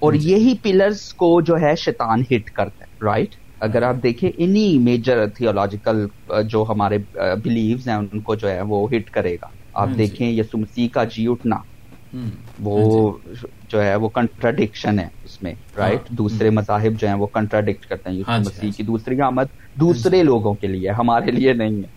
اور 0.01 0.13
جی۔ 0.15 0.29
یہی 0.31 0.53
پلرز 0.63 1.01
کو 1.15 1.29
جو 1.43 1.59
ہے 1.59 1.73
شیطان 1.77 2.21
ہٹ 2.27 2.49
کرتا 2.51 2.83
ہے 2.83 3.05
رائٹ 3.05 3.35
اگر 3.61 3.83
آپ 3.83 3.95
دیکھیں 4.03 4.29
انہی 4.35 4.77
میجر 4.81 5.25
تھیولوجیکل 5.29 6.05
جو 6.47 6.63
ہمارے 6.69 6.97
بلیوز 7.43 7.87
ہیں 7.87 7.95
ان 7.95 8.21
کو 8.21 8.35
جو 8.35 8.49
ہے 8.49 8.61
وہ 8.67 8.87
ہٹ 8.91 9.09
کرے 9.09 9.35
گا۔ 9.35 9.49
آپ 9.75 9.89
ہاں 9.89 9.97
جی۔ 9.97 9.97
دیکھیں 9.97 10.29
یسو 10.29 10.57
مسیح 10.57 10.87
کا 10.89 11.03
جی 11.07 11.27
اٹھنا 11.27 11.55
وہ 12.59 12.75
ہاں 12.75 12.85
جی۔ 12.85 13.01
جو 13.65 13.81
ہے 13.81 13.95
وہ 13.95 14.09
کنٹراڈکشن 14.11 14.99
ہے 14.99 15.07
اس 15.21 15.41
میں 15.41 15.53
رائٹ 15.75 16.09
ہاں۔ 16.11 16.17
دوسرے 16.17 16.49
مذاہب 16.51 16.99
جو 16.99 17.07
ہیں 17.07 17.15
وہ 17.15 17.27
کنٹراڈکٹ 17.29 17.85
کرتے 17.85 18.09
ہیں 18.09 18.17
یسو 18.17 18.39
مسیح 18.39 18.71
کی 18.71 18.83
دوسری 18.83 19.21
آمد 19.23 19.47
دوسرے 19.77 20.21
لوگوں 20.23 20.53
کے 20.55 20.67
لیے 20.67 20.89
ہمارے 20.93 21.31
لیے 21.31 21.53
نہیں 21.55 21.77
ہے۔ 21.77 21.89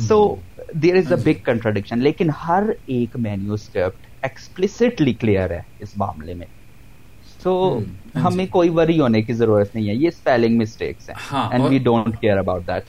سو 0.00 0.16
دیر 0.76 0.96
از 0.96 1.12
اے 1.12 1.18
بگ 1.22 1.42
کنٹراڈکشن 1.44 1.98
لیکن 2.00 2.30
ہر 2.38 2.62
ایک 2.86 3.16
مینیو 3.18 3.52
اسکرپٹ 3.54 4.06
ایکسپلسٹلی 4.22 5.14
کلیئر 5.14 5.50
ہے 5.50 5.60
اس 5.78 5.96
معاملے 5.96 6.34
میں۔ 6.34 6.46
تو 7.44 7.52
ہاں 8.14 8.22
ہمیں 8.22 8.44
جی۔ 8.44 8.50
کوئی 8.50 8.68
وری 8.70 8.98
ہونے 9.00 9.20
کی 9.22 9.32
ضرورت 9.34 9.74
نہیں 9.74 9.88
ہے. 9.88 9.94
یہ 9.94 10.08
اسپیلنگ 10.08 10.60
مسٹیکس 10.60 11.08
ہیں. 11.08 11.16
And 11.50 11.64
we 11.64 11.78
don't 11.78 12.20
care 12.20 12.38
about 12.38 12.66
that 12.66 12.84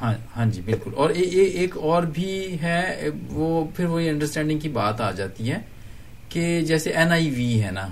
ہاں 0.00 0.44
جی 0.46 0.60
بالکل. 0.64 0.90
اور 0.94 1.10
ایک 1.10 1.76
اور 1.76 2.02
بھی 2.12 2.56
ہے 2.62 3.08
وہ 3.30 3.64
پھر 3.76 3.84
وہی 3.84 4.08
انڈرسٹینڈنگ 4.08 4.58
کی 4.58 4.68
بات 4.68 5.00
آ 5.00 5.10
جاتی 5.10 5.50
ہے 5.50 5.58
کہ 6.28 6.60
جیسے 6.62 6.90
این 6.92 7.12
آئی 7.12 7.30
وی 7.30 7.50
ہے 7.62 7.70
نا 7.70 7.88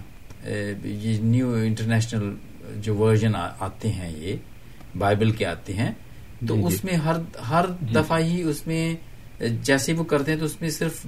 یہ 0.47 1.21
نیو 1.23 1.55
انٹرنیشنل 1.55 2.35
جو 2.81 2.97
ورژن 2.97 3.37
آتے 3.37 3.93
ہیں 3.93 4.11
یہ 4.13 4.37
بائبل 4.99 5.31
کے 5.31 5.47
آتے 5.47 5.73
ہیں 5.73 5.91
تو 6.41 6.55
جی، 6.55 6.61
جی۔ 6.61 6.67
اس 6.67 6.85
میں 6.85 6.97
ہر 6.97 7.17
ہر 7.51 7.65
دفعہ 7.95 8.19
ہی 8.21 8.43
اس 8.43 8.67
میں 8.67 8.95
جیسے 9.41 9.93
وہ 9.93 10.05
کرتے 10.05 10.33
ہیں 10.33 10.39
تو 10.39 10.45
اس 10.45 10.61
میں 10.61 10.71
صرف 10.71 11.07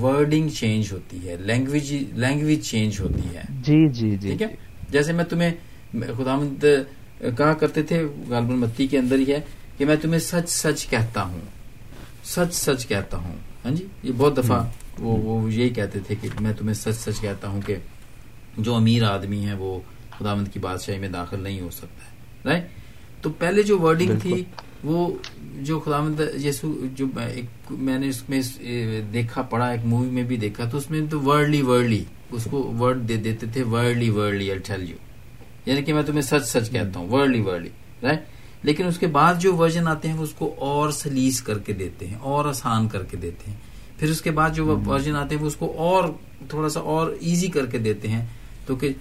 ورڈنگ 0.00 0.48
چینج 0.48 0.92
ہوتی 0.92 1.28
ہے 1.28 1.36
لینگویج 1.36 1.92
لینگویج 2.12 2.64
چینج 2.64 3.00
ہوتی 3.00 3.36
ہے۔ 3.36 3.42
جی 3.50 3.88
جی 3.88 4.10
جی 4.10 4.28
ٹھیک 4.28 4.42
ہے؟ 4.42 4.56
جیسے 4.90 5.12
میں 5.12 5.24
تمہیں 5.24 5.50
خدا 5.92 6.36
مند 6.36 6.64
کہا 7.38 7.52
کرتے 7.52 7.82
تھے 7.82 8.02
غالب 8.28 8.50
المتی 8.50 8.86
کے 8.86 8.98
اندر 8.98 9.18
ہی 9.18 9.32
ہے 9.32 9.40
کہ 9.78 9.84
میں 9.84 9.96
تمہیں 10.02 10.20
سچ 10.20 10.48
سچ 10.48 10.86
کہتا 10.86 11.22
ہوں۔ 11.22 11.40
سچ 12.24 12.54
سچ 12.54 12.86
کہتا 12.86 13.16
ہوں۔ 13.16 13.36
ہاں 13.64 13.70
جی؟ 13.70 13.86
یہ 14.02 14.12
بہت 14.16 14.36
دفعہ 14.36 14.66
وہ 14.98 15.16
وہ 15.16 15.52
یہی 15.52 15.68
کہتے 15.68 15.98
تھے 16.06 16.14
کہ 16.20 16.28
میں 16.40 16.52
تمہیں 16.52 16.74
سچ 16.74 16.98
سچ 16.98 17.20
کہتا 17.20 17.48
ہوں 17.48 17.60
کہ 17.66 17.76
جو 18.58 18.74
امیر 18.74 19.02
آدمی 19.02 19.46
ہے 19.46 19.54
وہ 19.54 19.80
خدا 20.18 20.34
مند 20.34 20.48
کی 20.52 20.60
بادشاہی 20.60 20.98
میں 20.98 21.08
داخل 21.08 21.42
نہیں 21.42 21.60
ہو 21.60 21.70
سکتا 21.70 22.04
ہے۔ 22.04 22.16
رائٹ 22.44 22.66
تو 23.22 23.30
پہلے 23.30 23.62
جو 23.62 23.78
ورڈنگ 23.78 24.18
تھی 24.22 24.44
وہ 24.84 25.14
جو 25.62 25.80
خدا 25.80 26.00
مند 26.00 26.20
یسو 26.44 26.86
جو 26.94 27.06
میں 27.70 27.98
نے 27.98 28.08
اس 28.08 28.28
میں 28.28 28.40
دیکھا 29.12 29.42
پڑھا 29.42 29.68
ایک 29.68 29.80
مووی 29.84 30.10
میں 30.10 30.22
بھی 30.22 30.36
دیکھا 30.36 30.64
تو 30.64 30.78
اس 30.78 30.90
میں 30.90 31.00
تو 31.10 31.20
ورڈلی 31.20 31.62
ورڈلی 31.62 32.04
اس 32.30 32.48
کو 32.50 32.72
ورڈ 32.78 33.08
دے 33.08 33.16
دیتے 33.16 33.46
تھے 33.52 33.62
ورڈلی 33.62 34.10
ورڈلی 34.10 34.58
ٹھل 34.64 34.90
یو 34.90 34.96
یعنی 35.66 35.82
کہ 35.82 35.94
میں 35.94 36.02
تمہیں 36.02 36.20
سچ 36.20 36.44
سچ 36.44 36.70
کہتا 36.70 37.00
ہوں 37.00 37.08
ورڈلی 37.08 37.40
ورڈلی 37.40 37.68
رائٹ 38.02 38.22
لیکن 38.62 38.86
اس 38.86 38.98
کے 38.98 39.06
بعد 39.06 39.34
جو 39.38 39.56
ورژن 39.56 39.88
آتے 39.88 40.08
ہیں 40.08 40.16
وہ 40.16 40.22
اس 40.22 40.32
کو 40.32 40.54
اور 40.58 40.90
سلیس 40.90 41.42
کر 41.42 41.58
کے 41.58 41.72
دیتے 41.72 42.06
ہیں 42.06 42.14
اور 42.14 42.44
آسان 42.44 42.88
کر 42.88 43.02
کے 43.02 43.16
دیتے 43.16 43.50
ہیں۔ 43.50 43.58
پھر 43.98 44.10
اس 44.10 44.22
کے 44.22 44.30
بعد 44.30 44.50
جو 44.50 44.78
ورژن 44.86 45.16
آتے 45.16 45.34
ہیں 45.34 45.42
وہ 45.42 45.46
اس 45.46 45.56
کو 45.56 45.74
اور 45.76 46.08
تھوڑا 46.48 46.68
سا 46.68 46.80
اور 46.80 47.10
ایزی 47.20 47.46
کر 47.46 47.66
کے 47.66 47.78
دیتے 47.78 48.08
ہیں۔ 48.08 48.26
تو 48.68 48.76
کہ 48.76 48.92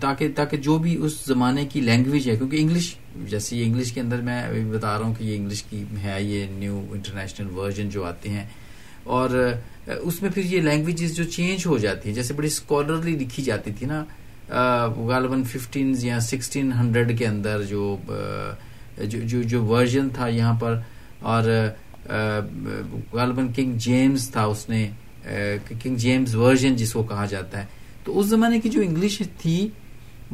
تاکہ 0.00 0.28
تاکہ 0.36 0.56
جو 0.56 0.76
بھی 0.78 0.96
اس 1.00 1.14
زمانے 1.26 1.64
کی 1.72 1.80
لینگویج 1.80 2.28
ہے، 2.28 2.36
کیونکہ 2.36 2.60
انگلش 2.60 2.94
جیسے 3.28 3.56
یہ 3.56 3.64
انگلش 3.64 3.92
کے 3.92 4.00
اندر 4.00 4.20
میں 4.22 4.42
بتا 4.72 4.98
رہا 4.98 5.04
ہوں 5.04 5.14
کہ 5.14 5.24
یہ 5.24 5.36
انگلش 5.36 5.62
کی 5.62 5.82
ہے، 6.02 6.22
یہ 6.22 6.46
نیو 6.58 6.84
انٹرنیشنل 6.92 7.50
ورژن 7.56 7.88
جو 7.90 8.04
آتے 8.04 8.28
ہیں، 8.28 8.44
اور 9.04 9.30
اس 9.88 10.20
میں 10.22 10.30
پھر 10.30 10.44
یہ 10.44 10.60
لینگویجز 10.60 11.16
جو 11.16 11.24
چینج 11.30 11.66
ہو 11.66 11.78
جاتی 11.78 12.08
ہیں، 12.08 12.14
جیسے 12.16 12.34
بڑی 12.34 12.46
اسکالرلی 12.46 13.16
لکھی 13.16 13.42
جاتی 13.42 13.70
تھی 13.78 13.86
نا 13.86 14.04
غالباً 15.08 15.42
ففٹین 15.50 15.94
یا 16.02 16.20
سکسٹین 16.20 16.72
ہنڈریڈ 16.72 17.18
کے 17.18 17.26
اندر 17.26 17.62
جو 17.68 17.96
جو 19.02 19.42
جو 19.42 19.64
ورژن 19.64 20.08
تھا 20.14 20.28
یہاں 20.28 20.54
پر، 20.60 20.80
اور 21.22 21.44
غالباً 23.12 23.48
کنگ 23.56 23.76
جیمز 23.78 24.28
تھا، 24.30 24.44
اس 24.44 24.68
نے 24.68 24.88
کنگ 25.82 25.96
جیمز 25.96 26.34
ورژن 26.34 26.76
جس 26.76 26.92
کو 26.92 27.02
کہا 27.02 27.26
جاتا 27.30 27.60
ہے۔ 27.60 27.66
تو 28.10 28.20
اس 28.20 28.26
زمانے 28.26 28.60
کی 28.60 28.68
جو 28.68 28.80
انگلش 28.80 29.22
تھی 29.38 29.68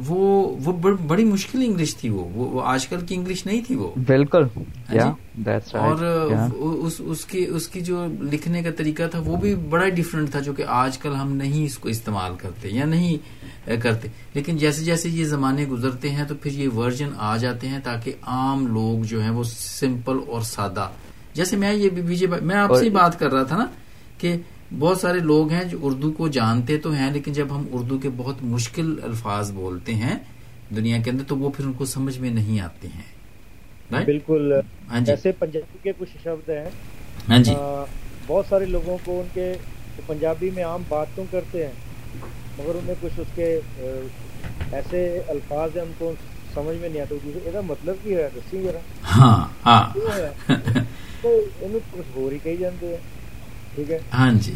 وہ 0.07 0.55
وہ 0.65 0.71
بڑی 1.07 1.23
مشکل 1.23 1.61
انگلش 1.61 1.95
تھی 1.95 2.09
وہ 2.09 2.29
وہ 2.29 2.61
آج 2.65 2.87
کل 2.87 2.99
کی 3.07 3.15
انگلش 3.15 3.45
نہیں 3.45 3.61
تھی 3.67 3.75
وہ۔ 3.75 3.91
بالکل۔ 4.07 4.43
ہاں 4.43 4.93
جی؟ 4.93 5.41
اور 5.77 5.97
اس 6.85 7.01
اس 7.05 7.25
کی 7.25 7.45
اس 7.49 7.67
کی 7.67 7.81
جو 7.81 8.05
لکھنے 8.21 8.63
کا 8.63 8.69
طریقہ 8.71 9.03
تھا 9.11 9.19
وہ 9.25 9.35
بھی 9.37 9.55
بڑا 9.55 9.89
ڈفرینٹ 9.89 10.31
تھا 10.31 10.39
جو 10.39 10.53
کہ 10.53 10.63
آج 10.67 10.97
کل 10.97 11.15
ہم 11.15 11.33
نہیں 11.33 11.65
اس 11.65 11.77
کو 11.77 11.89
استعمال 11.89 12.31
کرتے 12.37 12.69
یا 12.69 12.85
نہیں 12.85 13.17
کرتے۔ 13.81 14.07
لیکن 14.33 14.57
جیسے 14.57 14.83
جیسے 14.83 15.09
یہ 15.09 15.23
زمانے 15.23 15.65
گزرتے 15.65 16.09
ہیں 16.09 16.23
تو 16.23 16.35
پھر 16.35 16.51
یہ 16.51 16.69
ورژن 16.69 17.09
آ 17.17 17.37
جاتے 17.37 17.67
ہیں 17.67 17.79
تاکہ 17.83 18.13
عام 18.21 18.67
لوگ 18.67 19.03
جو 19.03 19.21
ہیں 19.21 19.29
وہ 19.29 19.43
سمپل 19.43 20.17
اور 20.27 20.41
سادہ۔ 20.41 20.89
جیسے 21.33 21.55
میں 21.55 21.73
یہ 21.73 21.89
میں 22.41 22.55
آپ 22.55 22.69
سے 22.79 22.89
بات 22.89 23.19
کر 23.19 23.31
رہا 23.33 23.43
تھا 23.43 23.57
نا 23.57 23.65
کہ 24.17 24.35
بہت 24.79 24.97
سارے 24.97 25.19
لوگ 25.19 25.51
ہیں 25.51 25.63
جو 25.63 25.77
اردو 25.81 26.11
کو 26.11 26.27
جانتے 26.27 26.77
تو 26.77 26.91
ہیں 26.91 27.11
لیکن 27.11 27.33
جب 27.33 27.47
ہم 27.51 27.65
اردو 27.71 27.97
کے 27.97 28.09
بہت 28.17 28.35
مشکل 28.41 28.99
الفاظ 29.03 29.51
بولتے 29.51 29.95
ہیں 29.95 30.17
دنیا 30.75 30.97
کے 30.97 31.11
اندر 31.11 31.23
تو 31.27 31.37
وہ 31.37 31.49
پھر 31.49 31.65
ان 31.65 31.73
کو 31.73 31.85
سمجھ 31.85 32.19
میں 32.19 32.29
نہیں 32.29 32.59
آتے 32.59 32.87
ہیں۔ 32.87 33.17
بالکل۔ 34.05 34.53
ہاں 34.89 34.99
جی۔ 34.99 35.05
جیسے 35.05 35.31
پنجابی 35.31 35.77
کے 35.83 35.91
کچھ 35.97 36.09
شبد 36.23 36.49
ہیں۔ 36.49 36.65
ہاں 37.29 37.37
جی۔ 37.37 37.53
بہت 38.27 38.45
سارے 38.49 38.65
لوگوں 38.65 38.97
کو 39.03 39.19
ان 39.19 39.27
کے 39.33 39.53
پنجابی 40.05 40.49
میں 40.49 40.63
عام 40.63 40.83
بات 40.89 41.07
تو 41.15 41.23
کرتے 41.31 41.65
ہیں 41.65 41.71
مگر 42.59 42.75
انہیں 42.75 42.95
کچھ 43.01 43.19
اس 43.19 43.27
کے 43.35 43.59
ایسے 44.71 45.21
الفاظ 45.27 45.69
ہیں 45.75 45.83
ان 45.83 45.91
کو 45.97 46.13
سمجھ 46.53 46.77
میں 46.77 46.89
نہیں 46.89 47.01
آتے 47.01 47.15
یہ 47.23 47.59
مطلب 47.67 47.95
کی 48.03 48.15
ہے؟ 48.15 48.29
دسی 48.35 48.63
ذرا۔ 48.63 48.79
ہاں 49.17 49.47
ہاں۔ 49.65 49.93
کچھ 51.21 52.15
ہو 52.15 52.29
رہی 52.29 52.37
کہی 52.43 52.57
جانتے 52.57 52.87
ہیں۔ 52.87 53.16
ਠੀਕ 53.77 53.91
ਹੈ 53.91 53.99
ਹਾਂਜੀ 54.13 54.55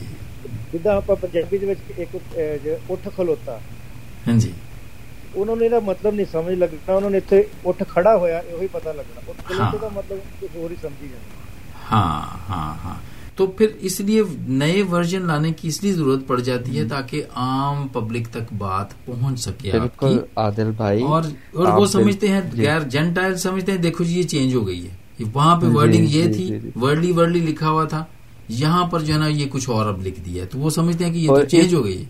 ਜਿੱਦਾਂ 0.73 0.95
ਆਪਾਂ 0.95 1.15
ਪੰਜਾਬੀ 1.17 1.57
ਦੇ 1.57 1.65
ਵਿੱਚ 1.65 1.99
ਇੱਕ 1.99 2.91
ਉੱਠ 2.91 3.07
ਖਲੋਤਾ 3.17 3.59
ਹਾਂਜੀ 4.27 4.53
ਉਹਨਾਂ 5.35 5.55
ਇਹਦਾ 5.57 5.79
ਮਤਲਬ 5.81 6.13
ਨਹੀਂ 6.13 6.25
ਸਮਝ 6.25 6.61
ਉਹਨਾਂ 6.87 7.09
ਨੇ 7.09 7.17
ਇੱਥੇ 7.17 7.45
ਉੱਠ 7.65 7.83
ਖੜਾ 7.89 8.17
ਹੋਇਆ 8.17 8.39
ਇਹੋ 8.41 8.61
ਹੀ 8.61 8.67
ਪਤਾ 8.67 8.91
ਲੱਗਣਾ 8.91 9.21
ਉੱਠ 9.29 9.81
ਦਾ 9.81 9.89
ਮਤਲਬ 9.89 10.19
ਕੁਝ 10.41 10.49
ਹੋਰ 10.55 10.71
ਹੀ 10.71 10.77
ਸਮਝੀ 10.81 11.07
ਜਾਂਦਾ 11.07 11.39
تو 13.37 13.45
پھر 13.49 13.67
اس 13.79 13.99
لیے 14.01 14.23
نئے 14.55 14.81
ورژن 14.89 15.25
لانے 15.27 15.51
کی 15.51 15.67
اس 15.67 15.81
لیے 15.83 15.91
ضرورت 15.93 16.25
پڑ 16.27 16.39
جاتی 16.39 16.77
ہے 16.79 16.83
تاکہ 16.87 17.23
عام 17.35 17.87
پبلک 17.87 18.27
تک 18.27 18.51
بات 18.57 18.93
پہنچ 19.05 19.39
سکے 19.39 19.71
بالکل 19.71 20.17
عادل 20.35 20.71
بھائی 20.77 21.03
اور 21.03 21.23
اور 21.53 21.67
وہ 21.77 21.85
سمجھتے 21.85 22.27
ہیں 22.27 22.41
جی۔ 22.51 22.61
غیر 22.61 22.87
جنٹائل 22.89 23.37
سمجھتے 23.37 23.71
ہیں 23.71 23.79
دیکھو 23.79 24.03
جی 24.03 24.17
یہ 24.19 24.27
چینج 24.27 24.55
ہو 24.55 24.65
گئی 24.67 24.83
ہے۔ 24.83 25.23
وہاں 25.33 25.55
پہ 25.55 25.65
ہاں 25.65 25.71
جی، 25.71 25.77
ورڈنگ 25.77 26.07
یہ 26.09 26.25
جی، 26.25 26.47
تھی 26.49 26.69
ورڈلی 26.75 27.11
ورڈلی 27.11 27.39
لکھا 27.39 27.69
ہوا 27.69 27.85
تھا۔ 27.85 28.03
یہاں 28.51 28.85
پر 28.85 28.99
جو 28.99 29.13
ہے 29.13 29.19
نا 29.19 29.27
یہ 29.27 29.45
کچھ 29.49 29.69
اور 29.69 29.85
اب 29.85 30.01
لکھ 30.05 30.19
دیا 30.19 30.45
تو 30.45 30.59
وہ 30.59 30.69
سمجھتے 30.69 31.05
ہیں 31.05 31.13
کہ 31.13 31.17
یہ 31.17 31.27
تو 31.27 31.43
چینج 31.43 31.73
ہو 31.73 31.83
گئی 31.85 32.03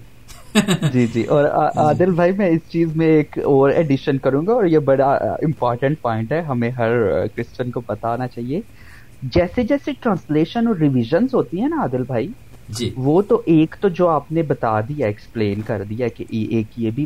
جی 0.94 1.06
جی 1.14 1.24
اور 1.24 1.44
جی۔ 1.44 1.80
عادل 1.80 2.12
بھائی 2.12 2.32
میں 2.32 2.48
اس 2.50 2.62
چیز 2.70 2.96
میں 2.96 3.08
ایک 3.08 3.38
اور 3.38 3.70
ایڈیشن 3.70 4.18
کروں 4.18 4.46
گا 4.48 4.54
اور 4.54 4.66
یہ 4.66 4.80
بڑا 4.80 5.10
امپورٹنٹ 5.42 6.02
پوائنٹ 6.02 6.32
ہے۔ 6.32 6.42
ہمیں 6.42 6.70
ہر 6.70 6.92
کرسچن 7.36 7.72
کو 7.72 7.82
بتانا 7.86 8.28
چاہیے۔ 8.28 8.62
جیسے 9.22 9.64
جیسے 9.64 9.92
ٹرانسلیشن 10.00 10.68
اور 10.68 10.76
ریویژنز 10.76 11.34
ہوتی 11.34 11.62
ہیں 11.62 11.70
نا 11.70 11.82
عادل 11.82 12.04
بھائی 12.08 12.28
جی۔ 12.70 12.90
وہ 12.96 13.22
تو 13.22 13.42
ایک 13.46 13.76
تو 13.80 13.90
جو 13.90 14.08
آپ 14.08 14.32
نے 14.32 14.42
بتا 14.42 14.80
دیا 14.82 15.08
ایکسپلین 15.08 15.62
کر 15.62 15.84
دیا 15.84 16.08
کہ 16.08 16.26
ایک 16.30 16.80
یہ 16.80 16.92
بھی 16.92 17.06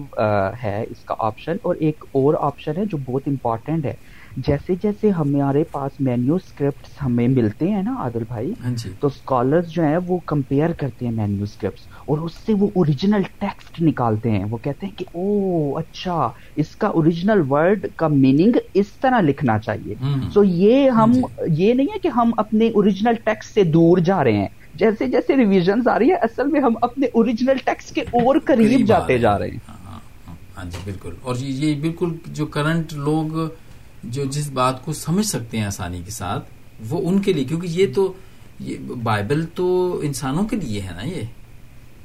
ہے 0.63 0.83
اس 0.89 1.05
کا 1.05 1.15
آپشن 1.19 1.57
اور 1.61 1.75
ایک 1.79 2.05
اور 2.11 2.33
آپشن 2.39 2.77
ہے 2.77 2.85
جو 2.85 2.97
بہت 3.05 3.21
امپورٹنٹ 3.27 3.85
ہے۔ 3.85 3.93
جیسے 4.37 4.73
جیسے 4.81 5.09
ہمارے 5.09 5.63
پاس 5.71 5.99
مینیو 5.99 6.35
اسکرپٹ 6.35 6.87
ہمیں 7.01 7.27
ملتے 7.27 7.69
ہیں 7.71 7.81
نا 7.83 7.95
عادل 7.97 8.23
بھائی 8.27 8.53
تو 8.99 9.07
اسکالرز 9.07 9.69
جو 9.69 9.83
ہیں 9.83 9.97
وہ 10.07 10.17
کمپیئر 10.25 10.71
کرتے 10.71 11.05
ہیں 11.05 11.11
مینیو 11.11 11.43
اسکرپٹ 11.43 11.79
اور 12.05 12.17
اس 12.17 12.31
سے 12.45 12.53
وہ 12.53 12.67
اوریجنل 12.75 13.21
ٹیکسٹ 13.39 13.81
نکالتے 13.81 14.31
ہیں 14.31 14.43
وہ 14.43 14.57
کہتے 14.61 14.85
ہیں 14.85 14.97
کہ 14.97 15.05
او 15.13 15.77
اچھا 15.77 16.29
اس 16.55 16.75
کا 16.75 16.87
اوریجنل 16.87 17.41
ورڈ 17.49 17.85
کا 17.95 18.07
میننگ 18.07 18.57
اس 18.73 18.91
طرح 19.01 19.21
لکھنا 19.21 19.59
چاہیے 19.59 19.95
سو 20.33 20.43
یہ 20.43 20.89
ہم 20.89 21.11
یہ 21.47 21.73
نہیں 21.73 21.87
ہے 21.93 21.99
کہ 21.99 22.07
ہم 22.07 22.31
اپنے 22.37 22.67
اوریجنل 22.67 23.15
ٹیکسٹ 23.23 23.53
سے 23.53 23.63
دور 23.63 23.97
جا 23.97 24.23
رہے 24.23 24.33
ہیں 24.33 24.47
جیسے 24.73 25.07
جیسے 25.07 25.35
ریویژن 25.35 25.87
آ 25.89 25.99
رہی 25.99 26.09
ہے 26.09 26.15
اصل 26.15 26.47
میں 26.47 26.61
ہم 26.61 26.73
اپنے 26.81 27.07
اوریجنل 27.13 27.57
ٹیکسٹ 27.65 27.95
کے 27.95 28.01
اور 28.01 28.35
قریب 28.45 28.87
جاتے 28.87 29.17
جا 29.17 29.37
رہے 29.39 29.47
ہیں 29.47 29.73
ہاں 30.57 30.65
جی 30.65 30.77
بالکل 30.83 31.13
اور 31.21 31.35
یہ 31.35 31.75
بالکل 31.81 32.09
جو 32.27 32.45
کرنٹ 32.45 32.93
لوگ 32.93 33.47
جو 34.11 34.25
جس 34.25 34.49
بات 34.49 34.85
کو 34.85 34.93
سمجھ 34.93 35.25
سکتے 35.25 35.57
ہیں 35.57 35.65
آسانی 35.65 36.01
کے 36.05 36.11
ساتھ 36.11 36.49
وہ 36.89 37.09
ان 37.09 37.21
کے 37.21 37.33
لیے 37.33 37.43
کیونکہ 37.43 37.67
یہ 37.67 37.93
تو 37.93 38.13
یہ 38.59 38.77
بائبل 39.03 39.45
تو 39.45 39.99
انسانوں 40.03 40.43
کے 40.43 40.55
لیے 40.55 40.81
ہے 40.81 40.91
نا 40.95 41.05
یہ۔ 41.05 41.23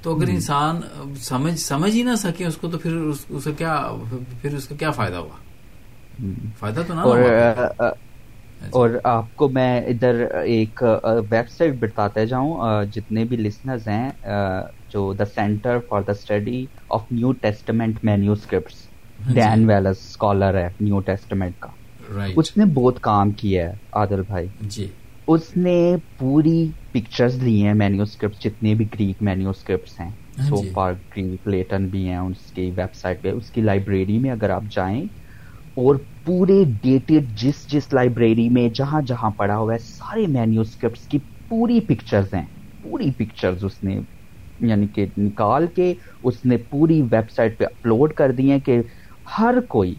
تو 0.02 0.16
اگر 0.16 0.28
انسان 0.28 0.80
سمجھ 1.20 1.60
سمجھ 1.60 1.96
ہی 1.96 2.02
نہ 2.02 2.14
سکے 2.14 2.46
اس 2.46 2.56
کو 2.56 2.68
تو 2.68 2.78
پھر 2.78 2.96
اس, 2.96 3.24
اس 3.28 3.44
کا 3.44 3.50
کیا 3.58 3.92
پھر 4.40 4.54
اس 4.54 4.68
کا 4.68 4.74
کیا 4.78 4.90
فائدہ 4.90 5.16
ہوا؟ 5.16 5.36
فائدہ 6.58 6.82
تو 6.86 6.94
نہ 6.94 7.00
اور, 7.00 7.18
اچھا۔ 7.18 7.92
اور 8.70 8.90
آپ 9.04 9.24
کو 9.36 9.48
میں 9.48 9.80
ادھر 9.80 10.24
ایک 10.44 10.82
ویب 11.30 11.50
سائٹ 11.50 11.74
بتاتا 11.74 12.24
جاؤں 12.24 12.84
جتنے 12.84 13.24
بھی 13.24 13.36
لسنرز 13.36 13.88
ہیں 13.88 14.10
جو 14.88 15.12
the 15.12 15.24
centre 15.24 15.78
for 15.88 16.02
the 16.02 16.12
study 16.12 16.66
of 16.88 17.02
new 17.10 17.32
testament 17.32 18.04
manuscripts 18.32 18.88
Dan 19.34 19.68
Wallace 19.70 19.98
scholar 19.98 20.54
ہے 20.54 20.68
نیو 20.80 21.00
ٹیسٹمنٹ 21.00 21.52
کا۔ 21.60 21.68
right. 22.16 22.32
اس 22.36 22.56
نے 22.56 22.64
بہت 22.64 23.00
کام 23.00 23.30
کیا 23.30 23.68
ہے 23.68 23.74
عادل 23.92 24.22
بھائی۔ 24.26 24.46
جی۔ 24.60 24.86
اس 25.26 25.56
نے 25.56 25.96
پوری 26.18 26.68
پکچرز 26.92 27.42
لی 27.42 27.62
ہیں 27.62 27.74
مینیو 27.74 28.02
اسکرپٹ 28.02 28.44
جتنے 28.44 28.74
بھی 28.74 28.84
گریک 28.84 29.22
مینیو 29.22 29.50
اسکرپٹس 29.50 30.00
ہیں 30.00 30.10
سو 30.48 30.56
فار 30.72 30.92
گریک 30.92 31.48
لیٹن 31.48 31.86
بھی 31.86 32.08
ہیں 32.08 32.16
اس 32.16 32.52
کی 32.52 32.70
ویب 32.76 32.94
سائٹ 32.94 33.22
پہ۔ 33.22 33.30
اس 33.30 33.50
کی 33.50 33.60
لائبریری 33.60 34.18
میں 34.18 34.30
اگر 34.30 34.50
آپ 34.50 34.62
جائیں 34.70 35.02
اور 35.74 35.94
پورے 36.24 36.64
ڈیٹڈ 36.82 37.36
جس 37.36 37.66
جس 37.66 37.92
لائبریری 37.92 38.48
میں 38.48 38.68
جہاں 38.68 39.02
جہاں 39.02 39.30
پڑا 39.30 39.56
ہوا 39.56 39.72
ہے 39.72 39.78
سارے 39.78 40.26
مینیو 40.26 40.60
اسکرپٹس 40.60 41.06
کی 41.06 41.18
پوری 41.48 41.80
پکچرز 41.80 42.34
ہیں۔ 42.34 42.46
پوری 42.82 43.10
پکچرز 43.10 43.64
اس 43.64 43.84
نے 43.84 44.00
یعنی 44.60 44.86
کہ 44.86 45.06
نکال 45.18 45.66
کے 45.74 45.94
اس 46.22 46.44
نے 46.44 46.56
پوری 46.56 47.02
ویب 47.02 47.30
سائٹ 47.30 47.58
پہ 47.58 47.64
اپلوڈ 47.64 48.12
کر 48.12 48.32
دی 48.32 48.50
ہیں 48.50 48.58
کہ 48.58 48.80
ہر 49.38 49.54
کوئی 49.68 49.94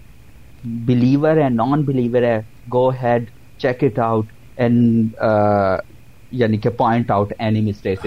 بلیور 0.63 1.37
ہے 1.37 1.49
نان 1.49 1.83
بلیور 1.83 2.23
ہے 2.23 2.39
go 2.73 2.89
ahead 3.01 3.29
check 3.59 3.83
it 3.83 3.99
out 3.99 4.31
and 4.57 5.15
یعنی 6.31 6.57
کہ 6.57 6.69
پوائنٹ 6.69 7.11
آؤٹ 7.11 7.33
اینی 7.37 7.61
مسٹیک 7.61 8.05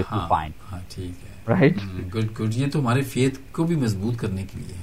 ٹھیک 0.88 1.24
ہے۔ 1.24 1.32
رائٹ 1.48 1.78
گڈ 2.14 2.38
گڈ 2.40 2.54
یہ 2.56 2.70
تو 2.70 2.80
ہمارے 2.80 3.02
فیتھ 3.02 3.38
کو 3.52 3.64
بھی 3.64 3.76
مضبوط 3.76 4.16
کرنے 4.16 4.44
کے 4.44 4.58
لیے 4.58 4.82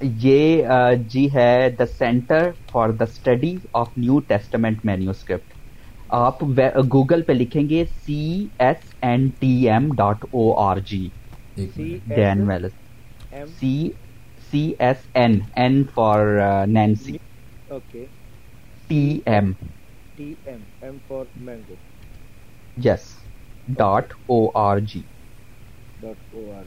یہ 0.00 0.62
جی 1.08 1.26
ہے 1.34 1.68
the 1.78 1.86
Center 1.86 2.50
for 2.72 2.90
the 2.90 3.04
Study 3.04 3.54
of 3.72 3.96
New 3.96 4.18
Testament 4.20 4.84
menu 4.84 5.10
script 5.10 5.54
آپ 6.10 6.42
گوگل 6.92 7.22
پہ 7.22 7.32
لکھیں 7.32 7.68
گے 7.68 7.84
C 8.04 8.48
S 8.58 8.94
N 9.02 9.28
T 9.30 9.68
M 9.68 9.88
dot 9.94 10.24
O 10.30 10.52
R 10.58 10.76
G 10.86 11.08
C 13.60 13.88
C 14.50 14.76
S 14.78 14.98
N 15.14 15.46
N 15.56 15.84
for 15.94 16.40
uh, 16.40 16.66
Nancy. 16.66 17.20
Okay. 17.70 18.08
TM. 18.88 19.54
For 21.06 21.26
Mango. 21.36 21.76
Yes. 22.76 23.16
Dot 23.74 24.12
org. 24.26 25.04
Dot 26.02 26.16
org. 26.34 26.66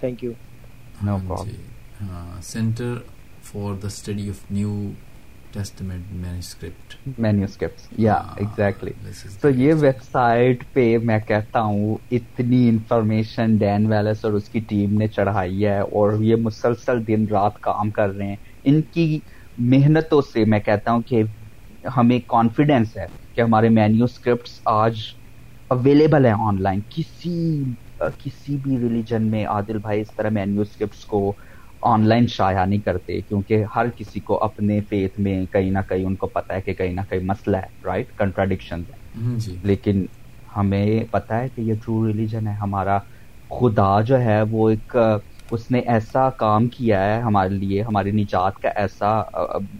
Thank 0.00 0.22
you. 0.22 0.34
No 1.08 1.18
problem. 1.26 1.58
Uh, 2.02 2.40
Center 2.40 3.02
for 3.40 3.74
the 3.74 3.90
study 3.90 4.28
of 4.28 4.42
new 4.50 4.94
تو 9.40 9.50
یہ 9.50 9.74
web 9.74 10.02
site 10.12 10.64
پہ 10.72 10.98
میں 11.02 11.18
کہتا 11.18 11.62
ہوں 11.62 11.96
اتنی 12.10 12.68
information 12.68 13.56
ڈین 13.56 13.86
wheels 13.86 14.24
اور 14.24 14.32
اس 14.32 14.48
کی 14.48 14.60
team 14.60 14.94
نے 14.94 15.06
چڑھائی 15.06 15.66
ہے 15.66 15.78
اور 15.78 16.12
یہ 16.20 16.36
مسلسل 16.36 17.06
دن 17.06 17.26
رات 17.30 17.60
کام 17.60 17.90
کر 17.90 18.10
رہے 18.10 18.26
ہیں۔ 18.26 18.36
ان 18.64 18.82
کی 18.82 19.20
محنتوں 19.58 20.20
سے 20.22 20.44
میں 20.44 20.60
کہتا 20.60 20.92
ہوں 20.92 21.02
کہ 21.02 21.22
ہمیں 21.96 22.18
کانفیڈینس 22.26 22.96
ہے 22.96 23.06
کہ 23.32 23.40
ہمارے 23.40 23.68
مینیو 23.68 24.04
اسکرپٹس 24.04 24.60
آج 24.64 25.00
اویلیبل 25.70 26.26
ہیں 26.26 26.32
آن 26.32 26.62
لائن 26.62 26.80
کسی 26.88 27.64
کسی 28.18 28.56
بھی 28.56 28.78
ریلیجن 28.78 29.22
میں 29.22 29.46
عادل 29.46 29.78
بھائی 29.78 30.00
اس 30.00 30.14
طرح 30.16 30.30
مینیو 30.30 30.60
اسکرپٹس 30.60 31.04
کو 31.04 31.32
آن 31.82 32.04
لائن 32.04 32.26
شائع 32.28 32.64
نہیں 32.64 32.80
کرتے 32.80 33.20
کیونکہ 33.22 33.64
ہر 33.76 33.90
کسی 33.96 34.20
کو 34.22 34.42
اپنے 34.44 34.80
فیتھ 34.82 35.18
میں 35.18 35.44
کہیں 35.48 35.70
نہ 35.70 35.88
کہیں 35.88 36.04
ان 36.04 36.16
کو 36.16 36.26
پتا 36.28 36.54
ہے 36.54 36.62
کہ 36.62 36.74
کہیں 36.74 36.92
نہ 36.92 37.00
کہیں 37.10 37.20
مسئلہ 37.24 37.56
ہے 37.56 37.86
رائٹ 37.86 38.12
کنٹراڈکشن 38.14 38.82
ہے 38.82 38.96
لیکن 39.62 40.04
ہمیں 40.48 40.84
پتا 41.12 41.40
ہے 41.40 41.48
کہ 41.48 41.60
یہ 41.60 41.74
ٹرو 41.76 42.06
ریلیجن 42.06 42.46
ہے۔ 42.46 42.52
ہمارا 42.54 42.98
خدا 43.50 44.00
جو 44.02 44.20
ہے 44.20 44.40
وہ 44.50 44.68
ایک 44.70 44.96
اس 45.50 45.70
نے 45.70 45.78
ایسا 45.88 46.28
کام 46.38 46.68
کیا 46.68 47.04
ہے 47.04 47.20
ہمارے 47.22 47.48
لیے 47.50 47.82
ہماری 47.82 48.10
نجات 48.12 48.58
کا 48.58 48.68
ایسا 48.76 49.10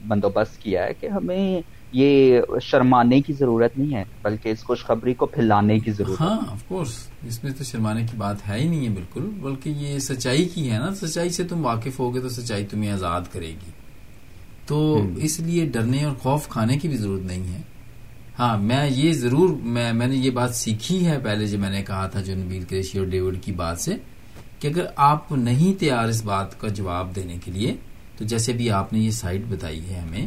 بندوبست 0.08 0.58
کیا 0.58 0.84
ہے 0.84 0.94
کہ 0.94 1.08
ہمیں 1.08 1.60
یہ 1.92 2.40
شرمانے 2.62 3.20
کی 3.20 3.32
ضرورت 3.32 3.78
نہیں 3.78 3.94
ہے 3.94 4.04
بلکہ 4.22 4.48
اس 4.48 4.64
خوشخبری 4.64 5.14
کو 5.14 5.26
پھیلانے 5.26 5.78
کی 5.78 5.90
ضرورت 5.90 6.20
ہاں 6.20 6.38
آف 6.48 6.64
کورس 6.68 7.08
اس 7.26 7.44
میں 7.44 7.52
تو 7.52 7.64
شرمانے 7.64 8.02
کی 8.02 8.16
بات 8.16 8.48
ہے 8.48 8.58
ہی 8.60 8.68
نہیں 8.68 8.84
ہے 8.84 8.90
بالکل 8.90 9.20
بلکہ 9.20 9.70
یہ 9.70 9.98
سچائی 9.98 10.44
کی 10.44 10.70
ہے 10.70 10.78
نا۔ 10.78 10.94
سچائی 10.94 11.30
سے 11.30 11.44
تم 11.44 11.64
واقف 11.64 11.98
ہوگے 11.98 12.20
تو 12.20 12.28
سچائی 12.28 12.66
تمہیں 12.66 12.90
آزاد 12.90 13.20
کرے 13.32 13.46
گی۔ 13.46 13.70
تو 14.66 15.02
اس 15.16 15.40
لیے 15.40 15.66
ڈرنے 15.66 16.04
اور 16.04 16.16
خوف 16.16 16.48
کھانے 16.48 16.78
کی 16.78 16.88
بھی 16.88 16.96
ضرورت 16.96 17.22
نہیں 17.22 17.52
ہے۔ 17.54 17.62
ہاں 18.38 18.58
میں 18.58 18.90
یہ 18.90 19.12
ضرور 19.12 19.48
میں 19.62 19.92
میں 19.92 20.06
نے 20.06 20.16
یہ 20.16 20.30
بات 20.30 20.54
سیکھی 20.54 21.06
ہے 21.06 21.18
پہلے 21.18 21.46
جو 21.46 21.58
میں 21.58 21.70
نے 21.70 21.82
کہا 21.82 22.06
تھا 22.06 22.20
جو 22.20 22.34
نبیل 22.34 22.64
کریشی 22.64 22.98
اور 22.98 23.06
ڈیوڈ 23.06 23.38
کی 23.42 23.52
بات 23.52 23.80
سے 23.80 23.96
کہ 24.58 24.68
اگر 24.68 24.86
آپ 24.96 25.32
نہیں 25.32 25.80
تیار 25.80 26.08
اس 26.08 26.24
بات 26.24 26.60
کا 26.60 26.68
جواب 26.68 27.16
دینے 27.16 27.36
کے 27.44 27.50
لیے 27.50 27.74
تو 28.18 28.24
جیسے 28.24 28.52
بھی 28.52 28.70
آپ 28.70 28.92
نے 28.92 28.98
یہ 28.98 29.10
سائٹ 29.10 29.40
بتائی 29.48 29.80
ہے 29.90 30.00
ہمیں 30.00 30.26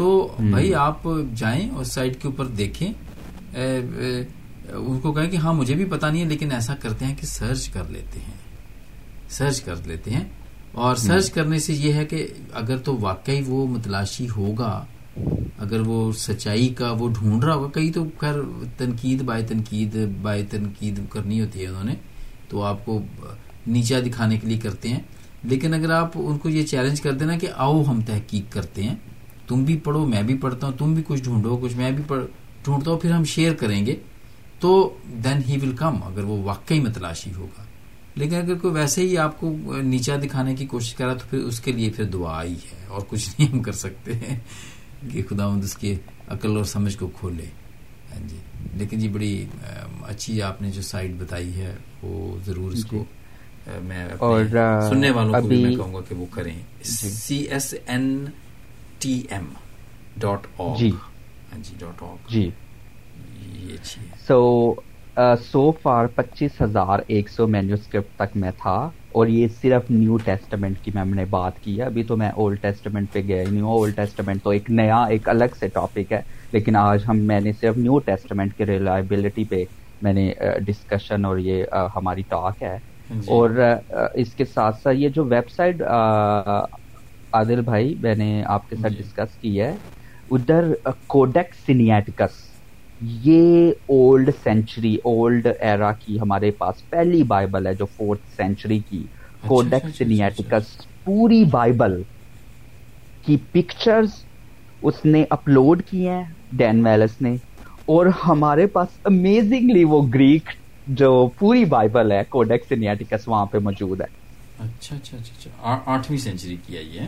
تو 0.00 0.36
بھائی 0.38 0.74
آپ 0.74 1.08
جائیں 1.34 1.70
اور 1.70 1.84
سائٹ 1.84 2.22
کے 2.22 2.28
اوپر 2.28 2.46
دیکھیں۔ 2.46 2.92
ان 4.68 4.98
کو 5.02 5.12
کہیں 5.12 5.30
کہ 5.30 5.36
ہاں 5.36 5.54
مجھے 5.54 5.74
بھی 5.74 5.84
پتا 5.84 6.10
نہیں 6.10 6.22
ہے 6.22 6.28
لیکن 6.28 6.52
ایسا 6.52 6.74
کرتے 6.74 7.04
ہیں 7.04 7.16
کہ 7.20 7.26
سرچ 7.26 7.68
کر 7.68 7.82
لیتے 7.88 8.20
ہیں۔ 8.20 8.34
سرچ 9.28 9.60
کر 9.60 9.74
لیتے 9.86 10.10
ہیں۔ 10.10 10.24
اور 10.72 10.96
سرچ 10.96 11.30
کرنے 11.30 11.58
سے 11.58 11.72
یہ 11.72 11.92
ہے 11.92 12.04
کہ 12.04 12.26
اگر 12.52 12.76
تو 12.76 12.96
واقعی 13.00 13.40
وہ 13.46 13.66
متلاشی 13.66 14.26
ہوگا 14.36 14.84
اگر 15.58 15.80
وہ 15.80 16.12
سچائی 16.12 16.68
کا 16.68 16.90
وہ 16.90 17.08
ڈھونڈ 17.08 17.44
رہا 17.44 17.54
ہوگا 17.54 17.68
کئی 17.68 17.92
تو 17.92 18.04
خیر 18.18 18.34
تنقید 18.78 19.22
بائے 19.22 19.42
تنقید 19.42 19.96
بائے 20.22 20.44
تنقید 20.50 21.00
کرنی 21.10 21.40
ہوتی 21.40 21.62
ہے 21.62 21.66
انہوں 21.66 21.84
نے 21.84 21.94
تو 22.48 22.62
آپ 22.62 22.84
کو 22.84 23.02
نیچا 23.66 24.00
دکھانے 24.00 24.38
کے 24.38 24.46
لیے 24.46 24.58
کرتے 24.58 24.88
ہیں۔ 24.88 25.00
لیکن 25.42 25.74
اگر 25.74 25.90
آپ 25.90 26.10
ان 26.14 26.38
کو 26.38 26.48
یہ 26.48 26.66
چیلنج 26.66 27.00
کر 27.00 27.12
دینا 27.12 27.38
کہ 27.38 27.48
آؤ 27.56 27.82
ہم 27.82 28.00
تحقیق 28.06 28.52
کرتے 28.52 28.82
ہیں 28.82 28.94
تم 29.50 29.64
بھی 29.64 29.76
پڑھو 29.76 30.04
میں 30.06 30.22
بھی 30.22 30.38
پڑھتا 30.38 30.66
ہوں 30.66 30.76
تم 30.78 30.94
بھی 30.94 31.02
کچھ 31.06 31.22
ڈھونڈو 31.22 31.56
کچھ 31.56 31.76
میں 31.76 31.90
بھی 31.90 32.02
ڈھونڈتا 32.64 32.90
ہوں 32.90 32.98
پھر 32.98 33.10
ہم 33.10 33.24
شیئر 33.24 33.54
کریں 33.54 33.86
گے 33.86 33.94
تو 34.60 34.72
دین 35.24 35.40
ہی 35.48 35.58
ول 35.62 35.76
کم 35.76 36.02
اگر 36.02 36.24
وہ 36.24 36.42
واقعی 36.42 36.80
میں 36.80 36.92
تلاشی 36.92 37.30
ہوگا۔ 37.36 37.62
لیکن 38.14 38.34
اگر 38.36 38.54
کوئی 38.54 38.74
ویسے 38.74 39.02
ہی 39.02 39.16
آپ 39.18 39.40
کو 39.40 39.52
نیچا 39.82 40.16
دکھانے 40.22 40.54
کی 40.54 40.66
کوشش 40.66 40.94
کرا 40.94 41.14
تو 41.14 41.26
پھر 41.30 41.38
اس 41.38 41.60
کے 41.60 41.72
لیے 41.72 41.90
پھر 41.90 42.04
دعا 42.04 42.42
ہی 42.42 42.54
ہے 42.54 42.86
اور 42.88 43.00
کچھ 43.08 43.28
نہیں 43.28 43.52
ہم 43.52 43.62
کر 43.62 43.72
سکتے 43.72 44.14
ہیں 44.14 44.36
کہ 45.10 45.22
خدا 45.28 45.48
مند 45.48 45.64
اس 45.64 45.76
کی 45.76 45.94
عقل 46.28 46.56
اور 46.56 46.64
سمجھ 46.64 46.96
کو 46.98 47.08
کھولے۔ 47.08 47.46
ہاں 48.12 48.28
جی۔ 48.28 48.36
لیکن 48.74 48.98
جی 48.98 49.08
بڑی 49.08 49.32
اچھی 50.06 50.42
آپ 50.42 50.62
نے 50.62 50.70
جو 50.70 50.82
سائٹ 50.82 51.10
بتائی 51.18 51.54
ہے 51.54 51.74
وہ 52.02 52.36
ضرور 52.46 52.72
اس 52.72 52.84
کو 52.84 53.04
جی۔ 53.66 53.80
میں 53.82 54.08
سننے 54.90 55.10
والوں 55.10 55.40
کو 55.42 55.46
بھی 55.48 55.62
میں 55.62 55.74
کہوں 55.76 55.94
گا 55.94 56.00
کہ 56.08 56.14
وہ 56.14 56.26
کریں۔ 56.30 56.54
C 56.84 57.36
S 57.36 57.74
N 57.86 58.24
T 59.00 59.20
M 59.30 59.52
dot 60.16 60.46
جی۔ 60.78 60.90
ہاں 61.52 61.58
جی 61.58 61.74
ڈاٹ 61.78 62.02
جی۔ 62.28 62.48
اچھی 63.72 64.00
ہے 64.02 64.16
سو 64.26 64.40
سو 65.42 65.70
فار 65.82 66.06
پچیس 66.14 66.60
ہزار 66.60 66.98
ایک 67.08 67.28
سو 67.30 67.46
مینیوسکرپٹ 67.48 68.16
تک 68.16 68.36
میں 68.36 68.50
تھا 68.58 68.76
اور 69.12 69.26
یہ 69.28 69.46
صرف 69.62 69.90
نیو 69.90 70.16
ٹیسٹمنٹ 70.24 70.78
کی 70.78 70.90
میں 70.94 71.04
نے 71.06 71.24
بات 71.30 71.58
کی 71.58 71.78
ہے۔ 71.78 71.84
ابھی 71.84 72.02
تو 72.04 72.16
میں 72.16 72.30
اولڈ 72.34 72.60
ٹیسٹمنٹ 72.62 73.12
پہ 73.12 73.20
گیا 73.22 73.42
نہیں 73.44 73.60
ہوں۔ 73.60 73.70
اولڈ 73.70 73.96
ٹیسٹمنٹ 73.96 74.42
تو 74.42 74.50
ایک 74.50 74.70
نیا 74.70 75.02
ایک 75.06 75.28
الگ 75.28 75.54
سے 75.58 75.68
ٹاپک 75.70 76.12
ہے۔ 76.12 76.20
لیکن 76.52 76.76
آج 76.76 77.04
ہم 77.08 77.18
میں 77.26 77.40
نے 77.40 77.52
صرف 77.52 77.76
نیو 77.76 77.98
ٹیسٹمنٹ 78.06 78.54
کی 78.54 78.66
ریلائبلٹی 78.66 79.44
پہ 79.44 79.64
میں 80.02 80.12
نے 80.12 80.32
ڈسکشن 80.66 81.24
اور 81.24 81.38
یہ 81.40 81.64
ہماری 81.96 82.22
ٹاک 82.28 82.62
ہے۔ 82.62 82.76
جی۔ 83.10 83.28
اور 83.28 83.50
اس 84.14 84.34
کے 84.34 84.44
ساتھ 84.44 84.76
ساتھ 84.76 84.96
یہ 84.96 85.08
جو 85.08 85.24
ویب 85.24 85.50
سائٹ 85.50 85.82
عادل 87.32 87.60
بھائی 87.62 87.94
میں 87.98 88.14
نے 88.14 88.30
آپ 88.48 88.68
کے 88.68 88.76
ساتھ 88.76 88.92
ڈسکس 88.94 89.34
جی۔ 89.34 89.40
کی 89.40 89.60
ہے۔ 89.60 89.72
ادھر 90.30 90.72
کوڈیک 91.06 91.54
سینیٹکس 91.56 92.32
یہ 93.24 93.68
اولڈ 93.88 94.30
سینچری 94.42 94.94
اولڈ 95.04 95.46
ایرا 95.60 95.92
کی 95.94 96.18
ہمارے 96.20 96.50
پاس 96.58 96.88
پہلی 96.90 97.22
بائبل 97.26 97.66
ہے 97.66 97.74
جو 97.74 97.86
فورتھ 97.88 98.28
سینچری 98.30 98.78
کی۔ 98.80 99.06
کوڈیک 99.44 99.88
سینیٹکس 99.88 100.66
پوری 101.04 101.44
بائبل 101.50 102.02
کی 103.24 103.36
پکچرز 103.52 104.10
اس 104.82 105.04
نے 105.04 105.24
اپلوڈ 105.30 105.82
کیے 105.82 106.10
ہیں 106.10 106.24
ڈین 106.52 106.84
ویلس 106.86 107.20
نے۔ 107.20 107.34
اور 107.88 108.06
ہمارے 108.26 108.66
پاس 108.68 108.88
امیزنگلی 109.04 109.84
وہ 109.84 110.02
گریک 110.14 110.48
جو 110.86 111.10
پوری 111.38 111.64
بائبل 111.66 112.12
ہے 112.12 112.22
کوڈیک 112.28 112.64
سینیٹکس 112.68 113.28
وہاں 113.28 113.46
پہ 113.46 113.58
موجود 113.58 114.00
ہے۔ 114.00 114.06
اچھا 114.60 114.96
اچھا 114.96 115.16
اچھا, 115.16 115.34
اچھا۔ 115.38 115.78
آٹھویں 115.92 116.18
سینچری 116.18 116.56
کی 116.66 116.76
ہے 116.76 116.82
یہ؟ 116.82 117.00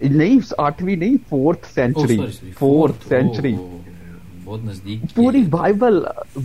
نہیں 0.00 0.38
آٹھویں 0.58 0.96
نہیں 0.96 1.16
فورتھ 1.28 1.66
سینچری 1.74 2.18
فورتھ 2.58 3.08
سینچری 3.08 3.54
بہت 4.44 4.64
نزدیک 4.64 5.14
پوری 5.14 5.42
Bible 5.42 6.00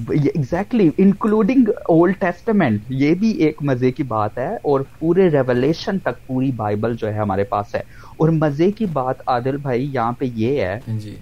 exactly 0.09 0.89
including 0.97 1.69
Old 1.69 2.15
Testament 2.19 2.81
یہ 2.89 3.13
بھی 3.13 3.31
ایک 3.31 3.57
مزے 3.61 3.91
کی 3.91 4.03
بات 4.03 4.37
ہے۔ 4.37 4.55
اور 4.55 4.81
پورے 4.99 5.29
ریولیشن 5.29 5.99
تک 5.99 6.27
پوری 6.27 6.51
بائبل 6.51 6.95
جو 6.97 7.07
ہے 7.07 7.17
ہمارے 7.17 7.43
پاس 7.43 7.75
ہے۔ 7.75 7.79
اور 8.17 8.29
مزے 8.29 8.71
کی 8.71 8.85
بات 8.85 9.15
عادل 9.27 9.57
بھائی 9.57 9.89
یہاں 9.93 10.11
پہ 10.11 10.25
یہ 10.25 10.61
ہے 10.61 10.79
جی۔ 10.87 11.15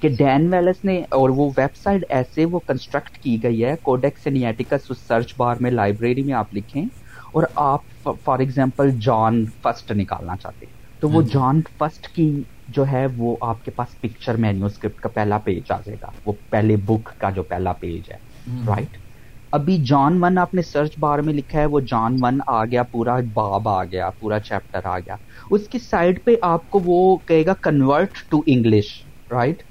کہ 0.00 0.08
ڈین 0.08 0.54
ویلس 0.54 0.84
نے 0.84 0.98
اور 0.98 1.30
وہ 1.30 1.50
ویب 1.56 1.76
سائٹ 1.76 2.04
ایسے 2.08 2.44
وہ 2.44 2.58
کنسٹرکٹ 2.66 3.18
کی 3.18 3.42
گئی 3.42 3.64
ہے 3.64 3.74
کوڈیکس 3.82 4.22
سینیٹیکس 4.22 4.92
سرچ 5.08 5.34
بار 5.36 5.56
میں 5.60 5.70
لائبریری 5.70 6.22
میں 6.22 6.34
آپ 6.34 6.54
لکھیں۔ 6.54 6.84
اور 7.32 7.42
آپ 7.62 7.80
فار 8.24 8.38
ایگزامپل 8.38 8.90
جان 9.00 9.44
فرسٹ 9.62 9.90
نکالنا 9.92 10.36
چاہتے 10.36 10.66
ہیں۔ 10.66 10.72
تو 11.02 11.10
وہ 11.10 11.22
جان 11.22 11.60
جی۔ 11.60 11.74
کی 12.14 12.30
جو 12.68 12.86
ہے 12.86 13.06
وہ 13.16 13.36
آپ 13.40 13.64
کے 13.64 13.70
پاس 13.70 14.00
پکچر 14.00 14.36
مینیو 14.36 14.66
اسکرپٹ 14.66 15.00
کا 15.00 15.08
پہلا 15.08 15.38
پیج 15.38 15.72
آ 15.72 15.80
جائے 15.80 15.96
گا۔ 16.02 16.10
وہ 16.24 16.32
پہلے 16.50 16.76
بک 16.84 17.18
کا 17.18 17.30
جو 17.30 17.42
پہلا 17.42 17.72
پیج 17.72 18.10
ہے۔ 18.10 18.16
رائٹ 18.66 18.96
ابھی 19.52 19.76
جان 19.84 20.22
ون 20.22 20.38
آپ 20.38 20.54
نے 20.54 20.62
سرچ 20.62 20.98
بار 20.98 21.18
میں 21.18 21.34
لکھا 21.34 21.60
ہے 21.60 21.66
وہ 21.66 21.80
جان 21.80 22.16
ون 22.20 22.38
آ 22.46 22.64
گیا 22.64 22.82
پورا 22.82 23.16
باب 23.32 23.68
آ 23.68 23.84
گیا 23.84 24.10
پورا 24.10 24.38
چیپٹر 24.40 24.84
آ 24.84 24.98
گیا۔ 24.98 25.16
اس 25.50 25.68
کی 25.68 25.78
سائڈ 25.80 26.24
پہ 26.24 26.34
آپ 26.42 26.70
کو 26.70 26.80
وہ 26.84 26.98
کہے 27.26 27.46
گا 27.46 27.54
convert 27.62 28.18
to 28.30 28.40
English 28.46 28.86
right 29.30 29.62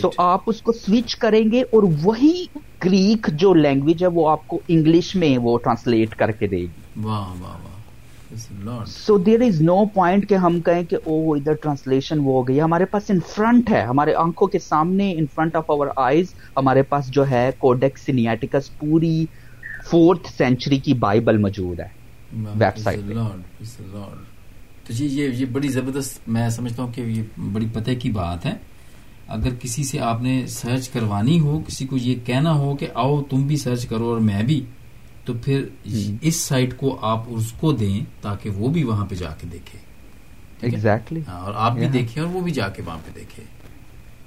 so 0.00 0.10
آپ 0.18 0.40
اس 0.46 0.62
کو 0.62 0.72
سوئچ 0.72 1.16
کریں 1.16 1.50
گے 1.52 1.60
اور 1.60 1.82
وہی 2.02 2.44
گریک 2.84 3.30
جو 3.32 3.54
لینگویج 3.54 4.02
ہے 4.02 4.08
وہ 4.08 4.30
آپ 4.30 4.48
کو 4.48 4.60
انگلش 4.68 5.16
میں 5.16 5.38
وہ 5.38 5.58
ٹرانسلیٹ 5.58 6.14
کر 6.14 6.30
کے 6.30 6.46
دے 6.46 6.56
گی۔ 6.56 6.66
واہ 7.02 7.42
واہ 7.42 8.84
سو 8.86 9.18
دیر 9.18 9.40
از 9.40 9.60
نو 9.62 9.84
پوائنٹ 9.84 10.28
کہ 10.28 10.34
ہم 10.34 10.60
کہیں 10.60 10.82
کہ 10.84 10.96
او 11.04 11.34
ادھر 11.34 11.52
ٹرانسلیشن 11.52 12.18
وہ 12.18 12.24
ہو 12.24 12.48
گئی۔ 12.48 12.60
ہمارے 12.60 12.84
پاس 12.84 13.02
ان 13.08 13.18
فرنٹ 13.28 13.70
ہے۔ 13.70 13.82
ہمارے 13.82 14.14
آنکھوں 14.14 14.48
کے 14.48 14.58
سامنے 14.58 15.12
in 15.12 15.24
front 15.34 15.56
of 15.56 15.64
our 15.66 15.86
eyes 15.96 16.26
ہمارے 16.56 16.82
پاس 16.82 17.10
جو 17.10 17.30
ہے 17.30 17.50
کوڈیک 17.58 17.98
سینیٹکس 17.98 18.78
پوری 18.78 19.26
فورتھ 19.90 20.28
سینچری 20.28 20.78
کی 20.78 20.94
بائبل 20.94 21.36
موجود 21.36 21.80
ہے۔ 21.80 21.88
ویب 22.32 22.78
سائٹ 22.78 23.00
تو 24.86 24.92
جی 24.92 25.06
یہ 25.06 25.28
یہ 25.28 25.46
بڑی 25.52 25.68
زبردست 25.68 26.28
میں 26.28 26.48
سمجھتا 26.48 26.82
ہوں 26.82 26.92
کہ 26.92 27.00
یہ 27.00 27.22
بڑی 27.52 27.66
پتہ 27.72 27.90
کی 28.00 28.10
بات 28.10 28.46
ہے۔ 28.46 28.52
اگر 29.30 29.54
کسی 29.60 29.84
سے 29.84 30.00
آپ 30.00 30.22
نے 30.22 30.46
سرچ 30.46 30.88
کروانی 30.88 31.40
ہو 31.40 31.60
کسی 31.66 31.86
کو 31.86 31.96
یہ 31.96 32.14
کہنا 32.24 32.54
ہو 32.54 32.76
کہ 32.76 32.86
آؤ 32.94 33.22
تم 33.22 33.46
بھی 33.46 33.56
سرچ 33.56 33.86
کرو 33.86 34.08
اور 34.08 34.20
میں 34.20 34.42
بھی 34.42 34.64
تو 35.24 35.32
پھر 35.34 35.64
اس 36.20 36.36
سائٹ 36.36 36.76
کو 36.76 36.98
آپ 37.02 37.22
اس 37.28 37.52
کو 37.52 37.72
دیں 37.72 38.00
تاکہ 38.22 38.50
وہ 38.50 38.68
بھی 38.68 38.84
وہاں 38.84 39.06
پہ 39.06 39.14
جا 39.14 39.30
کے 39.40 39.46
دیکھے۔ 39.52 39.78
ایگزیکٹلی 40.60 41.20
ہاں، 41.28 41.40
اور 41.40 41.52
آپ 41.56 41.72
بھی 41.72 41.88
دیکھیں 41.88 42.22
اور 42.22 42.30
وہ 42.34 42.40
بھی 42.40 42.52
جا 42.52 42.68
کے 42.68 42.82
وہاں 42.86 42.98
پہ 43.06 43.10
دیکھے۔ 43.14 43.42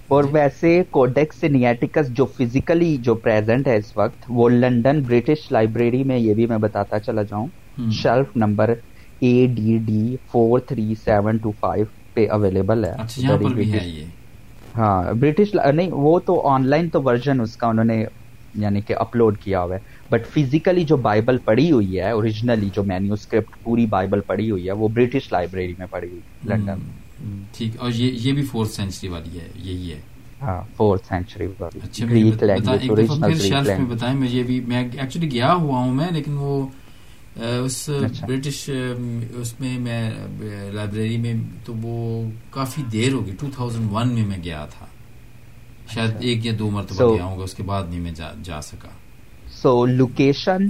اور 0.07 0.23
ویسے 0.31 0.83
کوڈیکس 0.91 1.43
نیٹکس 1.43 2.09
جو 2.09 2.25
فزیکلی 2.25 2.97
جو 2.97 3.15
پریزنٹ 3.15 3.67
ہے 3.67 3.77
اس 3.77 3.97
وقت 3.97 4.25
وہ 4.29 4.49
لنڈن 4.49 5.01
برٹش 5.03 5.51
لائبریری 5.51 6.03
میں 6.03 6.17
یہ 6.17 6.33
بھی 6.33 6.45
میں 6.45 6.57
بتاتا 6.57 6.99
چلا 6.99 7.21
جاؤں۔ 7.21 7.47
Shelf 7.91 8.35
number 8.35 8.73
A 9.19 9.45
D 9.55 9.77
D 9.77 10.15
four 10.31 10.59
three 10.59 10.93
seven 11.05 11.37
two 11.37 11.51
five 11.59 11.85
پہ 12.13 12.27
اویلیبل 12.29 12.85
ہے۔ 12.85 12.91
اچھا، 12.91 13.35
ہاں 14.75 15.13
برٹش 15.15 15.53
نہیں 15.55 15.91
وہ 15.93 16.19
تو 16.21 16.47
آن 16.47 16.67
لائن 16.67 16.89
تو 16.89 17.01
ورژن 17.03 17.41
اس 17.41 17.55
کا 17.57 17.67
انہوں 17.67 17.85
نے 17.85 18.03
یعنی 18.55 18.81
کہ 18.81 18.95
اپلوڈ 18.97 19.37
کیا 19.39 19.61
ہوا 19.61 19.75
ہے. 19.75 19.79
بٹ 20.11 20.27
فزیکلی 20.27 20.83
جو 20.85 20.97
بائبل 20.99 21.37
پڑھی 21.41 21.71
ہوئی 21.71 21.99
ہے 21.99 22.09
اوریجنلی 22.11 22.69
جو 22.69 22.83
مینیو 22.83 23.13
اسکرپٹ 23.13 23.55
پوری 23.59 23.85
بائبل 23.89 24.21
پڑھی 24.23 24.49
ہوئی 24.51 24.67
ہے 24.67 24.73
وہ 24.73 24.87
برٹش 24.91 25.31
لائبریری 25.31 25.73
میں 25.77 25.87
پڑھی 25.87 26.09
ہوئی 26.09 26.21
لنڈن 26.47 26.79
ٹھیک 27.53 27.77
اور 27.77 27.91
یہ 27.91 28.11
یہ 28.17 28.33
بھی 28.33 28.45
فورتھ 28.45 28.71
سینچری 28.71 29.09
والی 29.09 29.39
ہے 29.39 29.47
یہی 29.55 29.91
ہے. 29.91 30.01
ہاں 30.41 30.61
فورتھ 30.73 31.05
سینچری 31.07 31.47
بتائیں 33.89 34.15
مجھے 34.15 34.43
بھی 34.43 34.59
میں 34.61 34.83
ایکچولی 34.83 35.31
گیا 35.31 35.53
ہوا 35.53 35.79
ہوں 35.79 35.93
میں 35.93 36.09
لیکن 36.11 36.37
وہ 36.37 36.65
اس 37.35 37.89
برٹش 38.27 38.69
اچھا۔ 38.69 39.39
اس 39.39 39.59
میں 39.59 39.79
میں 39.79 40.11
لائبریری 40.73 41.17
میں 41.17 41.33
تو 41.65 41.73
وہ 41.73 42.29
کافی 42.49 42.81
دیر 42.91 43.13
ہوگی 43.13 43.31
ٹو 43.39 43.47
تھاؤزینڈ 43.55 43.91
ون 43.91 44.13
میں 44.13 44.25
میں 44.25 44.43
گیا 44.43 44.65
تھا۔ 44.65 44.85
شاید 45.93 46.09
اچھا۔ 46.09 46.19
ایک 46.19 46.45
یا 46.45 46.53
دو 46.59 46.69
مرتبہ 46.69 47.15
گیا 47.15 47.23
ہوں 47.23 47.37
گا 47.37 47.43
اس 47.43 47.53
کے 47.53 47.63
بعد 47.63 47.83
نہیں 47.89 47.99
میں 47.99 48.11
جا 48.43 48.61
سکا۔ 48.61 48.89
So 49.51 49.85
location 49.85 50.69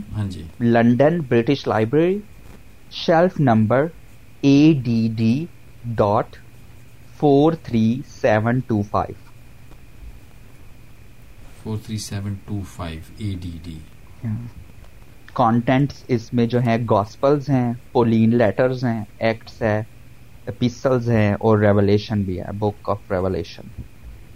London 0.59 1.19
British 1.29 1.67
Library 1.67 2.17
shelf 2.91 3.39
number 3.39 3.85
A 4.41 4.73
D 4.83 5.07
D 5.15 5.45
dot 5.85 6.35
four 7.17 7.53
three 7.63 8.01
seven 8.07 8.59
two 8.59 8.81
five 8.81 9.31
four 11.63 11.77
three 11.85 11.97
seven 11.97 12.33
two 12.45 12.59
five 12.75 12.99
A 13.17 13.35
D 13.41 13.57
D 13.63 13.77
contents 15.33 16.03
اس 16.07 16.33
میں 16.33 16.45
جو 16.45 16.59
ہیں 16.59 16.77
گاسپلز 16.89 17.49
ہیں 17.49 17.73
پولین 17.91 18.35
لیٹرز 18.35 18.83
ہیں 18.83 19.03
ایکٹس 19.19 19.61
ہے 19.61 19.81
ایپیسلز 20.45 21.09
ہیں 21.09 21.33
اور 21.33 21.57
ریولیشن 21.59 22.21
بھی 22.23 22.39
ہے 22.39 22.51
book 22.59 22.89
of 22.89 23.11
Revelation 23.11 23.67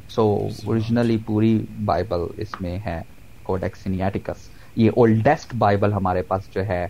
so 0.10 0.26
originally 0.66 1.18
پوری 1.26 1.58
بائبل 1.86 2.26
اس 2.38 2.62
میں 2.62 2.78
ہے 2.86 3.02
کوڈیکسینیٹکس 3.44 4.50
یہ 4.76 4.90
اولڈسٹ 4.96 5.56
بائبل 5.56 5.94
ہمارے 5.94 6.22
پاس 6.22 6.50
جو 6.52 6.66
ہے 6.66 6.88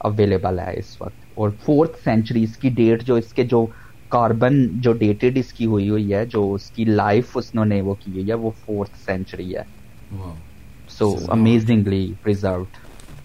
اویلیبل 0.00 0.58
ہے 0.58 0.78
اس 0.78 1.00
وقت. 1.00 1.24
اور 1.34 1.50
فورتھ 1.64 1.96
سینچری 2.04 2.42
اس 2.44 2.56
کی 2.56 2.68
ڈیٹ 2.68 3.02
جو 3.02 3.14
اس 3.14 3.32
کے 3.32 3.44
جو 3.44 3.66
کاربن 4.08 4.66
جو 4.80 4.92
ڈیٹڈ 4.92 5.38
اس 5.38 5.52
کی 5.52 5.66
ہوئی 5.66 5.88
ہوئی 5.88 6.14
ہے 6.14 6.24
جو 6.26 6.52
اس 6.54 6.70
کی 6.70 6.84
لائف 6.84 7.36
اس 7.36 7.54
نے 7.54 7.80
وہ 7.80 7.94
کی 7.94 8.12
ہوئی 8.12 8.28
ہے 8.28 8.34
وہ 8.34 8.50
فورتھ 8.64 8.98
سینچری 9.04 9.56
ہے. 9.56 9.62
سو 10.88 11.14
امیزنگلی 11.28 12.12
پرزروڈ 12.22 12.76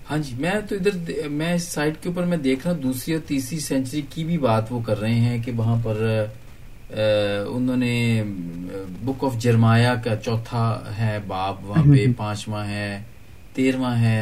ہاں 0.09 0.17
جی 0.19 0.35
میں 0.37 0.51
تو 0.69 0.75
ادھر 0.75 0.95
میں 1.31 1.53
اس 1.53 1.63
سائٹ 1.67 2.01
کے 2.01 2.09
اوپر 2.09 2.23
میں 2.25 2.37
دیکھ 2.39 2.65
رہا 2.65 2.73
ہوں 2.73 2.81
دوسری 2.81 3.13
اور 3.13 3.21
تیسری 3.27 3.59
سینچری 3.61 4.01
کی 4.09 4.23
بھی 4.23 4.37
بات 4.37 4.71
وہ 4.71 4.79
کر 4.85 4.99
رہے 4.99 5.19
ہیں 5.19 5.37
کہ 5.43 5.51
وہاں 5.55 5.75
پر 5.83 6.01
انہوں 7.47 7.77
نے 7.77 7.95
بک 9.01 9.23
آف 9.23 9.37
جرمایا 9.37 9.93
کا 10.03 10.15
چوتھا 10.15 10.65
ہے 10.97 11.17
باب 11.27 11.55
وہاں 11.61 11.83
پہ 11.85 12.05
پانچواں 12.17 12.65
ہے 12.67 12.87
تیرواں 13.55 13.95
ہے 13.97 14.17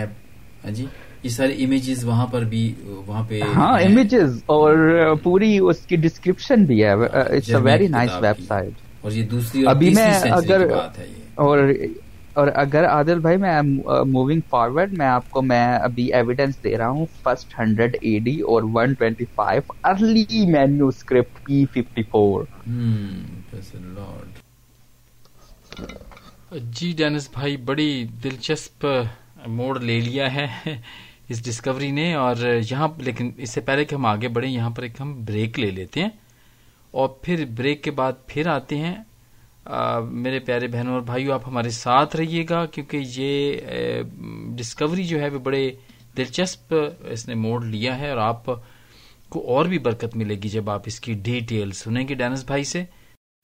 ہاں 0.64 0.72
جی 0.72 0.86
یہ 1.24 1.30
سارے 1.30 1.54
امیجز 1.64 2.04
وہاں 2.06 2.26
پر 2.28 2.44
بھی 2.46 2.64
وہاں 3.06 3.24
پہ 3.28 3.42
ہاں 3.56 3.74
امیجز 3.82 4.38
اور 4.48 4.78
پوری 5.24 5.58
اس 5.60 5.86
کی 5.86 5.96
ڈسکرپشن 5.98 6.66
بھی 6.66 6.84
ہے۔ 6.84 6.92
It's 7.14 7.54
very 7.64 7.88
nice 7.90 8.12
web 8.22 8.40
site 8.44 8.74
اور 9.02 9.12
یہ 9.12 9.28
دوسری 9.28 9.66
ابھی 9.68 9.90
میں 9.92 10.10
اگر 10.32 10.66
اور 11.38 11.58
اور 12.36 12.48
اگر 12.56 12.86
عادل 12.88 13.20
بھائی 13.20 13.38
میں 13.38 13.62
موونگ 13.62 14.42
فارورڈ 14.50 14.90
uh, 14.90 14.98
میں 14.98 15.08
آپ 15.08 15.30
کو 15.30 15.42
میں 15.44 15.66
ابھی 15.80 16.12
ایویڈنس 16.14 16.64
دے 16.64 16.78
رہا 16.78 16.90
ہوں. 16.90 17.06
فرسٹ 17.24 17.54
ہنڈریڈ 17.60 17.96
اے 18.02 18.18
ڈی 18.20 18.40
اور 18.52 18.64
one 18.74 18.94
twenty 18.94 19.26
five 19.36 19.62
early 19.84 20.26
manuscript 20.88 21.40
P 21.46 21.66
fifty 21.74 22.04
four 22.12 22.44
جی 26.72 26.92
ڈینس 26.98 27.30
بھائی، 27.34 27.56
بڑی 27.66 27.92
دلچسپ 28.24 28.86
موڑ 29.50 29.80
لے 29.80 30.00
لیا 30.02 30.34
ہے 30.34 30.46
اس 31.30 31.44
ڈسکوری 31.46 31.90
نے 31.92 32.14
اور 32.16 32.36
یہاں 32.72 32.88
لیکن 33.00 33.32
اس 33.38 33.50
سے 33.52 33.62
پہلے 33.62 33.86
کہ 33.86 33.96
ہم 33.96 34.06
آگے 34.06 34.28
بڑھیں، 34.28 34.50
یہاں 34.52 34.70
پر 34.70 34.84
ایک 34.84 35.02
ہم 35.02 35.14
بریک 35.26 35.60
لے 35.60 35.70
لیتے 35.72 36.02
ہیں 36.02 36.10
اور 36.94 37.10
پھر 37.24 37.46
بریک 37.58 37.84
کے 37.84 37.92
بعد 38.00 38.14
پھر 38.28 38.48
آتے 38.48 38.78
ہیں 38.78 38.96
میرے 39.66 40.40
پیارے 40.40 40.68
بہنوں 40.68 40.94
اور 40.94 41.02
بھائیو 41.02 41.34
آپ 41.34 41.48
ہمارے 41.48 41.70
ساتھ 41.70 42.16
رہیے 42.16 42.44
گا 42.50 42.66
کیونکہ 42.66 43.04
یہ 43.18 44.02
ڈسکوری 44.58 45.04
جو 45.04 45.20
ہے، 45.22 45.30
وہ 45.30 45.40
بڑے 45.40 45.70
دلچسپ 46.18 46.74
اس 47.12 47.28
نے 47.28 47.36
موڑ 47.36 47.64
لیا 47.66 47.98
ہے 48.00 48.10
اور 48.10 48.18
آپ 48.18 48.46
کو 49.30 49.46
اور 49.48 49.66
بھی 49.66 49.78
برکت 49.80 50.16
ملے 50.16 50.36
گی 50.36 50.50
جب 50.50 50.70
آپ 50.70 50.82
اس 50.86 51.00
کی 51.00 51.14
ڈیٹیل 51.24 51.72
سنیں 51.72 52.08
گے 52.08 52.14
ڈینس 52.14 52.44
بھائی 52.46 52.64
سے۔ 52.64 52.84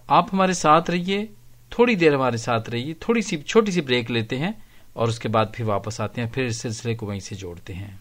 آپ 0.07 0.33
ہمارے 0.33 0.53
ساتھ 0.53 0.91
رہیے، 0.91 1.25
تھوڑی 1.69 1.95
دیر 1.95 2.15
ہمارے 2.15 2.37
ساتھ 2.37 2.69
رہیے، 2.69 2.93
تھوڑی 2.93 3.21
سی، 3.21 3.37
چھوٹی 3.37 3.71
سی 3.71 3.81
بریک 3.81 4.11
لیتے 4.11 4.37
ہیں 4.37 4.51
اور 4.93 5.07
اس 5.07 5.19
کے 5.19 5.29
بعد 5.29 5.45
پھر 5.53 5.65
واپس 5.65 6.01
آتے 6.01 6.21
ہیں، 6.21 6.29
پھر 6.33 6.43
اس 6.43 6.61
سلسلے 6.61 6.95
کو 6.95 7.05
وہیں 7.05 7.19
سے 7.19 7.35
جوڑتے 7.35 7.73
ہیں۔ 7.73 7.95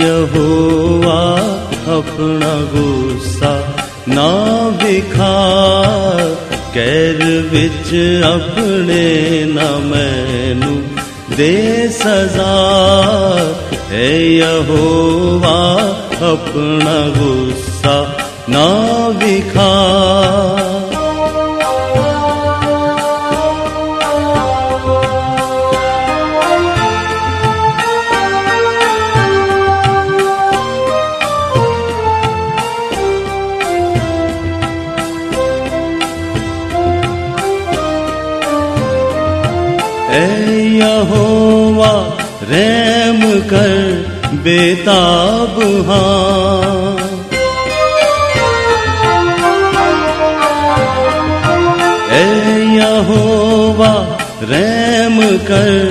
ہوا 0.00 1.20
اپنا 1.86 2.54
گسا 2.74 3.54
نہ 4.06 4.30
بکھا 4.80 5.34
کیر 6.72 7.20
بچ 7.52 7.94
اپنے 8.24 9.44
نہ 9.48 9.70
مینو 9.82 10.80
دے 11.38 11.88
سزا۔ 11.88 12.52
ہے 13.90 14.16
یہوا 14.18 15.60
اپنا 16.20 16.96
گسا 17.16 18.02
نہ 18.48 18.68
بکھا 19.20 20.71
کر 44.52 44.58
بیتاب 44.58 45.62
ہاں۔ 45.86 46.96
اے 52.12 52.78
ریم 54.48 55.36
کر 55.46 55.90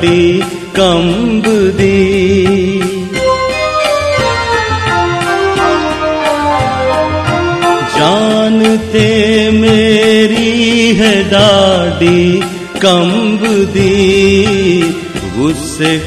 ڈاڈی 0.00 0.40
کمب 0.72 1.48
دی۔ 1.78 2.80
جانتے 7.98 9.50
میری 9.52 10.98
ہے 10.98 11.22
ڈاڈی 11.28 12.40
کمب 12.80 13.74
دی۔ 13.74 14.80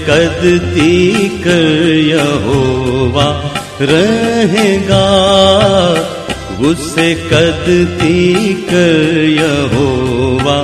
قدتی 0.06 1.28
کر 1.44 1.94
یہووا 1.94 3.42
رہے 3.80 4.86
گا۔ 4.90 5.06
اس 6.60 6.96
قدتی 7.30 8.54
کر 8.70 9.24
یہووا 9.24 10.64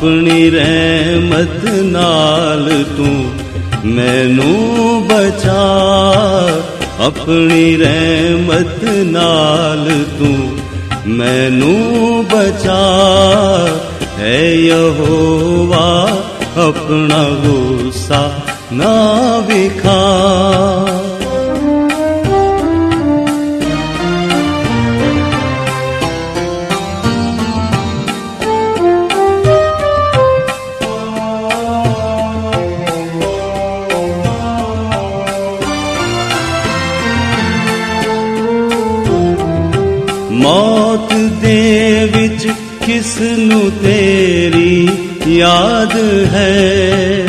اپنی 0.00 0.50
رحمت 0.50 1.64
نال 1.84 2.68
تو 2.96 3.08
مینو 3.86 5.00
بچا 5.08 5.64
اپنی 7.06 7.76
رحمت 7.78 8.84
نال 9.06 9.88
تو 10.18 10.32
مینو 11.06 12.22
بچا 12.30 12.80
ہے 14.18 14.40
یہووا 14.56 15.90
اپنا 16.66 17.22
غصہ 17.42 18.26
نہ 18.72 18.94
بکھا 19.48 20.99
یاد 45.40 45.96
ہے۔ 46.32 47.26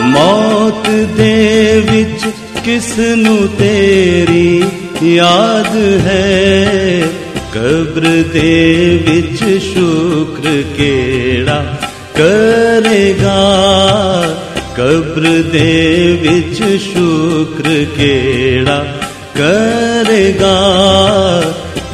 موت 0.00 0.88
دے 1.18 1.80
وچ 1.90 2.24
کس 2.64 2.98
نو 2.98 3.46
تیری 3.58 4.60
یاد 5.00 5.76
ہے؟ 6.06 7.02
قبر 7.50 8.06
دے 8.34 8.54
وچ 9.06 9.42
شکر 9.64 10.62
کیڑا 10.76 11.62
کرے 12.12 13.12
گا؟ 13.22 13.40
قبر 14.74 15.26
دے 15.52 15.72
وچ 16.22 16.62
شکر 16.84 17.68
کیڑا 17.96 18.82
کرے 19.36 20.32
گا؟ 20.40 20.56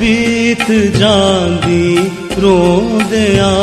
بیت 0.00 0.70
جاندی 0.98 1.98
رو 2.36 2.82
دیا 3.10 3.56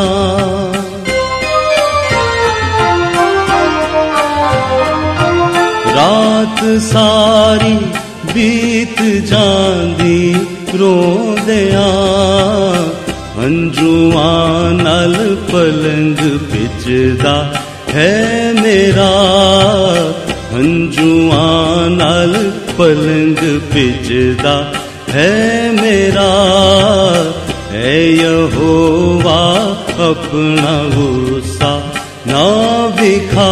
رات 5.95 6.79
ساری 6.79 7.79
بیت 8.33 9.01
جاندی 9.31 10.35
رو 10.73 11.35
دیا 11.45 11.93
نل 14.73 15.15
پلنگ 15.51 16.19
پچدا 16.51 17.35
ہے 17.93 18.53
میرا 18.61 19.11
نل 21.89 22.33
پلنگ 22.77 23.39
پجدا 23.73 24.82
ہے 25.14 25.69
میرا 25.72 26.31
ہے 27.72 28.26
ہوا 28.53 29.41
اپنا 30.06 30.73
غصہ 30.95 31.73
نہ 32.26 32.45
بکھا 32.98 33.49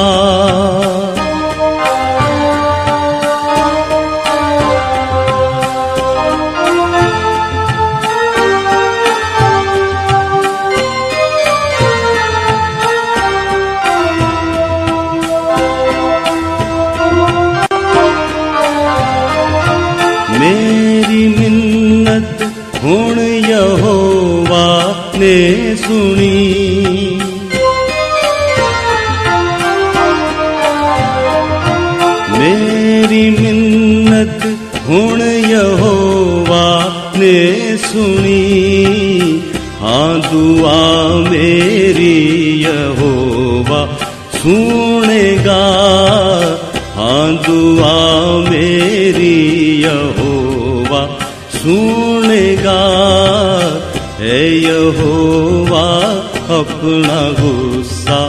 اپنا 56.81 57.21
غصہ 57.37 58.19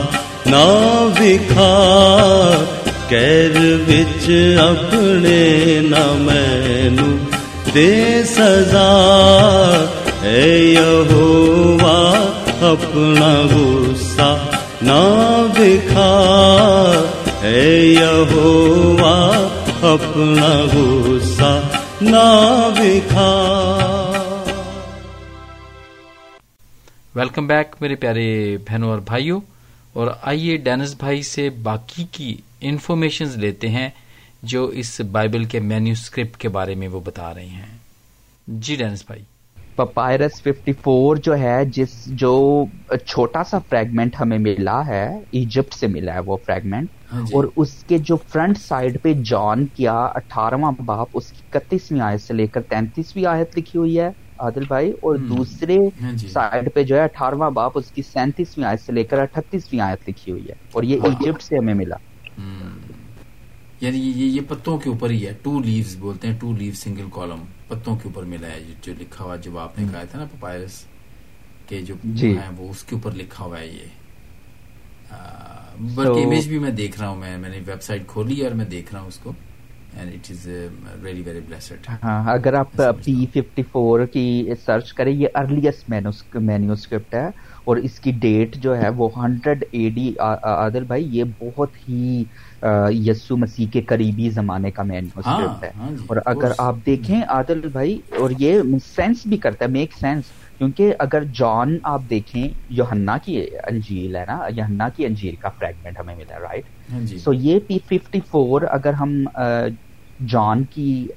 نہ 0.45 0.65
بکھا 1.15 1.69
کیر 3.09 3.55
بچ 3.87 4.27
اپنے 4.61 5.79
نہ 5.83 6.03
مینو 6.19 7.07
دے 7.73 8.21
سزا 8.25 8.91
ہے 10.23 10.45
یہووا 10.49 11.97
اپنا 12.69 13.33
غصہ 13.53 14.29
نہ 14.81 15.01
بکھا 15.57 16.11
ہے 17.41 17.67
یہووا 17.79 19.17
اپنا 19.93 20.53
غصہ 20.73 21.59
نہ 22.01 22.29
بکھا 22.77 23.92
ویلکم 27.15 27.47
بیک 27.47 27.75
میرے 27.81 27.95
پیارے 27.95 28.57
بہنوں 28.57 28.89
اور 28.89 28.99
بھائیوں 28.99 29.41
اور 29.93 30.07
آئیے 30.21 30.57
ڈینس 30.57 30.95
بھائی 30.99 31.21
سے 31.21 31.49
باقی 31.49 32.05
کی 32.11 32.37
انفارمیشن 32.61 33.25
لیتے 33.35 33.69
ہیں 33.69 33.89
جو 34.43 34.65
اس 34.65 35.01
بائبل 35.01 35.43
کے 35.43 35.59
مینیو 35.59 35.91
اسکرپٹ 35.91 36.37
کے 36.37 36.49
بارے 36.49 36.75
میں 36.75 36.87
وہ 36.87 36.99
بتا 36.99 37.33
رہے 37.33 37.45
ہیں۔ 37.45 37.77
جی 38.47 38.75
ڈینس 38.75 39.03
بھائی۔ 39.05 39.21
پپائرس 39.75 40.47
54 40.47 41.15
جو 41.15 41.37
ہے 41.39 41.65
جس 41.65 42.05
جو 42.05 42.65
چھوٹا 43.05 43.43
سا 43.43 43.59
فریگمنٹ 43.59 44.15
ہمیں 44.19 44.37
ملا 44.37 44.87
ہے 44.87 45.19
ایجپٹ 45.31 45.73
سے 45.73 45.87
ملا 45.87 46.13
ہے 46.13 46.19
وہ 46.19 46.37
فریگمنٹ 46.45 46.89
اور 47.13 47.43
اس 47.55 47.83
کے 47.87 47.97
جو 47.97 48.15
فرنٹ 48.15 48.57
سائڈ 48.57 48.97
پہ 49.01 49.13
جان 49.13 49.65
کیا 49.65 49.93
اٹھارہواں 49.93 50.71
باپ 50.85 51.07
اس 51.13 51.31
کی 51.31 51.41
اکتیسویں 51.53 52.01
آیت 52.01 52.21
سے 52.21 52.33
لے 52.33 52.47
کر 52.47 52.61
تینتیسویں 52.61 53.25
آیت 53.25 53.57
لکھی 53.57 53.79
ہوئی 53.79 53.99
ہے۔ 53.99 54.09
عادل 54.43 54.63
بھائی 54.67 54.91
اور 54.91 55.15
دوسرے 55.15 55.77
سائڈ 56.17 56.73
پہ 56.73 56.83
جو 56.83 56.95
ہے 56.95 57.03
اٹھارہواں 57.03 57.51
باپ 57.51 57.71
اس 57.75 57.91
کی 57.91 58.01
سینتیسویں 58.01 58.65
آیت 58.65 58.81
سے 58.81 58.91
لے 58.91 59.03
کر 59.03 59.17
اٹھتیسویں 59.19 59.81
آیت 59.81 60.09
لکھی 60.09 60.31
ہوئی 60.31 60.47
ہے 60.47 60.53
اور 60.71 60.83
یہ 60.83 60.99
ایجپٹ 61.03 61.41
سے 61.41 61.57
ہمیں 61.57 61.73
ملا۔ 61.73 61.95
یعنی 63.81 63.97
یہ 63.97 64.25
یہ 64.25 64.41
پتوں 64.47 64.77
کے 64.77 64.89
اوپر 64.89 65.09
ہی 65.09 65.27
ہے۔ 65.27 65.33
ٹو 65.43 65.59
لیوز 65.59 65.95
بولتے 65.95 66.27
ہیں 66.27 66.37
ٹو 66.39 66.53
لیو 66.53 66.73
سنگل 66.73 67.05
کالم 67.11 67.43
پتوں 67.67 67.95
کے 67.95 68.01
اوپر 68.05 68.23
ملا 68.23 68.47
ہے۔ 68.47 68.63
جو 68.81 68.93
لکھا 68.99 69.25
ہوا 69.25 69.35
جو 69.35 69.57
آپ 69.59 69.79
نے 69.79 69.85
کہا 69.91 70.03
تھا 70.11 70.19
نا 70.19 70.25
پپائرس 70.25 70.83
کے 71.67 71.81
جو 71.81 71.95
جی۔ 72.03 72.37
ہیں 72.37 72.49
وہ 72.57 72.69
اس 72.69 72.83
کے 72.83 72.95
اوپر 72.95 73.11
لکھا 73.15 73.45
ہوا 73.45 73.59
ہے 73.59 73.67
یہ۔ 73.67 73.87
بلکہ 75.95 76.23
امیج 76.25 76.47
بھی 76.47 76.59
میں 76.59 76.71
دیکھ 76.71 76.99
رہا 76.99 77.07
ہوں 77.07 77.15
میں۔ 77.15 77.37
میں 77.37 77.49
نے 77.49 77.59
ویب 77.65 77.81
سائٹ 77.81 78.07
کھولی 78.07 78.41
ہے 78.41 78.47
اور 78.47 78.55
میں 78.55 78.65
دیکھ 78.65 78.93
رہا 78.93 79.01
ہوں 79.01 79.07
اس 79.07 79.19
کو۔ 79.19 79.33
بلیسڈ 79.93 81.87
ہاں 82.03 82.23
اگر 82.27 82.53
آپ 82.53 82.71
پی 82.97 83.25
ففٹی 83.33 83.63
فور 83.71 84.05
کی 84.07 84.25
سرچ 84.65 84.93
کریں 84.93 85.11
یہ 85.13 85.27
ارلیسٹ 85.35 85.89
مینیوسکرپٹ 85.89 87.15
ہے 87.15 87.25
اور 87.65 87.77
اس 87.79 87.99
کی 87.99 88.11
ڈیٹ 88.19 88.55
جو 88.57 88.75
ہے 88.77 88.89
وہ 88.95 89.09
ہنڈریڈ 89.15 89.63
اے 89.71 89.89
ڈی 89.89 90.13
عادل 90.19 90.83
بھائی 90.85 91.05
یہ 91.09 91.23
بہت 91.39 91.77
ہی 91.87 92.23
یسو 92.99 93.37
مسیح 93.37 93.67
کے 93.73 93.81
قریبی 93.83 94.29
زمانے 94.31 94.71
کا 94.71 94.83
مینیوسکرپٹ 94.85 95.63
ہے۔ 95.63 95.71
اور 96.07 96.17
اگر 96.25 96.51
آپ 96.59 96.75
دیکھیں 96.85 97.21
عادل 97.27 97.67
بھائی 97.69 97.93
اور 98.15 98.31
یہ 98.37 98.61
سینس 98.85 99.25
بھی 99.25 99.37
کرتا 99.37 99.65
ہے 99.65 99.69
میک 99.71 99.93
سینس 99.93 100.31
کیونکہ 100.63 100.93
اگر 100.99 101.23
جان 101.23 101.77
آپ 101.83 102.01
دیکھیں 102.09 102.47
یوہنا 102.69 103.17
کی 103.17 103.39
انجیل 103.63 104.15
ہے 104.15 104.23
نا 104.27 104.39
یوہنا 104.49 104.89
کی 104.89 105.05
انجیل 105.05 105.35
کا 105.35 105.49
فریگمنٹ 105.49 105.99
ہمیں 105.99 106.15
ملا 106.15 106.39
رائٹ 106.39 107.17
سو 107.19 107.33
یہ 107.33 107.59
پی 107.67 107.77
ففٹی 107.79 108.19
فور 108.31 108.61
اگر 108.69 108.93
ہم 108.93 109.23
جان 110.27 110.63
کی 110.63 111.07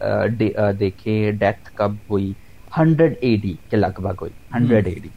دیکھیں 0.78 1.32
ڈیتھ 1.32 1.70
کب 1.74 1.92
ہوئی؟ 2.10 2.32
ہنڈریڈ 2.78 3.14
اے 3.20 3.36
ڈی 3.36 3.54
کے 3.70 3.76
لگ 3.76 4.00
بھگ 4.00 4.14
ہوئی 4.20 4.32
ہنڈریڈ 4.54 4.86
اے 4.86 4.94
ڈی 4.94 5.08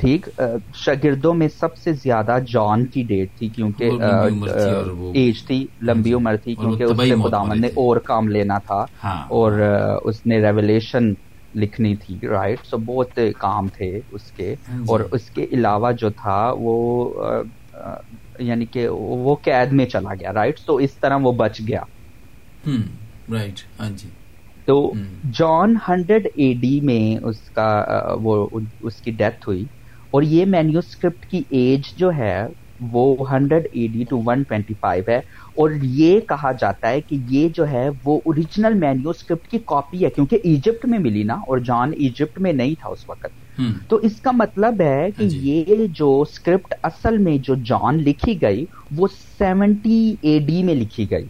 ٹھیک 0.00 0.28
شاگردوں 0.74 1.34
میں 1.34 1.48
سب 1.48 1.76
سے 1.76 1.92
زیادہ 1.92 2.38
جان 2.48 2.84
کی 2.86 3.02
ڈیٹ 3.02 3.38
تھی 3.38 3.48
کیونکہ 3.48 3.90
ایج 5.14 5.42
تھی 5.44 5.66
لمبی 5.82 6.12
عمر 6.12 6.36
تھی 6.36 6.54
کیونکہ 6.54 6.84
اس 6.84 6.96
سے 6.98 7.14
خداون 7.14 7.60
نے 7.60 7.68
اور 7.74 7.96
کام 7.96 8.28
لینا 8.28 8.58
تھا 8.58 8.84
اور 9.28 9.58
اس 10.04 10.26
نے 10.26 10.40
ریولیشن 10.40 11.12
لکھنی 11.54 11.94
تھی 11.96 12.18
رائٹ 12.22 12.60
سو 12.62 12.76
بہت 12.84 13.18
کام 13.38 13.68
تھے 13.70 13.90
اس 14.08 14.30
کے۔ 14.32 14.54
اور 14.86 15.00
اس 15.10 15.30
کے 15.30 15.46
علاوہ 15.52 15.90
جو 15.94 16.10
تھا 16.12 16.38
وہ 16.58 16.74
یعنی 18.40 18.66
کہ 18.66 18.86
وہ 18.88 19.34
قید 19.42 19.72
میں 19.72 19.86
چلا 19.86 20.14
گیا 20.14 20.32
رائٹ 20.32 20.58
سو 20.58 20.76
اس 20.78 20.98
طرح 20.98 21.18
وہ 21.22 21.32
بچ 21.36 21.60
گیا۔ 21.68 21.82
رائٹ 23.28 23.58
ہاں 23.78 23.90
جی۔ 23.92 24.08
تو 24.68 24.76
جان 25.32 25.74
ہنڈریڈ 25.88 26.26
اے 26.32 26.52
ڈی 26.54 26.80
میں 26.80 27.00
اس 27.22 27.40
کا 27.50 27.68
وہ 28.20 28.34
اس 28.80 29.00
کی 29.00 29.10
ڈیتھ 29.12 29.48
ہوئی۔ 29.48 29.64
اور 30.12 30.22
یہ 30.24 30.44
مینیوسکرپٹ 30.46 31.26
کی 31.26 31.42
ایج 31.50 31.92
جو 31.96 32.10
ہے 32.12 32.36
وہ 32.92 33.02
hundred 33.30 33.66
A 33.72 33.86
D 33.88 34.04
to 34.04 34.20
one 34.24 34.42
twenty 34.42 34.74
five 34.80 35.04
ہے۔ 35.08 35.20
اور 35.54 35.70
یہ 35.82 36.20
کہا 36.20 36.52
جاتا 36.52 36.90
ہے 36.90 37.00
کہ 37.00 37.16
یہ 37.28 37.48
جو 37.48 37.68
ہے 37.68 37.88
وہ 38.04 38.20
اوریجنل 38.24 38.74
مینیوسکرپٹ 38.74 39.48
کی 39.50 39.58
کاپی 39.66 40.04
ہے 40.04 40.10
کیونکہ 40.10 40.38
ایجپٹ 40.44 40.86
میں 40.86 40.98
ملی 40.98 41.22
نا 41.22 41.34
اور 41.34 41.58
جان 41.58 41.92
ایجپٹ 41.96 42.40
میں 42.40 42.52
نہیں 42.52 42.74
تھا 42.80 42.88
اس 42.88 43.08
وقت۔ 43.08 43.60
تو 43.88 43.96
اس 43.96 44.20
کا 44.20 44.30
مطلب 44.30 44.80
ہے 44.80 45.08
کہ 45.16 45.28
جی۔ 45.28 45.64
یہ 45.68 45.86
جو 45.86 46.20
اسکرپٹ 46.20 46.74
اصل 46.82 47.18
میں 47.18 47.38
جو 47.38 47.54
جان 47.54 47.96
لکھی 47.96 48.42
گئی 48.42 48.64
وہ 48.96 49.08
سیونٹی 49.38 50.16
اے 50.20 50.38
ڈی 50.38 50.62
میں 50.62 50.74
لکھی 50.74 51.10
گئی۔ 51.10 51.24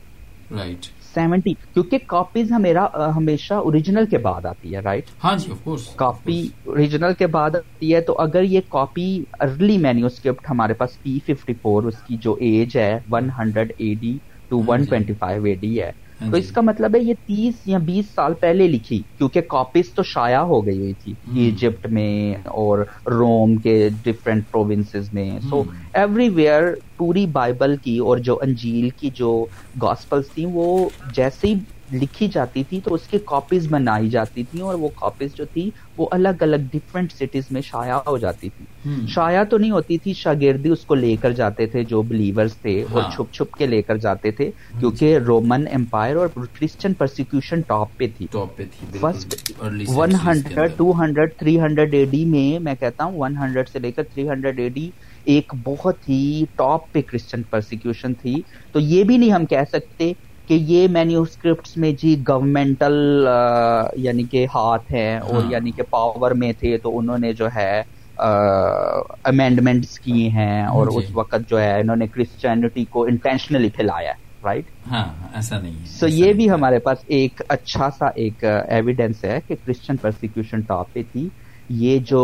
رائٹ 0.51 0.87
سیونٹی 1.15 1.55
کیونکہ 1.55 1.99
کاپیز 2.09 2.53
ہمیرا 2.53 2.87
ہمیشہ 3.17 3.55
اوریجنل 3.55 4.07
کے 4.07 4.19
بعد 4.19 4.47
آتی 4.47 4.75
ہے 4.75 4.81
رائٹ 4.81 5.11
ہاں 5.25 5.37
جی 5.37 5.53
کاپی 5.97 6.41
اوریجنل 6.65 7.15
کے 7.15 7.27
بعد 7.27 7.57
آتی 7.57 7.95
ہے 7.95 8.01
تو 8.01 8.19
اگر 8.19 8.43
یہ 8.43 8.61
کاپی 8.71 9.09
ارلی 9.41 9.79
مینیوسکرپٹ 9.79 10.51
ہمارے 10.51 10.75
پاس 10.75 11.03
پی 11.03 11.19
ففٹی 11.27 11.55
فور 11.55 11.83
اس 11.83 12.03
کی 12.03 12.17
جو 12.17 12.35
ایج 12.41 12.77
ہے 12.77 12.93
one 13.11 13.31
hundred 13.39 13.73
A 13.77 13.95
D 13.95 14.19
to 14.51 14.63
one 14.67 14.85
twenty 14.85 15.15
five 15.15 15.45
A 15.45 15.55
D 15.55 15.81
ہے 15.83 15.91
تو 16.21 16.37
اس 16.37 16.51
کا 16.53 16.61
مطلب 16.61 16.95
ہے 16.95 17.01
یہ 17.01 17.15
تیس 17.27 17.55
یا 17.67 17.79
بیس 17.79 18.05
سال 18.15 18.35
پہلے 18.35 18.69
لکھی 18.69 19.03
کیونکہ 19.19 19.41
کاپیز 19.41 19.91
تو 19.91 20.03
شائع 20.03 20.39
ہو 20.39 20.67
گئی 20.67 20.79
ہوئی 20.79 20.93
تھی 21.05 21.15
ایجپٹ 21.35 21.87
میں 21.87 22.35
اور 22.45 22.79
روم 23.07 23.57
کے 23.57 23.89
ڈفرینٹ 24.03 24.45
پروونسز 24.51 25.13
میں۔ 25.13 25.31
سو 25.51 25.63
ایوری 25.93 26.29
ویئر 26.29 26.63
پوری 26.97 27.27
بائبل 27.27 27.77
کی 27.77 27.99
اور 27.99 28.19
جو 28.19 28.39
انجیل 28.43 28.89
کی 28.91 29.11
جو 29.15 29.45
گاسپلس 29.83 30.31
تھیں 30.35 30.47
وہ 30.47 30.89
جیسے 31.15 31.49
ہی 31.49 31.55
لکھی 31.93 32.29
جاتی 32.29 32.63
تھی 32.65 32.81
تو 32.81 32.95
اس 32.95 33.07
کی 33.11 33.19
کاپیز 33.27 33.67
بنائی 33.71 34.09
جاتی 34.11 34.43
تھی 34.43 34.61
اور 34.61 34.75
وہ 34.75 34.89
کاپیز 34.97 35.35
جو 35.35 35.45
تھی 35.53 35.69
وہ 35.97 36.07
الگ 36.11 36.43
الگ 36.43 36.67
ڈفرینٹ 36.73 37.13
سٹیز 37.13 37.51
میں 37.51 37.61
شائع 37.61 37.99
ہو 38.07 38.17
جاتی 38.19 38.49
تھی 38.49 39.07
شائع 39.09 39.43
تو 39.45 39.59
نہیں 39.59 39.71
ہوتی 39.71 39.99
تھی 39.99 40.13
شاگردی 40.13 40.69
اس 40.69 40.85
کو 40.85 40.95
لے 40.95 41.15
کر 41.17 41.33
جاتے 41.33 41.67
تھے 41.67 41.83
جو 41.85 42.03
بلیورز 42.03 42.55
تھے 42.57 42.83
اور 42.83 43.03
ہاں۔ 43.03 43.11
چھپ 43.11 43.33
چھپ 43.33 43.57
کے 43.57 43.67
لے 43.67 43.83
کر 43.83 43.97
جاتے 43.99 44.31
تھے 44.31 44.51
کیونکہ 44.81 45.19
رومن 45.19 45.65
امپائر 45.73 46.17
اور 46.17 46.29
کرسچن 46.55 46.95
پرسیکیوشن 46.95 47.61
ٹاپ 47.61 47.97
پہ 47.97 48.07
تھی۔ 48.17 48.27
First 49.01 49.53
one 49.89 50.15
hundred 50.25 50.77
two 50.77 50.93
hundred 50.99 51.37
three 51.39 51.59
hundred 51.61 51.95
A 51.95 52.05
D 52.05 52.25
میں 52.25 52.59
میں 52.59 52.75
کہتا 52.75 53.05
ہوں 53.05 53.19
ون 53.19 53.37
ہنڈریڈ 53.37 53.69
سے 53.69 53.79
لے 53.79 53.93
کر 53.93 54.03
تھری 54.05 54.29
ہنڈریڈ 54.29 54.61
اے 54.61 54.69
ڈی 54.69 54.91
ایک 55.25 55.53
بہت 55.65 56.09
ہی 56.09 56.45
ٹاپ 56.57 56.93
پہ 56.93 57.01
کرسچن 57.01 57.43
پرسیکیوشن 57.51 58.15
تھی۔ 58.15 58.41
تو 58.73 58.81
یہ 58.81 59.05
بھی 59.05 59.17
نہیں 59.17 59.33
ہم 59.33 59.47
کہہ 59.47 59.71
سکتے 59.73 60.13
کہ 60.51 60.57
یہ 60.67 60.87
مینیوسکرپٹس 60.91 61.77
میں 61.77 61.91
جی 61.93 62.15
گورنمنٹل 62.29 63.27
یعنی 63.97 64.23
کہ 64.31 64.45
ہاتھ 64.55 64.91
ہیں 64.93 65.19
اور 65.19 65.35
ہاں۔ 65.35 65.51
یعنی 65.51 65.71
کہ 65.71 65.83
پاور 65.91 66.31
میں 66.33 66.53
تھے 66.61 66.77
تو 66.79 66.97
انہوں 66.99 67.19
نے 67.19 67.33
جو 67.33 67.49
ہے 67.55 67.83
امینڈمنٹس 68.19 69.99
کی 70.01 70.29
ہیں 70.31 70.65
اور 70.65 70.87
جی۔ 70.87 70.99
اس 70.99 71.15
وقت 71.15 71.49
جو 71.51 71.61
ہے 71.61 71.79
انہوں 71.81 71.97
نے 71.97 72.07
کرسچینٹی 72.07 72.85
کو 72.91 73.05
انٹینشنلی 73.05 73.69
پھیلایا 73.77 74.13
رائٹ 74.45 74.71
ہاں 74.91 75.07
ایسا 75.35 75.61
نہیں 75.61 75.87
سو 75.91 76.09
یہ 76.09 76.33
بھی 76.33 76.51
ہمارے 76.51 76.79
پاس 76.81 77.05
ایک 77.19 77.43
اچھا 77.49 77.91
سا 77.99 78.09
ایک 78.17 78.45
ایویڈینس 78.45 79.25
ہے 79.25 79.39
کہ 79.49 79.55
کرسچن 79.65 79.97
پرسیکیوشن 79.99 80.61
ٹاپ 80.67 80.93
پہ 80.93 81.03
تھی 81.13 81.29
یہ 81.79 81.99
جو 82.07 82.23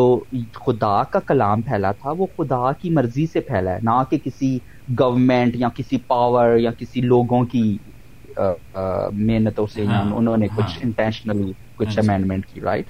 خدا 0.57 1.03
کا 1.05 1.21
کلام 1.27 1.61
پھیلا 1.63 1.93
تھا 1.95 2.11
وہ 2.19 2.27
خدا 2.37 2.71
کی 2.75 2.91
مرضی 2.93 3.27
سے 3.27 3.41
پھیلا 3.43 3.73
ہے 3.73 3.79
نہ 3.85 4.03
کہ 4.11 4.19
کسی 4.25 4.59
گورنمنٹ 4.99 5.57
یا 5.57 5.69
کسی 5.77 5.99
پاور 6.07 6.57
یا 6.59 6.71
کسی 6.79 7.01
لوگوں 7.03 7.45
کی 7.47 7.77
محنتوں 9.13 9.67
سے 9.75 9.83
انہوں 9.83 10.37
نے 10.37 10.47
کچھ 10.57 10.79
انٹینشنلی۔ 10.83 11.53
کچھ 11.77 11.99
امینڈمنٹ۔ 11.99 12.47
کی 12.47 12.61
رائٹ 12.61 12.87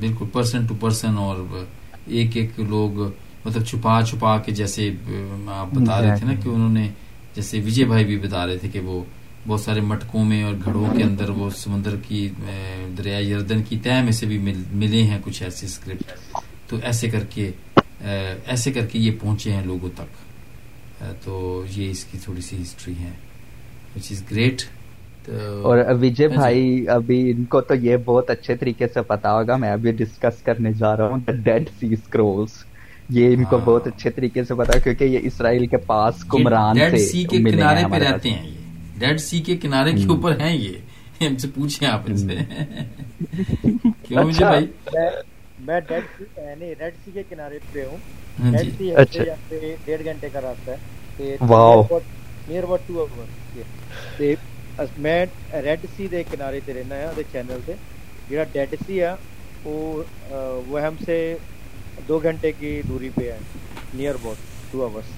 بالکل 0.00 0.24
پرسن 0.32 0.66
ٹو 0.66 0.74
پرسن 0.80 1.18
اور 1.18 1.36
ایک 2.06 2.36
ایک 2.36 2.60
لوگ 2.60 3.00
مطلب 3.44 3.64
چھپا 3.64 4.02
چھپا 4.02 4.38
کے 4.38 4.52
جیسے 4.52 4.90
آپ 5.46 5.74
بتا 5.74 6.00
رہے 6.00 6.16
تھے 6.18 6.26
نا 6.26 6.34
کہ 6.44 6.48
انہوں 6.48 6.72
نے 6.72 6.88
جیسے 7.34 7.60
وجے 7.60 7.84
بھائی 7.84 8.04
بھی 8.04 8.18
بتا 8.18 8.46
رہے 8.46 8.56
تھے 8.58 8.68
کہ 8.68 8.80
وہ 8.80 9.04
بہت 9.46 9.60
سارے 9.60 9.80
مٹکوں 9.80 10.24
میں 10.24 10.42
اور 10.44 10.54
گھڑوں 10.64 10.96
کے 10.96 11.02
اندر 11.02 11.30
وہ 11.30 11.50
سمندر 11.50 11.96
کی 12.08 12.28
دریا 12.98 13.18
یردن 13.18 13.62
کی 13.62 13.78
تہ 13.78 14.02
میں 14.02 14.12
سے 14.12 14.26
بھی 14.26 14.38
ملے 14.72 15.02
ہیں 15.02 15.18
کچھ 15.22 15.42
ایسے 15.42 15.66
اسکرپٹ 15.66 16.36
تو 16.66 16.76
ایسے 16.82 17.10
کر 17.10 17.24
کے 17.30 17.50
ایسے 18.46 18.72
کر 18.72 18.86
کے 18.86 18.98
یہ 18.98 19.10
پہنچے 19.20 19.52
ہیں 19.52 19.64
لوگوں 19.64 19.88
تک 19.94 20.18
تو 21.24 21.64
یہ 21.76 21.90
اس 21.90 22.04
کی 22.04 22.18
تھوڑی 22.18 22.40
سی 22.40 22.62
ہسٹری 22.62 22.94
ہے 23.00 23.10
گریٹ 23.96 24.62
اور 25.28 25.78
وجے 26.00 26.24
ہاں 26.24 26.30
جی۔ 26.30 26.36
بھائی 26.36 26.88
ابھی 26.88 27.30
ان 27.30 27.44
کو 27.44 27.60
تو 27.60 27.74
یہ 27.76 27.96
بہت 28.04 28.30
اچھے 28.30 28.56
طریقے 28.56 28.86
سے 28.88 29.02
پتا 29.02 29.32
ہوگا 29.32 29.56
میں 29.56 29.70
ابھی 29.70 29.92
ڈسکس 29.92 30.42
کرنے 30.42 30.72
جا 30.72 30.96
رہا 30.96 31.08
ہوں 31.08 31.18
ڈیڈ 31.42 31.68
سی 31.80 31.92
اسکرولس 31.92 32.52
یہ 33.08 33.34
ان 33.34 33.44
کو 33.44 33.56
ہاں۔ 33.56 33.64
بہت 33.64 33.86
اچھے 33.86 34.10
طریقے 34.10 34.44
سے 34.44 34.54
پتا 34.54 34.78
کیونکہ 34.78 35.04
یہ 35.04 35.18
اسرائیل 35.22 35.66
کے 35.66 35.76
پاس 35.86 36.24
کمران 36.24 36.76
ڈیڈ 36.76 36.98
سی 37.00 37.24
کے 37.24 37.38
کنارے 37.40 37.82
پہ 37.90 37.98
رہتے 37.98 38.30
ہیں 38.30 38.46
یہ۔ 38.46 38.98
ڈیڈ 38.98 39.20
سی 39.20 39.40
کے 39.40 39.56
کنارے 39.56 39.92
کے 39.92 40.06
اوپر 40.08 40.40
ہیں 40.40 40.56
یہ۔ 40.56 40.78
ہم 41.20 41.36
سے 41.36 41.48
پوچھیں 41.54 41.88
آپ 41.88 42.02
ان 42.06 42.16
سے۔ 42.16 42.36
کیوں 44.02 44.24
وجے 44.24 44.44
بھائی؟ 44.44 44.66
میں 45.60 45.80
ڈیڈ 45.80 46.04
سی 46.18 46.24
یعنی 46.36 46.72
ریڈ 46.80 46.94
سی 47.04 47.10
کے 47.14 47.22
کنارے 47.30 47.58
پہ 47.72 47.84
ہوں۔ 47.84 47.96
ڈیڈ 48.42 48.54
ہاں 48.54 48.62
سی 48.78 48.84
جی۔ 48.84 48.90
اچھا۔ 48.92 49.22
ڈیڑھ 49.84 50.04
گھنٹے 50.04 50.28
کا 50.32 50.40
راستہ 50.40 50.70
ہے۔ 50.70 52.16
Wow 52.40 52.48
near 52.48 52.62
about 52.64 52.86
two 52.86 53.00
hour 53.00 53.26
میں 54.96 55.24
ریڈ 55.62 55.86
سی 55.88 56.08
دے 56.08 56.22
کنارے 56.24 56.60
تے 56.60 56.74
رہنا 56.74 56.96
ہے 56.96 57.22
چینل 57.24 57.60
سے 57.66 57.74
جڑا 58.28 58.44
ڈیڈ 58.52 58.74
سی 58.80 59.00
ہے 59.02 59.14
وہ 59.64 60.02
وہ 60.66 60.80
ہم 60.82 60.96
سے 60.98 61.16
دو 62.08 62.18
گھنٹے 62.20 62.52
کی 62.52 62.80
دوری 62.84 63.10
پہ 63.10 63.30
ہے 63.32 63.40
نیئر 63.92 64.14
اباؤٹ 64.14 64.38
ٹو 64.72 64.82
آورس 64.84 65.10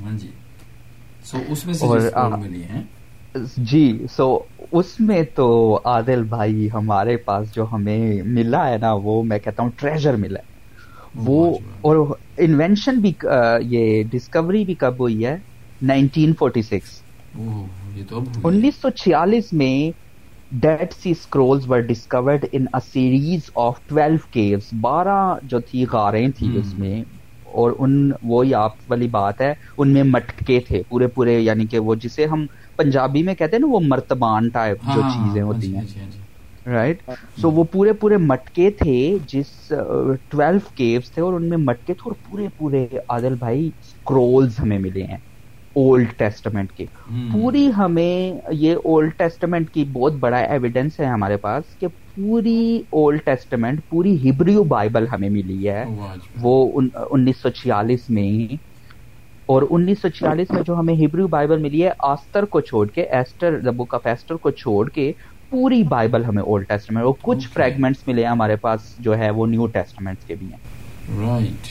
ہاں 0.00 0.16
جی 0.18 0.30
سو 1.24 1.38
اس 1.48 1.64
میں 1.66 1.74
سے 1.74 1.86
ملی 2.36 2.62
ہیں 2.64 2.82
جی 3.64 3.82
سو 4.08 4.26
اس 4.72 4.98
میں 5.00 5.22
تو 5.34 5.46
عادل 5.84 6.22
بھائی 6.26 6.68
ہمارے 6.72 7.16
پاس 7.24 7.52
جو 7.52 7.66
ہمیں 7.72 8.22
ملا 8.26 8.68
ہے 8.68 8.78
نا 8.78 8.92
وہ 9.02 9.22
میں 9.24 9.38
کہتا 9.38 9.62
ہوں 9.62 9.70
ٹریجر 9.76 10.16
ملا 10.16 10.38
ہے 10.38 10.48
وہ 11.20 11.38
اور 11.80 11.96
انوینشن 12.38 13.00
بھی 13.00 13.12
یہ 13.66 14.02
ڈسکوری 14.10 14.64
بھی 14.64 14.74
کب 14.76 15.00
ہوئی 15.00 15.24
ہے 15.24 15.36
نائنٹین 15.80 16.32
فورٹی 16.34 16.62
سکس۔ 16.64 17.02
انیس 18.44 18.74
سو 18.76 18.90
چھیالیس 18.92 19.52
میں 19.52 19.74
Dead 20.50 20.92
Sea 20.94 21.10
Scrolls 21.12 21.68
were 21.68 21.80
discovered 21.88 22.44
in 22.50 22.64
series 22.84 23.42
of 23.58 23.78
twelve 23.84 24.16
caves 24.30 24.68
بارہ 24.80 25.18
جو 25.44 25.60
تھی 25.62 25.84
غاریں 25.92 26.28
تھی 26.32 26.56
اس 26.56 26.72
میں۔ 26.74 27.02
اور 27.46 27.72
ان 27.78 27.92
وہی 28.22 28.52
آپ 28.54 28.72
والی 28.86 29.08
بات 29.10 29.40
ہے 29.40 29.52
ان 29.76 29.92
میں 29.92 30.02
مٹکے 30.06 30.58
تھے 30.60 30.82
پورے 30.84 31.06
پورے 31.10 31.38
یعنی 31.40 31.66
کہ 31.66 31.78
وہ 31.80 31.94
جسے 31.96 32.26
ہم 32.26 32.46
پنجابی 32.78 33.22
میں 33.22 33.34
کہتے 33.34 33.56
ہیں 33.56 33.60
نا 33.60 33.68
وہ 33.68 33.80
مرتبان 33.84 34.48
ٹائپ 34.50 34.78
جو 34.88 35.02
ہاں، 35.02 35.08
چیزیں 35.08 35.42
ہوتی 35.42 35.74
ہاں، 35.74 35.82
ہیں 35.86 35.86
رائٹ 36.66 37.02
ہاں، 37.08 37.16
سو 37.36 37.50
وہ 37.50 37.64
پورے 37.66 37.92
پورے 37.94 38.16
مٹکے 38.22 38.70
تھے 38.76 38.96
جس 39.28 39.48
ٹویلو 40.28 40.58
کیوز 40.74 41.10
تھے 41.10 41.22
اور 41.22 41.34
ان 41.34 41.48
میں 41.48 41.58
مٹکے 41.60 41.94
تھے 41.94 42.08
اور 42.08 42.16
پورے 42.22 42.48
پورے 42.54 42.84
عادل 43.08 43.34
بھائی 43.36 43.66
اسکرولز 43.70 44.58
ہمیں 44.58 44.78
ملے 44.80 45.04
ہیں۔ 45.04 45.18
اولڈ 45.76 46.12
ٹیسٹمنٹ 46.16 46.72
کی۔ 46.72 46.86
پوری 47.32 47.70
ہمیں 47.76 48.32
یہ 48.52 48.74
اولڈ 48.84 49.12
ٹیسٹمنٹ 49.16 49.70
کی 49.70 49.84
بہت 49.92 50.12
بڑا 50.20 50.38
ایویڈینس 50.38 50.98
ہے 51.00 51.06
ہمارے 51.06 51.36
پاس 51.38 51.76
کہ 51.78 51.86
پوری 52.14 52.60
اولڈ 52.92 53.20
ٹیسٹمنٹ 53.24 53.80
پوری 53.88 54.16
ہبریو 54.22 54.64
بائبل 54.66 55.06
ہمیں 55.08 55.28
ملی 55.30 55.68
ہے۔ 55.68 55.84
وہ 56.36 56.80
انیس 57.10 57.42
سو 57.42 57.48
چھیالیس 57.52 58.08
میں۔ 58.10 58.56
اور 59.48 59.62
انیس 59.70 60.00
سو 60.02 60.08
چھیالیس 60.08 60.50
میں 60.50 60.62
جو 60.62 60.74
ہمیں 60.74 60.94
ہبریو 60.96 61.28
بائبل 61.28 61.58
ملی 61.58 61.82
ہے 61.84 61.90
آستر 62.08 62.44
کو 62.46 62.60
چھوڑ 62.62 62.86
کے 62.88 63.02
Esther 63.10 63.58
the 63.60 63.70
book 63.76 63.94
of 63.94 64.06
Esther 64.06 64.36
کو 64.36 64.50
چھوڑ 64.52 64.88
کے 64.88 65.10
پوری 65.50 65.82
بائبل 65.88 66.24
ہمیں 66.24 66.42
اولڈ 66.42 66.66
ٹیسٹمنٹ 66.68 67.04
اور 67.04 67.14
کچھ 67.22 67.48
فریگمنٹس 67.48 68.06
ملے 68.06 68.22
ہیں 68.22 68.30
ہمارے 68.30 68.56
پاس 68.58 68.80
جو 68.98 69.18
ہے 69.18 69.30
وہ 69.30 69.46
نیو 69.46 69.66
ٹیسٹمنٹ 69.68 70.24
کے 70.24 70.34
بھی 70.34 70.46
ہیں۔ 70.46 70.58
رائٹ 71.18 71.68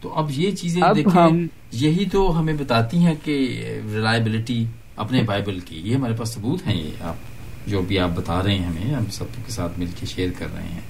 تو 0.00 0.14
اب 0.14 0.30
یہ 0.30 0.50
چیزیں 0.50 0.82
دیکھیں 0.94 1.46
یہی 1.72 2.04
تو 2.12 2.38
ہمیں 2.38 2.54
بتاتی 2.54 2.98
ہیں 2.98 3.14
کہ 3.24 3.60
ریلائبلٹی 3.92 4.64
اپنے 4.96 5.22
بائبل 5.22 5.60
کی 5.60 5.80
یہ 5.84 5.94
ہمارے 5.94 6.12
پاس 6.12 6.28
ثبوت 6.34 6.66
ہیں 6.66 6.82
یہ 6.82 6.90
آپ 7.00 7.14
جو 7.66 7.82
بھی 7.82 7.98
آپ 7.98 8.10
بتا 8.14 8.42
رہے 8.42 8.54
ہیں 8.54 8.66
ہمیں 8.66 8.94
ہم 8.94 9.04
سب 9.10 9.24
کے 9.46 9.52
ساتھ 9.52 9.78
مل 9.78 9.86
کے 10.00 10.06
شیئر 10.06 10.30
کر 10.38 10.46
رہے 10.54 10.62
ہیں۔ 10.62 10.80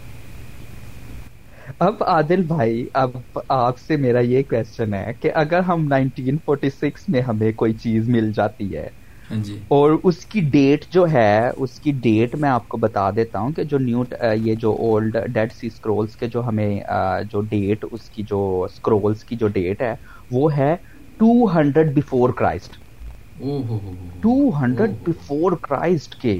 اب 1.79 2.03
عادل 2.07 2.43
بھائی 2.43 2.87
اب 2.93 3.11
آپ 3.49 3.79
سے 3.79 3.97
میرا 3.97 4.21
یہ 4.21 4.43
کوشچن 4.49 4.95
ہے 4.95 5.13
کہ 5.21 5.31
اگر 5.35 5.59
ہم 5.59 5.93
1946 5.95 6.91
میں 7.09 7.21
ہمیں 7.21 7.53
کوئی 7.53 7.73
چیز 7.73 8.09
مل 8.09 8.33
جاتی 8.33 8.77
ہے 8.77 8.89
اور 9.71 9.91
اس 10.05 10.27
کی 10.27 10.41
ڈیٹ 10.41 10.85
جو 10.91 11.07
ہے 11.13 11.51
اس 11.57 11.81
کی 11.81 11.93
ڈیٹ 11.93 12.35
میں 12.35 12.49
آپ 12.49 12.69
کو 12.69 12.79
بتا 12.79 13.11
دیتا 13.11 13.39
ہوں 13.39 13.53
کہ 13.53 13.65
جو 13.65 13.79
نیو 13.79 14.03
یہ 14.35 14.55
جو 14.55 14.73
اولڈ 14.73 15.17
ڈیڈ 15.29 15.53
سی 15.53 15.67
اسکرولس 15.67 16.17
کے 16.17 16.27
جو 16.27 16.47
ہمیں 16.47 16.81
جو 17.31 17.41
ڈیٹ 17.41 17.85
اس 17.91 18.11
کی 18.11 18.23
جو 18.23 18.41
اسکرولس 18.63 19.25
کی 19.25 19.37
جو 19.37 19.49
ڈیٹ 19.49 19.83
ہے 19.83 19.95
وہ 20.31 20.57
ہے 20.57 20.77
two 21.21 21.45
hundred 21.55 21.95
before 21.95 22.31
Christ 22.31 22.77
two 24.23 24.49
hundred 24.61 24.91
before 25.07 25.53
Christ 25.63 26.15
کے۔ 26.15 26.37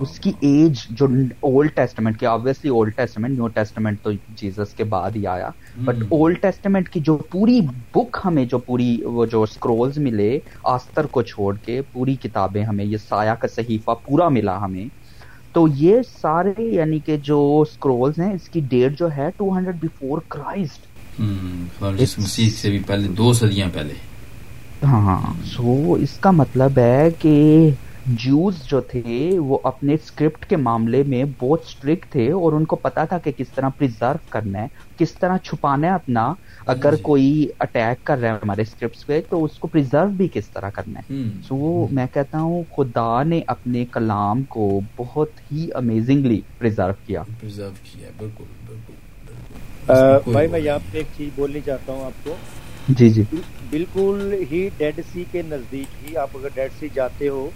اس 0.00 0.20
کی 0.20 0.32
ایج 0.40 0.74
جو 0.90 1.06
اولڈ 1.40 1.70
ٹیسٹمنٹ 1.74 2.20
کی 2.20 2.26
obviously 2.26 2.70
Old 2.70 2.94
Testament 2.96 3.38
New 3.38 3.48
Testament 3.48 4.02
تو 4.02 4.10
جیزس 4.28 4.74
کے 4.74 4.84
بعد 4.84 5.10
ہی 5.16 5.26
آیا۔ 5.26 5.50
بٹ 5.84 6.02
اولڈ 6.10 6.40
ٹیسٹمنٹ 6.42 6.88
کی 6.88 7.00
جو 7.00 7.16
پوری 7.16 7.60
بک 7.94 8.16
ہمیں 8.24 8.44
جو 8.44 8.58
پوری 8.58 8.98
وہ 9.04 9.26
جو 9.26 9.42
اسکرولز 9.42 9.98
ملے 9.98 10.38
آستر 10.64 11.06
کو 11.06 11.22
چھوڑ 11.22 11.56
کے 11.56 11.82
پوری 11.92 12.14
کتابیں 12.14 12.64
ہمیں 12.64 12.84
یہ 12.84 12.96
سایہ 13.08 13.34
کا 13.40 13.48
صحیفہ 13.48 13.90
پورا 14.06 14.28
ملا 14.28 14.64
ہمیں۔ 14.64 14.86
تو 15.52 15.66
یہ 15.68 16.00
سارے 16.22 16.62
یعنی 16.64 16.98
کہ 16.98 17.16
جو 17.16 17.64
اسکرولز 17.68 18.18
ہیں 18.18 18.32
اس 18.32 18.48
کی 18.48 18.60
ڈیٹ 18.60 18.98
جو 18.98 19.08
ہے 19.16 19.30
ٹو 19.36 19.56
ہنڈریڈ 19.56 19.76
بفور 19.76 20.18
کرائسٹ 20.28 20.86
سے 22.56 22.70
بھی 22.70 22.78
پہلے 22.86 23.08
دو 23.08 23.32
صدیاں 23.32 23.68
پہلے۔ 23.74 23.94
ہاں 24.84 25.32
سو 25.44 25.94
اس 25.94 26.18
کا 26.20 26.30
مطلب 26.30 26.78
ہے 26.78 27.08
کہ 27.18 27.70
جوز 28.08 28.54
جو 28.68 28.80
تھے 28.80 29.00
وہ 29.38 29.58
اپنے 29.62 29.94
اسکرپٹ 29.94 30.44
کے 30.44 30.56
معاملے 30.56 31.02
میں 31.06 31.24
بہت 31.38 31.62
اسٹرکٹ 31.66 32.12
تھے 32.12 32.32
اور 32.32 32.52
ان 32.52 32.64
کو 32.64 32.76
پتا 32.76 33.04
تھا 33.04 33.18
کہ 33.18 33.32
کس 33.36 33.48
طرح 33.54 33.68
پرزرو 33.78 34.18
کرنا 34.28 34.62
ہے 34.62 34.66
کس 34.96 35.12
طرح 35.12 35.36
چھپانا 35.36 35.86
ہے 35.86 35.92
اپنا۔ 35.92 36.32
اگر 36.66 36.94
جی۔ 36.94 37.02
کوئی 37.02 37.48
اٹیک 37.58 38.06
کر 38.06 38.18
رہا 38.18 38.32
ہے 38.32 38.38
ہمارے 38.42 38.62
اسکرپٹ 38.62 39.06
پہ 39.06 39.20
تو 39.28 39.44
اس 39.44 39.58
کو 39.58 39.68
پرزرو 39.68 40.06
بھی 40.06 40.28
کس 40.32 40.48
طرح 40.48 40.70
کرنا 40.70 41.00
ہے۔ 41.00 41.22
سو 41.48 41.56
وہ 41.56 41.86
میں 41.90 42.06
کہتا 42.12 42.40
ہوں 42.40 42.62
خدا 42.76 43.22
نے 43.22 43.40
اپنے 43.46 43.84
کلام 43.92 44.42
کو 44.48 44.68
بہت 44.96 45.30
ہی 45.52 45.68
امیزنگلی 45.74 46.40
پرزرو 46.58 46.92
کیا۔ 47.06 47.22
بھائی 50.32 50.48
میں 50.48 50.60
یہاں 50.60 50.78
پہ 50.92 50.98
ایک 50.98 51.06
چیز 51.16 51.28
بولنی 51.34 51.60
چاہتا 51.64 51.92
ہوں 51.92 52.04
آپ 52.04 52.24
کو۔ 52.24 52.36
جی 52.88 53.10
جی۔ 53.10 53.22
بالکل 53.70 54.34
ہی 54.50 54.68
ڈیڈ 54.76 55.00
سی 55.12 55.24
کے 55.30 55.42
نزدیک 55.42 56.02
ہی 56.02 56.16
آپ 56.16 56.28
اگر 56.34 56.48
ڈیڈ 56.54 56.70
سی 56.80 56.88
جاتے 56.94 57.28
ہو 57.28 57.48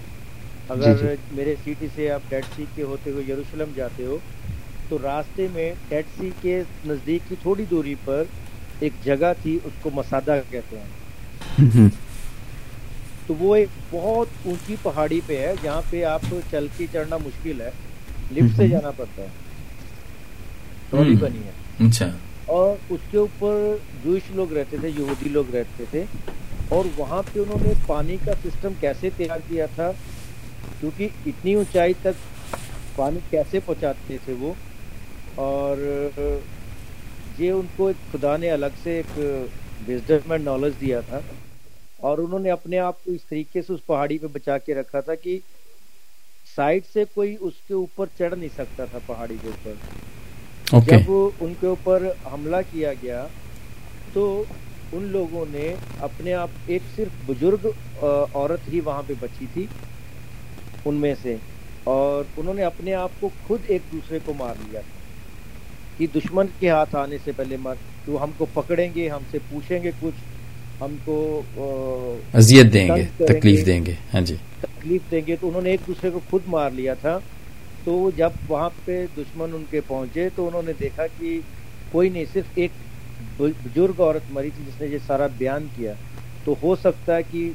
اگر 0.72 0.96
جی، 0.96 1.06
جی۔ 1.06 1.14
میرے 1.32 1.54
سٹی 1.62 1.86
سے 1.94 2.10
آپ 2.10 2.20
ڈیڈ 2.28 2.44
سی 2.56 2.64
کے 2.74 2.82
ہوتے 2.82 3.10
ہوئے 3.10 3.24
یروشلم 3.28 3.70
جاتے 3.74 4.04
ہو 4.04 4.18
تو 4.88 4.98
راستے 5.02 5.46
میں 5.52 5.72
ڈیڈ 5.88 6.04
سی 6.18 6.30
کے 6.40 6.62
نزدیک 6.86 7.28
کی 7.28 7.34
تھوڑی 7.42 7.64
دوری 7.70 7.94
پر 8.04 8.22
ایک 8.80 8.92
جگہ 9.04 9.32
تھی 9.42 9.58
اس 9.64 9.72
کو 9.82 9.90
مسادہ 9.94 10.40
کہتے 10.50 10.78
ہیں۔ 10.78 11.88
تو 13.26 13.34
وہ 13.34 13.54
ایک 13.56 13.68
بہت 13.90 14.46
اونچی 14.46 14.76
پہاڑی 14.82 15.20
پہ 15.26 15.38
ہے 15.38 15.54
جہاں 15.62 15.82
پہ 15.90 16.04
آپ 16.04 16.20
چل 16.50 16.66
کے 16.76 16.86
چڑھنا 16.92 17.16
مشکل 17.16 17.60
ہے 17.60 17.70
لفٹ 18.32 18.56
سے 18.56 18.68
جانا 18.68 18.90
پڑتا 18.90 19.22
ہے۔ 19.22 19.28
بنی 20.92 21.38
ہے۔ 21.38 21.86
اچھا۔ 21.86 22.06
اور 22.46 22.76
اس 22.88 23.00
کے 23.10 23.18
اوپر 23.18 23.76
جوش 24.04 24.30
لوگ 24.30 24.52
رہتے 24.52 24.76
تھے 24.80 24.88
یہودی 24.88 25.28
لوگ 25.28 25.54
رہتے 25.54 25.84
تھے 25.90 26.04
اور 26.68 26.84
وہاں 26.96 27.22
پہ 27.22 27.40
انہوں 27.40 27.58
نے 27.62 27.72
پانی 27.86 28.16
کا 28.24 28.32
سسٹم 28.44 28.72
کیسے 28.80 29.10
تیار 29.16 29.38
کیا 29.48 29.66
تھا 29.74 29.90
کیونکہ 30.80 31.09
اتنی 31.26 31.55
اونچائی 31.55 31.93
تک 32.02 32.47
پانی 32.97 33.18
کیسے 33.30 33.60
پہنچاتے 33.60 34.16
تھے 34.24 34.32
وہ؟ 34.32 34.52
اور 35.34 35.76
یہ 37.39 37.51
ان 37.51 37.66
کو 37.76 37.86
ایک 37.86 38.12
خدا 38.12 38.36
نے 38.36 38.51
الگ 38.51 38.80
سے 38.82 38.97
ایک 38.97 39.20
بزنس 39.86 40.32
نالج 40.44 40.80
دیا 40.80 41.01
تھا۔ 41.01 41.20
اور 41.97 42.18
انہوں 42.18 42.39
نے 42.39 42.51
اپنے 42.51 42.78
آپ 42.78 43.05
کو 43.05 43.10
اس 43.10 43.20
طریقے 43.28 43.62
سے 43.62 43.72
اس 43.72 43.86
پہاڑی 43.86 44.18
پہ 44.18 44.26
بچا 44.26 44.59
کے 44.59 44.74
رکھا 44.74 45.01
تھا 45.01 45.14
کہ 45.14 45.39
سائڈ 46.56 46.82
سے 46.93 47.05
کوئی 47.14 47.36
اس 47.40 47.52
کے 47.68 47.74
اوپر 47.74 48.06
چڑھ 48.18 48.34
نہیں 48.39 48.48
سکتا 48.56 48.84
تھا 48.84 48.98
پہاڑی 49.06 49.36
کے 49.43 49.48
اوپر۔ 49.48 49.72
Okay. 50.76 51.02
جب 51.02 51.12
ان 51.40 51.52
کے 51.60 51.66
اوپر 51.66 52.02
حملہ 52.32 52.56
کیا 52.70 52.93
گیا 53.02 53.26
تو 54.12 54.44
ان 54.93 55.02
لوگوں 55.02 55.44
نے 55.51 55.74
اپنے 56.01 56.34
آپ 56.34 56.51
ایک 56.66 56.82
صرف 56.97 57.30
بزرگ 57.30 57.66
عورت 58.32 58.72
ہی 58.72 58.80
وہاں 58.80 59.02
پہ 59.06 59.14
بچی 59.20 59.47
تھی۔ 59.52 59.66
ان 60.84 60.94
میں 60.96 61.14
سے 61.22 61.36
اور 61.86 62.24
انہوں 62.36 62.54
نے 62.54 62.64
اپنے 62.64 62.94
آپ 62.94 63.20
کو 63.20 63.28
خود 63.38 63.60
ایک 63.66 63.82
دوسرے 63.92 64.18
کو 64.24 64.32
مار 64.34 64.54
لیا 64.60 64.80
کہ 65.98 66.06
دشمن 66.14 66.46
کے 66.59 66.70
ہاتھ 66.70 66.94
آنے 66.96 67.16
سے 67.24 67.32
پہلے 67.36 67.56
مار 67.56 67.74
تو 68.04 68.22
ہم 68.24 68.30
کو 68.36 68.46
پکڑیں 68.52 68.88
گے 68.94 69.09
ہم 69.09 69.22
سے 69.30 69.38
پوچھیں 69.48 69.82
گے 69.82 69.90
کچھ 70.00 70.22
ہم 70.80 70.96
کو 71.04 71.16
اذیت 72.34 72.72
دیں 72.72 72.88
گے 72.88 73.04
تکلیف 73.18 73.66
دیں 73.66 73.84
گے۔ 73.86 73.94
ہاں 74.14 74.20
جی۔ 74.20 74.36
تکلیف 74.62 75.10
دیں 75.10 75.20
گے 75.26 75.36
تو 75.36 75.48
انہوں 75.48 75.62
نے 75.62 75.70
ایک 75.70 75.80
دوسرے 75.86 76.10
کو 76.10 76.20
خود 76.30 76.42
مار 76.46 76.70
لیا 76.70 76.94
تھا۔ 76.94 77.18
تو 77.84 78.10
جب 78.16 78.30
وہاں 78.48 78.68
پہ 78.84 79.04
دشمن 79.16 79.50
ان 79.54 79.64
کے 79.70 79.80
پہنچے 79.86 80.28
تو 80.34 80.46
انہوں 80.46 80.62
نے 80.62 80.72
دیکھا 80.80 81.06
کہ 81.18 81.38
کوئی 81.92 82.09
نہیں 82.09 82.24
صرف 82.32 82.50
ایک 82.54 82.70
بزرگ 83.38 84.00
عورت 84.00 84.30
مری 84.30 84.50
تھی 84.50 84.64
جس 84.66 84.80
نے 84.80 84.86
یہ 84.86 84.98
سارا 85.06 85.26
بیان 85.38 85.66
کیا۔ 85.76 85.92
تو 86.44 86.54
ہو 86.62 86.74
سکتا 86.76 87.16
ہے 87.16 87.22
کہ 87.30 87.50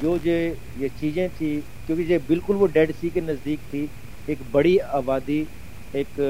جو 0.00 0.16
یہ 0.24 0.88
چیزیں 1.00 1.26
تھی 1.38 1.60
کیونکہ 1.86 2.12
یہ 2.12 2.18
بالکل 2.26 2.56
وہ 2.56 2.66
ڈیڈ 2.72 2.90
سی 3.00 3.08
کے 3.08 3.20
نزدیک 3.20 3.70
تھی 3.70 3.86
ایک 4.26 4.38
بڑی 4.50 4.80
آبادی 4.80 5.44
ایک 5.92 6.20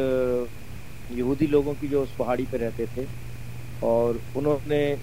یہودی 1.10 1.46
لوگوں 1.46 1.74
کی 1.80 1.86
جو 1.88 2.02
اس 2.02 2.16
پہاڑی 2.16 2.44
پہ 2.50 2.56
رہتے 2.56 2.84
تھے۔ 2.94 3.04
اور 3.80 4.14
انہوں 4.34 4.56
نے 4.66 4.94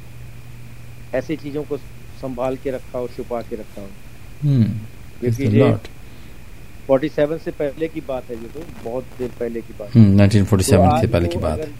ایسی 1.12 1.36
چیزوں 1.36 1.64
کو 1.68 1.78
سنبھال 2.22 2.56
کے 2.64 2.72
رکھا 2.72 3.00
اور 3.00 3.08
چھپا 3.16 3.42
کے 3.50 3.56
رکھا۔ 3.56 3.86
فورٹی 6.86 7.10
سیون 7.16 7.38
سے 7.44 7.52
پہلے 7.58 7.88
کی 7.94 8.02
بات 8.06 8.30
ہے 8.30 8.36
یہ 8.42 8.48
تو 8.54 8.60
بہت 8.84 9.20
دیر 9.20 9.28
پہلے 9.38 9.62
کی 9.68 9.74
بات 9.78 9.96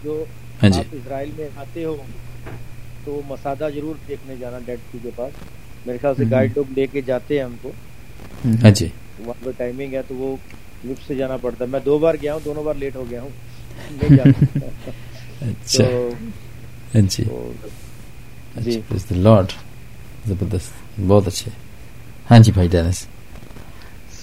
جو 0.04 0.24
ہاں 0.62 0.70
جی۔ 0.70 0.78
آپ 0.78 0.84
اسرائیل 0.92 1.30
میں 1.36 1.48
آتے 1.56 1.84
ہو 1.84 1.96
تو 3.04 3.20
مسادہ 3.28 3.68
ضرور 3.74 3.94
دیکھنے 4.08 4.34
جانا 4.40 4.58
ڈیڈ 4.64 4.78
سی 4.92 4.98
کے 5.02 5.10
پاس۔ 5.16 5.32
میرے 5.86 5.98
خیال 5.98 6.14
سے 6.14 6.24
گائیڈ 6.30 6.52
لوگ 6.56 6.64
لے 6.76 6.86
کے 6.86 7.00
جاتے 7.00 7.36
ہیں 7.36 7.44
ہم 7.44 7.56
کو۔ 7.62 7.72
ہاں 8.62 8.70
جی۔ 8.70 8.88
وہاں 9.18 9.44
پہ 9.44 9.50
ٹائمنگ 9.56 9.94
ہے 9.94 10.02
تو 10.08 10.14
وہ 10.14 10.36
لفٹ 10.84 11.06
سے 11.06 11.14
جانا 11.14 11.36
پڑتا 11.36 11.64
ہے۔ 11.64 11.70
میں 11.70 11.80
دو 11.80 11.98
بار 11.98 12.14
گیا 12.22 12.32
ہوں 12.34 12.40
دونوں 12.44 12.64
بار 12.64 12.74
لیٹ 12.74 12.96
ہو 12.96 13.04
گیا 13.10 13.22
ہوں۔ 13.22 13.30
اچھا۔ 15.40 15.84
جی۔ 16.94 17.24
جی۔ 18.56 18.80
لارڈ 19.10 19.52
زبردست۔ 20.26 20.72
بہت 21.06 21.26
اچھے۔ 21.26 21.50
ہاں 22.30 22.38
جی 22.38 22.52
بھائی 22.52 22.68
ڈینس 22.68 23.06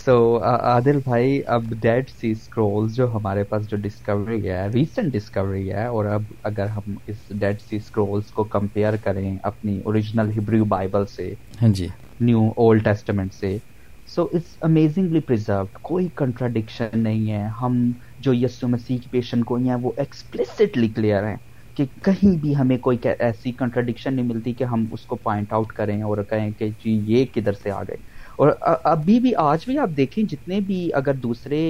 سو 0.05 0.13
عادل 0.43 0.99
بھائی 1.03 1.41
اب 1.45 1.63
ڈیڈ 1.81 2.09
سی 2.09 2.31
اسکرولز 2.31 2.95
جو 2.95 3.11
ہمارے 3.13 3.43
پاس 3.43 3.69
جو 3.69 3.77
ڈسکوری 3.77 4.49
ہے 4.49 4.67
ریسنٹ 4.73 5.13
ڈسکوری 5.13 5.71
ہے 5.71 5.85
اور 5.85 6.05
اب 6.05 6.23
اگر 6.43 6.65
ہم 6.67 6.95
اس 7.07 7.17
ڈیڈ 7.29 7.61
سی 7.61 7.75
اسکرولز 7.75 8.31
کو 8.31 8.43
کمپیئر 8.43 8.95
کریں 9.03 9.37
اپنی 9.43 9.79
اوریجنل 9.85 10.31
ہبریو 10.37 10.65
بائبل 10.65 11.05
سے 11.05 11.33
ہاں 11.61 11.69
جی۔ 11.69 11.87
نیو 12.19 12.49
اولڈ 12.57 12.83
ٹیسٹمنٹ 12.83 13.33
سے 13.33 13.57
سو 14.11 14.23
اٹس 14.23 14.57
امیزنگلی 14.61 15.19
پرزروڈ 15.19 15.77
کوئی 15.81 16.07
کنٹراڈکشن 16.15 17.03
نہیں 17.03 17.31
ہے 17.31 17.43
ہم 17.61 17.77
جو 18.19 18.33
یسو 18.33 18.67
مسیح 18.67 18.97
کی 18.97 19.09
پیشن 19.09 19.43
کو 19.43 19.55
ہیں 19.57 19.75
وہ 19.75 19.91
ایکسپلسٹلی 19.97 20.87
کلیئر 20.87 21.23
ہیں 21.23 21.37
کہ 21.77 21.85
کہیں 22.03 22.37
بھی 22.37 22.55
ہمیں 22.55 22.77
کوئی 22.77 22.97
ایسی 23.19 23.51
کنٹراڈکشن 23.51 24.15
نہیں 24.15 24.25
ملتی 24.25 24.53
کہ 24.53 24.63
ہم 24.63 24.85
اس 24.91 25.05
کو 25.05 25.15
پوائنٹ 25.15 25.53
آؤٹ 25.53 25.73
کریں 25.73 26.01
اور 26.01 26.23
کہیں 26.23 26.51
کہ 26.51 26.69
جی 26.69 26.91
یہ 27.05 27.25
کدھر 27.25 27.53
سے 27.53 27.71
آ 27.71 27.81
گئے 27.83 27.95
اور 28.37 28.51
ابھی 28.85 29.19
بھی 29.19 29.35
آج 29.35 29.65
بھی 29.65 29.77
آپ 29.77 29.89
دیکھیں 29.97 30.23
جتنے 30.23 30.59
بھی 30.59 30.89
اگر 30.93 31.13
دوسرے 31.13 31.61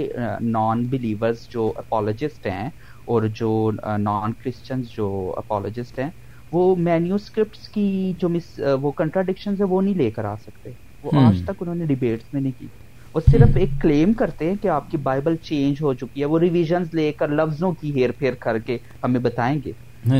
نان 0.41 0.87
بلیورز 0.89 1.47
جو 1.49 1.73
اپالوجسٹ 1.75 2.47
ہیں 2.47 2.67
اور 3.05 3.23
جو 3.35 3.71
نان 3.97 4.33
کرسچنز 4.33 4.87
جو 4.87 5.33
اپالوجسٹ 5.37 5.99
ہیں 5.99 6.09
وہ 6.51 6.75
مینیو 6.75 7.15
اسکرپٹس 7.15 7.69
کی 7.69 8.13
جو 8.19 8.29
مس 8.29 8.59
وہ 8.81 8.91
کنٹراڈکشن 8.91 9.53
ہے 9.53 9.63
وہ 9.63 9.81
نہیں 9.81 9.95
لے 9.95 10.11
کر 10.11 10.25
آ 10.25 10.35
سکتے 10.35 10.90
وہ 11.03 11.11
آج 11.15 11.41
تک 11.43 11.61
انہوں 11.61 11.75
نے 11.75 11.85
ڈبیٹس 11.85 12.33
میں 12.33 12.41
نہیں 12.41 12.53
کی۔ 12.53 12.67
وہ 13.15 13.19
صرف 13.21 13.55
ایک 13.55 13.79
کلیم 13.79 14.13
کرتے 14.13 14.49
ہیں 14.49 14.55
کہ 14.55 14.67
آپ 14.69 14.89
کی 14.89 14.97
بائبل 15.03 15.35
چینج 15.43 15.81
ہو 15.81 15.93
چکی 15.93 16.19
ہے۔ 16.21 16.25
وہ 16.25 16.39
ریویژنز 16.39 16.93
لے 16.93 17.11
کر 17.13 17.29
لفظوں 17.31 17.71
کی 17.75 17.95
ہیر 17.95 18.11
پھیر 18.19 18.33
کر 18.41 18.59
کے 18.59 18.77
ہمیں 19.03 19.19
بتائیں 19.19 19.55
گے۔ 19.65 19.73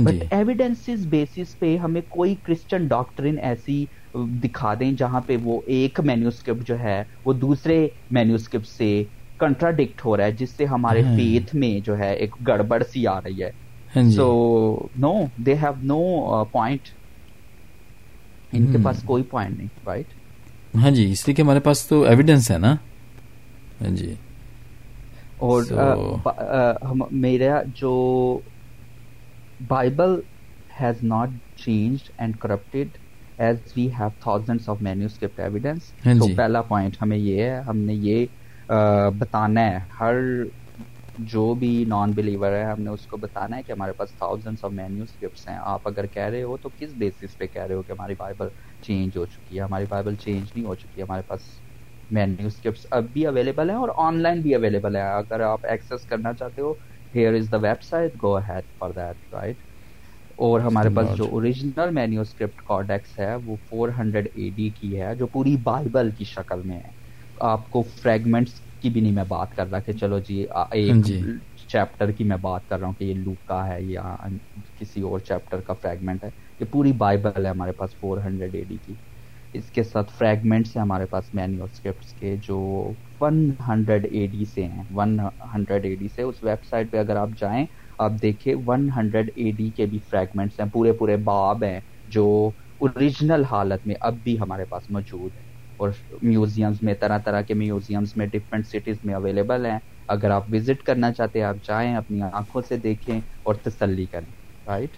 بٹ 0.03 0.23
ایویڈینس 0.31 0.83
بیسس 1.09 1.57
پہ 1.59 1.75
ہمیں 1.77 2.01
کوئی 2.09 2.35
کرسچن 2.43 2.87
ڈاکٹرین 2.87 3.37
ایسی 3.43 3.85
دکھا 4.43 4.73
دیں 4.73 4.91
جہاں 4.93 5.21
پہ 5.21 5.37
وہ 5.43 5.61
ایک 5.67 5.99
مینیوسکرپٹ 6.01 6.67
جو 6.67 6.79
ہے 6.79 7.01
وہ 7.25 7.33
دوسرے 7.35 7.87
مینیوسکرپٹ 8.11 8.67
سے 8.67 8.91
کنٹراڈکٹ 9.39 10.05
ہو 10.05 10.15
رہا 10.17 10.25
ہے 10.25 10.31
جس 10.39 10.55
سے 10.57 10.65
ہمارے 10.65 11.03
فیتھ 11.15 11.55
میں 11.55 11.79
جو 11.79 11.97
ہے 11.97 12.13
ایک 12.15 12.35
گڑبڑ 12.47 12.81
سی 12.83 13.05
آ 13.07 13.19
رہی 13.21 13.43
ہے۔ 13.43 13.49
سو 14.09 14.25
نو 14.97 15.13
دے 15.45 15.53
ہیو 15.55 15.73
نو 15.83 15.99
پوائنٹ 16.51 16.87
ان 18.53 18.67
کے 18.67 18.77
پاس 18.77 19.01
کوئی 19.03 19.23
پوائنٹ 19.23 19.57
نہیں 19.57 19.67
رائٹ 19.85 20.13
ہاں 20.73 20.91
جی 20.91 21.11
اس 21.11 21.27
لیے 21.27 21.35
کہ 21.35 21.41
ہمارے 21.41 21.59
پاس 21.59 21.85
تو 21.87 22.01
ایویڈینس 22.03 22.49
ہے 22.51 22.57
نا۔ 22.57 22.73
ہاں 23.81 23.95
جی۔ 23.95 24.13
اور 25.39 25.63
میرا 27.13 27.61
جو 27.75 27.93
Bible 29.69 30.19
has 30.81 31.03
not 31.03 31.29
change 31.57 32.11
and 32.17 32.37
corrupted 32.39 32.97
as 33.39 33.57
we 33.75 33.87
have 33.99 34.09
thousand 34.19 34.69
of 34.69 34.81
manuscript 34.81 35.39
evidence 35.39 35.91
تو 36.19 36.27
پہلا 36.35 36.61
پوائنٹ 36.63 36.95
ہمیں 37.01 37.17
یہ 37.17 37.41
ہے 37.43 37.59
ہم 37.67 37.77
نے 37.79 37.93
یہ 37.95 38.25
بتانا 39.19 39.61
ہے۔ 39.61 39.79
ہر 39.99 40.15
جو 41.29 41.53
بھی 41.55 41.83
نان 41.87 42.11
بلیور 42.13 42.51
ہے 42.51 42.63
ہم 42.63 42.81
نے 42.81 42.89
اس 42.89 43.05
کو 43.07 43.17
بتانا 43.17 43.57
ہے 43.57 43.63
کہ 43.63 43.71
ہمارے 43.71 43.93
پاس 43.93 44.11
تھاؤزنڈس 44.17 44.63
آف 44.65 44.71
مینیو 44.71 45.03
اسکرپٹس 45.03 45.47
ہیں۔ 45.47 45.57
آپ 45.63 45.87
اگر 45.87 46.05
کہہ 46.07 46.29
رہے 46.31 46.43
ہو 46.43 46.57
تو 46.57 46.69
کس 46.77 46.93
بیسس 46.97 47.37
پہ 47.37 47.47
کہہ 47.47 47.61
رہے 47.61 47.75
ہو 47.75 47.81
کہ 47.81 47.91
ہماری 47.91 48.13
بائبل 48.17 48.47
چینج 48.81 49.17
ہو 49.17 49.25
چکی 49.27 49.57
ہے 49.57 49.61
ہماری 49.61 49.85
بائبل 49.87 50.15
چینج 50.17 50.47
نہیں 50.47 50.65
ہو 50.65 50.75
چکی 50.75 50.99
ہے 50.99 51.03
ہمارے 51.03 51.21
پاس 51.23 51.41
مینیو 52.09 52.47
اسکرپٹس 52.47 52.85
اب 52.91 53.09
بھی 53.09 53.25
اویلیبل 53.27 53.69
ہیں 53.69 53.77
اور 53.77 53.89
آن 53.97 54.19
لائن 54.19 54.41
بھی 54.41 54.53
اویلیبل 54.55 54.95
ہے 54.95 55.01
اگر 55.11 55.39
آپ 55.43 55.65
ایکسیس 55.65 56.05
کرنا 56.05 56.33
چاہتے 56.33 56.61
ہو 56.61 56.71
here 57.13 57.33
is 57.33 57.51
the 57.51 57.57
website 57.81 58.13
go 58.21 58.37
ahead 58.39 58.63
for 58.71 58.91
that 58.91 59.33
right 59.33 59.63
اور 60.39 60.59
ہمارے 60.61 60.89
پاس 60.89 61.09
جو 61.11 61.25
اوریجنل 61.27 61.89
مینیو 61.91 62.21
اسکرپٹ 62.21 62.61
کارڈیکس 62.63 63.17
ہے 63.19 63.35
وہ 63.37 63.57
فور 63.63 63.89
ہنڈریڈ 63.97 64.27
اے 64.31 64.49
ڈی 64.51 64.69
کی 64.71 64.99
ہے 64.99 65.13
جو 65.15 65.27
پوری 65.29 65.55
بائبل 65.63 66.11
کی 66.11 66.23
شکل 66.27 66.61
میں 66.63 66.77
ہے۔ 66.77 66.91
آپ 67.45 67.69
کو 67.69 67.81
فریگمنٹس 67.93 68.51
کی 68.81 68.89
بھی 68.89 69.01
نہیں 69.01 69.13
میں 69.13 69.23
بات 69.27 69.51
کر 69.51 69.67
رہا 69.67 69.79
کہ 69.81 69.93
چلو 69.93 70.19
جی 70.21 70.45
ایک 70.71 71.05
چیپٹر 71.71 72.11
کی 72.11 72.23
میں 72.23 72.37
بات 72.41 72.67
کر 72.67 72.79
رہا 72.79 72.87
ہوں 72.87 72.93
کہ 72.93 73.03
یہ 73.03 73.13
لوکا 73.15 73.67
ہے 73.67 73.81
یا 73.83 74.15
کسی 74.79 75.01
اور 75.01 75.19
چیپٹر 75.19 75.61
کا 75.61 75.73
فریگمنٹ 75.73 76.23
ہے، 76.23 76.29
یہ 76.59 76.65
پوری 76.71 76.91
بائبل 77.03 77.45
ہے 77.45 77.51
ہمارے 77.51 77.71
پاس 77.71 77.95
فور 77.99 78.17
ہنڈریڈ 78.25 78.55
اے 78.55 78.63
ڈی 78.63 78.77
کی۔ 78.77 78.95
اس 79.53 79.71
کے 79.71 79.83
ساتھ 79.83 80.11
فریگمنٹس 80.17 80.75
ہیں 80.75 80.81
ہمارے 80.83 81.05
پاس 81.05 81.33
مینیو 81.33 81.63
اسکرپٹس 81.63 82.13
کے، 82.13 82.35
جو 82.47 82.57
ون 83.21 83.39
ہنڈریڈ 83.67 84.05
اے 84.11 84.25
ڈی 84.27 84.45
سے 84.45 84.63
ہیں۔ 84.65 84.83
ون 84.89 85.19
ہنڈریڈ 85.53 85.85
اے 85.85 85.95
ڈی 85.95 86.07
سے۔ 86.07 86.21
اس 86.21 86.43
ویب 86.43 86.63
سائٹ 86.65 86.91
پہ 86.91 86.97
اگر 86.97 87.15
آپ 87.15 87.29
جائیں، 87.39 87.65
آپ 87.99 88.11
دیکھیں 88.21 88.53
ون 88.67 88.89
ہنڈریڈ 88.97 89.31
اے 89.35 89.51
ڈی 89.51 89.69
کے 89.71 89.85
بھی 89.85 89.99
فریگمنٹس 90.11 90.59
ہیں، 90.59 90.69
پورے 90.73 90.93
پورے 90.99 91.17
باب 91.31 91.63
ہیں 91.63 91.79
جو 92.07 92.25
اوریجنل 92.79 93.43
حالت 93.51 93.85
میں 93.87 93.95
اب 94.01 94.23
بھی 94.23 94.39
ہمارے 94.39 94.65
پاس 94.65 94.89
موجود 94.89 95.35
ہیں۔ 95.37 95.43
اور 95.81 95.89
میوزیمز 96.23 96.81
میں 96.81 96.93
طرح 96.95 97.17
طرح 97.19 97.41
کے 97.41 97.53
میوزیمز 97.55 98.11
میں 98.15 98.25
ڈفرینٹ 98.27 98.65
سٹیز 98.67 98.97
میں 99.03 99.13
اویلیبل 99.15 99.65
ہیں۔ 99.65 99.77
اگر 100.09 100.31
آپ 100.31 100.45
وزٹ 100.49 100.83
کرنا 100.83 101.11
چاہتے 101.13 101.39
ہیں 101.39 101.45
آپ 101.45 101.55
جائیں 101.63 101.95
اپنی 101.95 102.21
آنکھوں 102.23 102.61
سے 102.61 102.77
دیکھیں 102.79 103.19
اور 103.41 103.55
تسلی 103.63 104.05
کریں 104.07 104.31
رائٹ 104.67 104.97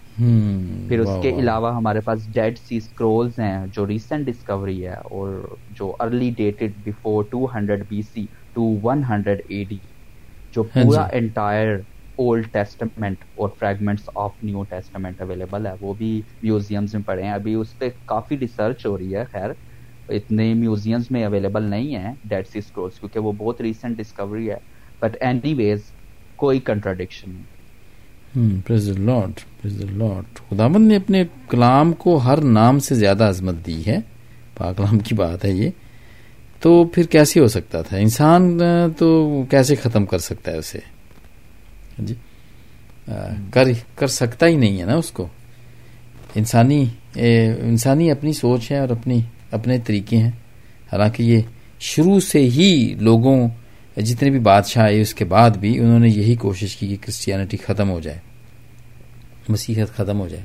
پھر 0.89 0.99
اس 0.99 1.17
کے 1.17 1.29
علاوہ 1.33 1.71
ہمارے 1.73 2.01
پاس 2.01 2.27
ڈیڈ 2.33 2.57
سی 2.59 2.77
اسکرولز 2.77 3.39
ہیں 3.39 3.65
جو 3.69 3.85
ریسنٹ 3.87 4.25
ڈسکوری 4.27 4.85
ہے 4.85 4.95
اور 5.09 5.29
جو 5.71 5.95
early 5.99 6.29
dated 6.37 6.73
before 6.83 7.23
two 7.31 7.45
hundred 7.47 7.87
B 7.87 8.01
C 8.03 8.25
to 8.55 8.63
one 8.83 9.03
hundred 9.03 9.41
A 9.45 9.63
D 9.65 9.79
جو 10.53 10.63
ہاں 10.75 10.85
پورا 10.89 11.03
انٹائر 11.13 11.75
اولڈ 12.17 12.51
ٹیسٹمنٹ 12.53 13.23
اور 13.33 13.49
fragments 13.51 14.09
of 14.15 14.31
New 14.41 14.63
Testament 14.65 15.21
available 15.21 15.65
ہے۔ 15.67 15.73
وہ 15.79 15.93
بھی 15.95 16.11
میوزیمس 16.41 16.93
میں 16.93 17.03
پڑے 17.03 17.23
ہیں۔ 17.23 17.31
ابھی 17.33 17.53
اس 17.55 17.77
پہ 17.77 17.89
کافی 18.07 18.39
ریسرچ 18.39 18.85
ہو 18.85 18.97
رہی 18.97 19.15
ہے 19.15 19.23
خیر۔ 19.27 19.51
اتنے 20.09 20.53
میوزیمس 20.53 21.11
میں 21.11 21.25
اویلیبل 21.25 21.63
نہیں 21.63 21.95
ہیں 21.95 22.13
ڈیڈ 22.25 22.47
سی 22.47 22.59
اسکرولس 22.59 22.99
کیونکہ 22.99 23.19
وہ 23.19 23.31
بہت 23.37 23.61
ریسنٹ 23.61 23.97
ڈسکوری 23.97 24.49
ہے. 24.49 24.57
بٹ 24.99 25.17
اینی 25.21 25.53
ویز 25.53 25.79
کوئی 26.35 26.59
کنٹراڈکشن 26.59 27.31
نہیں. 27.31 27.53
Hmm, 28.37 29.29
خداوند 30.49 30.87
نے 30.87 30.95
اپنے 30.95 31.23
کلام 31.49 31.93
کو 31.93 32.17
ہر 32.17 32.41
نام 32.41 32.79
سے 32.79 32.95
زیادہ 32.95 33.23
عظمت 33.23 33.55
دی 33.65 33.85
ہے. 33.87 33.99
پاکلام 34.57 34.99
کی 34.99 35.15
بات 35.15 35.45
ہے 35.45 35.51
یہ. 35.51 35.69
تو 36.59 36.85
پھر 36.85 37.03
کیسے 37.03 37.39
ہو 37.39 37.47
سکتا 37.47 37.81
تھا؟ 37.81 37.97
انسان 37.97 38.59
تو 38.97 39.43
کیسے 39.49 39.75
ختم 39.75 40.05
کر 40.05 40.17
سکتا 40.17 40.51
ہے 40.51 40.57
اسے؟ 40.57 40.79
ہاں 41.99 42.05
جی. 42.05 42.13
کر 43.51 43.67
کر 43.95 44.07
سکتا 44.07 44.47
ہی 44.47 44.55
نہیں 44.55 44.79
ہے 44.79 44.85
نا 44.85 44.95
اس 44.95 45.11
کو. 45.11 45.27
انسانی 46.35 46.85
انسانی 47.59 48.11
اپنی 48.11 48.33
سوچ 48.33 48.71
ہے 48.71 48.79
اور 48.79 48.89
اپنی 48.89 49.21
اپنے 49.53 49.77
طریقے 49.79 50.17
ہیں۔ 50.17 50.31
حالانکہ 50.93 51.23
یہ 51.23 51.41
شروع 51.79 52.19
سے 52.19 52.39
ہی 52.39 52.95
لوگوں 52.99 53.47
جتنے 53.97 54.29
بھی 54.29 54.39
بادشاہ 54.39 54.83
آئے 54.83 55.01
اس 55.01 55.13
کے 55.13 55.25
بعد 55.25 55.49
بھی 55.49 55.79
انہوں 55.79 55.99
نے 55.99 56.09
یہی 56.09 56.35
کوشش 56.35 56.75
کی 56.75 56.87
کہ 56.87 56.95
کرسچینٹی 57.01 57.57
ختم 57.57 57.89
ہو 57.89 57.99
جائے۔ 57.99 58.17
مسیحت 59.49 59.97
ختم 59.97 60.19
ہو 60.19 60.27
جائے۔ 60.27 60.43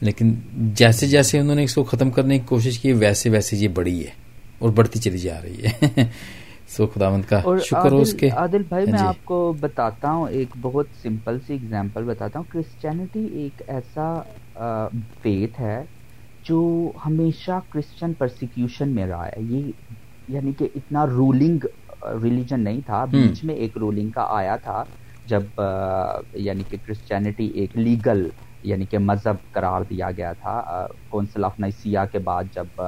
لیکن 0.00 0.34
جیسے 0.56 1.06
جیسے 1.06 1.38
انہوں 1.38 1.54
نے 1.54 1.64
اس 1.64 1.74
کو 1.74 1.84
ختم 1.84 2.10
کرنے 2.10 2.38
کی 2.38 2.44
کوشش 2.46 2.78
کی 2.78 2.92
ویسے 2.92 3.30
ویسے 3.30 3.56
یہ 3.56 3.68
بڑی 3.68 4.00
ہے 4.00 4.10
اور 4.58 4.70
بڑھتی 4.70 4.98
چلی 4.98 5.18
جا 5.18 5.40
رہی 5.42 5.64
ہے۔ 5.64 5.86
سو 6.68 6.86
خداوند 6.86 7.22
کا 7.28 7.40
شکر 7.64 7.92
ہو 7.92 8.00
اس 8.00 8.12
کے۔ 8.12 8.28
عادل 8.28 8.62
بھائی 8.68 8.84
میں 8.84 8.98
جی۔ 8.98 9.04
آپ 9.06 9.16
کو 9.24 9.54
بتاتا 9.60 10.10
ہوں 10.10 10.28
ایک 10.30 10.48
بہت 10.60 10.86
سمپل 11.02 11.38
سی 11.46 11.52
ایگزامپل 11.52 12.02
بتاتا 12.02 12.38
ہوں۔ 12.38 12.52
کرسچینٹی 12.52 13.26
ایک 13.32 13.62
ایسا 13.66 14.20
فیتھ 15.22 15.60
ہے 15.60 15.82
جو 16.48 16.60
ہمیشہ 17.06 17.58
کرسچن 17.70 18.12
پرسیکیوشن 18.14 18.88
میں 18.88 19.06
رہا 19.06 19.26
ہے 19.26 19.40
یہ 19.40 19.70
یعنی 20.28 20.52
کہ 20.52 20.68
اتنا 20.74 21.06
رولنگ 21.06 21.64
ریلیجن 22.22 22.60
نہیں 22.60 22.80
تھا 22.86 23.04
بیچ 23.04 23.42
میں 23.44 23.54
ایک 23.54 23.76
رولنگ 23.76 24.10
کا 24.10 24.26
آیا 24.30 24.56
تھا 24.56 24.82
جب 25.26 25.60
یعنی 26.34 26.62
کہ 26.70 26.76
کرسچینٹی 26.86 27.46
ایک 27.54 27.76
لیگل 27.76 28.28
یعنی 28.62 28.84
کہ 28.84 28.98
مذہب 28.98 29.36
قرار 29.52 29.82
دیا 29.90 30.10
گیا 30.10 30.32
تھا۔ 30.32 30.86
کونسل 31.08 31.44
آف 31.44 31.58
نائسیا 31.60 32.04
کے 32.04 32.18
بعد 32.18 32.44
جب 32.54 32.80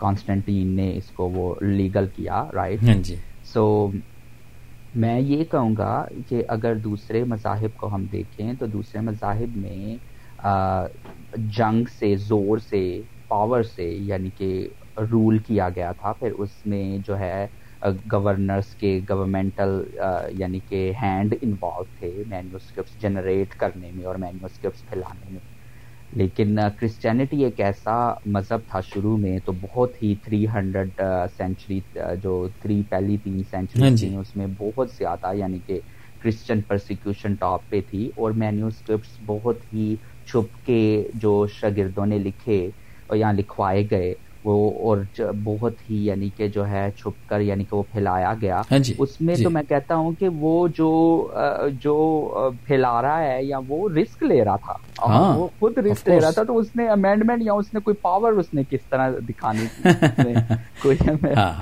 کانسٹنٹین 0.00 0.68
نے 0.76 0.96
اس 0.96 1.10
کو 1.10 1.28
وہ 1.28 1.54
لیگل 1.62 2.06
کیا 2.14 2.44
رائٹ 2.52 2.82
ہاں 2.82 2.94
جی۔ 3.02 3.16
سو 3.44 3.64
میں 4.94 5.18
یہ 5.20 5.44
کہوں 5.44 5.74
گا 5.76 6.04
کہ 6.28 6.42
اگر 6.48 6.74
دوسرے 6.74 7.22
مذاہب 7.24 7.76
کو 7.76 7.94
ہم 7.94 8.04
دیکھیں 8.12 8.52
تو 8.52 8.66
دوسرے 8.66 9.00
مذاہب 9.00 9.56
میں 9.56 9.96
جنگ 11.32 11.84
سے 11.90 12.14
زور 12.18 12.58
سے 12.60 12.80
پاور 13.28 13.62
سے 13.64 13.84
یعنی 13.84 14.30
کہ 14.30 14.68
رول 15.02 15.38
کیا 15.38 15.68
گیا 15.68 15.92
تھا 15.92 16.12
پھر 16.12 16.32
اس 16.34 16.64
میں 16.66 16.98
جو 16.98 17.18
ہے 17.18 17.46
گورنرس 18.12 18.74
کے 18.74 18.98
گورنمنٹل 19.08 19.80
یعنی 20.30 20.60
کہ 20.60 20.90
ہینڈ 21.02 21.34
انوالو 21.40 21.84
تھے 21.94 22.12
مینوسکرپٹس 22.26 23.00
جنریٹ 23.00 23.54
کرنے 23.54 23.90
میں 23.92 24.04
اور 24.04 24.16
مینوسکرپٹس 24.16 24.84
پھیلانے 24.86 25.30
میں 25.30 25.40
لیکن 26.12 26.58
کرسچینٹی 26.78 27.44
ایک 27.44 27.60
ایسا 27.60 27.96
مذہب 28.26 28.60
تھا 28.66 28.80
شروع 28.82 29.16
میں 29.16 29.38
تو 29.44 29.52
بہت 29.60 30.02
ہی 30.02 30.14
تھری 30.24 30.46
ہنڈریڈ 30.48 31.00
سینچری 31.36 31.80
جو 32.22 32.46
تھری 32.60 32.82
پہلی 32.90 33.16
تین 33.16 33.42
سینچری 33.50 33.82
ہاں 33.82 33.90
جی۔ 33.90 34.08
تھی 34.08 34.16
اس 34.16 34.34
میں 34.36 34.46
بہت 34.58 34.90
زیادہ 34.90 35.34
یعنی 35.34 35.58
کہ 35.58 35.80
کرسچن 36.20 36.60
پرسیکیوشن 36.62 37.34
ٹاپ 37.36 37.68
پہ 37.68 37.80
تھی 37.80 38.10
اور 38.16 38.32
مینیوسکرپٹس 38.34 39.16
بہت 39.26 39.64
ہی 39.72 39.94
چھپ 40.28 40.64
کے 40.64 40.80
جو 41.14 41.32
شاگردوں 41.50 42.06
نے 42.06 42.18
لکھے 42.18 42.64
اور 43.10 43.16
یہاں 43.16 43.32
لکھوائے 43.32 43.88
گئے۔ 43.90 44.14
وہ 44.44 44.70
اور 44.80 44.98
بہت 45.44 45.72
ہی 45.90 46.06
یعنی 46.06 46.28
کہ 46.36 46.48
جو 46.48 46.68
ہے 46.68 46.90
چھپ 46.96 47.28
کر 47.28 47.40
یعنی 47.40 47.64
کہ 47.64 47.76
وہ 47.76 47.82
پھیلایا 47.92 48.32
گیا۔ 48.40 48.60
ہاں 48.70 48.78
جی، 48.78 48.94
اس 48.98 49.20
میں 49.20 49.34
جی۔ 49.34 49.44
تو 49.44 49.50
میں 49.50 49.62
کہتا 49.62 49.96
ہوں 49.96 50.12
کہ 50.18 50.28
وہ 50.28 50.68
جو 50.68 50.90
جو 51.80 51.96
پھیلا 52.64 53.02
رہا 53.02 53.22
ہے 53.22 53.44
یا 53.44 53.58
وہ 53.68 53.88
رسک 53.88 54.22
لے 54.22 54.44
رہا 54.44 54.56
تھا۔ 54.56 54.74
ہاں، 55.08 55.36
وہ 55.38 55.48
خود 55.58 55.78
رسک 55.78 56.08
لے 56.08 56.20
رہا 56.20 56.30
تھا 56.30 56.42
تو 56.42 56.58
اس 56.58 56.76
نے 56.76 56.88
امینڈمنٹ 56.88 57.42
یا 57.42 57.52
اس 57.52 57.74
نے 57.74 57.80
کوئی 57.80 57.96
پاور 58.02 58.32
اس 58.32 58.54
نے 58.54 58.62
کس 58.70 58.80
طرح 58.90 59.10
دکھانی 59.28 59.66
تھی 59.76 59.90
کوئی 60.82 60.96
ہاں، 61.36 61.52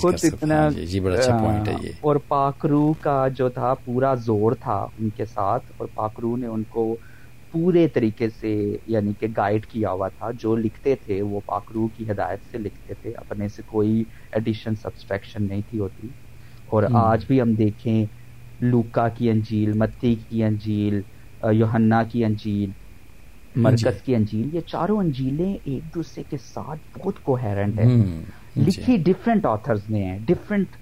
خود 0.00 0.24
اتنا 0.24 0.68
جی، 0.86 1.00
اور 2.00 2.16
پاکرو 2.28 2.92
کا 3.00 3.28
جو 3.28 3.48
تھا 3.48 3.74
پورا 3.84 4.14
زور 4.14 4.52
تھا 4.60 4.86
ان 4.98 5.08
کے 5.16 5.24
ساتھ 5.24 5.64
اور 5.76 5.88
پاکرو 5.94 6.36
نے 6.36 6.46
ان 6.46 6.62
کو 6.68 6.94
پورے 7.52 7.88
طریقے 7.88 8.28
سے 8.40 8.52
یعنی 8.86 9.12
کہ 9.20 9.26
گائیڈ 9.36 9.66
کیا 9.66 9.90
ہوا 9.90 10.08
تھا۔ 10.08 10.30
جو 10.38 10.56
لکھتے 10.56 10.94
تھے 11.04 11.22
وہ 11.22 11.40
پاکرو 11.46 11.86
کی 11.96 12.10
ہدایت 12.10 12.40
سے 12.50 12.58
لکھتے 12.58 12.94
تھے۔ 12.94 13.12
اپنے 13.16 13.48
سے 13.48 13.62
کوئی 13.66 14.02
ایڈیشن 14.32 14.74
سبسٹریکشن 14.74 15.46
نہیں 15.48 15.62
تھی 15.70 15.78
ہوتی۔ 15.78 16.08
اور 16.66 16.82
آج 16.92 17.24
بھی 17.26 17.40
ہم 17.40 17.52
دیکھیں 17.54 18.04
لوکا 18.60 19.08
کی 19.08 19.30
انجیل 19.30 19.72
متی 19.72 20.14
کی 20.28 20.44
انجیل 20.44 21.00
یوہنا 21.52 22.02
کی 22.02 22.24
انجیل 22.24 22.70
مرکز 23.56 23.82
جی۔ 23.82 24.04
کی 24.04 24.14
انجیل 24.14 24.54
یہ 24.54 24.60
چاروں 24.60 24.98
انجیلیں 24.98 25.54
ایک 25.64 25.94
دوسرے 25.94 26.22
کے 26.30 26.36
ساتھ 26.36 26.98
بہت 26.98 27.22
کوہرنٹ 27.22 27.80
جی۔ 27.80 28.20
لکھی 28.56 28.96
ڈفرینٹ 28.96 29.46
آتھرز 29.46 29.90
نے 29.90 30.04
ہیں۔ 30.04 30.18
ڈفرینٹ 30.18 30.76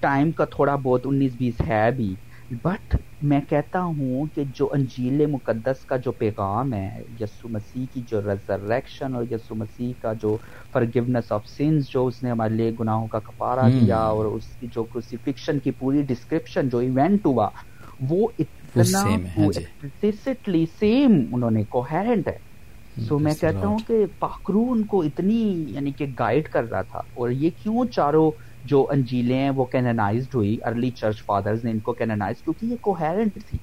ٹائم 0.00 0.30
کا 0.32 0.44
تھوڑا 0.44 0.76
بہت 0.76 1.00
انیس 1.04 1.32
بیس 1.38 1.60
ہے 1.68 1.90
بھی۔ 1.96 2.14
بٹ 2.50 2.96
میں 3.22 3.40
کہتا 3.48 3.82
ہوں 3.82 4.26
کہ 4.34 4.42
جو 4.54 4.68
انجیل 4.72 5.26
مقدس 5.26 5.84
کا 5.84 5.96
جو 5.96 6.12
پیغام 6.12 6.74
ہے 6.74 7.02
یسو 7.20 7.48
مسیح 7.48 7.84
کی 7.92 8.00
جو 8.10 8.20
ریزریکشن 8.22 9.14
اور 9.14 9.24
یسو 9.30 9.54
مسیح 9.54 9.92
کا 10.00 10.12
جو 10.12 10.36
فرگونیس 10.72 11.32
آف 11.32 11.46
سینس 11.46 11.88
جو 11.88 12.06
اس 12.06 12.22
نے 12.22 12.30
ہمارے 12.30 12.54
لیے 12.54 12.70
گناہوں 12.80 13.06
کا 13.06 13.18
کپارہ 13.18 13.70
دیا 13.80 13.98
اور 13.98 14.24
اس 14.24 14.44
کی 14.60 14.66
جو 14.74 14.82
کروسیفکشن 14.82 15.58
کی 15.58 15.70
پوری 15.70 16.02
ڈسکرپشن 16.02 16.68
جو 16.68 16.78
ایونٹ 16.78 17.26
ہوا 17.26 17.48
وہ 18.00 18.28
اتنا 18.38 18.82
سیم 18.82 19.26
جی۔ 20.80 21.04
انہوں 21.32 21.50
نے 21.50 21.62
کوہرنٹ 21.68 22.28
ہے۔ 22.28 22.38
سو 23.08 23.18
میں 23.18 23.34
کہتا 23.40 23.66
ہوں 23.66 23.78
کہ 23.86 24.04
پاکرو 24.18 24.66
ان 24.68 24.82
کو 24.82 25.02
اتنی 25.02 25.64
یعنی 25.68 25.92
کہ 25.92 26.06
گائیڈ 26.18 26.48
کر 26.48 26.70
رہا 26.70 26.82
تھا 26.82 27.00
اور 27.14 27.30
یہ 27.30 27.50
کیوں 27.62 27.84
چاروں 27.86 28.30
جو 28.64 28.86
انجیلیں 28.90 29.36
ہیں 29.36 29.50
وہ 29.52 29.64
کیننائزڈ 29.66 30.34
ہوئی 30.34 30.56
ارلی 30.62 30.90
چرچ 30.92 31.22
فادرز 31.24 31.64
نے 31.64 31.70
ان 31.70 31.80
کو 31.80 31.92
کیننائز 31.94 32.42
کیونکہ 32.42 32.66
یہ 32.66 32.76
کوہیرنٹ 32.80 33.38
تھی۔ 33.46 33.58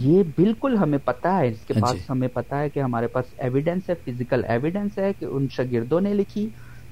یہ 0.00 0.22
بالکل 0.36 0.76
ہمیں 0.78 0.98
پتا 1.04 1.36
ہے 1.36 1.48
اس 1.48 1.64
کے 1.64 1.74
ہاں 1.74 1.80
پاس 1.80 1.96
جی۔ 1.96 2.00
ہمیں 2.08 2.28
پتا 2.30 2.60
ہے 2.60 2.70
کہ 2.70 2.80
ہمارے 2.80 3.08
پاس 3.08 3.34
ایویڈنس 3.38 3.88
ہے 3.90 3.94
فزیکل 4.04 4.44
ایویڈنس 4.46 4.98
ہے 4.98 5.12
کہ 5.14 5.24
ان 5.26 5.46
شاگردوں 5.50 6.00
نے 6.00 6.14
لکھی۔ 6.14 6.48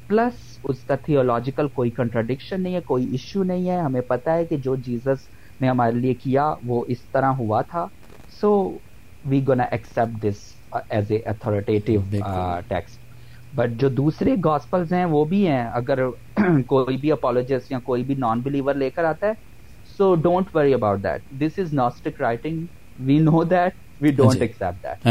پلس 0.08 0.34
اس 0.64 0.84
کا 0.84 0.96
تھیولوجیکل 0.98 1.68
کوئی 1.70 1.90
کنٹراڈکشن 1.92 2.62
نہیں 2.62 2.74
ہے 2.74 2.80
کوئی 2.84 3.06
ایشو 3.08 3.42
نہیں 3.44 3.68
ہے۔ 3.68 3.78
ہمیں 3.78 4.00
پتا 4.08 4.34
ہے 4.34 4.44
کہ 4.46 4.56
جو 4.58 4.74
جیزس 4.84 5.28
نے 5.60 5.68
ہمارے 5.68 5.92
لیے 5.94 6.14
کیا 6.16 6.52
وہ 6.62 6.84
اس 6.88 7.08
طرح 7.08 7.32
ہوا 7.38 7.62
تھا۔ 7.64 7.86
So 8.32 8.50
we 9.24 9.40
gonna 9.46 9.64
accept 9.70 10.22
this 10.22 10.38
as 10.90 11.10
a 11.10 11.18
authoritative 11.26 12.00
text 12.68 12.98
but 13.54 13.70
جو 13.80 13.88
دوسرے 13.88 14.34
گاسپلز 14.44 14.92
ہیں 14.92 15.04
وہ 15.04 15.24
بھی 15.24 15.46
ہیں۔ 15.48 15.64
اگر 15.72 15.98
کوئی 16.66 16.96
بھی 16.96 17.12
اپالوجسٹ 17.12 17.72
یا 17.72 17.78
کوئی 17.84 18.02
بھی 18.04 18.14
نان 18.18 18.40
بلیور 18.40 18.74
لے 18.74 18.90
کر 18.90 19.04
آتا 19.04 19.26
ہے 19.26 19.32
so 19.98 20.14
don't 20.14 20.54
worry 20.54 20.74
about 20.74 21.02
that 21.02 21.22
this 21.40 21.58
is 21.58 21.72
Gnostic 21.74 22.20
writing 22.20 22.66
we 22.98 23.18
know 23.18 23.42
that 23.44 23.72
we 24.00 24.10
don't 24.10 24.42
accept 24.42 24.82
that 24.84 25.06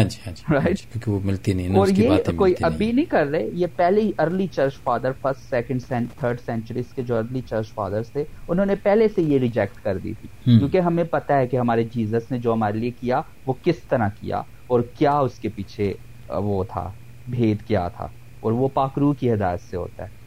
right 0.51 0.95
ملتی 1.25 1.53
نہیں 1.53 1.77
اور 1.77 1.87
یہ 1.89 2.31
کوئی 2.35 2.53
ابھی 2.61 2.91
نہیں۔ 2.91 3.05
کر 3.05 3.27
رہے 3.27 3.47
یہ 3.53 3.67
پہلے 3.75 4.01
ہی 4.01 4.11
early 4.17 4.47
church 4.47 4.73
father 4.83 5.11
first 5.21 5.49
second 5.49 5.81
third 6.17 6.39
centuries 6.39 6.93
کے 6.93 7.01
جو 7.01 7.17
ارلی 7.17 7.41
چرچ 7.41 7.73
فادرس 7.73 8.11
تھے 8.11 8.23
انہوں 8.47 8.65
نے 8.65 8.75
پہلے 8.75 9.07
سے 9.07 9.21
یہ 9.21 9.39
ریجیکٹ 9.39 9.79
کر 9.79 9.97
دی 9.97 10.13
تھی۔ 10.13 10.27
کیونکہ 10.59 10.79
ہمیں 10.79 11.03
پتا 11.03 11.37
ہے 11.37 11.47
کہ 11.47 11.57
ہمارے 11.57 11.83
جیزس 11.83 12.31
نے 12.31 12.37
جو 12.39 12.53
ہمارے 12.53 12.77
لیے 12.77 12.91
کیا 12.91 13.21
وہ 13.45 13.53
کس 13.63 13.87
طرح 13.89 14.09
کیا 14.19 14.37
اور 14.67 14.81
کیا 14.93 15.17
اس 15.19 15.39
کے 15.39 15.49
پیچھے 15.49 15.93
وہ 16.29 16.63
تھا 16.63 16.91
بھید 17.27 17.61
کیا 17.61 17.87
تھا۔ 17.87 18.07
اور 18.43 18.51
وہ 18.51 18.67
پاکرو 18.73 19.13
کی 19.13 19.33
ہدایت 19.33 19.59
سے 19.61 19.77
ہوتا 19.77 20.03
ہے۔ 20.03 20.23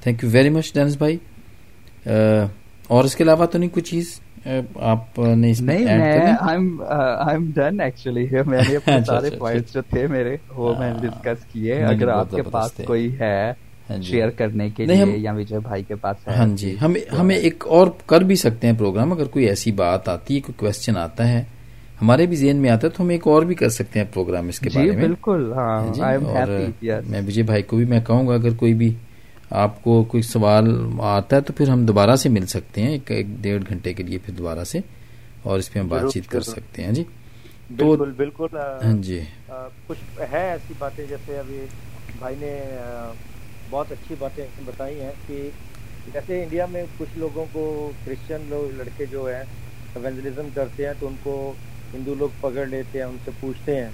Thank 0.00 0.24
you 0.24 0.30
very 0.32 0.48
much 0.48 0.74
Dennis 0.74 0.96
بھائی 0.96 1.16
اور 2.88 3.04
اس 3.04 3.16
کے 3.16 3.24
علاوہ 3.24 3.46
تو 3.46 3.58
نہیں 3.58 3.70
کچھ 3.72 3.90
چیز؟ 3.90 4.20
آپ 4.76 5.18
نے 5.18 5.52
جو 9.72 9.82
تھے 9.90 10.06
میرے 10.06 10.36
وہ 10.54 10.74
میں 10.78 10.94
ڈسکس 11.02 11.44
کیے۔ 11.52 11.84
اگر 11.84 12.08
آپ 12.08 12.30
کے 12.30 12.42
پاس 12.42 12.80
کوئی 12.86 13.20
ہے 13.20 13.52
شیئر 14.02 14.22
ہاں 14.24 14.30
جی۔ 14.30 14.36
کرنے 14.36 14.70
کے 14.70 14.86
لیے 14.86 15.04
یا 15.16 15.32
وجے 15.32 15.58
بھائی 15.58 15.82
کے 15.82 15.94
پاس 15.94 16.28
ہاں 16.28 16.56
جی۔ 16.56 16.76
ہمیں 16.80 17.14
ہمیں 17.14 17.36
ایک 17.36 17.64
اور 17.66 17.86
کر 18.06 18.20
بھی 18.20 18.36
سکتے 18.36 18.66
ہیں 18.66 18.74
پروگرام 18.78 19.12
اگر 19.12 19.24
کوئی 19.24 19.44
ایسی 19.44 19.72
بات 19.72 20.08
آتی 20.08 20.34
ہے 20.34 20.40
کوئی 20.40 20.54
کوشچن 20.58 20.96
آتا 20.96 21.28
ہے 21.28 21.44
ہمارے 21.96 22.26
بھی 22.26 22.36
ذہن 22.36 22.56
میں 22.56 22.70
آتا 22.70 22.86
ہے 22.86 22.92
تو 22.92 23.02
ہم 23.02 23.08
ایک 23.08 23.26
اور 23.26 23.42
بھی 23.42 23.54
کر 23.54 23.68
سکتے 23.70 23.98
ہیں 23.98 24.06
پروگرام 24.12 24.48
اس 24.48 24.58
کے 24.60 24.70
جی، 24.70 24.78
بارے 24.78 24.90
میں۔ 24.90 25.02
بالکل 25.02 25.52
ہاں، 25.52 25.92
جی، 25.94 26.02
میں 27.06 27.20
وجے 27.22 27.42
بھائی 27.42 27.62
کو 27.62 27.76
بھی 27.76 27.84
میں 27.84 28.00
کہوں 28.06 28.26
گا 28.28 28.34
اگر 28.34 28.54
کوئی 28.54 28.74
بھی 28.74 28.94
آپ 29.56 29.82
کو 29.82 30.02
کوئی 30.04 30.22
سوال 30.24 30.66
آتا 31.06 31.36
ہے 31.36 31.40
تو 31.40 31.52
پھر 31.52 31.68
ہم 31.68 31.84
دوبارہ 31.86 32.16
سے 32.16 32.28
مل 32.28 32.46
سکتے 32.46 32.82
ہیں 32.82 32.90
ایک 32.90 33.10
ایک 33.10 33.26
ڈیڑھ 33.42 33.62
گھنٹے 33.68 33.92
کے 33.92 34.02
لیے 34.02 34.18
پھر 34.18 34.34
دوبارہ 34.34 34.64
سے 34.64 34.80
اور 35.42 35.58
اس 35.58 35.72
پہ 35.72 35.78
ہم 35.78 35.88
بات 35.88 36.12
چیت 36.12 36.26
کر 36.28 36.40
سکتے 36.44 36.84
ہیں 36.84 36.92
جی۔ 36.92 37.04
بالکل 37.70 38.12
بالکل 38.12 38.56
ہاں 38.56 38.92
جی۔ 39.02 39.20
کچھ 39.88 39.98
ہے 40.32 40.42
ایسی 40.50 40.74
باتیں 40.78 41.04
جیسے 41.06 41.38
ابھی 41.38 41.66
بھائی 42.18 42.36
نے 42.38 42.52
بہت 43.70 43.92
اچھی 43.92 44.14
باتیں 44.18 44.44
بتائی 44.58 45.00
ہیں 45.00 45.12
کہ 45.26 45.48
جیسے 46.06 46.42
انڈیا 46.42 46.66
میں 46.66 46.84
کچھ 46.98 47.18
لوگوں 47.18 47.44
کو 47.52 47.64
کرسچن 48.04 48.44
لوگ 48.48 48.70
لڑکے 48.72 49.06
جو 49.06 49.26
ہیں 49.26 49.42
ایونجلزم 49.94 50.48
کرتے 50.54 50.86
ہیں 50.86 50.92
تو 51.00 51.06
ان 51.06 51.14
کو 51.22 51.34
ہندو 51.92 52.14
لوگ 52.14 52.30
پکڑ 52.36 52.66
لیتے 52.66 52.98
ہیں 52.98 53.06
ان 53.06 53.16
سے 53.18 53.30
پوچھتے 53.38 53.76
ہیں۔ 53.76 53.90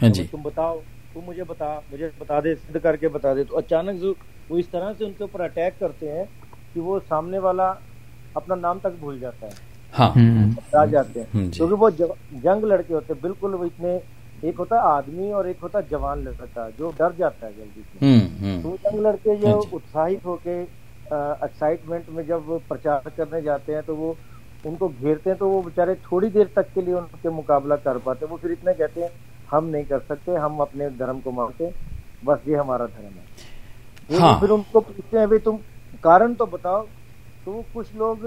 ہاں 0.00 0.08
جی۔ 0.10 0.24
تم 0.26 0.42
بتاؤ 0.42 0.80
تم 1.14 1.20
مجھے 1.22 1.44
بتا 1.44 1.68
مجھے 1.88 2.08
بتا 2.18 2.38
دے 2.40 2.54
سدھ 2.56 2.76
کر 2.82 2.96
کے 2.96 3.08
بتا 3.08 3.34
دے۔ 3.34 3.44
تو 3.44 3.58
اچانک 3.58 4.02
وہ 4.50 4.58
اس 4.58 4.68
طرح 4.68 4.92
سے 4.92 5.04
ان 5.04 5.12
کے 5.12 5.24
اوپر 5.24 5.40
اٹیک 5.42 5.78
کرتے 5.78 6.12
ہیں 6.12 6.24
کہ 6.74 6.80
وہ 6.80 6.98
سامنے 7.08 7.38
والا 7.40 7.72
اپنا 8.36 8.54
نام 8.56 8.78
تک 8.78 8.98
بھول 8.98 9.18
جاتا 9.20 9.46
ہے۔ 9.46 9.52
ہاں۔ 9.92 10.12
جاتے 10.86 11.20
ہیں۔ 11.20 11.26
جی۔ 11.46 11.50
کیونکہ 11.52 11.74
وہ 11.74 11.88
جنگ 12.38 12.64
لڑکے 12.64 12.94
ہوتے 12.94 13.12
ہیں 13.12 13.20
بالکل 13.20 13.54
وہ 13.54 13.64
اتنے 13.64 13.98
ایک 14.42 14.54
ہوتا 14.58 14.76
آدمی 14.86 15.30
اور 15.32 15.44
ایک 15.44 15.58
ہوتا 15.62 15.80
جوان 15.88 16.24
لڑکا 16.24 16.68
جو 16.72 16.90
ڈر 16.96 17.12
جاتا 17.14 17.46
ہے 17.46 17.52
جلدی 17.54 17.82
سے۔ 17.84 17.98
تو 18.62 18.76
جنگ 18.82 19.00
لڑکے 19.00 19.36
جو 19.36 19.48
ہاں 19.48 19.56
جی۔ 19.56 19.68
اتساہت 19.72 20.24
ہو 20.24 20.36
کے 20.38 20.64
ایکسائٹمنٹ 21.06 22.08
میں 22.08 22.22
جب 22.24 22.40
پرچار 22.68 23.08
کرنے 23.10 23.40
جاتے 23.42 23.74
ہیں 23.74 23.82
تو 23.82 23.96
وہ 23.96 24.12
ان 24.64 24.76
کو 24.76 24.88
گھیرتے 25.00 25.30
ہیں 25.30 25.36
تو 25.36 25.48
وہ 25.48 25.62
بےچارے 25.62 25.94
تھوڑی 26.08 26.28
دیر 26.28 26.44
تک 26.52 26.74
کے 26.74 26.80
لیے 26.80 26.94
ان 26.94 27.04
کے 27.22 27.28
مقابلہ 27.28 27.74
کر 27.74 27.98
پاتے 28.04 28.26
وہ 28.30 28.36
پھر 28.36 28.50
اتنے 28.50 28.72
کہتے 28.78 29.00
ہیں 29.00 29.08
ہم 29.52 29.68
نہیں 29.68 29.82
کر 29.82 29.98
سکتے 29.98 30.36
ہم 30.36 30.60
اپنے 30.60 30.88
دھرم 30.88 31.20
کو 31.20 31.30
مانتے 31.30 31.64
بس 32.24 32.48
یہ 32.48 32.56
ہمارا 32.56 32.86
دھرم 32.86 33.18
ہے۔ 33.18 34.18
ہاں۔ 34.20 34.40
پھر 34.40 34.50
ان 34.50 34.60
کو 34.72 34.80
پوچھتے 34.80 35.18
ہیں 35.18 35.38
تم 35.44 35.56
کارن 36.00 36.34
تو 36.34 36.46
بتاؤ 36.46 36.82
تو 37.44 37.52
وہ 37.52 37.62
کچھ 37.72 37.96
لوگ 37.96 38.26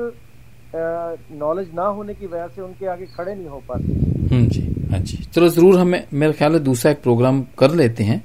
نالج 1.30 1.68
نہ 1.74 1.82
ہونے 1.82 2.14
کی 2.14 2.26
وجہ 2.26 2.48
سے 2.56 2.62
ان 2.62 2.72
کے 2.80 2.88
آگے 2.88 3.06
کھڑے 3.06 3.36
نہیں 3.36 3.48
ہو 3.48 3.60
پاتے۔ 3.66 4.38
جی 4.48 4.68
ہاں 4.92 5.00
جی۔ 5.00 5.18
چلو 5.32 5.48
ضرور 5.48 5.80
ہمیں 5.80 6.00
میرے 6.12 6.32
خیال 6.32 6.54
ہے 6.54 6.60
دوسرا 6.60 6.92
ایک 6.92 7.04
پروگرام 7.04 7.44
کر 7.56 7.70
لیتے 7.70 8.04
ہیں۔ 8.04 8.18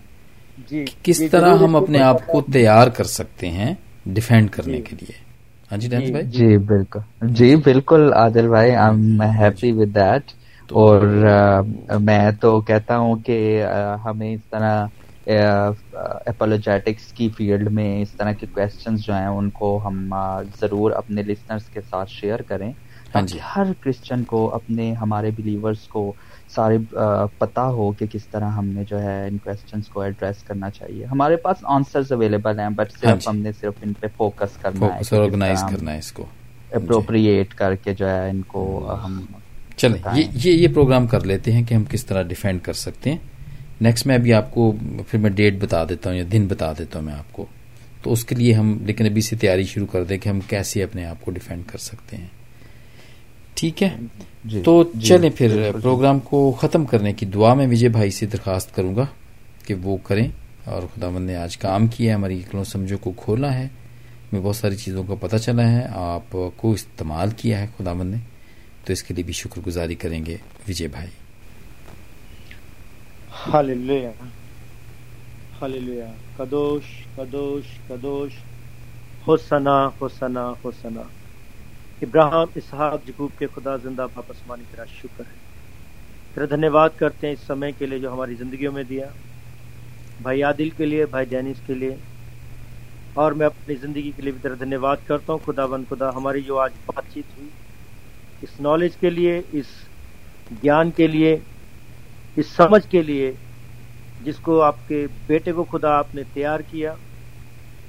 جی۔ 0.69 0.85
کس 1.03 1.23
طرح 1.31 1.57
ہم 1.57 1.77
اپنے 1.77 2.01
آپ 2.03 2.27
کو 2.27 2.41
تیار 2.53 2.89
کر 2.89 3.05
سکتے 3.05 3.51
ہیں 3.51 3.75
ڈیفینڈ 4.07 4.51
کرنے 4.51 4.77
جی۔ 4.77 4.83
کے 4.83 4.97
لیے؟ 5.01 5.32
ہاں 5.73 5.79
جی 5.81 5.89
بھائی؟ 5.89 6.25
جی 6.29 6.57
بالکل۔ 6.65 7.01
جی 7.33 7.55
بالکل 7.65 8.13
عادل 8.15 8.49
بھائی 8.49 8.71
I 8.73 8.87
am 8.87 9.23
happy 9.39 9.71
with 9.73 9.95
that 9.95 10.31
اور 10.71 11.01
میں 12.01 12.31
تو 12.41 12.61
کہتا 12.63 12.97
ہوں 12.99 13.17
کہ 13.23 13.39
ہمیں 14.05 14.33
اس 14.33 14.45
طرح 14.51 14.87
اپولوجیٹکس 16.27 17.13
کی 17.13 17.29
فیلڈ 17.31 17.69
میں 17.71 17.91
اس 18.03 18.13
طرح 18.13 18.33
کے 18.33 18.47
کوشچنز 18.49 19.01
جو 19.01 19.15
ہیں 19.15 19.27
ان 19.29 19.51
کو 19.53 19.69
ہم 19.85 20.15
ضرور 20.61 20.91
اپنے 20.93 21.23
لسنرز 21.23 21.69
کے 21.69 21.81
ساتھ 21.83 22.11
شیئر 22.11 22.43
کریں۔ 22.43 22.73
ہاں 23.15 23.23
جی۔ 23.23 23.39
ہر 23.47 23.73
کرسچن 23.81 24.25
کو 24.25 24.39
اپنے 24.55 24.93
ہمارے 24.95 25.31
بلیورز 25.33 25.87
کو 25.89 26.13
سارے 26.55 26.79
پتا 27.39 27.67
ہو 27.67 27.93
کہ 27.93 28.07
کس 28.13 28.27
طرح 28.27 28.51
ہم 28.51 28.67
نے 28.67 28.85
جو 28.91 29.03
ہے 29.03 29.29
ان 29.29 29.39
کوشچنس 29.39 29.89
کو 29.89 30.01
ایڈریس 30.01 30.43
کرنا 30.43 30.71
چاہیے۔ 30.71 31.05
ہمارے 31.05 31.37
پاس 31.37 31.57
آنسرز 31.63 32.13
اویلیبل 32.13 32.61
ہیں 32.61 32.71
بٹ 32.71 32.93
صرف 32.93 33.05
ہاں 33.05 33.17
جی۔ 33.17 33.31
ہم 33.31 33.37
نے 33.37 33.53
صرف 33.61 33.75
ان 33.83 33.93
پہ 33.93 34.07
فوکس 34.17 34.57
کرنا 34.63 34.87
ہے 34.87 35.17
آرگنائز 35.17 35.65
کرنا 35.71 35.93
ہے 35.93 35.99
اس 35.99 36.13
کو۔ 36.13 36.27
اپروپریٹ 36.71 37.55
کر 37.55 37.75
کے 37.75 37.95
جو 37.95 38.09
ہے 38.09 38.31
ان 38.31 38.43
کو 38.43 38.93
ہم 39.05 39.25
چلیں 39.77 39.99
یہ 40.15 40.53
یہ 40.53 40.69
پروگرام 40.69 41.07
کر 41.07 41.25
لیتے 41.25 41.53
ہیں 41.53 41.63
کہ 41.63 41.75
ہم 41.75 41.85
کس 41.85 42.07
طرح 42.07 42.23
ڈیفینڈ 42.23 42.63
کر 42.63 42.73
سکتے 42.73 43.11
ہیں۔ 43.11 43.19
نیکسٹ 43.81 44.07
میں 44.07 44.15
ابھی 44.15 44.33
آپ 44.35 44.55
کو 44.55 44.73
پھر 45.09 45.19
میں 45.19 45.31
ڈیٹ 45.31 45.55
بتا 45.61 45.85
دیتا 45.85 46.11
ہوں 46.11 46.17
یا 46.17 46.25
دن 46.33 46.47
بتا 46.47 46.73
دیتا 46.73 46.99
ہوں 46.99 47.07
میں 47.07 47.15
آپ 47.15 47.33
کو۔ 47.33 47.47
تو 48.03 48.13
اس 48.13 48.25
کے 48.25 48.35
لیے 48.35 48.53
ہم 48.53 48.79
لیکن 48.83 49.07
ابھی 49.07 49.21
سے 49.21 49.37
تیاری 49.37 49.65
شروع 49.65 49.87
کر 49.87 50.05
دیں 50.05 50.19
کہ 50.19 50.29
ہم 50.29 50.41
کیسے 50.41 50.83
اپنے 50.83 51.05
آپ 51.05 51.25
کو 51.25 51.31
ڈیفینڈ 51.31 51.63
کر 51.67 51.79
سکتے 51.79 52.17
ہیں۔ 52.17 52.27
ٹھیک 53.55 53.83
ہے؟ 53.83 53.97
جی۔ 54.01 54.25
تو 54.65 54.91
جی 54.95 55.07
چلیں 55.07 55.31
پھر 55.37 55.73
پروگرام 55.83 56.21
کو 56.21 56.57
ختم 56.61 56.85
کرنے 56.85 57.13
کی 57.13 57.27
دعا 57.27 57.55
میں 57.55 57.67
وجے 57.67 57.89
بھائی 57.89 58.11
سے 58.11 58.27
درخواست 58.27 58.75
کروں 58.75 58.97
گا 58.97 59.07
کہ 59.67 59.75
وہ 59.75 59.97
کریں 59.97 60.29
اور 60.65 60.83
خدا 60.83 61.09
مند 61.09 61.27
نے 61.27 61.37
آج 61.37 61.59
کام 61.59 61.87
کیا 61.87 62.11
ہے 62.11 62.15
ہماری 62.15 62.39
اکلوں 62.39 62.65
سمجھو 62.65 62.99
کو 62.99 63.13
کھولا 63.17 63.55
ہے 63.55 63.69
میں 64.33 64.41
بہت 64.41 64.57
ساری 64.57 64.77
چیزوں 64.77 65.05
کا 65.05 65.15
پتہ 65.21 65.37
چلا 65.37 65.73
ہے 65.73 65.87
آپ 65.91 66.37
کو 66.57 66.73
استعمال 66.73 67.31
کیا 67.37 67.61
ہے 67.61 67.67
خدا 67.79 67.93
مند 67.93 68.11
نے 68.11 68.17
تو 68.85 68.93
اس 68.93 69.03
کے 69.03 69.15
لیے 69.15 69.25
بھی 69.25 69.33
شکر 69.33 69.61
گزاری 69.67 69.95
کریں 69.95 70.27
گے 70.27 70.37
وجے 70.69 70.89
بھائی۔ 70.89 71.09
کدوش 76.37 77.05
کدوش 77.17 77.65
کدوش 77.89 78.33
حسنا 79.29 79.87
حسنا 79.87 80.53
حسنا۔ 80.65 81.03
ابراہم، 82.03 82.47
اسحاق 82.55 83.05
جکوب 83.07 83.31
کے 83.39 83.47
خدا 83.47 83.77
زندہ 83.77 84.03
واپس 84.03 84.47
مانی 84.47 84.65
تیرا 84.71 84.85
شکر 84.85 85.21
ہے۔ 85.21 85.35
تیرا 86.35 86.47
دھنیہ 86.51 86.69
واد 86.69 86.91
کرتے 86.97 87.27
ہیں 87.27 87.35
اس 87.35 87.41
سمے 87.47 87.73
کے 87.73 87.87
لیے 87.87 87.99
جو 87.99 88.13
ہماری 88.13 88.35
زندگیوں 88.35 88.73
میں 88.73 88.85
دیا۔ 88.85 89.11
بھائی 90.21 90.43
عادل 90.43 90.71
کے 90.71 90.87
لیے، 90.87 91.07
بھائی 91.07 91.27
ڈینس 91.27 91.61
کے 91.67 91.75
لیے۔ 91.75 91.97
اور 93.15 93.33
میں 93.33 93.47
اپنی 93.47 93.75
زندگی 93.75 94.11
کے 94.11 94.23
لیے 94.23 94.33
بھی 94.33 94.41
تیرا 94.41 94.55
دھنیہ 94.61 94.79
واد 94.79 94.97
کرتا 95.05 95.33
ہوں۔ 95.33 95.53
خدا 95.53 95.67
بند 95.67 95.85
خدا، 95.91 96.11
ہماری 96.11 96.43
جو 96.43 96.59
آج 96.59 96.71
بات 96.87 97.09
چیت 97.09 97.37
ہوئی، 97.37 97.49
اس 98.43 98.61
نالج 98.61 98.97
کے 98.97 99.11
لیے، 99.11 99.43
اس 99.53 99.67
گیان 100.63 100.91
کے 100.91 101.07
لیے، 101.07 101.39
اس 102.37 102.47
سمجھ 102.47 102.89
کے 102.89 103.03
لیے، 103.03 103.33
جس 104.21 104.41
کو 104.41 104.63
آپ 104.63 104.89
کے 104.89 105.07
بیٹے 105.27 105.53
کو 105.53 105.65
خدا 105.65 105.99
آپ 105.99 106.15
نے 106.15 106.23
تیار 106.33 106.61
کیا۔ 106.61 106.95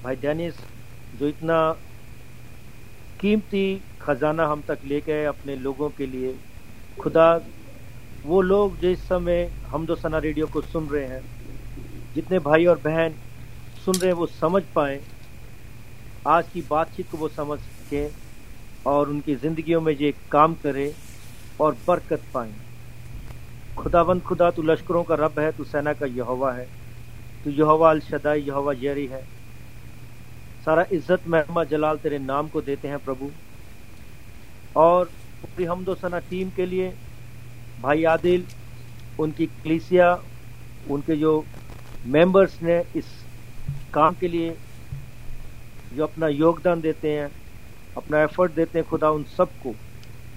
بھائی 0.02 0.16
ڈینس 0.16 0.54
جو 1.14 1.26
اتنا 1.28 1.74
قیمتی 3.18 3.80
خزانہ 4.06 4.42
ہم 4.42 4.62
تک 4.66 4.86
لے 4.86 5.00
گئے 5.08 5.26
اپنے 5.26 5.56
لوگوں 5.56 5.90
کے 5.90 6.06
لیے۔ 6.06 6.34
خدا، 7.00 7.38
وہ 8.24 8.42
لوگ 8.42 8.72
جو 8.80 8.88
اس 8.88 9.00
سمے 9.08 9.48
ہم 9.74 9.86
دو 9.86 9.96
سنا 9.96 10.22
ریڈیو 10.22 10.48
کو 10.48 10.62
سن 10.62 10.88
رہے 10.92 11.08
ہیں، 11.08 11.20
جتنے 12.16 12.40
بھائی 12.40 12.66
اور 12.66 12.78
بہن 12.84 13.12
سن 13.86 13.98
رہے 13.98 14.08
ہیں، 14.08 14.16
وہ 14.16 14.28
سمجھ 14.40 14.64
پائیں۔ 14.74 15.00
آج 16.24 16.44
کی 16.54 16.62
بات 16.68 16.86
چیت 16.96 17.12
کو 17.12 17.18
وہ 17.18 17.28
سمجھ 17.36 17.60
سکیں 17.60 18.08
اور 18.84 19.08
ان 19.08 19.22
کی 19.22 19.36
زندگیوں 19.36 19.82
میں 19.82 19.94
یہ 20.00 20.12
کام 20.30 20.54
کرے 20.62 20.92
اور 21.58 21.74
برکت 21.86 22.32
پائیں۔ 22.32 22.52
خدا 23.76 24.04
بند 24.04 24.20
خدا، 24.24 24.50
تو 24.50 24.62
لشکروں 24.62 25.04
کا 25.04 25.16
رب 25.16 25.40
ہے، 25.40 25.52
تو 25.52 25.64
سینا 25.64 25.94
کا 25.94 26.06
یہوا 26.06 26.58
ہے۔ 26.58 26.66
تو 27.44 27.50
یہوا 27.50 27.90
الشدائی 27.90 28.48
یہوا 28.48 28.74
جیری 28.74 29.10
ہے۔ 29.10 29.22
سارا 30.64 30.82
عزت 30.82 31.28
محمد 31.28 31.64
جلال 31.70 31.98
تیرے 31.98 32.18
نام 32.18 32.48
کو 32.48 32.62
دیتے 32.62 32.88
ہیں، 32.88 32.98
پربھو۔ 33.06 33.30
اور 34.74 35.06
پوری 35.42 35.68
حمد 35.68 35.88
و 35.88 35.96
ثنا 36.02 36.20
ٹیم 36.20 36.50
کے 36.56 36.66
لیے 36.66 36.90
بھائی 37.82 38.06
عادل، 38.06 38.42
ان 39.18 39.32
کی 39.32 39.48
کلیسیا، 39.64 40.16
ان 40.90 41.02
کے 41.06 41.16
جو 41.16 41.42
ممبرس 42.06 42.62
نے 42.62 42.82
اس 42.94 43.04
کام 43.92 44.14
کے 44.20 44.28
لیے 44.28 44.54
جو 45.92 46.04
اپنا 46.04 46.28
یوگدان 46.28 46.84
دیتے 46.84 47.20
ہیں، 47.20 47.28
اپنا 47.96 48.18
ایفرٹ 48.18 48.56
دیتے 48.56 48.80
ہیں، 48.80 48.90
خدا 48.90 49.08
ان 49.08 49.24
سب 49.36 49.46
کو 49.60 49.74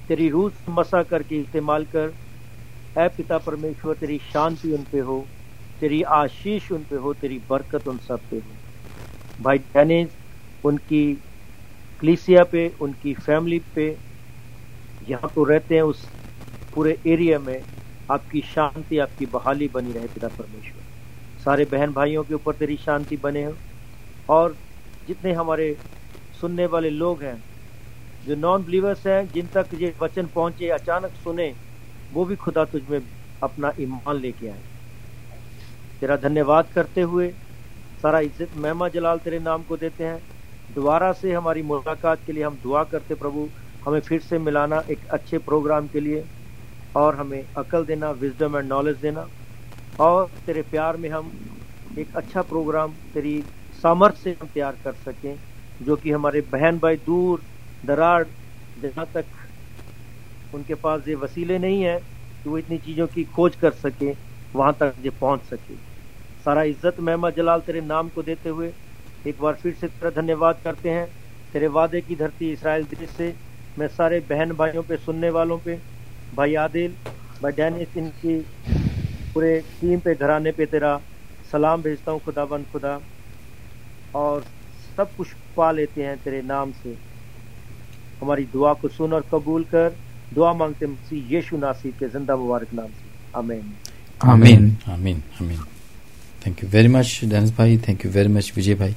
تیری 0.06 0.30
روح 0.30 0.48
مسا 0.68 1.02
کر 1.02 1.22
کے 1.22 1.40
استعمال 1.40 1.84
کر۔ 1.92 2.08
اے 2.96 3.08
پتا 3.16 3.38
پرمیشور، 3.38 3.94
تیری 3.98 4.18
شانتی 4.32 4.74
ان 4.74 4.84
پہ 4.90 5.00
ہو، 5.00 5.22
تیری 5.78 6.04
آشیش 6.04 6.72
ان 6.72 6.82
پہ 6.88 6.96
ہو، 6.96 7.12
تیری 7.12 7.38
برکت 7.46 7.88
ان 7.88 7.96
سب 8.06 8.16
پہ 8.28 8.36
ہو۔ 8.36 8.52
بھائی 9.42 9.58
ڈینیز 9.72 10.08
ان 10.64 10.76
کی 10.88 11.14
کلیسیا 12.00 12.44
پہ، 12.44 12.68
ان 12.80 12.92
کی 13.02 13.14
فیملی 13.24 13.58
پہ 13.74 13.94
یہاں 15.00 15.28
تو 15.34 15.54
رہتے 15.54 15.74
ہیں 15.74 15.82
اس 15.82 15.96
پورے 16.74 16.94
ایریا 17.04 17.38
میں 17.38 17.58
آپ 18.08 18.30
کی 18.30 18.40
شانتی، 18.44 19.00
آپ 19.00 19.18
کی 19.18 19.26
بحالی 19.26 19.68
بنی 19.68 19.92
رہے 19.92 20.06
پتا 20.14 20.28
پرمیشور۔ 20.28 20.82
سارے 21.44 21.64
بہن 21.64 21.90
بھائیوں 21.92 22.24
کے 22.24 22.34
اوپر 22.34 22.52
تیری 22.52 22.76
شانتی 22.76 23.16
بنے 23.16 23.46
ہو۔ 23.46 23.52
اور 24.28 24.50
جتنے 25.08 25.34
ہمارے 25.34 25.74
سننے 26.40 26.66
والے 26.66 26.90
لوگ 26.90 27.22
ہیں، 27.22 27.34
جو 28.24 28.36
نان 28.36 28.62
بلیورس 28.62 29.06
ہیں، 29.06 29.22
جن 29.32 29.46
تک 29.46 29.74
یہ 29.78 29.90
وچن 30.00 30.26
پہنچے، 30.26 30.72
اچانک 30.72 31.16
سنے 31.24 31.52
وہ 32.10 32.24
بھی 32.24 32.36
خدا 32.36 32.64
تجھ 32.64 32.90
میں 32.90 32.98
اپنا 33.40 33.68
ایمان 33.76 34.20
لے 34.20 34.32
کے 34.32 34.50
آئے۔ 34.50 34.62
تیرا 36.02 36.16
دھنیہ 36.16 36.42
واد 36.42 36.64
کرتے 36.74 37.02
ہوئے 37.02 37.30
سارا 38.02 38.20
عزت 38.20 38.56
مہما 38.56 38.88
جلال 38.88 39.18
تیرے 39.18 39.38
نام 39.38 39.62
کو 39.62 39.76
دیتے 39.76 40.06
ہیں۔ 40.06 40.18
دوبارہ 40.68 41.12
سے 41.20 41.34
ہماری 41.36 41.62
ملاقات 41.62 42.24
کے 42.26 42.32
لیے 42.32 42.44
ہم 42.44 42.56
دعا 42.64 42.84
کرتے 42.84 43.14
پربھو 43.14 43.46
ہمیں 43.86 44.00
پھر 44.06 44.18
سے 44.28 44.38
ملانا 44.38 44.76
ایک 44.86 45.04
اچھے 45.08 45.38
پروگرام 45.38 45.86
کے 45.88 46.00
لیے 46.00 46.22
اور 46.94 47.14
ہمیں 47.14 47.42
عقل 47.54 47.86
دینا 47.88 48.10
وزڈم 48.20 48.54
اینڈ 48.54 48.68
نالج 48.68 49.02
دینا۔ 49.02 49.24
اور 49.98 50.26
تیرے 50.44 50.62
پیار 50.70 50.94
میں 50.94 51.10
ہم 51.10 51.28
ایک 51.96 52.16
اچھا 52.16 52.42
پروگرام، 52.42 52.92
تیری 53.12 53.40
سامرتھ 53.82 54.18
سے 54.18 54.32
ہم 54.40 54.46
تیار 54.46 54.74
کر 54.82 54.92
سکیں، 55.04 55.34
جو 55.80 55.96
کہ 55.96 56.14
ہمارے 56.14 56.40
بہن 56.50 56.76
بھائی 56.78 56.96
دور، 57.06 57.38
دراڑ، 57.82 58.22
جہاں 58.76 59.04
تک 59.12 59.34
ان 60.52 60.62
کے 60.62 60.74
پاس 60.74 61.08
یہ 61.08 61.16
وسیلے 61.16 61.58
نہیں 61.58 61.84
ہیں 61.84 61.98
کہ 62.44 62.50
وہ 62.50 62.58
اتنی 62.58 62.78
چیزوں 62.78 63.06
کی 63.06 63.24
کھوج 63.34 63.56
کر 63.56 63.70
سکیں، 63.82 64.12
وہاں 64.54 64.72
تک 64.72 65.04
یہ 65.04 65.10
پہنچ 65.18 65.44
سکے 65.44 65.74
سارا 66.46 66.62
عزت 66.62 67.00
مہما 67.00 67.30
جلال 67.36 67.60
تیرے 67.66 67.80
نام 67.80 68.08
کو 68.10 68.22
دیتے 68.22 68.48
ہوئے 68.48 68.70
ایک 69.24 69.40
بار 69.40 69.54
پھر 69.62 69.72
سے 69.80 69.88
تیرا 69.88 70.10
دھنیہ 70.14 70.34
واد 70.38 70.54
کرتے 70.62 70.90
ہیں۔ 70.90 71.06
تیرے 71.54 71.66
وعدے 71.68 72.00
کی 72.00 72.14
دھرتی 72.14 72.52
اسرائیل 72.52 72.84
دیش 72.90 73.08
سے 73.16 73.30
میں 73.78 73.88
سارے 73.96 74.20
بہن 74.28 74.48
بھائیوں 74.48 74.82
پہ 74.86 74.94
سننے 75.04 75.30
والوں 75.30 75.58
پہ 75.64 75.76
بھائی 76.34 76.56
عادل 76.56 76.86
بھائی 77.40 77.52
ڈینس 77.56 77.88
ان 77.94 78.08
کی 78.20 78.40
پورے 79.32 79.60
ٹیم 79.80 79.98
پہ 79.98 80.10
گھرانے 80.18 80.52
پہ 80.52 80.64
تیرا 80.64 80.98
سلام 81.50 81.80
بھیجتا 81.80 82.12
ہوں 82.12 82.18
خدا 82.24 82.44
بند 82.44 82.64
خدا۔ 82.72 82.98
اور 84.12 84.40
سب 84.96 85.04
کچھ 85.16 85.34
پا 85.54 85.72
لیتے 85.72 86.06
ہیں 86.06 86.14
تیرے 86.24 86.42
نام 86.42 86.70
سے۔ 86.82 86.92
ہماری 88.22 88.44
دعا 88.54 88.72
کو 88.72 88.88
سن 88.88 89.12
اور 89.12 89.22
قبول 89.30 89.64
کر۔ 89.64 89.88
دعا 90.36 90.52
مانگتے 90.52 90.86
مسیح 90.86 91.38
یشو 91.38 91.56
ناصر 91.56 91.88
کے 91.98 92.06
زندہ 92.12 92.36
مبارک 92.36 92.74
نام 92.74 92.86
سے۔ 92.86 93.08
آمین۔ 93.32 93.60
آمین۔ 94.18 94.70
آمین۔ 94.86 95.20
آمین۔ 95.40 95.56
Thank 96.40 96.62
you 96.62 96.68
very 96.72 96.88
much 96.88 97.20
Dennis 97.20 97.50
بھائی۔ 97.50 97.78
Thank 97.78 98.04
you 98.04 98.10
very 98.14 98.28
much 98.28 98.52
Vijay 98.56 98.74
بھائی۔ 98.74 98.92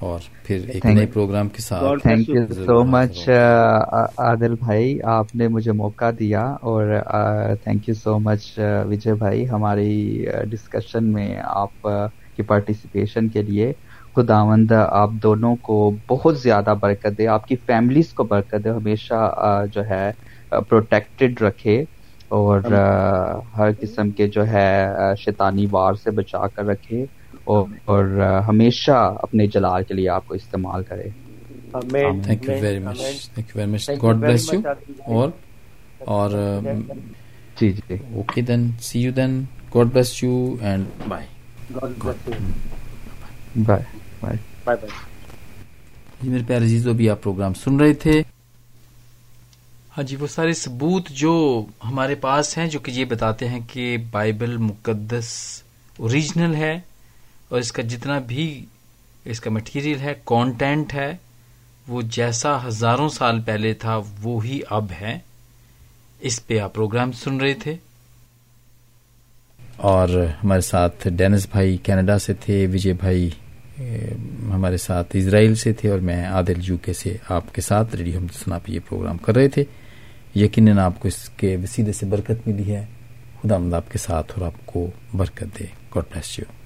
اور 0.00 0.20
پھر 0.42 0.66
ایک 0.68 0.88
نئے 0.88 1.06
پروگرام 1.08 1.48
کے 1.48 1.62
ساتھ 1.62 2.02
thank 2.02 2.34
you 2.34 2.46
so 2.56 2.82
much 2.86 3.28
Adil 3.28 4.54
بھائی 4.56 4.86
آپ 5.08 5.34
نے 5.34 5.48
مجھے 5.48 5.72
موقع 5.74 6.10
دیا 6.18 6.42
اور 6.62 6.92
تھینک 7.64 7.88
یو 7.88 7.94
سو 7.94 8.18
مچ 8.20 8.58
وجے 8.88 9.14
بھائی 9.16 9.48
ہماری 9.48 9.90
ڈسکشن 10.50 11.12
میں 11.12 11.28
آپ 11.46 11.86
کی 12.36 12.42
پارٹیسپیشن 12.44 13.28
کے 13.30 13.42
لیے. 13.42 13.72
خداوند 14.16 14.72
آپ 14.72 15.10
دونوں 15.22 15.54
کو 15.62 15.76
بہت 16.08 16.38
زیادہ 16.40 16.74
برکت 16.80 17.18
دے. 17.18 17.26
آپ 17.28 17.46
کی 17.46 17.56
فیملیز 17.58 18.12
کو 18.14 18.24
برکت 18.24 18.64
دے. 18.64 18.70
ہمیشہ 18.70 19.30
جو 19.72 19.84
ہے 19.90 20.10
پروٹیکٹڈ 20.68 21.42
رکھے 21.42 21.80
اور 22.30 22.60
ہر 23.56 23.70
قسم 23.80 24.10
کے 24.12 24.26
جو 24.28 24.46
ہے 24.46 24.70
شیطانی 25.18 25.66
وار 25.70 25.94
سے 25.94 26.10
بچا 26.12 26.46
کر 26.48 26.64
رکھے. 26.66 27.04
اور 27.44 28.22
ہمیشہ 28.48 29.16
اپنے 29.22 29.46
جلال 29.46 29.84
کے 29.84 29.94
لیے 29.94 30.08
آپ 30.08 30.28
کو 30.28 30.34
استعمال 30.34 30.82
کرے۔ 30.82 31.08
Thank 31.72 32.48
you 32.48 32.54
very 32.60 32.78
much 32.78 33.30
thank 33.34 33.48
you 33.48 33.52
very 33.54 33.70
much 33.70 33.90
God 34.02 34.16
bless 34.16 34.52
you 34.52 34.60
اور 35.06 35.28
اور 35.98 36.30
جی 37.60 37.72
جی۔ 37.72 37.96
Okay 38.14 38.40
then 38.40 38.70
see 38.80 39.00
you 39.00 39.12
then 39.12 39.44
God 39.74 39.86
bless 39.86 40.22
you 40.22 40.56
and 40.60 40.84
bye 41.08 41.26
bye 41.70 43.82
bye 44.20 44.36
bye 44.64 44.76
جی 46.22 46.28
میرے 46.28 46.42
پیارے 46.46 46.64
عزیزو 46.64 46.92
بھی 46.92 47.10
آپ 47.10 47.22
پروگرام 47.22 47.54
سن 47.54 47.80
رہے 47.80 47.92
تھے۔ 47.92 48.22
ہاں 49.96 50.02
جی 50.02 50.16
وہ 50.16 50.26
سارے 50.26 50.52
ثبوت 50.52 51.08
جو 51.08 51.64
ہمارے 51.84 52.14
پاس 52.14 52.58
ہیں 52.58 52.66
جو 52.66 52.78
کہ 52.78 52.90
یہ 52.90 53.04
بتاتے 53.04 53.48
ہیں 53.48 53.60
کہ 53.66 53.96
بائبل 54.10 54.56
مقدس 54.56 55.62
اوریجنل 55.98 56.54
ہے۔ 56.54 56.80
اور 57.50 57.60
اس 57.60 57.72
کا 57.72 57.82
جتنا 57.82 58.18
بھی 58.18 58.66
اس 59.24 59.40
کا 59.40 59.50
مٹیریل 59.50 60.00
ہے 60.00 60.14
کانٹینٹ 60.24 60.94
ہے، 60.94 61.16
وہ 61.88 62.02
جیسا 62.02 62.66
ہزاروں 62.66 63.08
سال 63.08 63.40
پہلے 63.40 63.74
تھا، 63.74 64.00
وہی 64.22 64.60
اب 64.70 64.86
ہے۔ 65.00 65.18
اس 66.20 66.46
پہ 66.46 66.58
آپ 66.58 66.74
پروگرام 66.74 67.12
سن 67.12 67.36
رہے 67.36 67.54
تھے۔ 67.54 67.74
اور 69.76 70.08
ہمارے 70.44 70.60
ساتھ 70.60 71.08
ڈینس 71.08 71.46
بھائی 71.50 71.76
کینیڈا 71.76 72.18
سے 72.18 72.34
تھے، 72.34 72.66
وجے 72.66 72.92
بھائی 72.92 73.30
ہمارے 74.40 74.76
ساتھ 74.76 75.16
اسرائیل 75.16 75.54
سے 75.54 75.72
تھے 75.72 75.90
اور 75.90 75.98
میں 75.98 76.26
عادل 76.26 76.60
یو 76.62 76.76
کے 76.76 76.92
سے 76.92 77.16
آپ 77.28 77.54
کے 77.54 77.60
ساتھ 77.60 77.96
ریڈیو 77.96 78.18
ہم 78.18 78.26
سنا 78.28 78.58
پہ 78.58 78.72
یہ 78.72 78.80
پروگرام 78.88 79.18
کر 79.18 79.36
رہے 79.36 79.48
تھے۔ 79.48 79.64
یقیناً 80.34 80.78
آپ 80.78 81.00
کو 81.00 81.08
اس 81.08 81.28
کے 81.28 81.56
وسیلے 81.56 81.92
سے 81.92 82.06
برکت 82.06 82.48
ملی 82.48 82.74
ہے۔ 82.74 82.86
خدا 83.42 83.58
مند 83.58 83.74
آپ 83.74 83.92
کے 83.92 83.98
ساتھ 83.98 84.32
اور 84.36 84.46
آپ 84.46 84.66
کو 84.66 84.90
برکت 85.14 85.58
دے۔ 85.58 85.64
God 85.64 86.04
bless 86.10 86.38
you 86.38 86.59